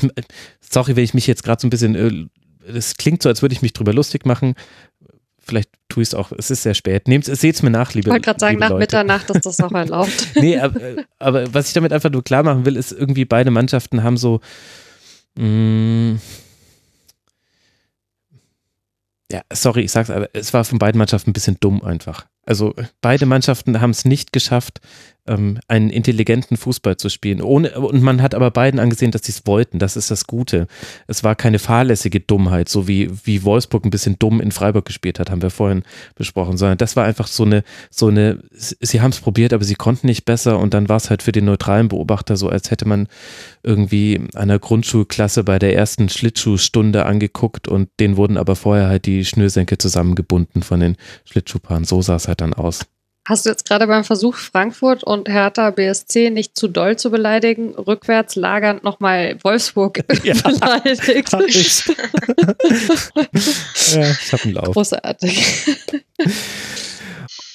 [0.61, 2.27] sorry, wenn ich mich jetzt gerade so ein bisschen äh,
[2.73, 4.55] das klingt so, als würde ich mich drüber lustig machen.
[5.39, 7.07] vielleicht tue ich es auch, es ist sehr spät.
[7.07, 8.79] Nehmt es, seht es mir nach, liebe Ich wollte gerade sagen, nach Leute.
[8.79, 10.27] Mitternacht ist das auch erlaubt.
[10.35, 10.79] nee, aber,
[11.19, 14.41] aber, was ich damit einfach nur klar machen will, ist irgendwie beide Mannschaften haben so
[15.37, 16.21] mh, mm,
[19.31, 22.27] ja, sorry, ich sag's, aber es war von beiden Mannschaften ein bisschen dumm einfach.
[22.45, 24.79] Also beide Mannschaften haben es nicht geschafft,
[25.27, 27.41] ähm, einen intelligenten Fußball zu spielen.
[27.41, 29.79] Ohne, und man hat aber beiden angesehen, dass sie es wollten.
[29.79, 30.67] Das ist das Gute.
[31.07, 35.19] Es war keine fahrlässige Dummheit, so wie, wie Wolfsburg ein bisschen dumm in Freiburg gespielt
[35.19, 35.83] hat, haben wir vorhin
[36.15, 39.75] besprochen, sondern das war einfach so eine, so eine, sie haben es probiert, aber sie
[39.75, 42.87] konnten nicht besser und dann war es halt für den neutralen Beobachter so, als hätte
[42.87, 43.07] man
[43.63, 49.25] irgendwie einer Grundschulklasse bei der ersten Schlittschuhstunde angeguckt und denen wurden aber vorher halt die
[49.25, 51.85] Schnürsenkel zusammengebunden von den Schlittschuhpaaren.
[51.85, 52.85] So sah es halt dann aus.
[53.27, 57.75] Hast du jetzt gerade beim Versuch, Frankfurt und Hertha BSC nicht zu doll zu beleidigen,
[57.75, 61.33] rückwärts lagernd nochmal Wolfsburg ja, beleidigt?
[61.33, 61.85] Hab ich.
[63.93, 64.71] ja, ich habe einen Lauf.
[64.71, 65.75] Großartig.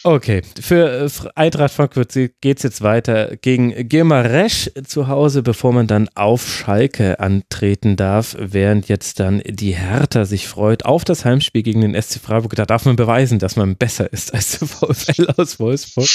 [0.05, 5.86] Okay, für äh, Eintracht Frankfurt geht es jetzt weiter gegen Girmaresch zu Hause, bevor man
[5.86, 11.62] dann auf Schalke antreten darf, während jetzt dann die Hertha sich freut auf das Heimspiel
[11.62, 12.56] gegen den SC Freiburg.
[12.56, 16.08] Da darf man beweisen, dass man besser ist als der VfL aus Wolfsburg,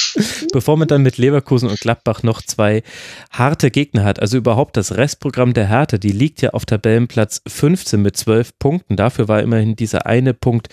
[0.51, 2.83] bevor man dann mit Leverkusen und Gladbach noch zwei
[3.31, 4.19] harte Gegner hat.
[4.19, 8.97] Also überhaupt das Restprogramm der Hertha, die liegt ja auf Tabellenplatz 15 mit 12 Punkten.
[8.97, 10.67] Dafür war immerhin dieser eine Punkt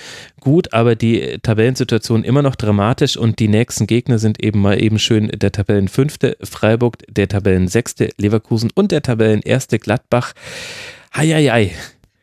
[0.44, 5.00] gut, aber die Tabellensituation immer noch dramatisch und die nächsten Gegner sind eben mal eben
[5.00, 10.34] schön der Tabellenfünfte Freiburg, der Tabellensechste Leverkusen und der Tabellenerste Gladbach.
[11.16, 11.72] Heieiei.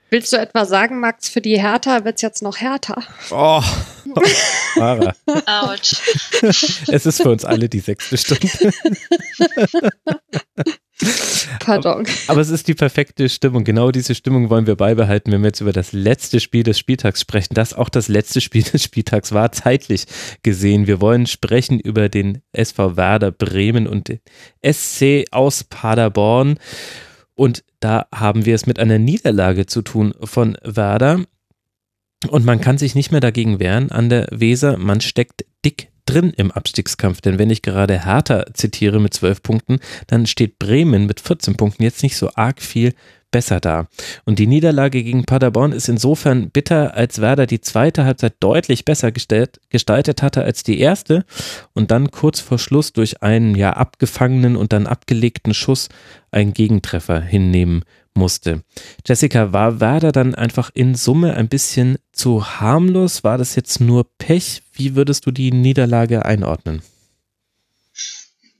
[0.10, 3.02] Willst du etwa sagen, Max, für die Hertha wird es jetzt noch härter?
[3.32, 3.64] Oh,
[4.76, 5.16] Mara.
[5.46, 5.96] Autsch.
[6.92, 8.50] Es ist für uns alle die sechste Stunde.
[11.60, 12.06] Pardon.
[12.28, 13.64] Aber, es ist die perfekte Stimmung.
[13.64, 17.22] Genau diese Stimmung wollen wir beibehalten, wenn wir jetzt über das letzte Spiel des Spieltags
[17.22, 17.54] sprechen.
[17.54, 20.06] Das auch das letzte Spiel des Spieltags war, zeitlich
[20.44, 20.88] gesehen.
[20.88, 24.20] Wir wollen sprechen über den SV Werder Bremen und den
[24.64, 26.58] SC aus Paderborn.
[27.36, 31.22] Und da haben wir es mit einer Niederlage zu tun von Werder.
[32.28, 34.78] Und man kann sich nicht mehr dagegen wehren an der Weser.
[34.78, 37.22] Man steckt dick drin im Abstiegskampf.
[37.22, 41.84] Denn wenn ich gerade Hertha zitiere mit zwölf Punkten, dann steht Bremen mit 14 Punkten
[41.84, 42.94] jetzt nicht so arg viel
[43.32, 43.88] besser da.
[44.26, 49.12] Und die Niederlage gegen Paderborn ist insofern bitter, als Werder die zweite Halbzeit deutlich besser
[49.12, 51.26] gestellt, gestaltet hatte als die erste
[51.74, 55.90] und dann kurz vor Schluss durch einen ja abgefangenen und dann abgelegten Schuss
[56.32, 58.64] einen Gegentreffer hinnehmen musste.
[59.06, 63.24] Jessica, war Werder dann einfach in Summe ein bisschen zu harmlos?
[63.24, 64.62] War das jetzt nur Pech?
[64.74, 66.82] Wie würdest du die Niederlage einordnen?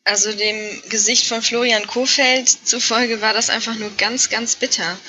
[0.04, 5.00] Also dem Gesicht von Florian Kofeld zufolge war das einfach nur ganz, ganz bitter.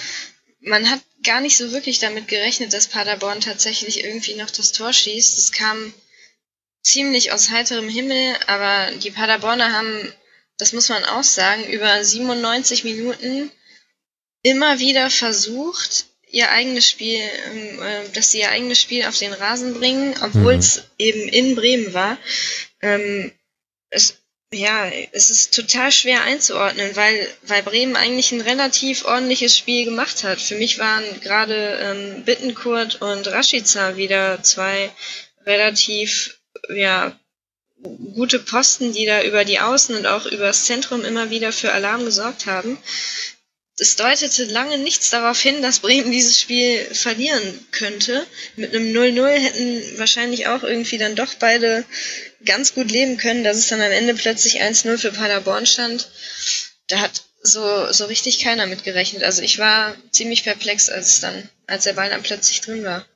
[0.60, 4.92] Man hat gar nicht so wirklich damit gerechnet, dass Paderborn tatsächlich irgendwie noch das Tor
[4.92, 5.38] schießt.
[5.38, 5.94] Es kam
[6.82, 10.12] ziemlich aus heiterem Himmel, aber die Paderborner haben,
[10.58, 13.50] das muss man auch sagen, über 97 Minuten
[14.42, 19.32] immer wieder versucht, ihr eigenes Spiel, ähm, äh, dass sie ihr eigenes Spiel auf den
[19.32, 20.82] Rasen bringen, obwohl es mhm.
[20.98, 22.18] eben in Bremen war.
[22.80, 23.32] Ähm,
[23.90, 24.21] es,
[24.52, 30.24] ja, es ist total schwer einzuordnen, weil, weil Bremen eigentlich ein relativ ordentliches Spiel gemacht
[30.24, 30.40] hat.
[30.40, 34.90] Für mich waren gerade ähm, Bittenkurt und Rashica wieder zwei
[35.46, 37.18] relativ, ja,
[38.14, 41.72] gute Posten, die da über die Außen und auch über das Zentrum immer wieder für
[41.72, 42.78] Alarm gesorgt haben
[43.78, 48.26] es deutete lange nichts darauf hin, dass Bremen dieses Spiel verlieren könnte.
[48.56, 51.84] Mit einem 0-0 hätten wahrscheinlich auch irgendwie dann doch beide
[52.44, 56.10] ganz gut leben können, dass es dann am Ende plötzlich 1-0 für Paderborn stand.
[56.88, 59.24] Da hat so, so richtig keiner mit gerechnet.
[59.24, 63.06] Also ich war ziemlich perplex, als es dann, als der Ball dann plötzlich drin war.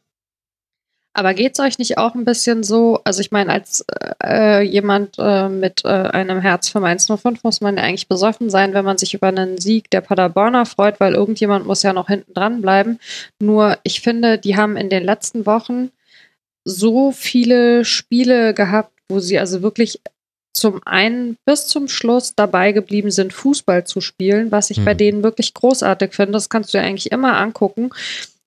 [1.16, 3.82] Aber geht es euch nicht auch ein bisschen so, also ich meine, als
[4.22, 8.50] äh, jemand äh, mit äh, einem Herz für Mainz 05 muss man ja eigentlich besoffen
[8.50, 12.08] sein, wenn man sich über einen Sieg der Paderborner freut, weil irgendjemand muss ja noch
[12.08, 12.98] hinten dran bleiben.
[13.38, 15.90] Nur ich finde, die haben in den letzten Wochen
[16.66, 20.02] so viele Spiele gehabt, wo sie also wirklich
[20.52, 24.84] zum einen bis zum Schluss dabei geblieben sind, Fußball zu spielen, was ich mhm.
[24.84, 26.32] bei denen wirklich großartig finde.
[26.32, 27.90] Das kannst du ja eigentlich immer angucken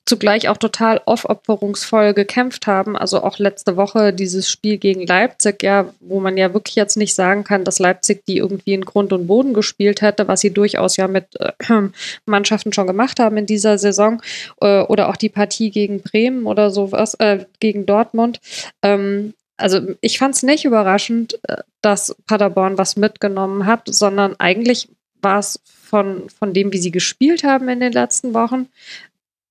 [0.10, 2.98] zugleich auch total aufopferungsvoll gekämpft haben.
[2.98, 7.14] Also auch letzte Woche dieses Spiel gegen Leipzig, ja, wo man ja wirklich jetzt nicht
[7.14, 10.98] sagen kann, dass Leipzig die irgendwie in Grund und Boden gespielt hätte, was sie durchaus
[10.98, 11.54] ja mit äh,
[12.26, 14.22] Mannschaften schon gemacht haben in dieser Saison.
[14.60, 18.42] Äh, oder auch die Partie gegen Bremen oder sowas, äh, gegen Dortmund.
[18.82, 24.90] Ähm, also ich fand es nicht überraschend, äh, dass Paderborn was mitgenommen hat, sondern eigentlich
[25.22, 28.68] war es von, von dem, wie sie gespielt haben in den letzten Wochen,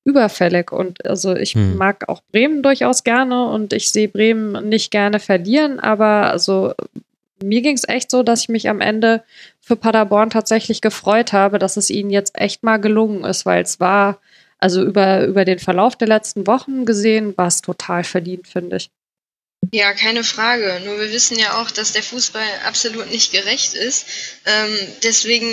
[0.08, 0.72] überfällig.
[0.72, 1.76] Und also ich hm.
[1.76, 6.74] mag auch Bremen durchaus gerne und ich sehe Bremen nicht gerne verlieren, aber also
[7.42, 9.22] mir ging es echt so, dass ich mich am Ende
[9.60, 13.78] für Paderborn tatsächlich gefreut habe, dass es ihnen jetzt echt mal gelungen ist, weil es
[13.78, 14.18] war,
[14.58, 18.90] also über, über den Verlauf der letzten Wochen gesehen, war es total verdient, finde ich.
[19.72, 20.80] Ja, keine Frage.
[20.84, 24.06] Nur wir wissen ja auch, dass der Fußball absolut nicht gerecht ist.
[24.46, 25.46] Ähm, deswegen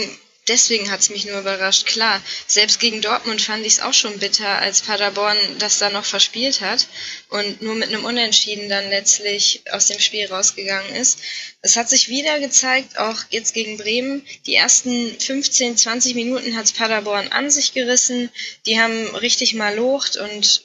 [0.48, 1.86] deswegen hat es mich nur überrascht.
[1.86, 6.06] Klar, selbst gegen Dortmund fand ich es auch schon bitter, als Paderborn das da noch
[6.06, 6.88] verspielt hat
[7.30, 11.20] und nur mit einem Unentschieden dann letztlich aus dem Spiel rausgegangen ist.
[11.62, 16.74] Es hat sich wieder gezeigt, auch jetzt gegen Bremen, die ersten 15, 20 Minuten hat
[16.76, 18.30] Paderborn an sich gerissen.
[18.66, 20.64] Die haben richtig mal locht und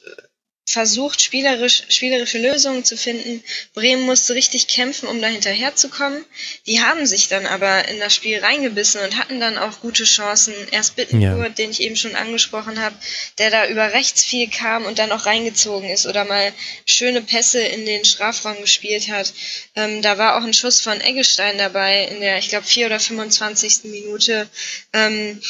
[0.71, 3.43] versucht, spielerisch, spielerische Lösungen zu finden.
[3.73, 6.25] Bremen musste richtig kämpfen, um da hinterherzukommen.
[6.65, 10.53] Die haben sich dann aber in das Spiel reingebissen und hatten dann auch gute Chancen.
[10.71, 11.49] Erst Bittencourt, ja.
[11.49, 12.95] den ich eben schon angesprochen habe,
[13.37, 16.53] der da über rechts viel kam und dann auch reingezogen ist oder mal
[16.85, 19.33] schöne Pässe in den Strafraum gespielt hat.
[19.75, 22.99] Ähm, da war auch ein Schuss von Eggestein dabei in der, ich glaube, 4 oder
[22.99, 23.83] 25.
[23.85, 24.49] Minute.
[24.93, 25.41] Ähm,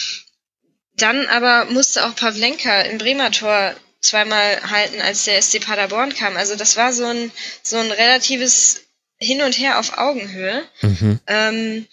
[0.96, 6.36] dann aber musste auch Pavlenka im Bremer Tor zweimal halten, als der SC Paderborn kam.
[6.36, 7.32] Also das war so ein,
[7.64, 8.82] so ein relatives
[9.18, 10.64] Hin und Her auf Augenhöhe.
[10.82, 11.20] Mhm.
[11.28, 11.88] Ähm,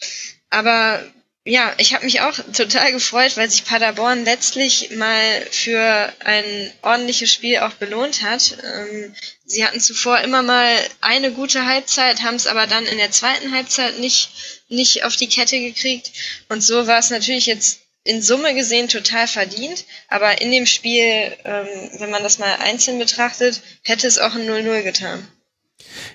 [0.50, 1.04] aber
[1.44, 6.44] ja, ich habe mich auch total gefreut, weil sich Paderborn letztlich mal für ein
[6.82, 8.58] ordentliches Spiel auch belohnt hat.
[8.62, 9.14] Ähm,
[9.46, 13.52] sie hatten zuvor immer mal eine gute Halbzeit, haben es aber dann in der zweiten
[13.52, 14.30] Halbzeit nicht,
[14.68, 16.12] nicht auf die Kette gekriegt.
[16.50, 21.04] Und so war es natürlich jetzt in Summe gesehen total verdient, aber in dem Spiel,
[21.44, 21.66] ähm,
[21.98, 25.28] wenn man das mal einzeln betrachtet, hätte es auch ein 0-0 getan.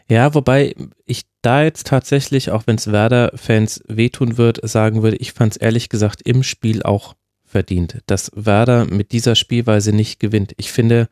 [0.10, 5.34] Ja, wobei ich da jetzt tatsächlich, auch wenn es Werder-Fans wehtun wird, sagen würde, ich
[5.34, 7.16] fand es ehrlich gesagt im Spiel auch
[7.46, 10.54] verdient, dass Werder mit dieser Spielweise nicht gewinnt.
[10.58, 11.10] Ich finde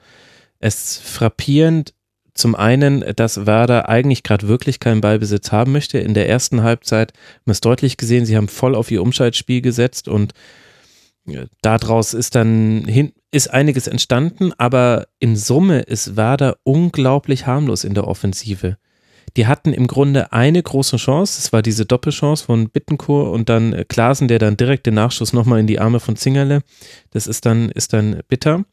[0.60, 1.93] es frappierend,
[2.34, 6.00] zum einen, dass Werder eigentlich gerade wirklich keinen Ballbesitz haben möchte.
[6.00, 9.61] In der ersten Halbzeit haben wir es deutlich gesehen, sie haben voll auf ihr Umschaltspiel
[9.61, 10.34] gesetzt und
[11.61, 17.93] daraus ist dann hin, ist einiges entstanden, aber in Summe ist Werder unglaublich harmlos in
[17.93, 18.77] der Offensive.
[19.38, 23.85] Die hatten im Grunde eine große Chance, das war diese Doppelchance von Bittenkur und dann
[23.88, 26.61] Klasen, der dann direkt den Nachschuss nochmal in die Arme von Zingerle.
[27.11, 28.66] Das ist dann, ist dann bitter.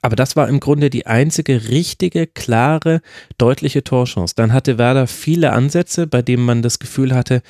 [0.00, 3.00] Aber das war im Grunde die einzige richtige, klare,
[3.38, 4.34] deutliche Torchance.
[4.36, 7.42] Dann hatte Werder viele Ansätze, bei denen man das Gefühl hatte,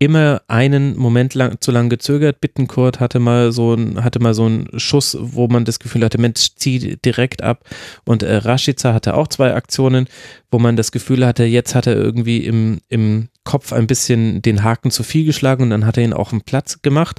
[0.00, 2.40] immer einen Moment lang zu lang gezögert.
[2.40, 6.18] Bittenkurt hatte mal so ein, hatte mal so einen Schuss, wo man das Gefühl hatte,
[6.18, 7.64] Mensch, zieh direkt ab.
[8.06, 10.08] Und äh, Rashica hatte auch zwei Aktionen,
[10.50, 14.62] wo man das Gefühl hatte, jetzt hat er irgendwie im, im Kopf ein bisschen den
[14.62, 17.18] Haken zu viel geschlagen und dann hat er ihn auch einen Platz gemacht.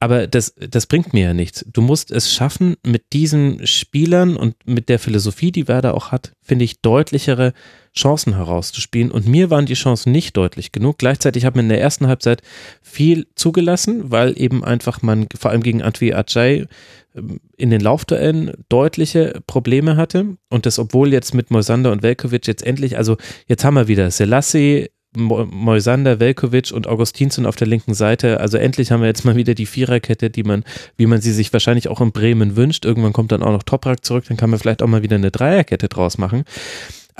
[0.00, 1.64] Aber das, das bringt mir ja nichts.
[1.72, 6.32] Du musst es schaffen, mit diesen Spielern und mit der Philosophie, die Werder auch hat,
[6.42, 7.52] finde ich, deutlichere
[7.96, 9.12] Chancen herauszuspielen.
[9.12, 10.98] Und mir waren die Chancen nicht deutlich genug.
[10.98, 12.42] Gleichzeitig hat man in der ersten Halbzeit
[12.82, 16.66] viel zugelassen, weil eben einfach man vor allem gegen Antwi Ajay
[17.14, 20.36] ähm, in den Laufduellen deutliche Probleme hatte.
[20.48, 23.16] Und das, obwohl jetzt mit Moisander und Velkovic jetzt endlich, also
[23.46, 28.40] jetzt haben wir wieder Selassie, Moisander, Velkovic und Augustinsson auf der linken Seite.
[28.40, 30.64] Also endlich haben wir jetzt mal wieder die Viererkette, die man,
[30.96, 32.84] wie man sie sich wahrscheinlich auch in Bremen wünscht.
[32.84, 35.30] Irgendwann kommt dann auch noch Toprak zurück, dann kann man vielleicht auch mal wieder eine
[35.30, 36.44] Dreierkette draus machen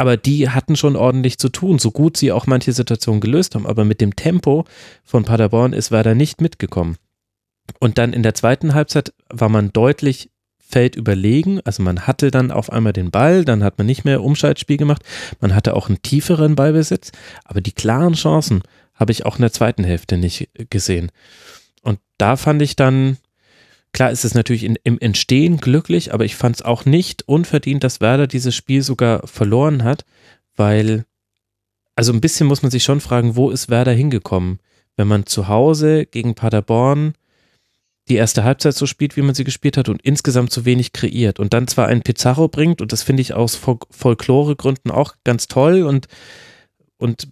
[0.01, 3.67] aber die hatten schon ordentlich zu tun, so gut sie auch manche Situationen gelöst haben.
[3.67, 4.65] Aber mit dem Tempo
[5.05, 6.97] von Paderborn ist Werder nicht mitgekommen.
[7.81, 10.31] Und dann in der zweiten Halbzeit war man deutlich
[10.70, 11.60] Feld überlegen.
[11.65, 15.02] Also man hatte dann auf einmal den Ball, dann hat man nicht mehr Umschaltspiel gemacht.
[15.40, 17.12] Man hatte auch einen tieferen Ballbesitz.
[17.44, 18.62] Aber die klaren Chancen
[18.94, 21.10] habe ich auch in der zweiten Hälfte nicht gesehen.
[21.82, 23.16] Und da fand ich dann,
[23.92, 27.82] Klar ist es natürlich in, im Entstehen glücklich, aber ich fand es auch nicht unverdient,
[27.82, 30.05] dass Werder dieses Spiel sogar verloren hat,
[30.57, 31.05] weil,
[31.97, 34.60] also ein bisschen muss man sich schon fragen, wo ist Werder hingekommen?
[34.97, 37.15] Wenn man zu Hause gegen Paderborn
[38.10, 41.39] die erste Halbzeit so spielt, wie man sie gespielt hat und insgesamt zu wenig kreiert
[41.39, 45.84] und dann zwar einen Pizarro bringt und das finde ich aus Folkloregründen auch ganz toll
[45.84, 46.08] und,
[46.98, 47.28] und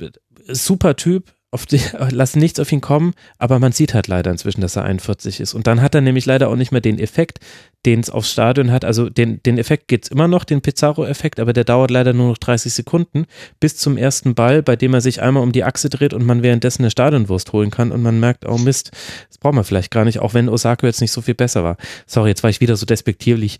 [0.47, 1.34] super Typ,
[1.70, 5.41] die, lassen nichts auf ihn kommen, aber man sieht halt leider inzwischen, dass er 41
[5.41, 5.55] ist.
[5.55, 7.39] Und dann hat er nämlich leider auch nicht mehr den Effekt,
[7.86, 8.85] den es aufs Stadion hat.
[8.85, 12.28] Also den, den Effekt gibt es immer noch, den Pizarro-Effekt, aber der dauert leider nur
[12.28, 13.27] noch 30 Sekunden
[13.60, 16.43] bis zum ersten Ball, bei dem er sich einmal um die Achse dreht und man
[16.43, 18.91] währenddessen eine Stadionwurst holen kann und man merkt, oh Mist,
[19.28, 21.77] das brauchen wir vielleicht gar nicht, auch wenn Osako jetzt nicht so viel besser war.
[22.07, 23.59] Sorry, jetzt war ich wieder so despektierlich.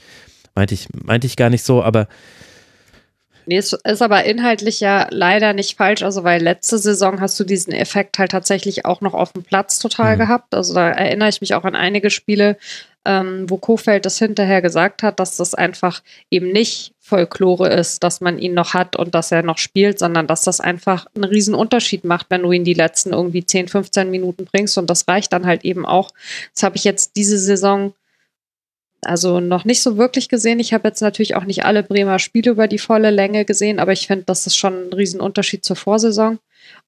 [0.55, 2.09] Meinte ich, meinte ich gar nicht so, aber
[3.49, 7.45] Nee, es ist aber inhaltlich ja leider nicht falsch, also weil letzte Saison hast du
[7.45, 10.19] diesen Effekt halt tatsächlich auch noch auf dem Platz total mhm.
[10.19, 10.55] gehabt.
[10.55, 12.59] Also da erinnere ich mich auch an einige Spiele,
[13.07, 18.21] ähm, wo Kofeld das hinterher gesagt hat, dass das einfach eben nicht Folklore ist, dass
[18.21, 21.55] man ihn noch hat und dass er noch spielt, sondern dass das einfach einen riesen
[21.55, 25.33] Unterschied macht, wenn du ihn die letzten irgendwie 10, 15 Minuten bringst und das reicht
[25.33, 26.11] dann halt eben auch.
[26.53, 27.95] Das habe ich jetzt diese Saison
[29.05, 30.61] also noch nicht so wirklich gesehen.
[30.61, 33.93] Ich habe jetzt natürlich auch nicht alle Bremer Spiele über die volle Länge gesehen, aber
[33.93, 36.39] ich finde, das ist schon ein Riesenunterschied zur Vorsaison.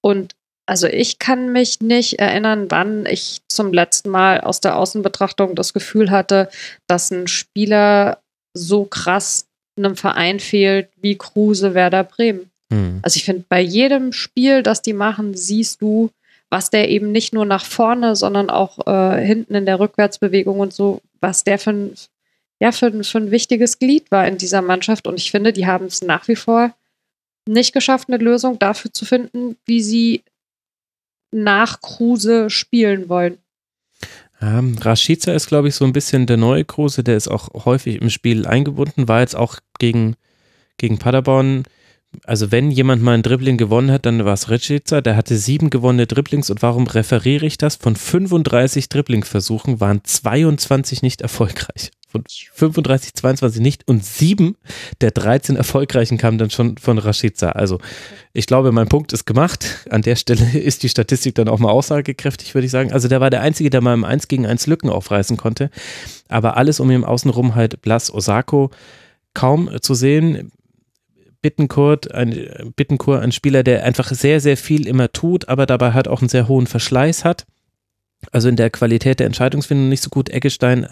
[0.01, 0.35] Und
[0.67, 5.73] also ich kann mich nicht erinnern, wann ich zum letzten Mal aus der Außenbetrachtung das
[5.73, 6.49] Gefühl hatte,
[6.87, 8.19] dass ein Spieler
[8.55, 12.51] so krass einem Verein fehlt wie Kruse Werder Bremen.
[12.71, 13.01] Mhm.
[13.03, 16.11] Also ich finde, bei jedem Spiel, das die machen, siehst du,
[16.51, 20.73] was der eben nicht nur nach vorne, sondern auch äh, hinten in der Rückwärtsbewegung und
[20.73, 21.95] so, was der für ein,
[22.59, 25.07] ja, für, für ein wichtiges Glied war in dieser Mannschaft.
[25.07, 26.75] Und ich finde, die haben es nach wie vor
[27.47, 30.23] nicht geschafft, eine Lösung dafür zu finden, wie sie
[31.31, 33.39] nach Kruse spielen wollen.
[34.41, 38.01] Ja, Rashica ist, glaube ich, so ein bisschen der neue Kruse, der ist auch häufig
[38.01, 40.17] im Spiel eingebunden, war jetzt auch gegen,
[40.79, 41.65] gegen Paderborn
[42.25, 45.71] also wenn jemand mal ein Dribbling gewonnen hat, dann war es Rechica, der hatte sieben
[45.71, 47.77] gewonnene Dribblings und warum referiere ich das?
[47.77, 51.93] Von 35 Dribblingversuchen waren 22 nicht erfolgreich.
[52.09, 52.25] Von
[52.55, 54.57] 35, 22 nicht und sieben
[55.01, 57.51] der 13 erfolgreichen kamen dann schon von Rashica.
[57.51, 57.79] Also
[58.33, 59.87] ich glaube, mein Punkt ist gemacht.
[59.91, 62.93] An der Stelle ist die Statistik dann auch mal aussagekräftig, würde ich sagen.
[62.93, 65.71] Also der war der Einzige, der mal im 1 gegen 1 Lücken aufreißen konnte.
[66.29, 68.71] Aber alles um ihn außenrum halt Blas Osako
[69.33, 70.51] kaum zu sehen.
[71.43, 76.09] Bittenkurt, ein, Bittenkurt, ein Spieler, der einfach sehr, sehr viel immer tut, aber dabei halt
[76.09, 77.47] auch einen sehr hohen Verschleiß hat.
[78.33, 80.29] Also in der Qualität der Entscheidungsfindung nicht so gut.
[80.29, 80.87] Eggestein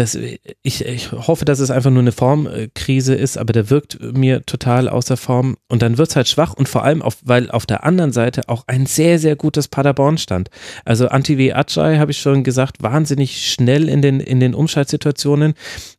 [0.00, 0.14] das,
[0.62, 4.88] ich, ich hoffe, dass es einfach nur eine Formkrise ist, aber der wirkt mir total
[4.88, 7.84] außer Form und dann wird es halt schwach und vor allem, auf, weil auf der
[7.84, 10.48] anderen Seite auch ein sehr, sehr gutes Paderborn stand.
[10.86, 15.52] Also Antivi Ajay, habe ich schon gesagt, wahnsinnig schnell in den, in den Umschaltsituationen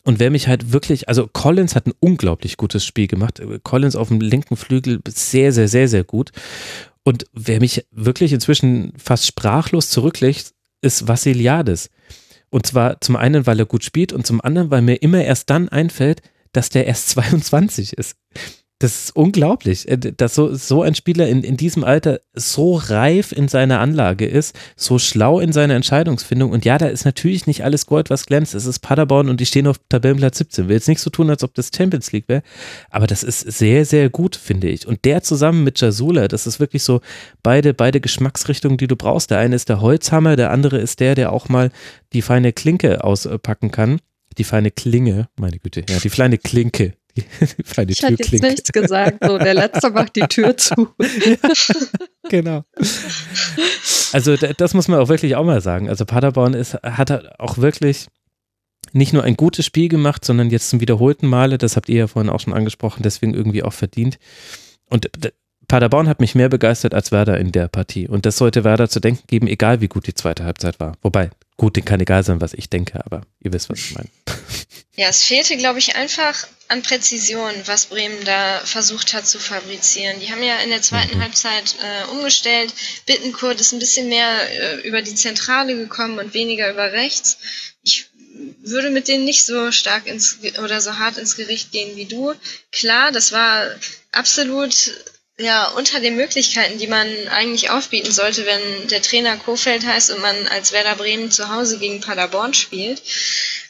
[0.03, 3.39] und wer mich halt wirklich, also Collins hat ein unglaublich gutes Spiel gemacht.
[3.61, 6.31] Collins auf dem linken Flügel sehr, sehr, sehr, sehr gut.
[7.03, 11.91] Und wer mich wirklich inzwischen fast sprachlos zurücklegt, ist Vassiliades.
[12.51, 15.49] Und zwar zum einen, weil er gut spielt und zum anderen, weil mir immer erst
[15.49, 16.21] dann einfällt,
[16.51, 18.17] dass der erst 22 ist.
[18.81, 23.31] Das ist unglaublich, äh, dass so, so ein Spieler in, in diesem Alter so reif
[23.31, 26.49] in seiner Anlage ist, so schlau in seiner Entscheidungsfindung.
[26.49, 28.55] Und ja, da ist natürlich nicht alles Gold, was glänzt.
[28.55, 30.67] Es ist Paderborn und die stehen auf Tabellenplatz 17.
[30.67, 32.41] Will jetzt nicht so tun, als ob das Champions League wäre.
[32.89, 34.87] Aber das ist sehr, sehr gut, finde ich.
[34.87, 37.01] Und der zusammen mit Jasula, das ist wirklich so
[37.43, 39.29] beide, beide Geschmacksrichtungen, die du brauchst.
[39.29, 41.69] Der eine ist der Holzhammer, der andere ist der, der auch mal
[42.13, 43.99] die feine Klinke auspacken kann.
[44.37, 47.23] Die feine Klinge, meine Güte, ja, die kleine Klinke, die
[47.89, 49.17] ich hatte jetzt nichts gesagt.
[49.25, 50.89] So, der Letzte macht die Tür zu.
[52.29, 52.63] genau.
[54.13, 55.89] Also das muss man auch wirklich auch mal sagen.
[55.89, 58.07] Also Paderborn ist, hat auch wirklich
[58.93, 62.07] nicht nur ein gutes Spiel gemacht, sondern jetzt zum wiederholten Male, das habt ihr ja
[62.07, 64.17] vorhin auch schon angesprochen, deswegen irgendwie auch verdient.
[64.85, 65.09] Und
[65.67, 68.07] Paderborn hat mich mehr begeistert als Werder in der Partie.
[68.07, 70.97] Und das sollte Werder zu denken geben, egal wie gut die zweite Halbzeit war.
[71.01, 74.09] Wobei, gut, den kann egal sein, was ich denke, aber ihr wisst, was ich meine.
[74.95, 80.21] Ja, es fehlte, glaube ich, einfach an Präzision, was Bremen da versucht hat zu fabrizieren.
[80.21, 81.21] Die haben ja in der zweiten mhm.
[81.23, 82.73] Halbzeit äh, umgestellt.
[83.05, 87.37] Bittenkurt ist ein bisschen mehr äh, über die Zentrale gekommen und weniger über rechts.
[87.83, 88.09] Ich
[88.63, 92.33] würde mit denen nicht so stark ins oder so hart ins Gericht gehen wie du.
[92.71, 93.75] Klar, das war
[94.13, 94.93] absolut
[95.43, 100.21] ja, unter den Möglichkeiten, die man eigentlich aufbieten sollte, wenn der Trainer Kofeld heißt und
[100.21, 103.01] man als Werder Bremen zu Hause gegen Paderborn spielt.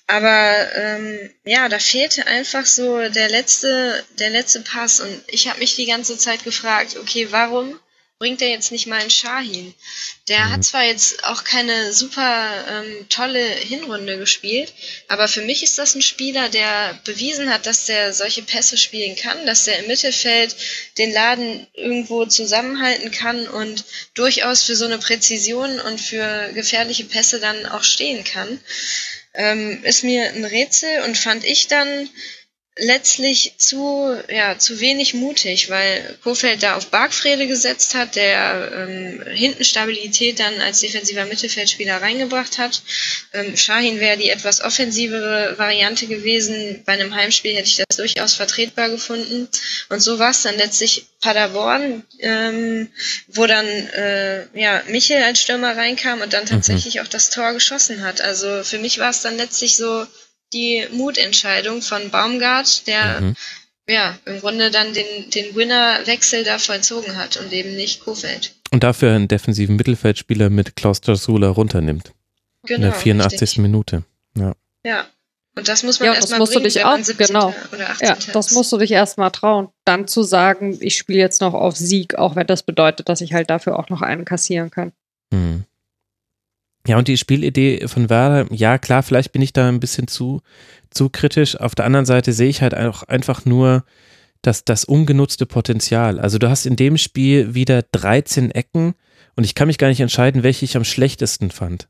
[0.08, 5.00] Aber ähm, ja, da fehlte einfach so der letzte, der letzte Pass.
[5.00, 7.80] Und ich habe mich die ganze Zeit gefragt, okay, warum
[8.22, 9.74] bringt er jetzt nicht mal einen Shahin?
[10.28, 10.52] Der mhm.
[10.52, 14.72] hat zwar jetzt auch keine super ähm, tolle Hinrunde gespielt,
[15.08, 19.16] aber für mich ist das ein Spieler, der bewiesen hat, dass der solche Pässe spielen
[19.16, 20.56] kann, dass er im Mittelfeld
[21.00, 27.40] den Laden irgendwo zusammenhalten kann und durchaus für so eine Präzision und für gefährliche Pässe
[27.40, 28.60] dann auch stehen kann
[29.34, 32.10] ähm, ist mir ein Rätsel und fand ich dann
[32.82, 39.24] letztlich zu, ja, zu wenig mutig, weil Kofeld da auf Bargfrede gesetzt hat, der ähm,
[39.32, 42.82] hinten Stabilität dann als defensiver Mittelfeldspieler reingebracht hat.
[43.34, 46.82] Ähm, Shahin wäre die etwas offensivere Variante gewesen.
[46.86, 49.48] Bei einem Heimspiel hätte ich das durchaus vertretbar gefunden.
[49.90, 52.90] Und so war es dann letztlich Paderborn, ähm,
[53.28, 56.50] wo dann äh, ja, Michel als Stürmer reinkam und dann mhm.
[56.50, 57.02] tatsächlich mhm.
[57.02, 58.22] auch das Tor geschossen hat.
[58.22, 60.08] Also für mich war es dann letztlich so
[60.54, 63.36] die Mutentscheidung von Baumgart, der mhm.
[63.88, 68.56] ja im Grunde dann den, den Winner-Wechsel da vollzogen hat und eben nicht Kofeld.
[68.72, 72.14] Und dafür einen defensiven Mittelfeldspieler mit Klaus Jasula runternimmt.
[72.64, 73.42] Genau, in der 84.
[73.42, 73.58] Richtig.
[73.60, 74.04] Minute.
[74.38, 74.54] Ja.
[74.86, 75.06] Ja.
[75.54, 77.54] Und das muss man ja, erstmal bringen, du dich auch, genau.
[78.00, 79.68] ja, das musst du dich erstmal trauen.
[79.84, 83.34] Dann zu sagen, ich spiele jetzt noch auf Sieg, auch wenn das bedeutet, dass ich
[83.34, 84.94] halt dafür auch noch einen kassieren kann.
[85.34, 85.66] Hm.
[86.88, 90.42] Ja, und die Spielidee von Werder, ja klar, vielleicht bin ich da ein bisschen zu,
[90.90, 91.56] zu kritisch.
[91.56, 93.84] Auf der anderen Seite sehe ich halt auch einfach nur
[94.42, 96.20] das, das ungenutzte Potenzial.
[96.20, 98.96] Also du hast in dem Spiel wieder 13 Ecken
[99.36, 101.88] und ich kann mich gar nicht entscheiden, welche ich am schlechtesten fand.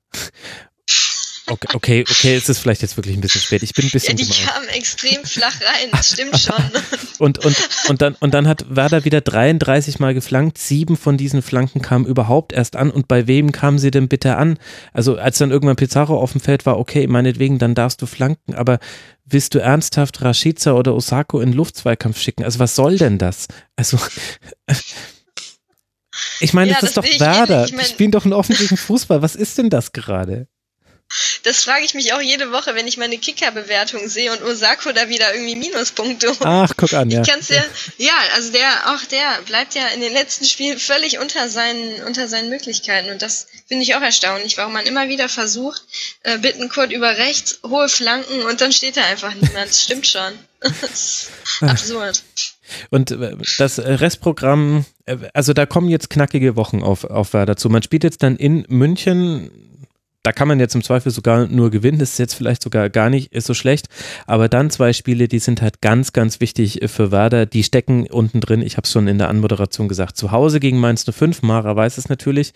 [1.47, 3.63] Okay, okay, okay, es ist vielleicht jetzt wirklich ein bisschen spät.
[3.63, 4.17] Ich bin ein bisschen.
[4.17, 6.55] Ja, die kamen extrem flach rein, das stimmt schon.
[7.19, 7.57] und, und,
[7.89, 10.59] und, dann, und dann hat Werder wieder 33 Mal geflankt.
[10.59, 12.91] Sieben von diesen Flanken kamen überhaupt erst an.
[12.91, 14.59] Und bei wem kamen sie denn bitte an?
[14.93, 18.53] Also, als dann irgendwann Pizarro auf dem Feld war, okay, meinetwegen, dann darfst du flanken.
[18.53, 18.79] Aber
[19.25, 22.43] willst du ernsthaft Rashica oder Osako in Luftzweikampf schicken?
[22.43, 23.47] Also, was soll denn das?
[23.75, 23.97] Also.
[26.41, 27.65] Ich meine, ja, das ist doch Werder.
[27.65, 29.21] Ich mein, die spielen doch einen offensichtlichen Fußball.
[29.21, 30.47] Was ist denn das gerade?
[31.43, 35.09] Das frage ich mich auch jede Woche, wenn ich meine Kicker-Bewertung sehe und Osako da
[35.09, 36.35] wieder irgendwie Minuspunkte.
[36.41, 37.21] Ach, guck an, ja.
[37.21, 37.63] Ich kann's ja,
[37.97, 42.27] ja, also der, auch der bleibt ja in den letzten Spielen völlig unter seinen, unter
[42.27, 45.83] seinen Möglichkeiten und das finde ich auch erstaunlich, warum man immer wieder versucht,
[46.23, 49.69] äh, Bittenkurt über rechts, hohe Flanken und dann steht da einfach niemand.
[49.69, 50.33] Das stimmt schon.
[51.61, 52.23] absurd.
[52.89, 57.69] Und äh, das Restprogramm, äh, also da kommen jetzt knackige Wochen auf, auf Werder zu.
[57.69, 59.70] Man spielt jetzt dann in München
[60.23, 63.09] da kann man jetzt im Zweifel sogar nur gewinnen, das ist jetzt vielleicht sogar gar
[63.09, 63.87] nicht ist so schlecht,
[64.27, 68.39] aber dann zwei Spiele, die sind halt ganz, ganz wichtig für Werder, die stecken unten
[68.39, 71.75] drin, ich habe es schon in der Anmoderation gesagt, zu Hause gegen Mainz 05, Mara
[71.75, 72.53] weiß es natürlich,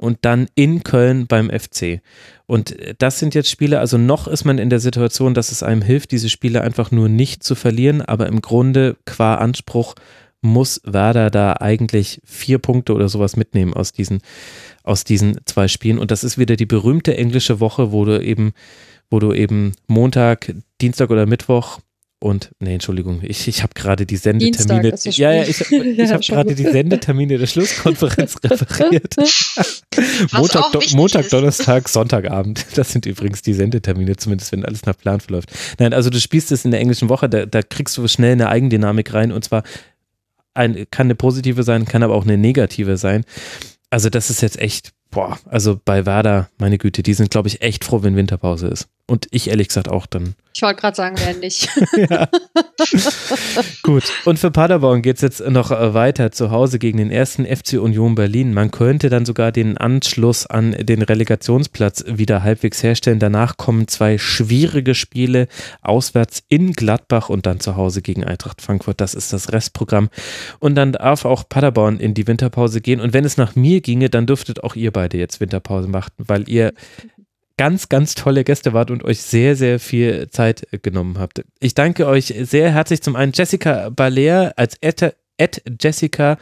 [0.00, 2.00] und dann in Köln beim FC.
[2.46, 5.82] Und das sind jetzt Spiele, also noch ist man in der Situation, dass es einem
[5.82, 9.94] hilft, diese Spiele einfach nur nicht zu verlieren, aber im Grunde qua Anspruch
[10.42, 14.20] muss Werder da eigentlich vier Punkte oder sowas mitnehmen aus diesen
[14.82, 15.98] aus diesen zwei Spielen.
[15.98, 18.52] Und das ist wieder die berühmte englische Woche, wo du eben,
[19.10, 21.78] wo du eben Montag, Dienstag oder Mittwoch
[22.22, 24.94] und, nee, Entschuldigung, ich, ich habe gerade die Sendetermine.
[25.06, 29.16] Ja, ja, ich, ich habe gerade die Sendetermine der Schlusskonferenz referiert.
[30.32, 32.64] Montag, Do, Montag Donnerstag, Sonntagabend.
[32.76, 35.50] Das sind übrigens die Sendetermine, zumindest wenn alles nach Plan verläuft.
[35.80, 38.48] Nein, also du spielst es in der englischen Woche, da, da kriegst du schnell eine
[38.48, 39.64] Eigendynamik rein und zwar
[40.54, 43.24] ein, kann eine positive sein, kann aber auch eine negative sein
[43.92, 47.60] also das ist jetzt echt, boah, also bei Werder, meine Güte, die sind, glaube ich,
[47.60, 48.88] echt froh, wenn Winterpause ist.
[49.08, 50.34] Und ich ehrlich gesagt auch dann.
[50.54, 51.68] Ich wollte gerade sagen, wer nicht.
[53.82, 54.04] Gut.
[54.24, 57.74] Und für Paderborn geht es jetzt noch äh, weiter zu Hause gegen den ersten FC
[57.74, 58.54] Union Berlin.
[58.54, 63.18] Man könnte dann sogar den Anschluss an den Relegationsplatz wieder halbwegs herstellen.
[63.18, 65.48] Danach kommen zwei schwierige Spiele
[65.80, 69.00] auswärts in Gladbach und dann zu Hause gegen Eintracht Frankfurt.
[69.00, 70.10] Das ist das Restprogramm.
[70.58, 73.00] Und dann darf auch Paderborn in die Winterpause gehen.
[73.00, 76.48] Und wenn es nach mir ginge, dann dürftet auch ihr beide jetzt Winterpause machen, weil
[76.48, 76.72] ihr
[77.62, 81.44] ganz, ganz tolle Gäste wart und euch sehr, sehr viel Zeit genommen habt.
[81.60, 86.38] Ich danke euch sehr herzlich zum einen Jessica Baler als at, Jessica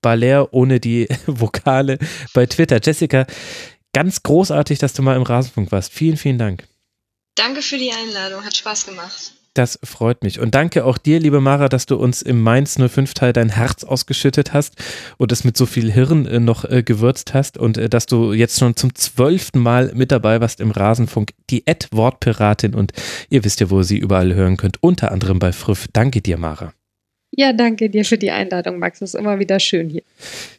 [0.00, 1.98] Baler ohne die Vokale
[2.34, 2.78] bei Twitter.
[2.80, 3.26] Jessica,
[3.92, 5.92] ganz großartig, dass du mal im Rasenfunk warst.
[5.92, 6.68] Vielen, vielen Dank.
[7.34, 9.32] Danke für die Einladung, hat Spaß gemacht.
[9.54, 10.40] Das freut mich.
[10.40, 14.52] Und danke auch dir, liebe Mara, dass du uns im Mainz 05-Teil dein Herz ausgeschüttet
[14.52, 14.74] hast
[15.16, 18.32] und es mit so viel Hirn äh, noch äh, gewürzt hast und äh, dass du
[18.32, 21.30] jetzt schon zum zwölften Mal mit dabei warst im Rasenfunk.
[21.50, 22.92] Die Ad-Wortpiratin und
[23.30, 25.86] ihr wisst ja, wo ihr sie überall hören könnt, unter anderem bei Früff.
[25.92, 26.72] Danke dir, Mara.
[27.36, 29.02] Ja, danke dir für die Einladung, Max.
[29.02, 30.02] Es ist immer wieder schön hier.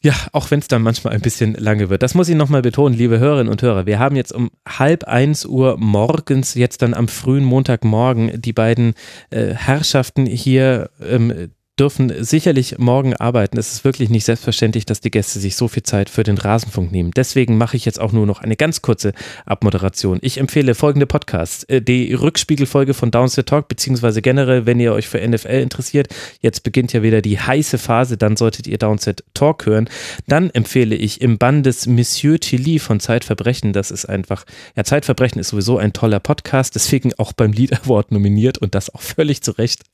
[0.02, 2.04] Ja, auch wenn es dann manchmal ein bisschen lange wird.
[2.04, 3.86] Das muss ich nochmal betonen, liebe Hörerinnen und Hörer.
[3.86, 8.94] Wir haben jetzt um halb eins Uhr morgens, jetzt dann am frühen Montagmorgen, die beiden
[9.30, 13.58] äh, Herrschaften hier ähm, dürfen sicherlich morgen arbeiten.
[13.58, 16.92] Es ist wirklich nicht selbstverständlich, dass die Gäste sich so viel Zeit für den Rasenfunk
[16.92, 17.12] nehmen.
[17.12, 19.12] Deswegen mache ich jetzt auch nur noch eine ganz kurze
[19.46, 20.20] Abmoderation.
[20.22, 21.64] Ich empfehle folgende Podcasts.
[21.66, 26.08] Äh, die Rückspiegelfolge von Downset Talk, beziehungsweise generell, wenn ihr euch für NFL interessiert.
[26.40, 29.90] Jetzt beginnt ja wieder die heiße Phase, dann solltet ihr Downset Talk hören.
[30.28, 33.74] Dann empfehle ich im Band des Monsieur Chili von Zeitverbrechen.
[33.74, 34.46] Das ist einfach,
[34.78, 38.94] ja, Zeitverbrechen ist sowieso ein toller Podcast, deswegen auch beim Lead Award nominiert und das
[38.96, 39.84] auch völlig zu Recht.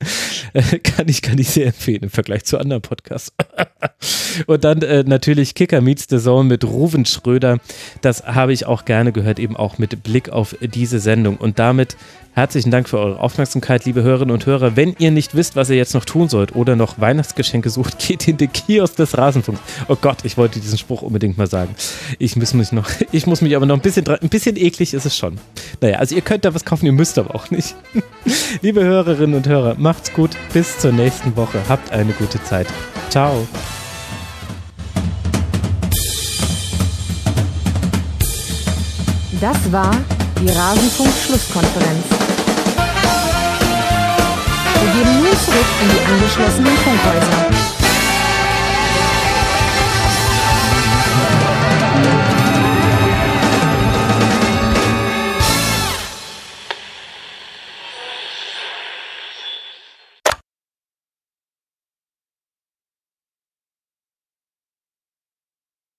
[0.54, 3.32] Äh, kann ich, kann ich sehr empfehlen im Vergleich zu anderen Podcasts.
[4.46, 7.58] und dann äh, natürlich Kicker Meets the Zone mit Ruven Schröder.
[8.00, 11.36] Das habe ich auch gerne gehört, eben auch mit Blick auf diese Sendung.
[11.36, 11.96] Und damit
[12.34, 14.74] Herzlichen Dank für eure Aufmerksamkeit, liebe Hörerinnen und Hörer.
[14.74, 18.26] Wenn ihr nicht wisst, was ihr jetzt noch tun sollt oder noch Weihnachtsgeschenke sucht, geht
[18.26, 19.60] in den Kiosk des Rasenfunks.
[19.88, 21.74] Oh Gott, ich wollte diesen Spruch unbedingt mal sagen.
[22.18, 25.04] Ich muss mich noch, ich muss mich aber noch ein bisschen, ein bisschen eklig ist
[25.04, 25.38] es schon.
[25.82, 27.76] Naja, also ihr könnt da was kaufen, ihr müsst aber auch nicht.
[28.62, 30.30] liebe Hörerinnen und Hörer, macht's gut.
[30.54, 31.32] Bis zur nächsten
[31.68, 32.66] Habt eine gute Zeit.
[33.08, 33.46] Ciao.
[39.40, 39.90] Das war
[40.40, 42.04] die Rasenfunk-Schlusskonferenz.
[44.80, 47.71] Wir gehen nun zurück in die angeschlossenen Funkhäuser.